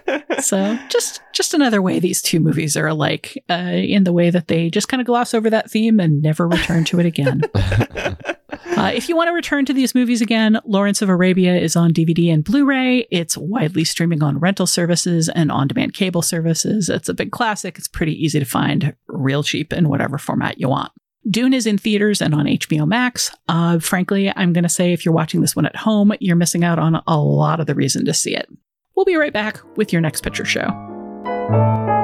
so 0.40 0.78
just 0.90 1.22
just 1.34 1.54
another 1.54 1.82
way 1.82 2.00
these 2.00 2.22
two 2.22 2.40
movies 2.40 2.76
are 2.76 2.88
alike 2.88 3.42
uh, 3.50 3.54
in 3.54 4.04
the 4.04 4.14
way 4.14 4.30
that 4.30 4.48
they 4.48 4.70
just 4.70 4.88
kind 4.88 5.02
of 5.02 5.08
gloss 5.08 5.34
over 5.34 5.50
that 5.50 5.70
theme 5.70 6.00
and 6.00 6.22
never 6.22 6.48
return 6.48 6.84
to 6.86 7.00
it 7.00 7.06
again. 7.06 7.42
uh, 8.66 8.92
if 8.94 9.10
you 9.10 9.16
want 9.16 9.28
to 9.28 9.34
return 9.34 9.66
to 9.66 9.74
these 9.74 9.94
movies 9.94 10.22
again, 10.22 10.60
Lawrence 10.66 11.02
of 11.02 11.10
Arabia 11.10 11.56
is 11.56 11.76
on 11.76 11.94
DVD 11.94 12.34
and 12.34 12.44
Blu-ray. 12.44 13.08
It's 13.12 13.38
widely 13.38 13.84
streaming 13.84 14.24
on 14.24 14.40
rental 14.40 14.68
services 14.68 15.30
and 15.30 15.52
on-demand 15.52 15.94
cable 15.94 16.22
services. 16.22 16.90
It's 16.90 17.10
a 17.10 17.14
big 17.14 17.32
classic. 17.32 17.78
It's 17.78 17.88
pretty 17.88 18.14
easy 18.14 18.40
to 18.40 18.46
find, 18.46 18.96
real 19.08 19.44
cheap 19.44 19.74
in 19.74 19.90
whatever 19.90 20.18
format 20.18 20.60
you 20.60 20.70
want. 20.70 20.92
Dune 21.30 21.54
is 21.54 21.66
in 21.66 21.78
theaters 21.78 22.22
and 22.22 22.34
on 22.34 22.46
HBO 22.46 22.88
Max. 22.88 23.32
Uh, 23.48 23.80
frankly, 23.80 24.32
I'm 24.36 24.54
going 24.54 24.64
to 24.64 24.70
say 24.70 24.92
if 24.92 25.06
you're 25.06 25.14
watching 25.14 25.42
this 25.42 25.56
one 25.56 25.66
at 25.66 25.76
home, 25.76 26.14
you're 26.20 26.36
missing 26.36 26.64
out 26.64 26.80
on 26.80 27.02
a 27.08 27.22
lot 27.22 27.60
of 27.60 27.68
the 27.68 27.76
reason 27.76 28.06
to 28.06 28.14
see 28.14 28.36
it. 28.36 28.50
We'll 28.96 29.06
be 29.06 29.16
right 29.16 29.34
back 29.34 29.62
with 29.78 29.94
your 29.94 30.02
next 30.02 30.22
picture 30.22 30.46
show. 30.46 32.03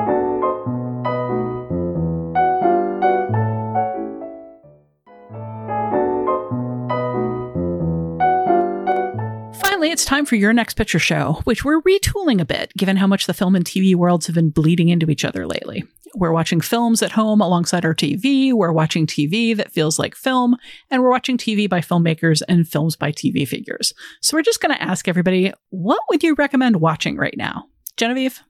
Finally, 9.79 9.93
it's 9.93 10.03
time 10.03 10.25
for 10.25 10.35
your 10.35 10.51
next 10.51 10.73
picture 10.73 10.99
show, 10.99 11.39
which 11.45 11.63
we're 11.63 11.81
retooling 11.83 12.41
a 12.41 12.45
bit, 12.45 12.73
given 12.75 12.97
how 12.97 13.07
much 13.07 13.27
the 13.27 13.33
film 13.33 13.55
and 13.55 13.63
TV 13.63 13.95
worlds 13.95 14.27
have 14.27 14.35
been 14.35 14.49
bleeding 14.49 14.89
into 14.89 15.09
each 15.09 15.23
other 15.23 15.47
lately. 15.47 15.85
We're 16.15 16.33
watching 16.33 16.59
films 16.59 17.01
at 17.01 17.13
home 17.13 17.39
alongside 17.39 17.85
our 17.85 17.95
TV. 17.95 18.51
We're 18.51 18.73
watching 18.73 19.07
TV 19.07 19.55
that 19.55 19.71
feels 19.71 19.97
like 19.97 20.15
film, 20.15 20.57
and 20.91 21.01
we're 21.01 21.09
watching 21.09 21.37
TV 21.37 21.69
by 21.69 21.79
filmmakers 21.79 22.41
and 22.49 22.67
films 22.67 22.97
by 22.97 23.13
TV 23.13 23.47
figures. 23.47 23.93
So 24.19 24.35
we're 24.35 24.43
just 24.43 24.59
going 24.59 24.75
to 24.75 24.83
ask 24.83 25.07
everybody, 25.07 25.53
what 25.69 26.01
would 26.09 26.23
you 26.23 26.35
recommend 26.35 26.81
watching 26.81 27.15
right 27.15 27.37
now? 27.37 27.67
Genevieve? 27.95 28.43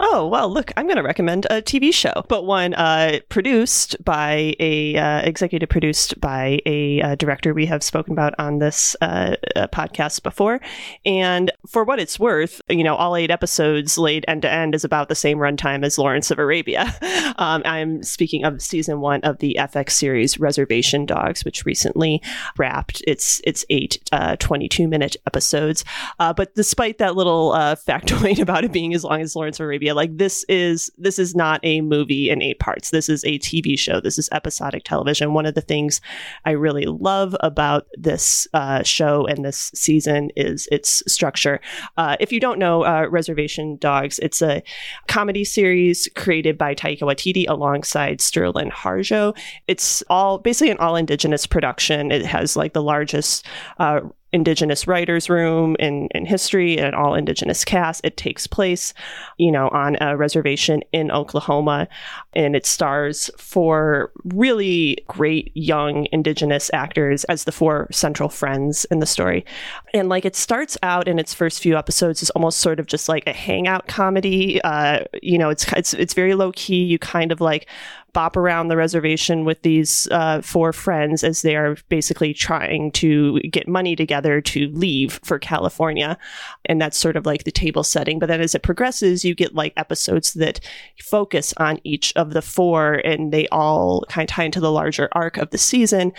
Oh, 0.00 0.28
well, 0.28 0.48
look, 0.48 0.70
I'm 0.76 0.86
going 0.86 0.96
to 0.96 1.02
recommend 1.02 1.46
a 1.46 1.60
TV 1.60 1.92
show, 1.92 2.24
but 2.28 2.44
one 2.44 2.72
uh, 2.74 3.18
produced 3.28 4.02
by 4.04 4.54
a 4.60 4.94
uh, 4.94 5.22
executive 5.22 5.68
produced 5.68 6.20
by 6.20 6.60
a 6.66 7.00
uh, 7.00 7.14
director 7.16 7.52
we 7.52 7.66
have 7.66 7.82
spoken 7.82 8.12
about 8.12 8.32
on 8.38 8.60
this 8.60 8.94
uh, 9.00 9.34
uh, 9.56 9.66
podcast 9.68 10.22
before. 10.22 10.60
And 11.04 11.50
for 11.66 11.82
what 11.82 11.98
it's 11.98 12.18
worth, 12.18 12.60
you 12.68 12.84
know, 12.84 12.94
all 12.94 13.16
eight 13.16 13.32
episodes 13.32 13.98
laid 13.98 14.24
end 14.28 14.42
to 14.42 14.52
end 14.52 14.76
is 14.76 14.84
about 14.84 15.08
the 15.08 15.16
same 15.16 15.38
runtime 15.38 15.84
as 15.84 15.98
Lawrence 15.98 16.30
of 16.30 16.38
Arabia. 16.38 16.94
um, 17.36 17.62
I'm 17.64 18.04
speaking 18.04 18.44
of 18.44 18.62
season 18.62 19.00
one 19.00 19.20
of 19.22 19.38
the 19.38 19.56
FX 19.58 19.90
series 19.90 20.38
Reservation 20.38 21.06
Dogs, 21.06 21.44
which 21.44 21.64
recently 21.64 22.22
wrapped 22.56 23.02
its 23.06 23.40
its 23.42 23.64
eight 23.68 24.00
uh, 24.12 24.36
22 24.36 24.86
minute 24.86 25.16
episodes. 25.26 25.84
but 26.18 26.54
despite 26.54 26.98
that 26.98 27.16
little 27.16 27.50
factoid 27.88 28.38
about 28.38 28.62
it 28.62 28.70
being 28.70 28.94
as 28.94 29.02
long 29.02 29.20
as 29.20 29.34
Lawrence 29.34 29.58
of 29.58 29.64
Arabia, 29.64 29.87
like 29.94 30.16
this 30.16 30.44
is 30.48 30.90
this 30.98 31.18
is 31.18 31.34
not 31.34 31.60
a 31.62 31.80
movie 31.80 32.30
in 32.30 32.42
eight 32.42 32.58
parts. 32.58 32.90
This 32.90 33.08
is 33.08 33.24
a 33.24 33.38
TV 33.38 33.78
show. 33.78 34.00
This 34.00 34.18
is 34.18 34.28
episodic 34.32 34.84
television. 34.84 35.34
One 35.34 35.46
of 35.46 35.54
the 35.54 35.60
things 35.60 36.00
I 36.44 36.52
really 36.52 36.86
love 36.86 37.36
about 37.40 37.86
this 37.96 38.46
uh, 38.54 38.82
show 38.82 39.26
and 39.26 39.44
this 39.44 39.70
season 39.74 40.30
is 40.36 40.68
its 40.70 41.02
structure. 41.06 41.60
Uh, 41.96 42.16
if 42.20 42.32
you 42.32 42.40
don't 42.40 42.58
know 42.58 42.84
uh, 42.84 43.06
Reservation 43.10 43.76
Dogs, 43.76 44.18
it's 44.20 44.42
a 44.42 44.62
comedy 45.06 45.44
series 45.44 46.08
created 46.14 46.58
by 46.58 46.74
Taika 46.74 47.00
Waititi 47.00 47.48
alongside 47.48 48.18
Sterlin 48.18 48.70
Harjo. 48.70 49.36
It's 49.66 50.02
all 50.08 50.38
basically 50.38 50.70
an 50.70 50.78
all 50.78 50.96
indigenous 50.96 51.46
production. 51.46 52.10
It 52.12 52.24
has 52.24 52.56
like 52.56 52.72
the 52.72 52.82
largest 52.82 53.46
uh, 53.78 54.00
indigenous 54.32 54.86
writers 54.86 55.30
room 55.30 55.76
in, 55.78 56.08
in 56.14 56.26
history 56.26 56.78
and 56.78 56.94
all 56.94 57.14
indigenous 57.14 57.64
cast 57.64 58.04
it 58.04 58.16
takes 58.16 58.46
place 58.46 58.92
you 59.38 59.50
know 59.50 59.68
on 59.68 59.96
a 60.00 60.16
reservation 60.16 60.82
in 60.92 61.10
oklahoma 61.10 61.88
and 62.34 62.54
it 62.54 62.66
stars 62.66 63.30
four 63.36 64.12
really 64.24 64.98
great 65.08 65.50
young 65.54 66.06
indigenous 66.12 66.70
actors 66.72 67.24
as 67.24 67.44
the 67.44 67.52
four 67.52 67.88
central 67.90 68.28
friends 68.28 68.84
in 68.86 69.00
the 69.00 69.06
story. 69.06 69.44
And 69.92 70.08
like 70.08 70.24
it 70.24 70.36
starts 70.36 70.76
out 70.82 71.08
in 71.08 71.18
its 71.18 71.34
first 71.34 71.60
few 71.60 71.76
episodes 71.76 72.22
is 72.22 72.30
almost 72.30 72.58
sort 72.58 72.78
of 72.78 72.86
just 72.86 73.08
like 73.08 73.26
a 73.26 73.32
hangout 73.32 73.88
comedy. 73.88 74.60
Uh, 74.62 75.04
you 75.22 75.38
know 75.38 75.50
it's 75.50 75.70
it's 75.72 75.94
it's 75.94 76.14
very 76.14 76.34
low 76.34 76.52
key 76.52 76.82
you 76.84 76.98
kind 76.98 77.32
of 77.32 77.40
like 77.40 77.68
bop 78.12 78.36
around 78.36 78.68
the 78.68 78.76
reservation 78.76 79.44
with 79.44 79.62
these 79.62 80.08
uh, 80.10 80.40
four 80.40 80.72
friends 80.72 81.22
as 81.22 81.42
they 81.42 81.56
are 81.56 81.76
basically 81.88 82.32
trying 82.32 82.90
to 82.92 83.38
get 83.40 83.68
money 83.68 83.94
together 83.94 84.40
to 84.40 84.68
leave 84.68 85.20
for 85.22 85.38
California. 85.38 86.16
And 86.64 86.80
that's 86.80 86.96
sort 86.96 87.16
of 87.16 87.26
like 87.26 87.44
the 87.44 87.52
table 87.52 87.82
setting. 87.82 88.18
But 88.18 88.26
then 88.26 88.40
as 88.40 88.54
it 88.54 88.62
progresses, 88.62 89.24
you 89.24 89.34
get 89.34 89.54
like 89.54 89.72
episodes 89.76 90.32
that 90.34 90.60
focus 91.02 91.52
on 91.58 91.80
each 91.84 92.12
of 92.16 92.32
the 92.32 92.42
four 92.42 92.94
and 93.04 93.32
they 93.32 93.46
all 93.48 94.04
kind 94.08 94.28
of 94.28 94.34
tie 94.34 94.44
into 94.44 94.60
the 94.60 94.72
larger 94.72 95.08
arc 95.12 95.36
of 95.36 95.50
the 95.50 95.58
season. 95.58 96.12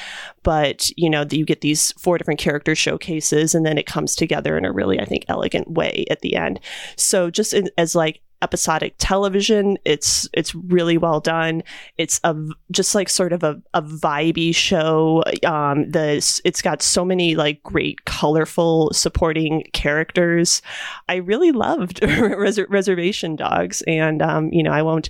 But, 0.43 0.89
you 0.95 1.09
know, 1.09 1.23
that 1.23 1.37
you 1.37 1.45
get 1.45 1.61
these 1.61 1.91
four 1.93 2.17
different 2.17 2.39
character 2.39 2.75
showcases 2.75 3.55
and 3.55 3.65
then 3.65 3.77
it 3.77 3.87
comes 3.87 4.15
together 4.15 4.57
in 4.57 4.65
a 4.65 4.71
really, 4.71 4.99
I 4.99 5.05
think, 5.05 5.25
elegant 5.27 5.69
way 5.71 6.05
at 6.09 6.21
the 6.21 6.35
end. 6.35 6.59
So 6.95 7.31
just 7.31 7.53
in, 7.53 7.69
as 7.77 7.95
like 7.95 8.21
episodic 8.41 8.95
television. 8.97 9.77
It's 9.85 10.27
it's 10.33 10.55
really 10.55 10.97
well 10.97 11.19
done. 11.19 11.63
It's 11.97 12.19
a 12.23 12.35
just 12.71 12.95
like 12.95 13.09
sort 13.09 13.33
of 13.33 13.43
a, 13.43 13.61
a 13.73 13.81
vibey 13.81 14.55
show. 14.55 15.23
Um, 15.45 15.89
the 15.91 16.15
it's 16.45 16.61
got 16.61 16.81
so 16.81 17.03
many 17.03 17.35
like 17.35 17.61
great 17.63 18.05
colorful 18.05 18.91
supporting 18.93 19.63
characters. 19.73 20.61
I 21.07 21.15
really 21.15 21.51
loved 21.51 22.03
Res- 22.03 22.59
Reservation 22.69 23.35
Dogs, 23.35 23.81
and 23.87 24.21
um, 24.21 24.51
you 24.51 24.63
know 24.63 24.71
I 24.71 24.81
won't 24.81 25.09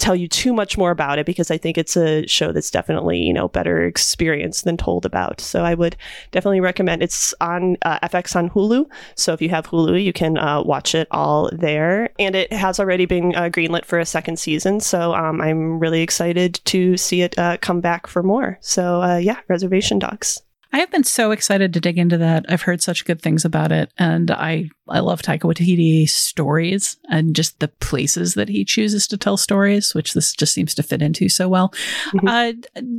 tell 0.00 0.16
you 0.16 0.26
too 0.26 0.52
much 0.52 0.76
more 0.76 0.90
about 0.90 1.18
it 1.18 1.26
because 1.26 1.50
I 1.50 1.58
think 1.58 1.78
it's 1.78 1.96
a 1.96 2.26
show 2.26 2.52
that's 2.52 2.70
definitely, 2.70 3.18
you 3.18 3.32
know, 3.32 3.48
better 3.48 3.84
experienced 3.84 4.64
than 4.64 4.76
told 4.76 5.06
about. 5.06 5.40
So 5.40 5.64
I 5.64 5.74
would 5.74 5.96
definitely 6.32 6.60
recommend 6.60 7.02
it's 7.02 7.34
on 7.40 7.76
uh, 7.82 8.00
FX 8.00 8.34
on 8.34 8.50
Hulu. 8.50 8.86
So 9.14 9.32
if 9.32 9.42
you 9.42 9.50
have 9.50 9.66
Hulu, 9.68 10.02
you 10.02 10.12
can 10.12 10.38
uh, 10.38 10.62
watch 10.62 10.94
it 10.94 11.06
all 11.10 11.50
there. 11.52 12.10
And 12.18 12.34
it 12.34 12.52
has 12.52 12.80
already 12.80 13.06
been 13.06 13.34
uh, 13.34 13.50
greenlit 13.50 13.84
for 13.84 13.98
a 13.98 14.06
second 14.06 14.38
season. 14.38 14.80
So 14.80 15.14
um, 15.14 15.40
I'm 15.40 15.78
really 15.78 16.02
excited 16.02 16.60
to 16.64 16.96
see 16.96 17.22
it 17.22 17.38
uh, 17.38 17.58
come 17.58 17.80
back 17.80 18.06
for 18.06 18.22
more. 18.22 18.58
So 18.60 19.02
uh, 19.02 19.16
yeah, 19.16 19.38
Reservation 19.48 19.98
Dogs. 19.98 20.42
I 20.72 20.78
have 20.78 20.90
been 20.90 21.04
so 21.04 21.32
excited 21.32 21.72
to 21.72 21.80
dig 21.80 21.98
into 21.98 22.16
that. 22.18 22.46
I've 22.48 22.62
heard 22.62 22.80
such 22.80 23.04
good 23.04 23.20
things 23.20 23.44
about 23.44 23.72
it, 23.72 23.92
and 23.98 24.30
I 24.30 24.70
I 24.88 25.00
love 25.00 25.20
Taika 25.20 25.40
Waititi's 25.40 26.14
stories 26.14 26.96
and 27.08 27.34
just 27.34 27.58
the 27.58 27.68
places 27.68 28.34
that 28.34 28.48
he 28.48 28.64
chooses 28.64 29.08
to 29.08 29.16
tell 29.16 29.36
stories, 29.36 29.94
which 29.94 30.14
this 30.14 30.32
just 30.32 30.54
seems 30.54 30.74
to 30.74 30.82
fit 30.82 31.02
into 31.02 31.28
so 31.28 31.48
well. 31.48 31.70
Mm-hmm. 32.14 32.28
Uh, 32.28 32.52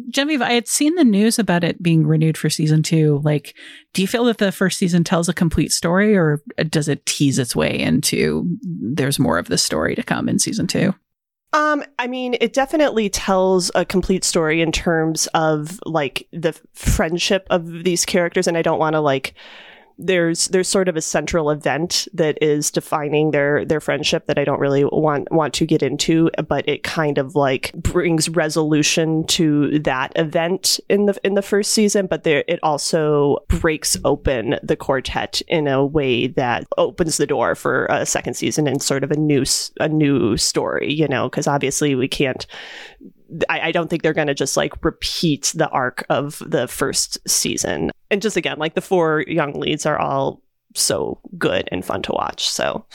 Genevieve, 0.10 0.42
I 0.42 0.54
had 0.54 0.68
seen 0.68 0.96
the 0.96 1.06
news 1.06 1.40
about 1.40 1.64
it 1.64 1.82
being 1.82 2.06
renewed 2.06 2.38
for 2.38 2.50
season 2.50 2.84
two. 2.84 3.22
Like, 3.24 3.56
do 3.94 4.02
you 4.02 4.08
feel 4.08 4.26
that 4.26 4.38
the 4.38 4.52
first 4.52 4.78
season 4.78 5.04
tells 5.04 5.30
a 5.30 5.34
complete 5.34 5.72
story, 5.72 6.18
or 6.18 6.42
does 6.70 6.90
it 6.90 7.06
tease 7.06 7.40
its 7.40 7.56
way 7.56 7.80
into 7.80 8.46
there's 8.62 9.20
more 9.20 9.38
of 9.38 9.48
the 9.48 9.58
story 9.58 9.96
to 9.96 10.04
come 10.04 10.28
in 10.28 10.40
season 10.40 10.68
two? 10.68 10.94
Um, 11.54 11.84
I 12.00 12.08
mean, 12.08 12.36
it 12.40 12.54
definitely 12.54 13.10
tells 13.10 13.72
a 13.76 13.84
complete 13.84 14.24
story 14.24 14.62
in 14.62 14.72
terms 14.72 15.28
of 15.34 15.80
like 15.86 16.28
the 16.32 16.54
friendship 16.74 17.46
of 17.50 17.84
these 17.84 18.06
characters, 18.06 18.48
and 18.48 18.58
I 18.58 18.62
don't 18.62 18.80
want 18.80 18.94
to 18.94 19.02
like 19.02 19.34
there's 19.98 20.48
there's 20.50 20.68
sort 20.68 20.88
of 20.88 20.96
a 20.96 21.02
central 21.02 21.50
event 21.50 22.08
that 22.14 22.38
is 22.42 22.72
defining 22.72 23.32
their 23.32 23.66
their 23.66 23.80
friendship 23.80 24.26
that 24.26 24.38
I 24.38 24.44
don't 24.44 24.60
really 24.60 24.86
want 24.86 25.32
want 25.32 25.54
to 25.56 25.66
get 25.66 25.84
into, 25.84 26.30
but 26.48 26.68
it 26.68 26.84
kind 26.84 27.18
of 27.18 27.36
like 27.36 27.74
brings 27.74 28.30
resolution 28.30 29.26
to 29.28 29.80
that 29.80 30.12
event 30.16 30.80
in 30.90 31.06
the 31.06 31.20
in 31.24 31.36
the 31.36 31.42
first 31.42 31.72
season. 31.72 32.08
But 32.08 32.24
there 32.24 32.44
it 32.48 32.60
also 32.64 33.38
breaks 33.48 33.98
open 34.04 34.60
the 34.64 34.76
quartet 34.76 35.42
in 35.48 35.68
a 35.68 35.86
way 35.86 36.28
that 36.28 36.66
opens 36.78 37.18
the 37.18 37.28
door 37.28 37.56
for 37.56 37.86
a 37.88 38.06
second 38.06 38.36
season 38.36 38.68
and 38.68 38.82
sort 38.82 39.04
of 39.04 39.12
a 39.12 39.18
new 39.18 39.44
a 39.80 39.88
new 39.88 40.38
story. 40.38 40.94
You 40.94 41.08
know, 41.08 41.30
because 41.30 41.48
obviously 41.48 41.96
we 41.96 42.08
can't 42.08 42.46
I, 43.50 43.60
I, 43.68 43.72
don't 43.72 43.90
think 43.90 44.04
they're 44.04 44.14
going 44.14 44.28
to 44.28 44.34
just 44.34 44.58
like 44.58 44.84
repeat 44.84 45.54
the 45.56 45.70
arc 45.70 46.06
of 46.10 46.42
the 46.46 46.68
first 46.68 47.18
season. 47.28 47.92
And 48.10 48.22
just 48.22 48.38
again, 48.38 48.60
like 48.60 48.76
the 48.76 48.82
four 48.82 49.24
young 49.28 49.54
leads 49.54 49.86
are 49.86 50.00
all 50.00 50.42
so 50.76 51.20
good 51.38 51.68
and 51.72 51.86
fun 51.86 52.02
to 52.04 52.12
watch. 52.12 52.50
So 52.50 52.86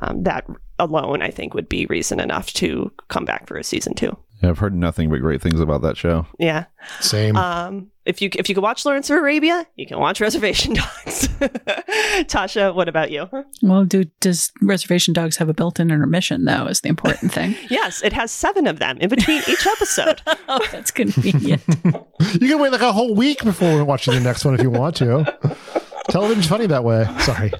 um, 0.00 0.22
that 0.24 0.46
alone, 0.78 1.22
I 1.22 1.30
think, 1.30 1.54
would 1.54 1.68
be 1.68 1.86
reason 1.86 2.20
enough 2.20 2.52
to 2.54 2.92
come 3.08 3.24
back 3.24 3.46
for 3.46 3.56
a 3.56 3.64
season 3.64 3.94
two. 3.94 4.16
Yeah, 4.42 4.50
I've 4.50 4.58
heard 4.58 4.74
nothing 4.74 5.10
but 5.10 5.20
great 5.20 5.40
things 5.40 5.60
about 5.60 5.82
that 5.82 5.96
show. 5.96 6.26
Yeah, 6.38 6.64
same. 7.00 7.36
Um, 7.36 7.90
if 8.04 8.20
you 8.20 8.30
if 8.34 8.48
you 8.48 8.54
can 8.54 8.62
watch 8.62 8.84
Lawrence 8.84 9.08
of 9.10 9.18
Arabia, 9.18 9.66
you 9.76 9.86
can 9.86 9.98
watch 9.98 10.20
Reservation 10.20 10.74
Dogs. 10.74 11.28
Tasha, 12.28 12.74
what 12.74 12.88
about 12.88 13.10
you? 13.10 13.28
Well, 13.62 13.84
do 13.84 14.04
does 14.20 14.52
Reservation 14.60 15.14
Dogs 15.14 15.36
have 15.38 15.48
a 15.48 15.54
built-in 15.54 15.90
intermission 15.90 16.44
though? 16.44 16.66
Is 16.66 16.80
the 16.82 16.88
important 16.88 17.32
thing. 17.32 17.56
yes, 17.70 18.02
it 18.02 18.12
has 18.12 18.30
seven 18.30 18.66
of 18.66 18.78
them 18.78 18.98
in 18.98 19.08
between 19.08 19.42
each 19.48 19.66
episode. 19.66 20.20
oh, 20.48 20.66
that's 20.70 20.90
convenient. 20.90 21.62
you 22.40 22.48
can 22.48 22.58
wait 22.58 22.72
like 22.72 22.82
a 22.82 22.92
whole 22.92 23.14
week 23.14 23.42
before 23.42 23.84
watching 23.84 24.14
the 24.14 24.20
next 24.20 24.44
one 24.44 24.54
if 24.54 24.62
you 24.62 24.70
want 24.70 24.96
to. 24.96 25.36
Television's 26.08 26.46
funny 26.46 26.66
that 26.66 26.84
way. 26.84 27.06
Sorry. 27.20 27.52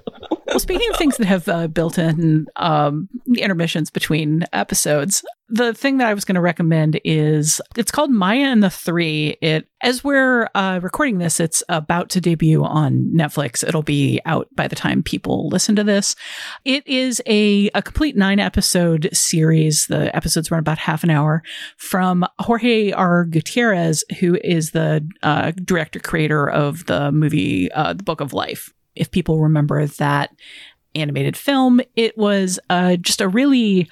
Well, 0.46 0.60
speaking 0.60 0.88
of 0.90 0.96
things 0.96 1.16
that 1.16 1.26
have 1.26 1.48
uh, 1.48 1.66
built-in 1.68 2.46
um, 2.56 3.08
intermissions 3.38 3.90
between 3.90 4.44
episodes, 4.52 5.24
the 5.48 5.74
thing 5.74 5.98
that 5.98 6.08
I 6.08 6.14
was 6.14 6.24
going 6.24 6.36
to 6.36 6.40
recommend 6.40 6.98
is 7.04 7.60
it's 7.76 7.90
called 7.90 8.10
Maya 8.10 8.46
and 8.46 8.62
the 8.62 8.70
Three. 8.70 9.36
It 9.42 9.68
as 9.82 10.02
we're 10.02 10.48
uh, 10.54 10.80
recording 10.82 11.18
this, 11.18 11.38
it's 11.38 11.62
about 11.68 12.08
to 12.10 12.20
debut 12.20 12.64
on 12.64 13.12
Netflix. 13.14 13.66
It'll 13.66 13.82
be 13.82 14.20
out 14.24 14.48
by 14.56 14.68
the 14.68 14.76
time 14.76 15.02
people 15.02 15.48
listen 15.48 15.76
to 15.76 15.84
this. 15.84 16.16
It 16.64 16.86
is 16.86 17.20
a 17.26 17.68
a 17.74 17.82
complete 17.82 18.16
nine 18.16 18.40
episode 18.40 19.10
series. 19.12 19.86
The 19.86 20.14
episodes 20.16 20.50
run 20.50 20.60
about 20.60 20.78
half 20.78 21.04
an 21.04 21.10
hour 21.10 21.42
from 21.76 22.24
Jorge 22.38 22.92
R. 22.92 23.24
Gutierrez, 23.24 24.02
who 24.20 24.38
is 24.42 24.70
the 24.70 25.06
uh, 25.22 25.52
director 25.62 26.00
creator 26.00 26.48
of 26.48 26.86
the 26.86 27.12
movie 27.12 27.70
uh, 27.72 27.92
The 27.92 28.02
Book 28.02 28.20
of 28.20 28.32
Life 28.32 28.72
if 28.96 29.10
people 29.10 29.40
remember 29.40 29.86
that 29.86 30.30
animated 30.94 31.36
film, 31.36 31.80
it 31.96 32.16
was 32.16 32.58
uh, 32.70 32.96
just 32.96 33.20
a 33.20 33.28
really 33.28 33.88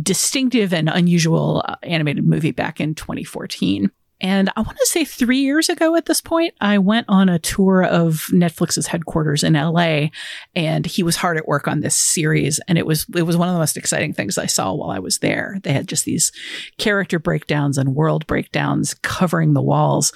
distinctive 0.00 0.72
and 0.72 0.88
unusual 0.88 1.64
uh, 1.66 1.76
animated 1.82 2.26
movie 2.26 2.52
back 2.52 2.80
in 2.80 2.94
2014. 2.94 3.90
And 4.20 4.50
I 4.56 4.62
want 4.62 4.78
to 4.78 4.86
say 4.86 5.04
three 5.04 5.40
years 5.40 5.68
ago 5.68 5.96
at 5.96 6.06
this 6.06 6.20
point, 6.20 6.54
I 6.60 6.78
went 6.78 7.06
on 7.08 7.28
a 7.28 7.38
tour 7.38 7.84
of 7.84 8.28
Netflix's 8.32 8.86
headquarters 8.86 9.42
in 9.42 9.52
LA 9.52 10.06
and 10.54 10.86
he 10.86 11.02
was 11.02 11.16
hard 11.16 11.36
at 11.36 11.48
work 11.48 11.68
on 11.68 11.80
this 11.80 11.96
series. 11.96 12.60
And 12.68 12.78
it 12.78 12.86
was, 12.86 13.06
it 13.14 13.22
was 13.22 13.36
one 13.36 13.48
of 13.48 13.54
the 13.54 13.58
most 13.58 13.76
exciting 13.76 14.14
things 14.14 14.38
I 14.38 14.46
saw 14.46 14.72
while 14.72 14.90
I 14.90 15.00
was 15.00 15.18
there. 15.18 15.58
They 15.62 15.72
had 15.72 15.88
just 15.88 16.04
these 16.04 16.32
character 16.78 17.18
breakdowns 17.18 17.76
and 17.76 17.94
world 17.94 18.26
breakdowns 18.26 18.94
covering 18.94 19.52
the 19.52 19.62
walls. 19.62 20.12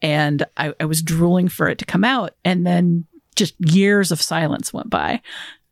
And 0.00 0.44
I, 0.56 0.74
I 0.80 0.86
was 0.86 1.02
drooling 1.02 1.48
for 1.48 1.68
it 1.68 1.78
to 1.78 1.84
come 1.84 2.04
out. 2.04 2.34
And 2.44 2.66
then 2.66 3.06
just 3.36 3.54
years 3.60 4.10
of 4.10 4.20
silence 4.20 4.72
went 4.72 4.90
by. 4.90 5.20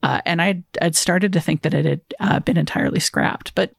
Uh, 0.03 0.21
and 0.25 0.41
I'd, 0.41 0.65
I'd 0.81 0.97
started 0.97 1.33
to 1.35 1.41
think 1.41 1.63
that 1.63 1.75
it 1.75 1.85
had 1.85 2.01
uh, 2.21 2.41
been 2.41 2.57
entirely 2.57 3.01
scrapped. 3.01 3.55
But 3.55 3.73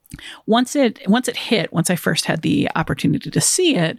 once 0.46 0.76
it 0.76 1.00
once 1.08 1.28
it 1.28 1.38
hit, 1.38 1.74
once 1.74 1.90
I 1.90 1.96
first 1.96 2.26
had 2.26 2.42
the 2.42 2.70
opportunity 2.76 3.32
to 3.32 3.42
see 3.42 3.76
it, 3.76 3.98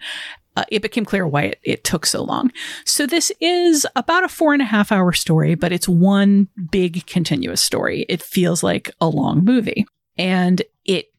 uh, 0.56 0.64
it 0.68 0.82
became 0.82 1.04
clear 1.04 1.26
why 1.26 1.42
it, 1.42 1.60
it 1.62 1.84
took 1.84 2.06
so 2.06 2.22
long. 2.22 2.52
So 2.84 3.06
this 3.06 3.32
is 3.40 3.86
about 3.96 4.24
a 4.24 4.28
four 4.28 4.52
and 4.52 4.62
a 4.62 4.66
half 4.66 4.92
hour 4.92 5.12
story, 5.12 5.54
but 5.54 5.72
it's 5.72 5.88
one 5.88 6.48
big 6.70 7.06
continuous 7.06 7.62
story. 7.62 8.06
It 8.08 8.22
feels 8.22 8.62
like 8.62 8.90
a 9.00 9.08
long 9.08 9.44
movie, 9.44 9.86
and 10.16 10.62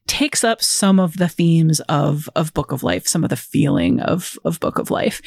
takes 0.06 0.44
up 0.44 0.62
some 0.62 1.00
of 1.00 1.16
the 1.16 1.28
themes 1.28 1.80
of 1.88 2.28
of 2.36 2.52
Book 2.54 2.72
of 2.72 2.82
Life, 2.82 3.06
some 3.06 3.24
of 3.24 3.30
the 3.30 3.36
feeling 3.36 4.00
of 4.00 4.38
of 4.44 4.60
Book 4.60 4.78
of 4.78 4.90
Life. 4.90 5.20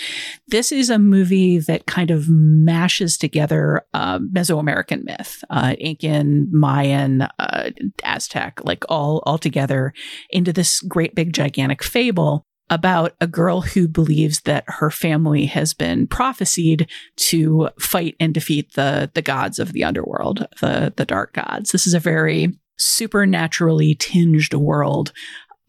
This 0.48 0.72
is 0.72 0.90
a 0.90 1.00
movie 1.00 1.60
that 1.60 1.88
kind 1.88 2.12
of 2.12 2.28
mashes 2.30 3.18
together 3.18 3.86
uh, 3.94 4.20
Mesoamerican 4.20 5.04
myth, 5.04 5.44
uh, 5.50 5.76
Incan, 5.80 6.48
Mayan, 6.52 7.24
uh, 7.40 7.72
Aztec, 8.04 8.60
like 8.64 8.84
all 8.90 9.24
all 9.26 9.38
together 9.38 9.94
into 10.30 10.54
this 10.54 10.82
great 10.82 11.16
big 11.16 11.34
gigantic 11.34 11.84
fable 11.84 12.46
about 12.70 13.14
a 13.22 13.28
girl 13.28 13.62
who 13.62 13.88
believes 13.88 14.42
that 14.42 14.66
her 14.68 14.92
family 14.92 15.46
has 15.46 15.74
been 15.74 16.06
prophesied 16.06 16.90
to 17.16 17.70
fight 17.80 18.16
and 18.20 18.34
defeat 18.34 18.74
the 18.74 19.10
the 19.14 19.22
gods 19.22 19.58
of 19.60 19.74
the 19.74 19.84
underworld, 19.84 20.48
the 20.62 20.94
the 20.96 21.06
dark 21.06 21.34
gods. 21.34 21.72
This 21.72 21.88
is 21.88 21.94
a 21.94 22.00
very 22.00 22.58
supernaturally 22.78 23.96
tinged 23.96 24.54
world 24.54 25.12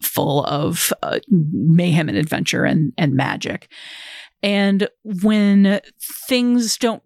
full 0.01 0.45
of 0.45 0.93
uh, 1.03 1.19
mayhem 1.29 2.09
and 2.09 2.17
adventure 2.17 2.63
and, 2.63 2.93
and 2.97 3.13
magic. 3.13 3.69
And 4.41 4.87
when 5.03 5.81
things 6.01 6.77
don't 6.77 7.03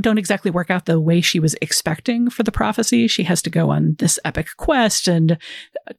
don't 0.00 0.18
exactly 0.18 0.50
work 0.50 0.70
out 0.70 0.84
the 0.84 1.00
way 1.00 1.20
she 1.20 1.40
was 1.40 1.56
expecting 1.62 2.28
for 2.28 2.42
the 2.42 2.52
prophecy, 2.52 3.08
she 3.08 3.22
has 3.24 3.40
to 3.42 3.50
go 3.50 3.70
on 3.70 3.96
this 3.98 4.18
epic 4.24 4.48
quest 4.58 5.08
and 5.08 5.38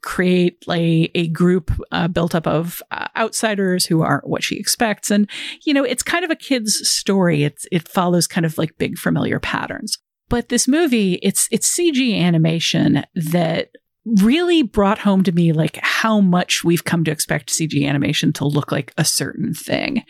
create 0.01 0.63
a, 0.69 1.09
a 1.15 1.27
group 1.29 1.71
uh, 1.91 2.07
built 2.07 2.35
up 2.35 2.45
of 2.45 2.81
uh, 2.91 3.07
outsiders 3.15 3.87
who 3.87 4.01
aren't 4.01 4.27
what 4.27 4.43
she 4.43 4.57
expects. 4.57 5.09
And 5.09 5.27
you 5.65 5.73
know, 5.73 5.83
it's 5.83 6.03
kind 6.03 6.23
of 6.23 6.31
a 6.31 6.35
kid's 6.35 6.87
story. 6.87 7.43
It's 7.43 7.65
it 7.71 7.87
follows 7.87 8.27
kind 8.27 8.45
of 8.45 8.57
like 8.57 8.77
big 8.77 8.97
familiar 8.99 9.39
patterns. 9.39 9.97
But 10.29 10.49
this 10.49 10.67
movie, 10.67 11.19
it's 11.23 11.47
it's 11.51 11.73
CG 11.73 12.19
animation 12.19 13.03
that 13.15 13.69
really 14.05 14.63
brought 14.63 14.99
home 14.99 15.23
to 15.23 15.33
me 15.33 15.51
like 15.51 15.77
how 15.81 16.21
much 16.21 16.63
we've 16.63 16.85
come 16.85 17.03
to 17.03 17.11
expect 17.11 17.49
CG 17.49 17.85
animation 17.87 18.31
to 18.31 18.45
look 18.45 18.71
like 18.71 18.93
a 18.97 19.03
certain 19.05 19.53
thing. 19.53 20.03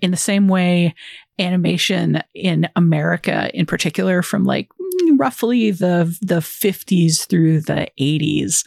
In 0.00 0.10
the 0.10 0.16
same 0.16 0.48
way, 0.48 0.94
animation 1.38 2.22
in 2.34 2.68
America 2.76 3.50
in 3.54 3.66
particular 3.66 4.22
from 4.22 4.44
like 4.44 4.68
roughly 5.16 5.70
the 5.70 6.16
the 6.20 6.40
50s 6.40 7.26
through 7.26 7.60
the 7.60 7.88
80s 8.00 8.64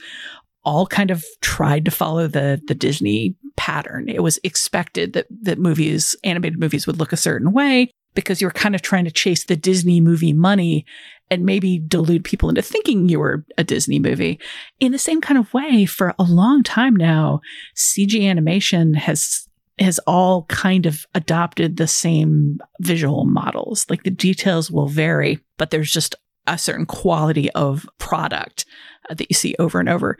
all 0.63 0.87
kind 0.87 1.11
of 1.11 1.23
tried 1.41 1.85
to 1.85 1.91
follow 1.91 2.27
the 2.27 2.61
the 2.67 2.75
Disney 2.75 3.35
pattern. 3.55 4.09
It 4.09 4.23
was 4.23 4.39
expected 4.43 5.13
that 5.13 5.27
that 5.43 5.59
movies, 5.59 6.15
animated 6.23 6.59
movies 6.59 6.87
would 6.87 6.99
look 6.99 7.13
a 7.13 7.17
certain 7.17 7.53
way 7.53 7.91
because 8.15 8.41
you 8.41 8.47
were 8.47 8.51
kind 8.51 8.73
of 8.73 8.81
trying 8.81 9.05
to 9.05 9.11
chase 9.11 9.45
the 9.45 9.55
Disney 9.55 10.01
movie 10.01 10.33
money 10.33 10.85
and 11.29 11.45
maybe 11.45 11.79
delude 11.79 12.23
people 12.23 12.49
into 12.49 12.61
thinking 12.61 13.09
you 13.09 13.19
were 13.19 13.45
a 13.57 13.63
Disney 13.63 13.99
movie. 13.99 14.39
In 14.79 14.91
the 14.91 14.99
same 14.99 15.21
kind 15.21 15.37
of 15.37 15.53
way, 15.53 15.85
for 15.85 16.13
a 16.17 16.23
long 16.23 16.63
time 16.63 16.95
now, 16.95 17.41
CG 17.75 18.27
animation 18.27 18.93
has 18.93 19.47
has 19.77 19.99
all 20.07 20.43
kind 20.43 20.85
of 20.85 21.05
adopted 21.13 21.75
the 21.75 21.87
same 21.87 22.59
visual 22.79 23.25
models. 23.25 23.85
Like 23.89 24.03
the 24.03 24.09
details 24.09 24.71
will 24.71 24.87
vary, 24.87 25.39
but 25.57 25.69
there's 25.69 25.91
just 25.91 26.15
a 26.47 26.57
certain 26.57 26.85
quality 26.85 27.49
of 27.51 27.87
product 27.97 28.65
uh, 29.09 29.13
that 29.13 29.29
you 29.29 29.35
see 29.35 29.55
over 29.59 29.79
and 29.79 29.89
over. 29.89 30.17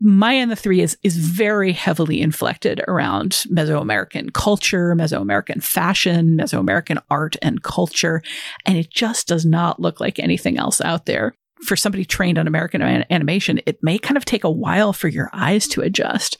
Maya 0.00 0.38
and 0.38 0.50
the 0.50 0.56
Three 0.56 0.80
is 0.80 0.96
is 1.02 1.16
very 1.16 1.72
heavily 1.72 2.20
inflected 2.20 2.82
around 2.88 3.44
Mesoamerican 3.50 4.32
culture, 4.32 4.94
Mesoamerican 4.94 5.62
fashion, 5.62 6.36
Mesoamerican 6.36 7.02
art 7.10 7.36
and 7.42 7.62
culture, 7.62 8.22
and 8.64 8.78
it 8.78 8.90
just 8.90 9.28
does 9.28 9.44
not 9.44 9.80
look 9.80 10.00
like 10.00 10.18
anything 10.18 10.58
else 10.58 10.80
out 10.80 11.06
there. 11.06 11.34
For 11.64 11.76
somebody 11.76 12.04
trained 12.04 12.38
on 12.38 12.46
American 12.46 12.82
animation, 12.82 13.60
it 13.66 13.82
may 13.82 13.98
kind 13.98 14.16
of 14.16 14.24
take 14.24 14.44
a 14.44 14.50
while 14.50 14.92
for 14.92 15.08
your 15.08 15.30
eyes 15.32 15.68
to 15.68 15.80
adjust. 15.80 16.36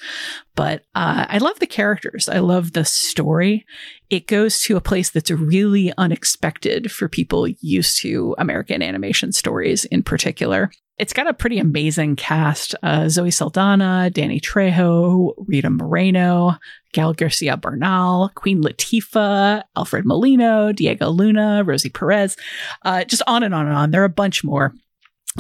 But 0.55 0.83
uh, 0.95 1.27
I 1.29 1.39
love 1.39 1.59
the 1.61 1.67
characters. 1.67 2.29
I 2.29 2.41
love 2.41 2.73
the 2.73 2.85
story. 2.85 3.65
It 4.11 4.27
goes 4.27 4.61
to 4.63 4.77
a 4.77 4.81
place 4.81 5.11
that's 5.11 5.31
really 5.31 5.93
unexpected 5.97 6.91
for 6.91 7.09
people 7.09 7.47
used 7.47 8.01
to 8.03 8.35
American 8.37 8.83
animation 8.83 9.33
stories 9.33 9.85
in 9.87 10.03
particular 10.03 10.71
it's 10.99 11.13
got 11.13 11.27
a 11.27 11.35
pretty 11.35 11.59
amazing 11.59 12.17
cast. 12.17 12.75
Uh, 12.83 13.09
Zoe 13.09 13.31
Saldana, 13.31 14.11
Danny 14.11 14.39
Trejo, 14.39 15.35
Rita 15.49 15.71
Moreno, 15.71 16.57
Gael 16.93 17.15
Garcia 17.15 17.57
Bernal, 17.57 18.31
Queen 18.37 18.63
Latifah, 18.63 19.63
Alfred 19.77 20.05
Molina, 20.05 20.73
Diego 20.73 21.09
Luna, 21.09 21.65
Rosie 21.65 21.89
Perez, 21.89 22.37
uh, 22.85 23.03
just 23.05 23.23
on 23.27 23.43
and 23.43 23.55
on 23.55 23.67
and 23.67 23.77
on. 23.77 23.91
There 23.91 24.03
are 24.03 24.07
a 24.07 24.11
bunch 24.11 24.45
more. 24.45 24.75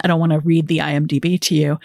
I 0.02 0.09
don't 0.09 0.20
want 0.20 0.32
to 0.32 0.40
read 0.40 0.69
the 0.69 0.78
IMDb 0.78 1.40
to 1.40 1.55
you, 1.55 1.78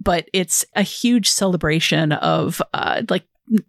but 0.00 0.28
it's 0.32 0.64
a 0.74 0.82
huge 0.82 1.28
celebration 1.28 2.12
of 2.12 2.60
uh, 2.74 3.02
like 3.08 3.24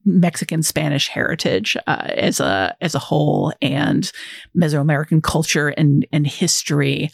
Mexican 0.06 0.64
Spanish 0.64 1.08
heritage 1.08 1.78
uh, 1.88 2.08
as 2.10 2.40
a 2.40 2.76
as 2.82 2.96
a 2.96 3.00
whole 3.00 3.54
and 3.62 4.12
Mesoamerican 4.56 5.22
culture 5.22 5.70
and 5.70 6.06
and 6.12 6.26
history 6.26 7.12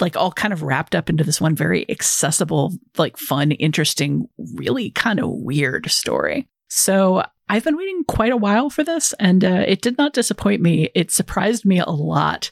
like 0.00 0.16
all 0.16 0.32
kind 0.32 0.52
of 0.52 0.62
wrapped 0.62 0.94
up 0.94 1.08
into 1.08 1.24
this 1.24 1.40
one 1.40 1.54
very 1.54 1.88
accessible, 1.90 2.72
like 2.96 3.16
fun, 3.16 3.52
interesting, 3.52 4.28
really 4.54 4.90
kind 4.90 5.20
of 5.20 5.28
weird 5.30 5.90
story. 5.90 6.48
So 6.68 7.22
I've 7.48 7.64
been 7.64 7.76
waiting 7.76 8.04
quite 8.04 8.32
a 8.32 8.36
while 8.36 8.70
for 8.70 8.82
this, 8.82 9.12
and 9.20 9.44
uh, 9.44 9.64
it 9.66 9.82
did 9.82 9.98
not 9.98 10.14
disappoint 10.14 10.62
me. 10.62 10.88
It 10.94 11.10
surprised 11.10 11.64
me 11.64 11.78
a 11.78 11.90
lot. 11.90 12.50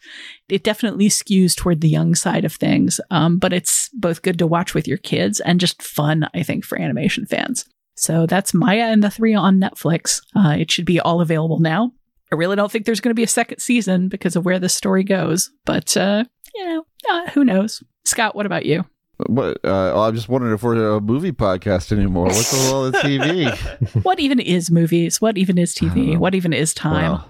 It 0.48 0.62
definitely 0.62 1.08
skews 1.08 1.56
toward 1.56 1.80
the 1.80 1.88
young 1.88 2.14
side 2.14 2.44
of 2.44 2.52
things, 2.52 3.00
um, 3.10 3.38
but 3.38 3.52
it's 3.52 3.88
both 3.94 4.22
good 4.22 4.38
to 4.38 4.46
watch 4.46 4.74
with 4.74 4.86
your 4.86 4.98
kids 4.98 5.40
and 5.40 5.60
just 5.60 5.82
fun, 5.82 6.28
I 6.34 6.42
think, 6.42 6.64
for 6.64 6.78
animation 6.78 7.24
fans. 7.24 7.64
So 7.96 8.26
that's 8.26 8.52
Maya 8.52 8.84
and 8.84 9.02
the 9.02 9.10
Three 9.10 9.34
on 9.34 9.60
Netflix. 9.60 10.20
Uh, 10.36 10.56
it 10.58 10.70
should 10.70 10.86
be 10.86 11.00
all 11.00 11.20
available 11.20 11.58
now. 11.58 11.92
I 12.30 12.34
really 12.34 12.56
don't 12.56 12.70
think 12.70 12.84
there's 12.84 13.00
going 13.00 13.10
to 13.10 13.14
be 13.14 13.22
a 13.22 13.28
second 13.28 13.60
season 13.60 14.08
because 14.08 14.36
of 14.36 14.44
where 14.44 14.58
this 14.58 14.74
story 14.74 15.04
goes, 15.04 15.50
but 15.64 15.96
uh, 15.96 16.24
you 16.54 16.66
know, 16.66 16.84
uh, 17.08 17.30
who 17.30 17.44
knows? 17.44 17.82
Scott, 18.04 18.34
what 18.34 18.46
about 18.46 18.66
you? 18.66 18.84
What? 19.26 19.58
Uh, 19.64 20.02
I'm 20.02 20.14
just 20.14 20.28
wondering 20.28 20.54
if 20.54 20.62
we're 20.62 20.96
a 20.96 21.00
movie 21.00 21.32
podcast 21.32 21.92
anymore. 21.92 22.26
What's 22.26 22.50
the 22.50 22.72
all 22.72 22.90
the 22.90 22.98
TV? 22.98 24.02
what 24.04 24.20
even 24.20 24.40
is 24.40 24.70
movies? 24.70 25.20
What 25.20 25.38
even 25.38 25.58
is 25.58 25.74
TV? 25.74 26.16
What 26.16 26.34
even 26.34 26.52
is 26.52 26.74
time? 26.74 27.22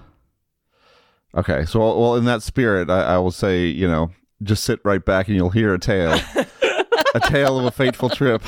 Okay, 1.35 1.65
so 1.65 1.79
well, 1.99 2.15
in 2.15 2.25
that 2.25 2.43
spirit, 2.43 2.89
I, 2.89 3.15
I 3.15 3.17
will 3.17 3.31
say, 3.31 3.65
you 3.65 3.87
know, 3.87 4.11
just 4.43 4.63
sit 4.63 4.79
right 4.83 5.03
back 5.03 5.27
and 5.27 5.35
you'll 5.35 5.49
hear 5.49 5.73
a 5.73 5.79
tale, 5.79 6.13
a 7.15 7.19
tale 7.21 7.57
of 7.57 7.65
a 7.65 7.71
fateful 7.71 8.09
trip. 8.09 8.43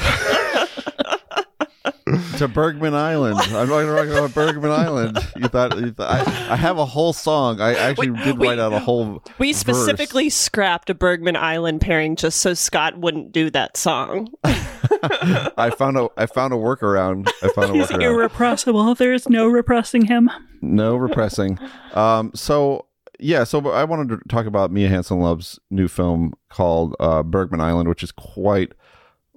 to 2.38 2.48
Bergman 2.48 2.94
Island. 2.94 3.40
I'm 3.40 3.52
not 3.52 3.66
going 3.68 3.88
to 3.88 3.96
talking 3.96 4.12
about 4.12 4.34
Bergman 4.36 4.70
Island. 4.70 5.18
You 5.36 5.48
thought, 5.48 5.80
you 5.80 5.92
thought 5.92 6.12
I, 6.12 6.54
I, 6.54 6.56
have 6.56 6.78
a 6.78 6.86
whole 6.86 7.14
song. 7.14 7.60
I 7.60 7.74
actually 7.74 8.12
Wait, 8.12 8.24
did 8.24 8.38
we, 8.38 8.48
write 8.48 8.60
out 8.60 8.74
a 8.74 8.80
whole. 8.80 9.24
We 9.40 9.54
specifically 9.54 10.30
scrapped 10.30 10.92
a 10.92 10.94
Bergman 10.94 11.36
Island 11.36 11.82
pairing 11.82 12.16
just 12.16 12.42
so 12.42 12.54
Scott 12.54 13.00
wouldn't 13.00 13.32
do 13.32 13.50
that 13.52 13.76
song. 13.76 14.30
I 14.44 15.74
found 15.76 15.98
a 15.98 16.10
I 16.16 16.28
found 16.28 16.54
a 16.54 16.58
workaround. 16.58 17.28
I 17.42 17.50
found 17.50 17.72
a 17.72 17.74
He's 17.74 17.88
workaround. 17.88 18.04
irrepressible. 18.04 18.94
There's 18.96 19.28
no 19.28 19.48
repressing 19.48 20.06
him. 20.06 20.30
No 20.62 20.96
repressing. 20.96 21.58
Um. 21.94 22.32
So 22.36 22.86
yeah. 23.20 23.46
So 23.46 23.72
I 23.72 23.84
wanted 23.84 24.10
to 24.10 24.28
talk 24.30 24.46
about 24.46 24.72
Mia 24.72 24.90
Hansen-Løve's 24.90 25.60
new 25.72 25.88
film 25.88 26.34
called 26.50 26.96
uh, 27.00 27.24
Bergman 27.24 27.62
Island, 27.62 27.90
which 27.90 28.04
is 28.04 28.12
quite 28.12 28.74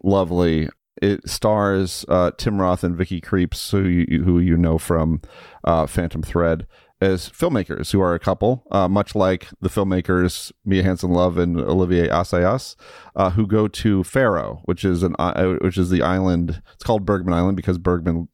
lovely. 0.03 0.69
It 1.01 1.29
stars 1.29 2.05
uh, 2.09 2.33
Tim 2.37 2.61
Roth 2.61 2.85
and 2.85 2.97
Vicky 2.97 3.21
Krieps, 3.21 3.71
who 3.71 3.83
you, 3.83 4.25
who 4.25 4.39
you 4.39 4.57
know 4.57 4.79
from 4.79 5.21
uh, 5.65 5.87
Phantom 5.87 6.23
Thread, 6.23 6.67
as 7.01 7.29
filmmakers 7.29 7.93
who 7.93 8.01
are 8.01 8.15
a 8.15 8.19
couple, 8.19 8.65
uh, 8.71 8.89
much 8.89 9.15
like 9.15 9.49
the 9.61 9.69
filmmakers 9.69 10.51
Mia 10.65 10.83
Hansen-Løve 10.83 11.39
and 11.39 11.61
Olivier 11.61 12.09
Assayas, 12.09 12.75
uh, 13.15 13.31
who 13.31 13.47
go 13.47 13.69
to 13.69 14.03
Fårö, 14.03 14.61
which 14.65 14.85
is 14.85 15.03
an 15.03 15.15
uh, 15.19 15.55
which 15.61 15.79
is 15.79 15.91
the 15.91 16.03
island. 16.03 16.63
It's 16.75 16.85
called 16.85 17.07
Bergman 17.07 17.35
Island 17.35 17.57
because 17.57 17.79
Bergman 17.79 18.29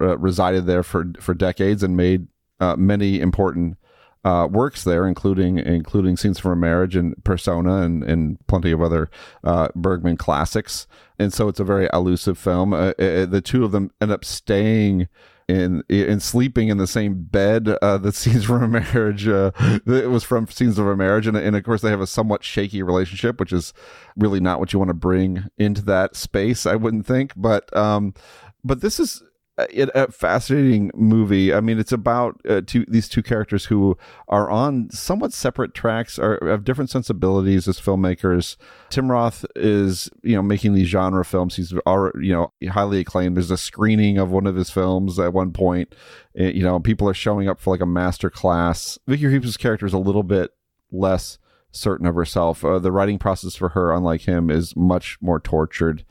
uh, 0.00 0.18
resided 0.18 0.66
there 0.66 0.82
for 0.82 1.12
for 1.20 1.34
decades 1.34 1.82
and 1.82 1.96
made 1.96 2.28
many 2.76 3.20
important 3.20 3.78
uh, 4.24 4.48
works 4.50 4.84
there, 4.84 5.06
including 5.06 5.58
including 5.58 6.16
Scenes 6.16 6.38
from 6.38 6.52
a 6.52 6.56
Marriage 6.56 6.96
and 6.96 7.22
Persona 7.24 7.82
and, 7.82 8.02
and 8.04 8.44
plenty 8.46 8.70
of 8.70 8.82
other 8.82 9.10
uh, 9.44 9.68
Bergman 9.74 10.16
classics. 10.16 10.86
And 11.18 11.32
so 11.32 11.48
it's 11.48 11.60
a 11.60 11.64
very 11.64 11.88
elusive 11.92 12.38
film. 12.38 12.72
Uh, 12.72 12.92
uh, 12.98 13.26
the 13.26 13.42
two 13.44 13.64
of 13.64 13.72
them 13.72 13.90
end 14.00 14.10
up 14.10 14.24
staying 14.24 15.08
in 15.48 15.82
in 15.88 16.20
sleeping 16.20 16.68
in 16.68 16.78
the 16.78 16.86
same 16.86 17.24
bed 17.24 17.68
uh, 17.82 17.98
that 17.98 18.14
scenes 18.14 18.44
from 18.44 18.62
a 18.62 18.68
marriage 18.68 19.26
uh, 19.26 19.50
it 19.86 20.08
was 20.08 20.22
from 20.22 20.46
scenes 20.46 20.78
of 20.78 20.86
a 20.86 20.96
marriage 20.96 21.26
and, 21.26 21.36
and 21.36 21.56
of 21.56 21.64
course 21.64 21.82
they 21.82 21.90
have 21.90 22.00
a 22.00 22.06
somewhat 22.06 22.44
shaky 22.44 22.84
relationship 22.84 23.40
which 23.40 23.52
is 23.52 23.72
really 24.16 24.38
not 24.38 24.60
what 24.60 24.72
you 24.72 24.78
want 24.78 24.90
to 24.90 24.94
bring 24.94 25.44
into 25.58 25.82
that 25.82 26.14
space 26.14 26.66
i 26.66 26.76
wouldn't 26.76 27.04
think 27.04 27.32
but 27.36 27.74
um 27.76 28.14
but 28.62 28.80
this 28.80 29.00
is 29.00 29.24
a, 29.70 29.88
a 29.94 30.10
fascinating 30.10 30.90
movie. 30.94 31.52
I 31.52 31.60
mean, 31.60 31.78
it's 31.78 31.92
about 31.92 32.40
uh, 32.48 32.62
two 32.66 32.84
these 32.88 33.08
two 33.08 33.22
characters 33.22 33.66
who 33.66 33.96
are 34.28 34.50
on 34.50 34.90
somewhat 34.90 35.32
separate 35.32 35.74
tracks, 35.74 36.18
are 36.18 36.38
have 36.42 36.64
different 36.64 36.90
sensibilities 36.90 37.68
as 37.68 37.80
filmmakers. 37.80 38.56
Tim 38.90 39.10
Roth 39.10 39.44
is 39.56 40.10
you 40.22 40.36
know 40.36 40.42
making 40.42 40.74
these 40.74 40.88
genre 40.88 41.24
films. 41.24 41.56
He's 41.56 41.72
you 41.72 41.80
know 42.14 42.52
highly 42.68 43.00
acclaimed. 43.00 43.36
There's 43.36 43.50
a 43.50 43.56
screening 43.56 44.18
of 44.18 44.30
one 44.30 44.46
of 44.46 44.56
his 44.56 44.70
films 44.70 45.18
at 45.18 45.32
one 45.32 45.52
point. 45.52 45.94
Eh, 46.36 46.50
you 46.50 46.62
know, 46.62 46.80
people 46.80 47.08
are 47.08 47.14
showing 47.14 47.48
up 47.48 47.60
for 47.60 47.70
like 47.70 47.80
a 47.80 47.86
master 47.86 48.30
class. 48.30 48.98
Vicky 49.06 49.24
Krieps' 49.24 49.58
character 49.58 49.86
is 49.86 49.92
a 49.92 49.98
little 49.98 50.22
bit 50.22 50.52
less 50.92 51.38
certain 51.72 52.06
of 52.06 52.14
herself. 52.14 52.64
Uh, 52.64 52.78
the 52.78 52.92
writing 52.92 53.18
process 53.18 53.54
for 53.54 53.70
her, 53.70 53.92
unlike 53.92 54.22
him, 54.22 54.50
is 54.50 54.74
much 54.76 55.18
more 55.20 55.40
tortured. 55.40 56.04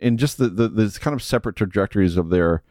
And 0.00 0.18
just 0.18 0.38
the, 0.38 0.48
the, 0.48 0.68
the 0.68 0.98
kind 1.00 1.14
of 1.14 1.22
separate 1.22 1.56
trajectories 1.56 2.16
of 2.16 2.30
their 2.30 2.62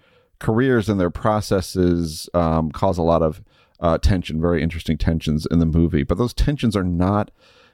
careers 0.42 0.90
and 0.90 1.00
their 1.00 1.12
processes 1.12 2.30
um, 2.34 2.72
cause 2.72 2.98
a 2.98 3.04
lot 3.04 3.22
of 3.22 3.42
uh, 3.80 3.98
tension, 3.98 4.42
very 4.42 4.62
interesting 4.62 4.98
tensions 4.98 5.48
in 5.50 5.60
the 5.60 5.66
movie. 5.66 6.04
But 6.04 6.18
those 6.18 6.34
tensions 6.34 6.76
are 6.76 6.84
not 6.84 7.32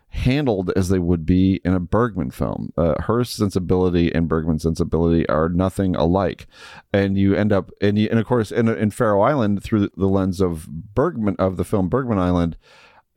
handled 0.09 0.71
as 0.75 0.89
they 0.89 0.99
would 0.99 1.25
be 1.25 1.59
in 1.65 1.73
a 1.73 1.79
Bergman 1.79 2.31
film. 2.31 2.71
Uh, 2.77 3.01
her 3.03 3.23
sensibility 3.23 4.13
and 4.13 4.27
Bergman's 4.27 4.63
sensibility 4.63 5.27
are 5.27 5.49
nothing 5.49 5.95
alike, 5.95 6.47
and 6.93 7.17
you 7.17 7.35
end 7.35 7.51
up 7.51 7.71
and 7.81 7.97
you, 7.97 8.07
and 8.09 8.19
of 8.19 8.25
course 8.25 8.51
in 8.51 8.67
in 8.67 8.91
Fårö 8.91 9.27
Island 9.27 9.63
through 9.63 9.89
the 9.95 10.07
lens 10.07 10.39
of 10.39 10.67
Bergman 10.67 11.35
of 11.39 11.57
the 11.57 11.65
film 11.65 11.89
Bergman 11.89 12.19
Island, 12.19 12.57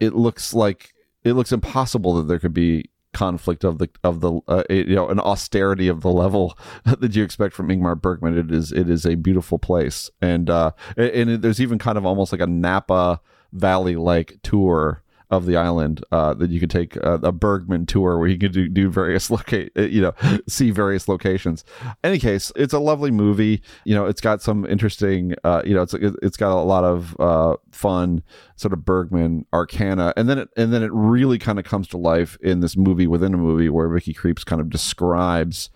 it 0.01 0.15
looks 0.15 0.55
like 0.55 0.93
it 1.23 1.35
looks 1.35 1.53
impossible 1.53 2.15
that 2.15 2.29
there 2.29 2.39
could 2.39 2.55
be 2.55 2.91
conflict 3.13 3.65
of 3.65 3.79
the 3.79 3.89
of 4.05 4.21
the 4.21 4.41
uh, 4.47 4.63
you 4.71 4.95
know 4.95 5.09
an 5.09 5.21
austerity 5.21 5.89
of 5.89 6.01
the 6.01 6.11
level 6.11 6.57
that 6.85 7.15
you 7.15 7.23
expect 7.23 7.55
from 7.55 7.69
Ingmar 7.69 8.01
Bergman. 8.01 8.39
It 8.39 8.51
is 8.51 8.73
it 8.73 8.89
is 8.89 9.05
a 9.05 9.17
beautiful 9.17 9.59
place, 9.59 10.11
and 10.21 10.49
uh, 10.49 10.73
and, 10.97 11.31
and 11.31 11.43
there's 11.43 11.61
even 11.61 11.79
kind 11.79 11.99
of 11.99 12.07
almost 12.07 12.33
like 12.33 12.41
a 12.41 12.47
Napa 12.47 13.21
Valley 13.53 13.97
like 13.97 14.39
tour 14.43 15.03
of 15.31 15.47
the 15.47 15.57
island 15.57 16.05
uh, 16.11 16.35
that 16.35 16.51
you 16.51 16.59
could 16.59 16.71
take 16.71 16.97
a, 16.97 17.15
a, 17.23 17.33
Bergman 17.33 17.87
tour 17.87 18.19
where 18.19 18.29
you 18.29 18.37
could 18.37 18.53
do, 18.53 18.69
do 18.69 18.91
various 18.91 19.31
locate 19.31 19.73
uh, 19.77 19.83
you 19.83 20.01
know 20.01 20.13
see 20.49 20.71
various 20.71 21.09
locations. 21.09 21.65
Any 22.03 22.19
case, 22.19 22.53
it's 22.57 22.75
a 22.75 22.79
lovely 22.79 23.11
movie. 23.11 23.63
You 23.85 23.95
know, 23.95 24.07
it's 24.07 24.21
got 24.21 24.43
some 24.43 24.67
interesting 24.67 25.35
uh, 25.45 25.63
you 25.65 25.75
know 25.75 25.83
it's 25.83 25.95
it's 25.95 26.37
got 26.37 26.53
a 26.53 26.63
lot 26.63 26.85
of 26.85 27.17
uh, 27.21 27.57
fun 27.71 28.23
sort 28.57 28.73
of 28.73 28.85
Bergman 28.85 29.47
arcana, 29.53 30.13
and 30.17 30.29
then 30.29 30.39
it 30.39 30.49
and 30.57 30.73
then 30.73 30.83
it 30.83 30.93
really 30.93 31.39
kind 31.39 31.59
of 31.59 31.65
comes 31.65 31.89
to 31.89 31.97
life 31.97 32.37
in 32.41 32.61
this 32.61 32.77
movie 32.77 33.07
within 33.07 33.35
a 33.35 33.39
movie 33.39 33.69
where 33.69 33.89
Vicky 33.89 34.15
Krieps 34.15 34.45
kind 34.45 34.61
of 34.61 34.69
describes 34.69 35.71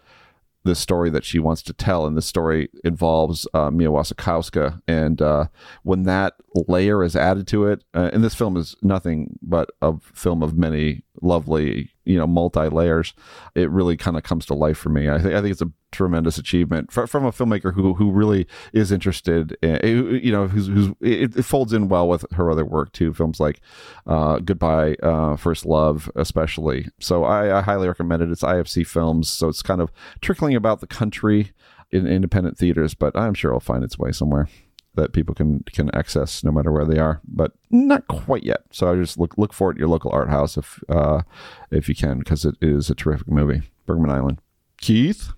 the 0.65 0.75
story 0.75 1.11
that 1.11 1.25
she 1.25 1.39
wants 1.39 1.63
to 1.63 1.73
tell, 1.73 2.07
and 2.07 2.17
the 2.17 2.23
story 2.23 2.69
involves 2.83 3.47
uh, 3.55 3.71
Mia 3.71 3.89
Wasikowska. 3.89 4.81
And 4.89 5.21
uh, 5.21 5.47
when 5.83 6.05
that 6.05 6.35
layer 6.69 7.03
is 7.05 7.15
added 7.15 7.47
to 7.49 7.67
it, 7.67 7.85
uh, 7.95 8.11
and 8.13 8.25
this 8.25 8.35
film 8.35 8.57
is 8.57 8.75
nothing 8.83 9.39
but 9.43 9.71
a 9.83 9.99
film 10.01 10.43
of 10.43 10.57
many 10.57 11.05
lovely 11.21 11.94
you 12.05 12.19
know 12.19 12.27
multi 12.27 12.69
layers 12.69 13.15
it 13.55 13.71
really 13.71 13.97
kind 13.97 14.17
of 14.17 14.23
comes 14.23 14.47
to 14.47 14.55
life 14.55 14.79
for 14.79 14.89
me. 14.89 15.09
I 15.09 15.19
think 15.19 15.35
i 15.35 15.41
think 15.41 15.53
it's 15.53 15.63
a 15.63 15.71
tremendous 15.93 16.39
achievement 16.39 16.91
for, 16.91 17.07
from 17.07 17.25
a 17.25 17.31
filmmaker 17.31 17.73
who 17.73 17.95
who 17.95 18.11
really 18.11 18.47
is 18.73 18.91
interested 18.91 19.57
in, 19.63 20.21
you 20.23 20.33
know 20.33 20.49
who's, 20.49 20.67
who's 20.67 20.89
it, 21.01 21.37
it, 21.37 21.45
folds 21.45 21.73
in 21.73 21.89
well 21.89 22.09
with 22.09 22.25
her 22.33 22.51
other 22.51 22.65
work 22.65 22.93
too 22.93 23.15
films 23.15 23.39
like 23.39 23.61
uh, 24.07 24.39
goodbye 24.39 24.95
uh, 25.03 25.37
first 25.37 25.65
love 25.65 26.11
especially. 26.17 26.89
So 26.99 27.25
I, 27.25 27.59
I 27.59 27.63
highly 27.63 27.87
recommend 27.87 28.23
it. 28.23 28.31
It's 28.31 28.43
ifc 28.43 28.87
films 28.87 29.29
so 29.29 29.49
it's 29.49 29.63
kind 29.63 29.81
of 29.81 29.93
trickling 30.21 30.57
about 30.57 30.81
the 30.81 30.87
country 30.87 31.53
in 31.91 32.07
independent 32.07 32.59
theaters 32.59 32.95
but 32.95 33.17
i'm 33.17 33.35
sure 33.35 33.53
it'll 33.53 33.61
find 33.61 33.85
its 33.85 33.99
way 33.99 34.11
somewhere 34.11 34.49
that 34.95 35.13
people 35.13 35.35
can 35.35 35.61
can 35.73 35.95
access 35.95 36.45
no 36.45 36.51
matter 36.51 36.71
where 36.71 36.85
they 36.85 36.99
are, 36.99 37.21
but 37.27 37.53
not 37.71 38.07
quite 38.09 38.45
yet. 38.45 38.63
So 38.71 38.91
I 38.91 38.97
just 38.97 39.19
look 39.19 39.37
look 39.37 39.53
for 39.53 39.71
it 39.71 39.75
at 39.75 39.79
your 39.79 39.89
local 39.89 40.11
art 40.13 40.29
house 40.29 40.57
if 40.57 40.83
uh, 40.89 41.23
if 41.71 41.89
you 41.89 41.95
can, 41.95 42.19
because 42.19 42.45
it 42.45 42.57
is 42.61 42.91
a 42.91 42.95
terrific 42.95 43.29
movie, 43.29 43.63
Bergman 43.87 44.11
Island. 44.11 44.41
Keith. 44.79 45.33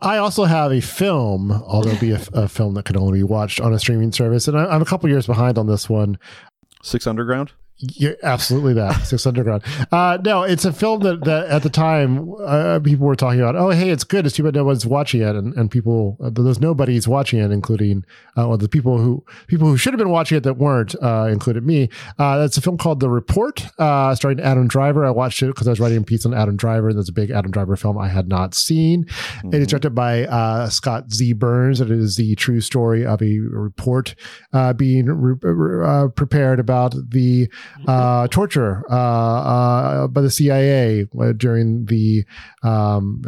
I 0.00 0.16
also 0.16 0.44
have 0.44 0.72
a 0.72 0.80
film, 0.80 1.52
although 1.52 1.90
it'll 1.90 2.00
be 2.00 2.10
a, 2.10 2.20
a, 2.32 2.48
film 2.48 2.74
that 2.74 2.86
can 2.86 2.96
only 2.96 3.20
be 3.20 3.22
watched 3.22 3.60
on 3.60 3.72
a 3.72 3.78
streaming 3.78 4.10
service, 4.10 4.48
and 4.48 4.58
I, 4.58 4.74
am 4.74 4.82
a 4.82 4.84
couple 4.84 5.08
years 5.08 5.28
behind 5.28 5.58
on 5.58 5.68
this 5.68 5.88
one. 5.88 6.18
Six 6.82 7.06
Underground. 7.06 7.52
Yeah, 7.82 8.12
absolutely 8.22 8.74
that 8.74 8.92
Six 9.06 9.26
Underground. 9.26 9.64
Uh, 9.90 10.18
no, 10.24 10.44
it's 10.44 10.64
a 10.64 10.72
film 10.72 11.00
that, 11.00 11.24
that 11.24 11.48
at 11.48 11.62
the 11.64 11.70
time 11.70 12.32
uh, 12.44 12.78
people 12.78 13.06
were 13.06 13.16
talking 13.16 13.40
about. 13.40 13.56
Oh, 13.56 13.70
hey, 13.70 13.90
it's 13.90 14.04
good. 14.04 14.24
It's 14.24 14.36
too 14.36 14.44
bad 14.44 14.54
no 14.54 14.64
one's 14.64 14.86
watching 14.86 15.20
it, 15.20 15.34
and 15.34 15.52
and 15.54 15.70
people 15.70 16.16
uh, 16.22 16.30
there's 16.30 16.60
nobody's 16.60 17.08
watching 17.08 17.40
it, 17.40 17.50
including 17.50 18.04
uh, 18.38 18.46
well 18.46 18.56
the 18.56 18.68
people 18.68 18.98
who 18.98 19.24
people 19.48 19.66
who 19.66 19.76
should 19.76 19.92
have 19.92 19.98
been 19.98 20.10
watching 20.10 20.38
it 20.38 20.44
that 20.44 20.54
weren't, 20.54 20.94
uh, 21.02 21.28
included 21.30 21.66
me. 21.66 21.88
Uh, 22.18 22.38
that's 22.38 22.56
a 22.56 22.60
film 22.60 22.78
called 22.78 23.00
The 23.00 23.10
Report, 23.10 23.66
uh, 23.78 24.14
starring 24.14 24.40
Adam 24.40 24.68
Driver. 24.68 25.04
I 25.04 25.10
watched 25.10 25.42
it 25.42 25.46
because 25.46 25.66
I 25.66 25.70
was 25.70 25.80
writing 25.80 25.98
a 25.98 26.02
piece 26.02 26.24
on 26.24 26.34
Adam 26.34 26.56
Driver, 26.56 26.90
and 26.90 26.98
that's 26.98 27.08
a 27.08 27.12
big 27.12 27.30
Adam 27.30 27.50
Driver 27.50 27.76
film 27.76 27.98
I 27.98 28.08
had 28.08 28.28
not 28.28 28.54
seen. 28.54 29.04
Mm-hmm. 29.04 29.48
It 29.48 29.54
is 29.54 29.66
mm-hmm. 29.66 29.70
directed 29.70 29.94
by 29.94 30.24
uh, 30.26 30.68
Scott 30.68 31.12
Z. 31.12 31.32
Burns. 31.32 31.80
It 31.80 31.90
is 31.90 32.16
the 32.16 32.34
true 32.36 32.60
story 32.60 33.04
of 33.04 33.20
a 33.22 33.38
report 33.40 34.14
uh, 34.52 34.72
being 34.72 35.06
re- 35.06 35.84
uh, 35.84 36.08
prepared 36.08 36.60
about 36.60 36.94
the 37.10 37.48
uh, 37.86 38.28
torture 38.28 38.82
uh, 38.90 38.94
uh, 38.94 40.06
by 40.08 40.20
the 40.20 40.30
CIA 40.30 41.06
uh, 41.20 41.32
during 41.32 41.86
the 41.86 42.24
um, 42.62 43.22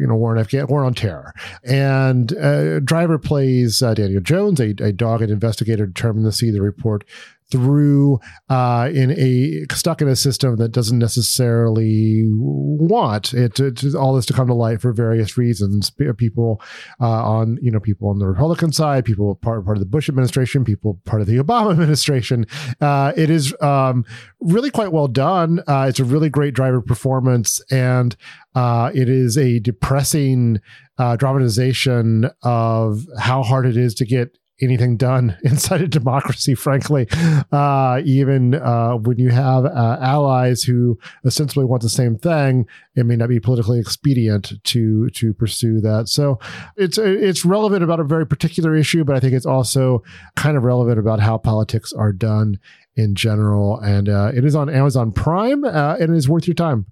you 0.00 0.06
know 0.06 0.14
war 0.14 0.32
on 0.32 0.38
Afghan 0.38 0.66
war 0.66 0.84
on 0.84 0.94
terror. 0.94 1.34
And 1.64 2.36
uh, 2.36 2.80
Driver 2.80 3.18
plays 3.18 3.80
Daniel 3.80 4.20
Jones, 4.20 4.60
a, 4.60 4.70
a 4.80 4.92
dogged 4.92 5.30
investigator 5.30 5.86
determined 5.86 6.26
to 6.26 6.32
see 6.32 6.50
the 6.50 6.62
report 6.62 7.04
through 7.50 8.20
uh, 8.48 8.90
in 8.92 9.10
a 9.12 9.64
stuck 9.74 10.02
in 10.02 10.08
a 10.08 10.16
system 10.16 10.56
that 10.56 10.70
doesn't 10.70 10.98
necessarily 10.98 12.24
want 12.30 13.32
it 13.32 13.54
to, 13.54 13.72
to, 13.72 13.98
all 13.98 14.14
this 14.14 14.26
to 14.26 14.32
come 14.32 14.46
to 14.46 14.54
light 14.54 14.80
for 14.80 14.92
various 14.92 15.38
reasons. 15.38 15.90
People 16.16 16.60
uh, 17.00 17.06
on 17.24 17.58
you 17.62 17.70
know 17.70 17.80
people 17.80 18.08
on 18.08 18.18
the 18.18 18.26
Republican 18.26 18.72
side, 18.72 19.04
people 19.04 19.34
part 19.36 19.64
part 19.64 19.76
of 19.76 19.80
the 19.80 19.86
Bush 19.86 20.08
administration, 20.08 20.64
people 20.64 21.00
part 21.04 21.20
of 21.22 21.26
the 21.26 21.36
Obama 21.36 21.70
administration. 21.72 22.46
Uh, 22.80 23.12
it 23.16 23.30
is 23.30 23.54
um, 23.60 24.04
really 24.40 24.70
quite 24.70 24.92
well 24.92 25.08
done. 25.08 25.60
Uh, 25.66 25.86
it's 25.88 26.00
a 26.00 26.04
really 26.04 26.28
great 26.28 26.54
driver 26.54 26.80
performance, 26.80 27.60
and 27.70 28.16
uh, 28.54 28.90
it 28.94 29.08
is 29.08 29.38
a 29.38 29.60
depressing 29.60 30.60
uh, 30.98 31.16
dramatization 31.16 32.28
of 32.42 33.06
how 33.18 33.42
hard 33.42 33.66
it 33.66 33.76
is 33.76 33.94
to 33.94 34.04
get 34.04 34.36
anything 34.60 34.96
done 34.96 35.36
inside 35.44 35.80
a 35.80 35.88
democracy, 35.88 36.54
frankly, 36.54 37.06
uh, 37.52 38.00
even 38.04 38.54
uh, 38.54 38.94
when 38.94 39.18
you 39.18 39.30
have 39.30 39.64
uh, 39.64 39.98
allies 40.00 40.62
who 40.62 40.98
ostensibly 41.24 41.64
want 41.64 41.82
the 41.82 41.88
same 41.88 42.16
thing, 42.16 42.66
it 42.94 43.06
may 43.06 43.16
not 43.16 43.28
be 43.28 43.40
politically 43.40 43.78
expedient 43.78 44.52
to 44.64 45.08
to 45.10 45.32
pursue 45.34 45.80
that. 45.80 46.08
So 46.08 46.38
it's 46.76 46.98
it's 46.98 47.44
relevant 47.44 47.82
about 47.82 48.00
a 48.00 48.04
very 48.04 48.26
particular 48.26 48.74
issue, 48.76 49.04
but 49.04 49.16
I 49.16 49.20
think 49.20 49.34
it's 49.34 49.46
also 49.46 50.02
kind 50.36 50.56
of 50.56 50.64
relevant 50.64 50.98
about 50.98 51.20
how 51.20 51.38
politics 51.38 51.92
are 51.92 52.12
done 52.12 52.58
in 52.96 53.14
general. 53.14 53.78
And 53.78 54.08
uh, 54.08 54.32
it 54.34 54.44
is 54.44 54.54
on 54.54 54.68
Amazon 54.68 55.12
Prime, 55.12 55.64
uh, 55.64 55.96
and 56.00 56.12
it 56.12 56.16
is 56.16 56.28
worth 56.28 56.46
your 56.46 56.54
time. 56.54 56.86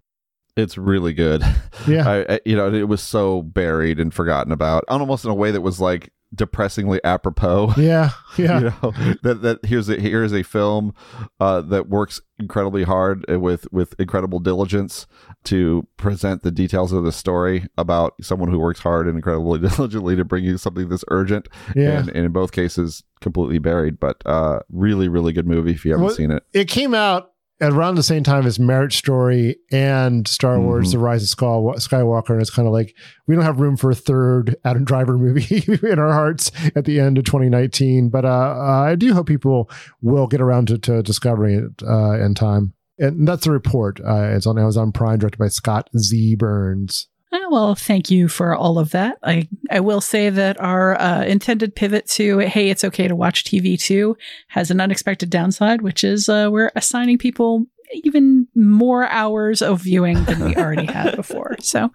It's 0.57 0.79
really 0.79 1.13
good. 1.13 1.43
Yeah, 1.87 2.09
I, 2.29 2.35
I, 2.35 2.41
you 2.47 2.57
know, 2.57 2.73
it 2.73 2.89
was 2.89 3.03
so 3.03 3.43
buried 3.43 4.01
and 4.01 4.15
forgotten 4.15 4.53
about, 4.53 4.85
almost 4.89 5.25
in 5.25 5.31
a 5.31 5.35
way 5.35 5.51
that 5.51 5.61
was 5.61 5.81
like 5.81 6.11
depressingly 6.37 7.01
apropos. 7.05 7.73
Yeah, 7.87 8.11
yeah. 8.37 8.59
you 8.59 8.65
know, 8.65 9.15
that 9.23 9.43
that 9.43 9.65
here's 9.65 9.89
a 9.89 10.01
here's 10.01 10.33
a 10.33 10.43
film 10.43 10.93
uh, 11.39 11.61
that 11.63 11.89
works 11.89 12.21
incredibly 12.39 12.83
hard 12.83 13.25
with 13.29 13.71
with 13.73 13.95
incredible 14.01 14.41
diligence 14.41 15.07
to 15.45 15.87
present 15.97 16.43
the 16.43 16.51
details 16.51 16.93
of 16.93 17.05
the 17.05 17.13
story 17.13 17.67
about 17.79 18.15
someone 18.23 18.51
who 18.51 18.59
works 18.59 18.81
hard 18.81 19.07
and 19.07 19.17
incredibly 19.17 19.59
diligently 19.69 20.17
to 20.17 20.25
bring 20.25 20.45
you 20.45 20.59
something 20.59 20.89
this 20.89 21.05
urgent. 21.09 21.49
Yeah, 21.77 22.01
and, 22.01 22.09
and 22.09 22.27
in 22.27 22.33
both 22.33 22.51
cases 22.51 23.05
completely 23.21 23.59
buried, 23.59 24.01
but 24.01 24.21
uh, 24.27 24.61
really 24.71 25.09
really 25.09 25.33
good 25.33 25.47
movie 25.47 25.73
if 25.73 25.85
you 25.85 25.93
haven't 25.93 26.07
well, 26.07 26.15
seen 26.15 26.31
it. 26.33 26.43
It 26.53 26.69
came 26.69 26.95
out 26.95 27.33
around 27.61 27.95
the 27.95 28.03
same 28.03 28.23
time 28.23 28.47
as 28.47 28.59
Marriage 28.59 28.97
Story 28.97 29.57
and 29.71 30.27
Star 30.27 30.61
Wars: 30.61 30.89
mm-hmm. 30.89 30.99
The 30.99 31.05
Rise 31.05 31.23
of 31.23 31.39
Skywalker, 31.39 32.31
and 32.31 32.41
it's 32.41 32.51
kind 32.51 32.67
of 32.69 32.73
like 32.73 32.95
we 33.27 33.35
don't 33.35 33.45
have 33.45 33.61
room 33.61 33.77
for 33.77 33.91
a 33.91 33.95
third 33.95 34.57
Adam 34.65 34.85
Driver 34.85 35.17
movie 35.17 35.65
in 35.83 35.99
our 35.99 36.13
hearts 36.13 36.51
at 36.75 36.85
the 36.85 37.01
end 37.01 37.19
of 37.19 37.25
2019. 37.25 38.09
But 38.11 38.25
uh, 38.25 38.57
I 38.59 38.95
do 38.97 39.15
hope 39.15 39.27
people 39.27 39.71
will 40.03 40.27
get 40.27 40.41
around 40.41 40.69
to, 40.69 40.79
to 40.79 41.03
discovering 41.03 41.59
it 41.59 41.87
uh, 41.87 42.21
in 42.23 42.35
time. 42.35 42.75
And 42.99 43.29
that's 43.29 43.45
the 43.45 43.51
report. 43.51 44.01
Uh, 44.01 44.31
it's 44.33 44.47
on 44.47 44.59
Amazon 44.59 44.91
Prime, 44.91 45.19
directed 45.19 45.39
by 45.39 45.49
Scott 45.49 45.91
Z. 45.99 46.37
Burns. 46.37 47.09
Uh, 47.33 47.39
Well, 47.51 47.75
thank 47.75 48.11
you 48.11 48.29
for 48.29 48.55
all 48.55 48.79
of 48.79 48.91
that. 48.91 49.19
I, 49.23 49.49
I 49.71 49.81
will 49.81 50.01
say 50.01 50.31
that 50.31 50.61
our 50.61 51.01
uh, 51.01 51.25
intended 51.25 51.75
pivot 51.75 52.09
to, 52.11 52.39
hey, 52.39 52.71
it's 52.71 52.85
okay 52.85 53.09
to 53.09 53.17
watch 53.17 53.45
TV 53.45 53.79
too, 53.81 54.17
has 54.49 54.71
an 54.71 54.81
unexpected 54.81 55.31
downside, 55.31 55.83
which 55.83 56.05
is 56.05 56.29
uh, 56.29 56.49
we're 56.51 56.73
assigning 56.77 57.19
people 57.19 57.67
even 58.05 58.49
more 58.55 59.07
hours 59.09 59.63
of 59.63 59.83
viewing 59.83 60.25
than 60.25 60.45
we 60.45 60.57
already 60.57 60.87
had 60.93 61.15
before. 61.17 61.57
So 61.61 61.93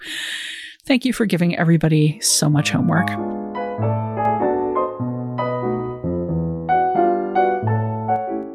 thank 0.86 1.06
you 1.06 1.14
for 1.14 1.26
giving 1.26 1.56
everybody 1.58 2.20
so 2.22 2.50
much 2.50 2.72
homework. 2.72 3.10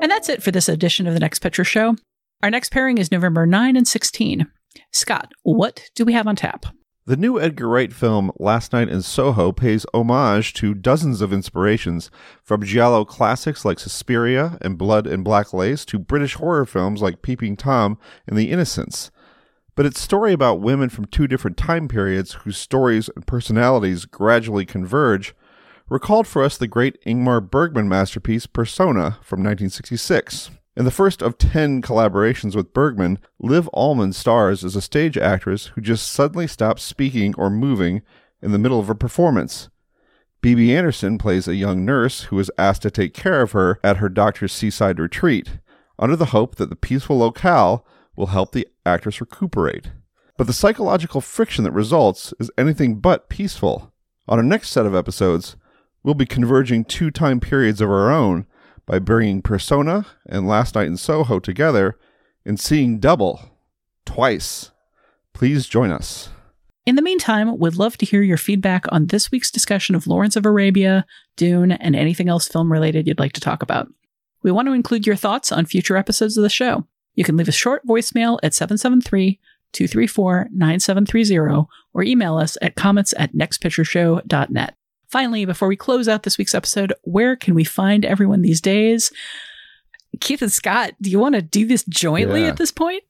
And 0.02 0.10
that's 0.10 0.28
it 0.28 0.42
for 0.42 0.50
this 0.50 0.68
edition 0.68 1.06
of 1.06 1.14
the 1.14 1.20
Next 1.20 1.40
Picture 1.40 1.64
Show. 1.64 1.96
Our 2.42 2.50
next 2.50 2.70
pairing 2.70 2.98
is 2.98 3.10
November 3.10 3.46
9 3.46 3.76
and 3.76 3.88
16. 3.88 4.46
Scott, 4.92 5.32
what 5.42 5.90
do 5.94 6.04
we 6.04 6.12
have 6.12 6.26
on 6.26 6.36
tap? 6.36 6.66
The 7.06 7.16
new 7.16 7.40
Edgar 7.40 7.68
Wright 7.68 7.92
film 7.92 8.32
Last 8.36 8.72
Night 8.72 8.88
in 8.88 9.00
Soho 9.00 9.52
pays 9.52 9.86
homage 9.94 10.52
to 10.54 10.74
dozens 10.74 11.20
of 11.20 11.32
inspirations, 11.32 12.10
from 12.42 12.64
giallo 12.64 13.04
classics 13.04 13.64
like 13.64 13.78
Suspiria 13.78 14.58
and 14.60 14.76
Blood 14.76 15.06
and 15.06 15.22
Black 15.22 15.52
Lace 15.52 15.84
to 15.84 16.00
British 16.00 16.34
horror 16.34 16.66
films 16.66 17.02
like 17.02 17.22
Peeping 17.22 17.56
Tom 17.56 17.96
and 18.26 18.36
The 18.36 18.50
Innocents. 18.50 19.12
But 19.76 19.86
its 19.86 20.00
story 20.00 20.32
about 20.32 20.60
women 20.60 20.88
from 20.88 21.04
two 21.04 21.28
different 21.28 21.56
time 21.56 21.86
periods 21.86 22.32
whose 22.32 22.56
stories 22.56 23.08
and 23.14 23.24
personalities 23.24 24.04
gradually 24.04 24.66
converge 24.66 25.32
recalled 25.88 26.26
for 26.26 26.42
us 26.42 26.58
the 26.58 26.66
great 26.66 27.00
Ingmar 27.04 27.40
Bergman 27.40 27.88
masterpiece 27.88 28.46
Persona 28.46 29.18
from 29.22 29.44
1966. 29.44 30.50
In 30.76 30.84
the 30.84 30.90
first 30.90 31.22
of 31.22 31.38
10 31.38 31.80
collaborations 31.80 32.54
with 32.54 32.74
Bergman, 32.74 33.18
Liv 33.38 33.66
Ullmann 33.74 34.12
stars 34.12 34.62
as 34.62 34.76
a 34.76 34.82
stage 34.82 35.16
actress 35.16 35.66
who 35.68 35.80
just 35.80 36.06
suddenly 36.06 36.46
stops 36.46 36.82
speaking 36.82 37.34
or 37.38 37.48
moving 37.48 38.02
in 38.42 38.52
the 38.52 38.58
middle 38.58 38.78
of 38.78 38.90
a 38.90 38.94
performance. 38.94 39.70
Bibi 40.42 40.76
Andersson 40.76 41.16
plays 41.16 41.48
a 41.48 41.56
young 41.56 41.86
nurse 41.86 42.24
who 42.24 42.38
is 42.38 42.50
asked 42.58 42.82
to 42.82 42.90
take 42.90 43.14
care 43.14 43.40
of 43.40 43.52
her 43.52 43.80
at 43.82 43.96
her 43.96 44.10
doctor's 44.10 44.52
seaside 44.52 44.98
retreat, 44.98 45.60
under 45.98 46.14
the 46.14 46.26
hope 46.26 46.56
that 46.56 46.68
the 46.68 46.76
peaceful 46.76 47.18
locale 47.18 47.86
will 48.14 48.26
help 48.26 48.52
the 48.52 48.68
actress 48.84 49.18
recuperate. 49.18 49.92
But 50.36 50.46
the 50.46 50.52
psychological 50.52 51.22
friction 51.22 51.64
that 51.64 51.72
results 51.72 52.34
is 52.38 52.50
anything 52.58 52.96
but 52.96 53.30
peaceful. 53.30 53.94
On 54.28 54.38
our 54.38 54.44
next 54.44 54.68
set 54.68 54.84
of 54.84 54.94
episodes, 54.94 55.56
we'll 56.02 56.14
be 56.14 56.26
converging 56.26 56.84
two 56.84 57.10
time 57.10 57.40
periods 57.40 57.80
of 57.80 57.88
our 57.88 58.10
own 58.10 58.46
by 58.86 58.98
bringing 58.98 59.42
Persona 59.42 60.06
and 60.26 60.46
Last 60.46 60.74
Night 60.74 60.86
in 60.86 60.96
Soho 60.96 61.40
together 61.40 61.98
and 62.44 62.58
seeing 62.58 62.98
double, 62.98 63.50
twice. 64.04 64.70
Please 65.32 65.66
join 65.66 65.90
us. 65.90 66.30
In 66.86 66.94
the 66.94 67.02
meantime, 67.02 67.58
we'd 67.58 67.74
love 67.74 67.98
to 67.98 68.06
hear 68.06 68.22
your 68.22 68.36
feedback 68.36 68.86
on 68.92 69.08
this 69.08 69.32
week's 69.32 69.50
discussion 69.50 69.96
of 69.96 70.06
Lawrence 70.06 70.36
of 70.36 70.46
Arabia, 70.46 71.04
Dune, 71.36 71.72
and 71.72 71.96
anything 71.96 72.28
else 72.28 72.46
film 72.46 72.70
related 72.70 73.08
you'd 73.08 73.18
like 73.18 73.32
to 73.32 73.40
talk 73.40 73.60
about. 73.60 73.88
We 74.44 74.52
want 74.52 74.68
to 74.68 74.72
include 74.72 75.04
your 75.04 75.16
thoughts 75.16 75.50
on 75.50 75.66
future 75.66 75.96
episodes 75.96 76.36
of 76.36 76.44
the 76.44 76.48
show. 76.48 76.86
You 77.16 77.24
can 77.24 77.36
leave 77.36 77.48
a 77.48 77.52
short 77.52 77.84
voicemail 77.84 78.38
at 78.44 78.54
773 78.54 79.40
234 79.72 80.48
9730 80.52 81.66
or 81.92 82.02
email 82.04 82.36
us 82.36 82.56
at 82.62 82.76
comments 82.76 83.12
at 83.18 83.34
nextpictureshow.net. 83.34 84.75
Finally, 85.08 85.44
before 85.44 85.68
we 85.68 85.76
close 85.76 86.08
out 86.08 86.22
this 86.24 86.36
week's 86.38 86.54
episode, 86.54 86.92
where 87.02 87.36
can 87.36 87.54
we 87.54 87.64
find 87.64 88.04
everyone 88.04 88.42
these 88.42 88.60
days? 88.60 89.10
Keith 90.20 90.42
and 90.42 90.50
Scott, 90.52 90.92
do 91.00 91.10
you 91.10 91.18
want 91.18 91.34
to 91.34 91.42
do 91.42 91.66
this 91.66 91.84
jointly 91.84 92.42
Yeah. 92.42 92.48
at 92.48 92.56
this 92.56 92.70
point? 92.70 93.02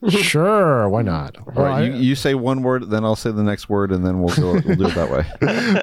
sure, 0.08 0.88
why 0.88 1.02
not? 1.02 1.36
All 1.56 1.64
right, 1.64 1.92
you, 1.92 1.98
you 1.98 2.14
say 2.14 2.34
one 2.34 2.62
word, 2.62 2.88
then 2.90 3.04
I'll 3.04 3.16
say 3.16 3.32
the 3.32 3.42
next 3.42 3.68
word, 3.68 3.90
and 3.90 4.06
then 4.06 4.20
we'll 4.20 4.36
go, 4.36 4.52
we'll 4.52 4.76
do 4.76 4.86
it 4.86 4.94
that 4.94 5.10
way. 5.10 5.26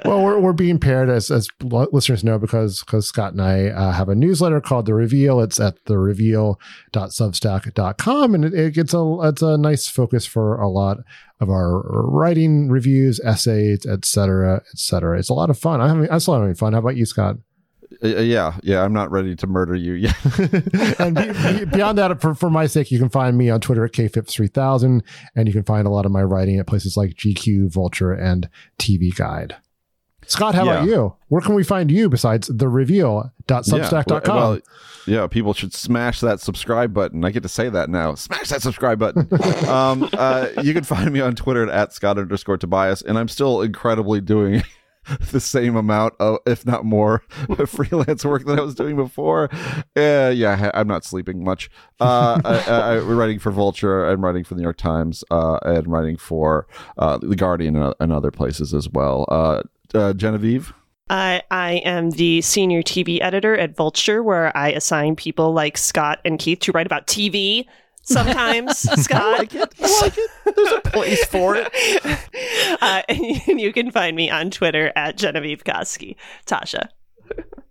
well, 0.06 0.24
we're, 0.24 0.40
we're 0.40 0.54
being 0.54 0.78
paired 0.78 1.10
as, 1.10 1.30
as 1.30 1.48
listeners 1.62 2.24
know 2.24 2.38
because 2.38 2.80
because 2.80 3.06
Scott 3.06 3.32
and 3.32 3.42
I 3.42 3.66
uh, 3.66 3.92
have 3.92 4.08
a 4.08 4.14
newsletter 4.14 4.62
called 4.62 4.86
The 4.86 4.94
Reveal. 4.94 5.40
It's 5.40 5.60
at 5.60 5.84
thereveal.substack.com 5.84 8.34
and 8.34 8.46
it, 8.46 8.54
it 8.54 8.72
gets 8.74 8.94
a 8.94 9.18
it's 9.24 9.42
a 9.42 9.58
nice 9.58 9.88
focus 9.88 10.24
for 10.24 10.58
a 10.60 10.68
lot 10.68 10.98
of 11.40 11.50
our 11.50 11.82
writing 12.08 12.70
reviews, 12.70 13.20
essays, 13.20 13.84
etc., 13.84 14.62
etc. 14.72 15.18
It's 15.18 15.28
a 15.28 15.34
lot 15.34 15.50
of 15.50 15.58
fun. 15.58 15.82
I'm 15.82 15.88
having, 15.88 16.10
I'm 16.10 16.20
still 16.20 16.34
having 16.34 16.54
fun. 16.54 16.72
How 16.72 16.78
about 16.78 16.96
you, 16.96 17.04
Scott? 17.04 17.36
Uh, 18.02 18.08
yeah, 18.08 18.56
yeah, 18.62 18.82
I'm 18.82 18.92
not 18.92 19.10
ready 19.10 19.36
to 19.36 19.46
murder 19.46 19.74
you 19.74 19.92
yet. 19.94 20.16
and 21.00 21.16
be, 21.16 21.64
be- 21.64 21.64
beyond 21.64 21.98
that, 21.98 22.20
for, 22.20 22.34
for 22.34 22.50
my 22.50 22.66
sake, 22.66 22.90
you 22.90 22.98
can 22.98 23.08
find 23.08 23.38
me 23.38 23.48
on 23.50 23.60
Twitter 23.60 23.84
at 23.84 23.92
kphipps3000, 23.92 25.02
and 25.34 25.48
you 25.48 25.52
can 25.52 25.64
find 25.64 25.86
a 25.86 25.90
lot 25.90 26.06
of 26.06 26.12
my 26.12 26.22
writing 26.22 26.58
at 26.58 26.66
places 26.66 26.96
like 26.96 27.14
GQ, 27.14 27.72
Vulture, 27.72 28.12
and 28.12 28.48
TV 28.78 29.14
Guide. 29.14 29.56
Scott, 30.26 30.56
how 30.56 30.64
about 30.64 30.86
you? 30.86 31.14
Where 31.28 31.40
can 31.40 31.54
we 31.54 31.62
find 31.62 31.90
you 31.90 32.08
besides 32.08 32.48
the 32.48 32.68
reveal.substack.com? 32.68 34.22
Yeah, 34.26 34.34
well, 34.34 34.60
yeah, 35.06 35.26
people 35.28 35.54
should 35.54 35.72
smash 35.72 36.20
that 36.20 36.40
subscribe 36.40 36.92
button. 36.92 37.24
I 37.24 37.30
get 37.30 37.44
to 37.44 37.48
say 37.48 37.68
that 37.68 37.88
now. 37.88 38.14
Smash 38.16 38.48
that 38.48 38.60
subscribe 38.60 38.98
button. 38.98 39.28
um, 39.68 40.08
uh, 40.12 40.48
you 40.62 40.74
can 40.74 40.82
find 40.82 41.12
me 41.12 41.20
on 41.20 41.36
Twitter 41.36 41.70
at 41.70 41.92
Scott 41.92 42.18
underscore 42.18 42.58
Tobias, 42.58 43.02
and 43.02 43.16
I'm 43.16 43.28
still 43.28 43.62
incredibly 43.62 44.20
doing 44.20 44.64
the 45.32 45.40
same 45.40 45.76
amount 45.76 46.14
of, 46.18 46.38
if 46.46 46.66
not 46.66 46.84
more, 46.84 47.22
freelance 47.66 48.24
work 48.24 48.44
that 48.46 48.58
I 48.58 48.62
was 48.62 48.74
doing 48.74 48.96
before. 48.96 49.48
Uh, 49.96 50.32
yeah, 50.34 50.70
I'm 50.74 50.88
not 50.88 51.04
sleeping 51.04 51.44
much. 51.44 51.70
Uh, 52.00 52.40
I, 52.44 52.96
I'm 52.96 53.16
writing 53.16 53.38
for 53.38 53.50
Vulture. 53.50 54.06
I'm 54.06 54.24
writing 54.24 54.44
for 54.44 54.54
the 54.54 54.58
New 54.58 54.64
York 54.64 54.76
Times. 54.78 55.24
Uh, 55.30 55.58
and 55.62 55.86
writing 55.88 56.16
for 56.16 56.66
uh, 56.98 57.18
the 57.18 57.36
Guardian 57.36 57.76
and, 57.76 57.94
and 58.00 58.12
other 58.12 58.30
places 58.30 58.74
as 58.74 58.88
well. 58.88 59.26
Uh, 59.28 59.62
uh, 59.94 60.12
Genevieve. 60.12 60.72
I, 61.08 61.42
I 61.50 61.74
am 61.84 62.10
the 62.10 62.40
senior 62.40 62.82
TV 62.82 63.20
editor 63.20 63.56
at 63.56 63.76
Vulture, 63.76 64.22
where 64.22 64.56
I 64.56 64.70
assign 64.70 65.14
people 65.14 65.52
like 65.52 65.78
Scott 65.78 66.20
and 66.24 66.38
Keith 66.38 66.60
to 66.60 66.72
write 66.72 66.86
about 66.86 67.06
TV. 67.06 67.66
Sometimes, 68.06 68.78
Scott. 69.02 69.20
I 69.20 69.38
like 69.38 69.54
it. 69.54 69.74
I 69.82 70.00
like 70.02 70.16
it. 70.16 70.30
There's 70.56 70.72
a 70.72 70.80
place 70.80 71.24
for 71.26 71.56
it. 71.56 71.72
Uh, 72.78 73.02
and 73.08 73.58
you 73.58 73.72
can 73.72 73.90
find 73.90 74.14
me 74.14 74.28
on 74.28 74.50
Twitter 74.50 74.92
at 74.94 75.16
Genevieve 75.16 75.64
Koski. 75.64 76.14
Tasha. 76.46 76.88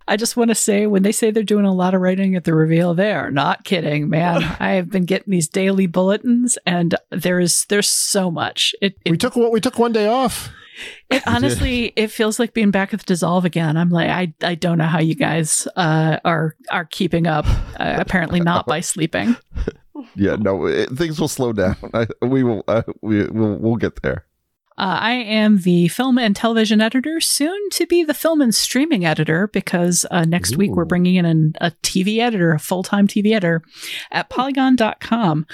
I 0.08 0.16
just 0.16 0.36
want 0.36 0.48
to 0.50 0.54
say 0.54 0.86
when 0.86 1.04
they 1.04 1.12
say 1.12 1.30
they're 1.30 1.44
doing 1.44 1.64
a 1.64 1.72
lot 1.72 1.94
of 1.94 2.00
writing 2.00 2.34
at 2.34 2.42
the 2.42 2.52
reveal, 2.54 2.92
they 2.92 3.12
are 3.12 3.30
not 3.30 3.64
kidding, 3.64 4.08
man. 4.08 4.42
I 4.58 4.72
have 4.72 4.90
been 4.90 5.04
getting 5.04 5.30
these 5.30 5.48
daily 5.48 5.86
bulletins 5.86 6.58
and 6.66 6.96
there's 7.10 7.66
there's 7.66 7.88
so 7.88 8.30
much. 8.30 8.74
It, 8.82 8.96
it 9.04 9.12
we 9.12 9.16
took 9.16 9.36
what 9.36 9.52
we 9.52 9.60
took 9.60 9.78
one 9.78 9.92
day 9.92 10.08
off. 10.08 10.50
It 11.10 11.22
honestly, 11.26 11.92
it 11.96 12.08
feels 12.08 12.38
like 12.38 12.52
being 12.52 12.70
back 12.72 12.92
at 12.92 13.00
the 13.00 13.06
dissolve 13.06 13.44
again. 13.44 13.76
I'm 13.76 13.90
like, 13.90 14.10
I, 14.10 14.34
I 14.42 14.54
don't 14.56 14.78
know 14.78 14.86
how 14.86 14.98
you 14.98 15.14
guys 15.14 15.68
uh, 15.76 16.18
are 16.24 16.56
are 16.70 16.84
keeping 16.84 17.26
up. 17.26 17.46
Uh, 17.78 17.96
apparently, 17.98 18.40
not 18.40 18.66
by 18.66 18.80
sleeping. 18.80 19.36
Yeah, 20.14 20.36
no, 20.36 20.66
it, 20.66 20.90
things 20.90 21.20
will 21.20 21.28
slow 21.28 21.52
down. 21.52 21.76
I, 21.94 22.06
we 22.22 22.42
will. 22.42 22.64
Uh, 22.68 22.82
we 23.00 23.26
we'll, 23.26 23.56
we'll 23.56 23.76
get 23.76 24.02
there. 24.02 24.26
Uh, 24.78 24.98
I 25.00 25.12
am 25.12 25.58
the 25.62 25.88
film 25.88 26.18
and 26.18 26.36
television 26.36 26.82
editor, 26.82 27.18
soon 27.18 27.70
to 27.70 27.86
be 27.86 28.04
the 28.04 28.12
film 28.12 28.42
and 28.42 28.54
streaming 28.54 29.06
editor, 29.06 29.48
because 29.48 30.04
uh, 30.10 30.26
next 30.26 30.56
week 30.56 30.72
we're 30.72 30.84
bringing 30.84 31.14
in 31.14 31.24
an, 31.24 31.54
a 31.62 31.70
TV 31.82 32.18
editor, 32.18 32.52
a 32.52 32.58
full 32.58 32.82
time 32.82 33.08
TV 33.08 33.32
editor 33.32 33.62
at 34.10 34.28
Polygon.com, 34.28 35.46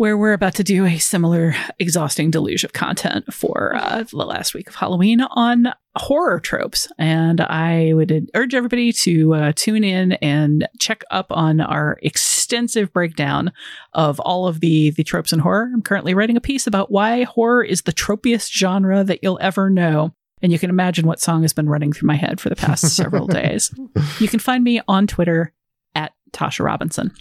where 0.00 0.16
we're 0.16 0.32
about 0.32 0.54
to 0.54 0.64
do 0.64 0.86
a 0.86 0.96
similar 0.96 1.54
exhausting 1.78 2.30
deluge 2.30 2.64
of 2.64 2.72
content 2.72 3.22
for 3.30 3.76
uh, 3.76 4.02
the 4.04 4.16
last 4.16 4.54
week 4.54 4.66
of 4.66 4.74
Halloween 4.74 5.20
on 5.20 5.74
horror 5.94 6.40
tropes. 6.40 6.88
And 6.96 7.42
I 7.42 7.92
would 7.92 8.30
urge 8.32 8.54
everybody 8.54 8.94
to 8.94 9.34
uh, 9.34 9.52
tune 9.54 9.84
in 9.84 10.12
and 10.12 10.66
check 10.78 11.04
up 11.10 11.26
on 11.28 11.60
our 11.60 11.98
extensive 12.00 12.90
breakdown 12.94 13.52
of 13.92 14.18
all 14.20 14.48
of 14.48 14.60
the, 14.60 14.88
the 14.88 15.04
tropes 15.04 15.34
in 15.34 15.40
horror. 15.40 15.70
I'm 15.70 15.82
currently 15.82 16.14
writing 16.14 16.38
a 16.38 16.40
piece 16.40 16.66
about 16.66 16.90
why 16.90 17.24
horror 17.24 17.62
is 17.62 17.82
the 17.82 17.92
tropiest 17.92 18.56
genre 18.56 19.04
that 19.04 19.18
you'll 19.22 19.38
ever 19.42 19.68
know. 19.68 20.14
And 20.40 20.50
you 20.50 20.58
can 20.58 20.70
imagine 20.70 21.06
what 21.06 21.20
song 21.20 21.42
has 21.42 21.52
been 21.52 21.68
running 21.68 21.92
through 21.92 22.06
my 22.06 22.16
head 22.16 22.40
for 22.40 22.48
the 22.48 22.56
past 22.56 22.96
several 22.96 23.26
days. 23.26 23.70
You 24.18 24.28
can 24.28 24.40
find 24.40 24.64
me 24.64 24.80
on 24.88 25.06
Twitter 25.06 25.52
at 25.94 26.12
Tasha 26.32 26.64
Robinson. 26.64 27.12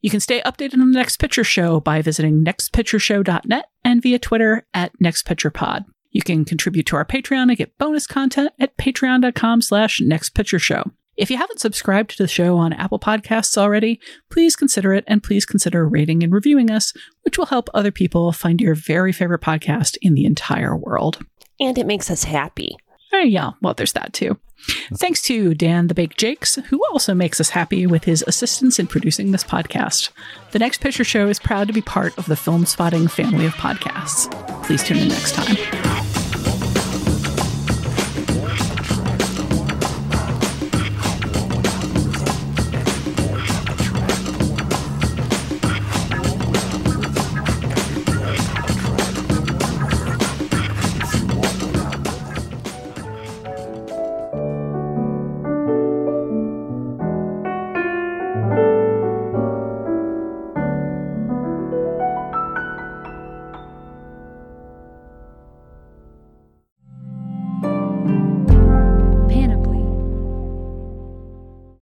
You 0.00 0.10
can 0.10 0.20
stay 0.20 0.40
updated 0.42 0.74
on 0.74 0.92
the 0.92 0.98
Next 0.98 1.16
Picture 1.16 1.42
Show 1.42 1.80
by 1.80 2.02
visiting 2.02 2.44
nextpictureshow.net 2.44 3.66
and 3.84 4.00
via 4.00 4.18
Twitter 4.20 4.64
at 4.72 4.92
nextpicturepod. 5.02 5.86
You 6.10 6.22
can 6.22 6.44
contribute 6.44 6.86
to 6.86 6.96
our 6.96 7.04
Patreon 7.04 7.48
and 7.48 7.56
get 7.56 7.76
bonus 7.78 8.06
content 8.06 8.52
at 8.60 8.76
patreon.com 8.76 9.60
slash 9.60 10.00
nextpictureshow. 10.00 10.90
If 11.16 11.32
you 11.32 11.36
haven't 11.36 11.58
subscribed 11.58 12.10
to 12.10 12.22
the 12.22 12.28
show 12.28 12.56
on 12.58 12.72
Apple 12.72 13.00
Podcasts 13.00 13.58
already, 13.58 13.98
please 14.30 14.54
consider 14.54 14.94
it 14.94 15.02
and 15.08 15.20
please 15.20 15.44
consider 15.44 15.86
rating 15.88 16.22
and 16.22 16.32
reviewing 16.32 16.70
us, 16.70 16.92
which 17.22 17.36
will 17.36 17.46
help 17.46 17.68
other 17.74 17.90
people 17.90 18.30
find 18.30 18.60
your 18.60 18.76
very 18.76 19.12
favorite 19.12 19.40
podcast 19.40 19.98
in 20.00 20.14
the 20.14 20.24
entire 20.24 20.76
world. 20.76 21.18
And 21.58 21.76
it 21.76 21.86
makes 21.86 22.08
us 22.08 22.22
happy. 22.22 22.76
Oh, 23.12 23.18
yeah, 23.18 23.50
well, 23.60 23.74
there's 23.74 23.94
that 23.94 24.12
too. 24.12 24.38
Thanks 24.94 25.22
to 25.22 25.54
Dan 25.54 25.86
the 25.86 25.94
Bake 25.94 26.16
Jakes, 26.16 26.56
who 26.68 26.84
also 26.90 27.14
makes 27.14 27.40
us 27.40 27.50
happy 27.50 27.86
with 27.86 28.04
his 28.04 28.24
assistance 28.26 28.78
in 28.78 28.86
producing 28.86 29.30
this 29.30 29.44
podcast. 29.44 30.10
The 30.52 30.58
Next 30.58 30.80
Picture 30.80 31.04
Show 31.04 31.28
is 31.28 31.38
proud 31.38 31.68
to 31.68 31.72
be 31.72 31.82
part 31.82 32.16
of 32.18 32.26
the 32.26 32.34
Filmspotting 32.34 33.10
family 33.10 33.46
of 33.46 33.54
podcasts. 33.54 34.30
Please 34.64 34.82
tune 34.82 34.98
in 34.98 35.08
next 35.08 35.34
time. 35.34 35.87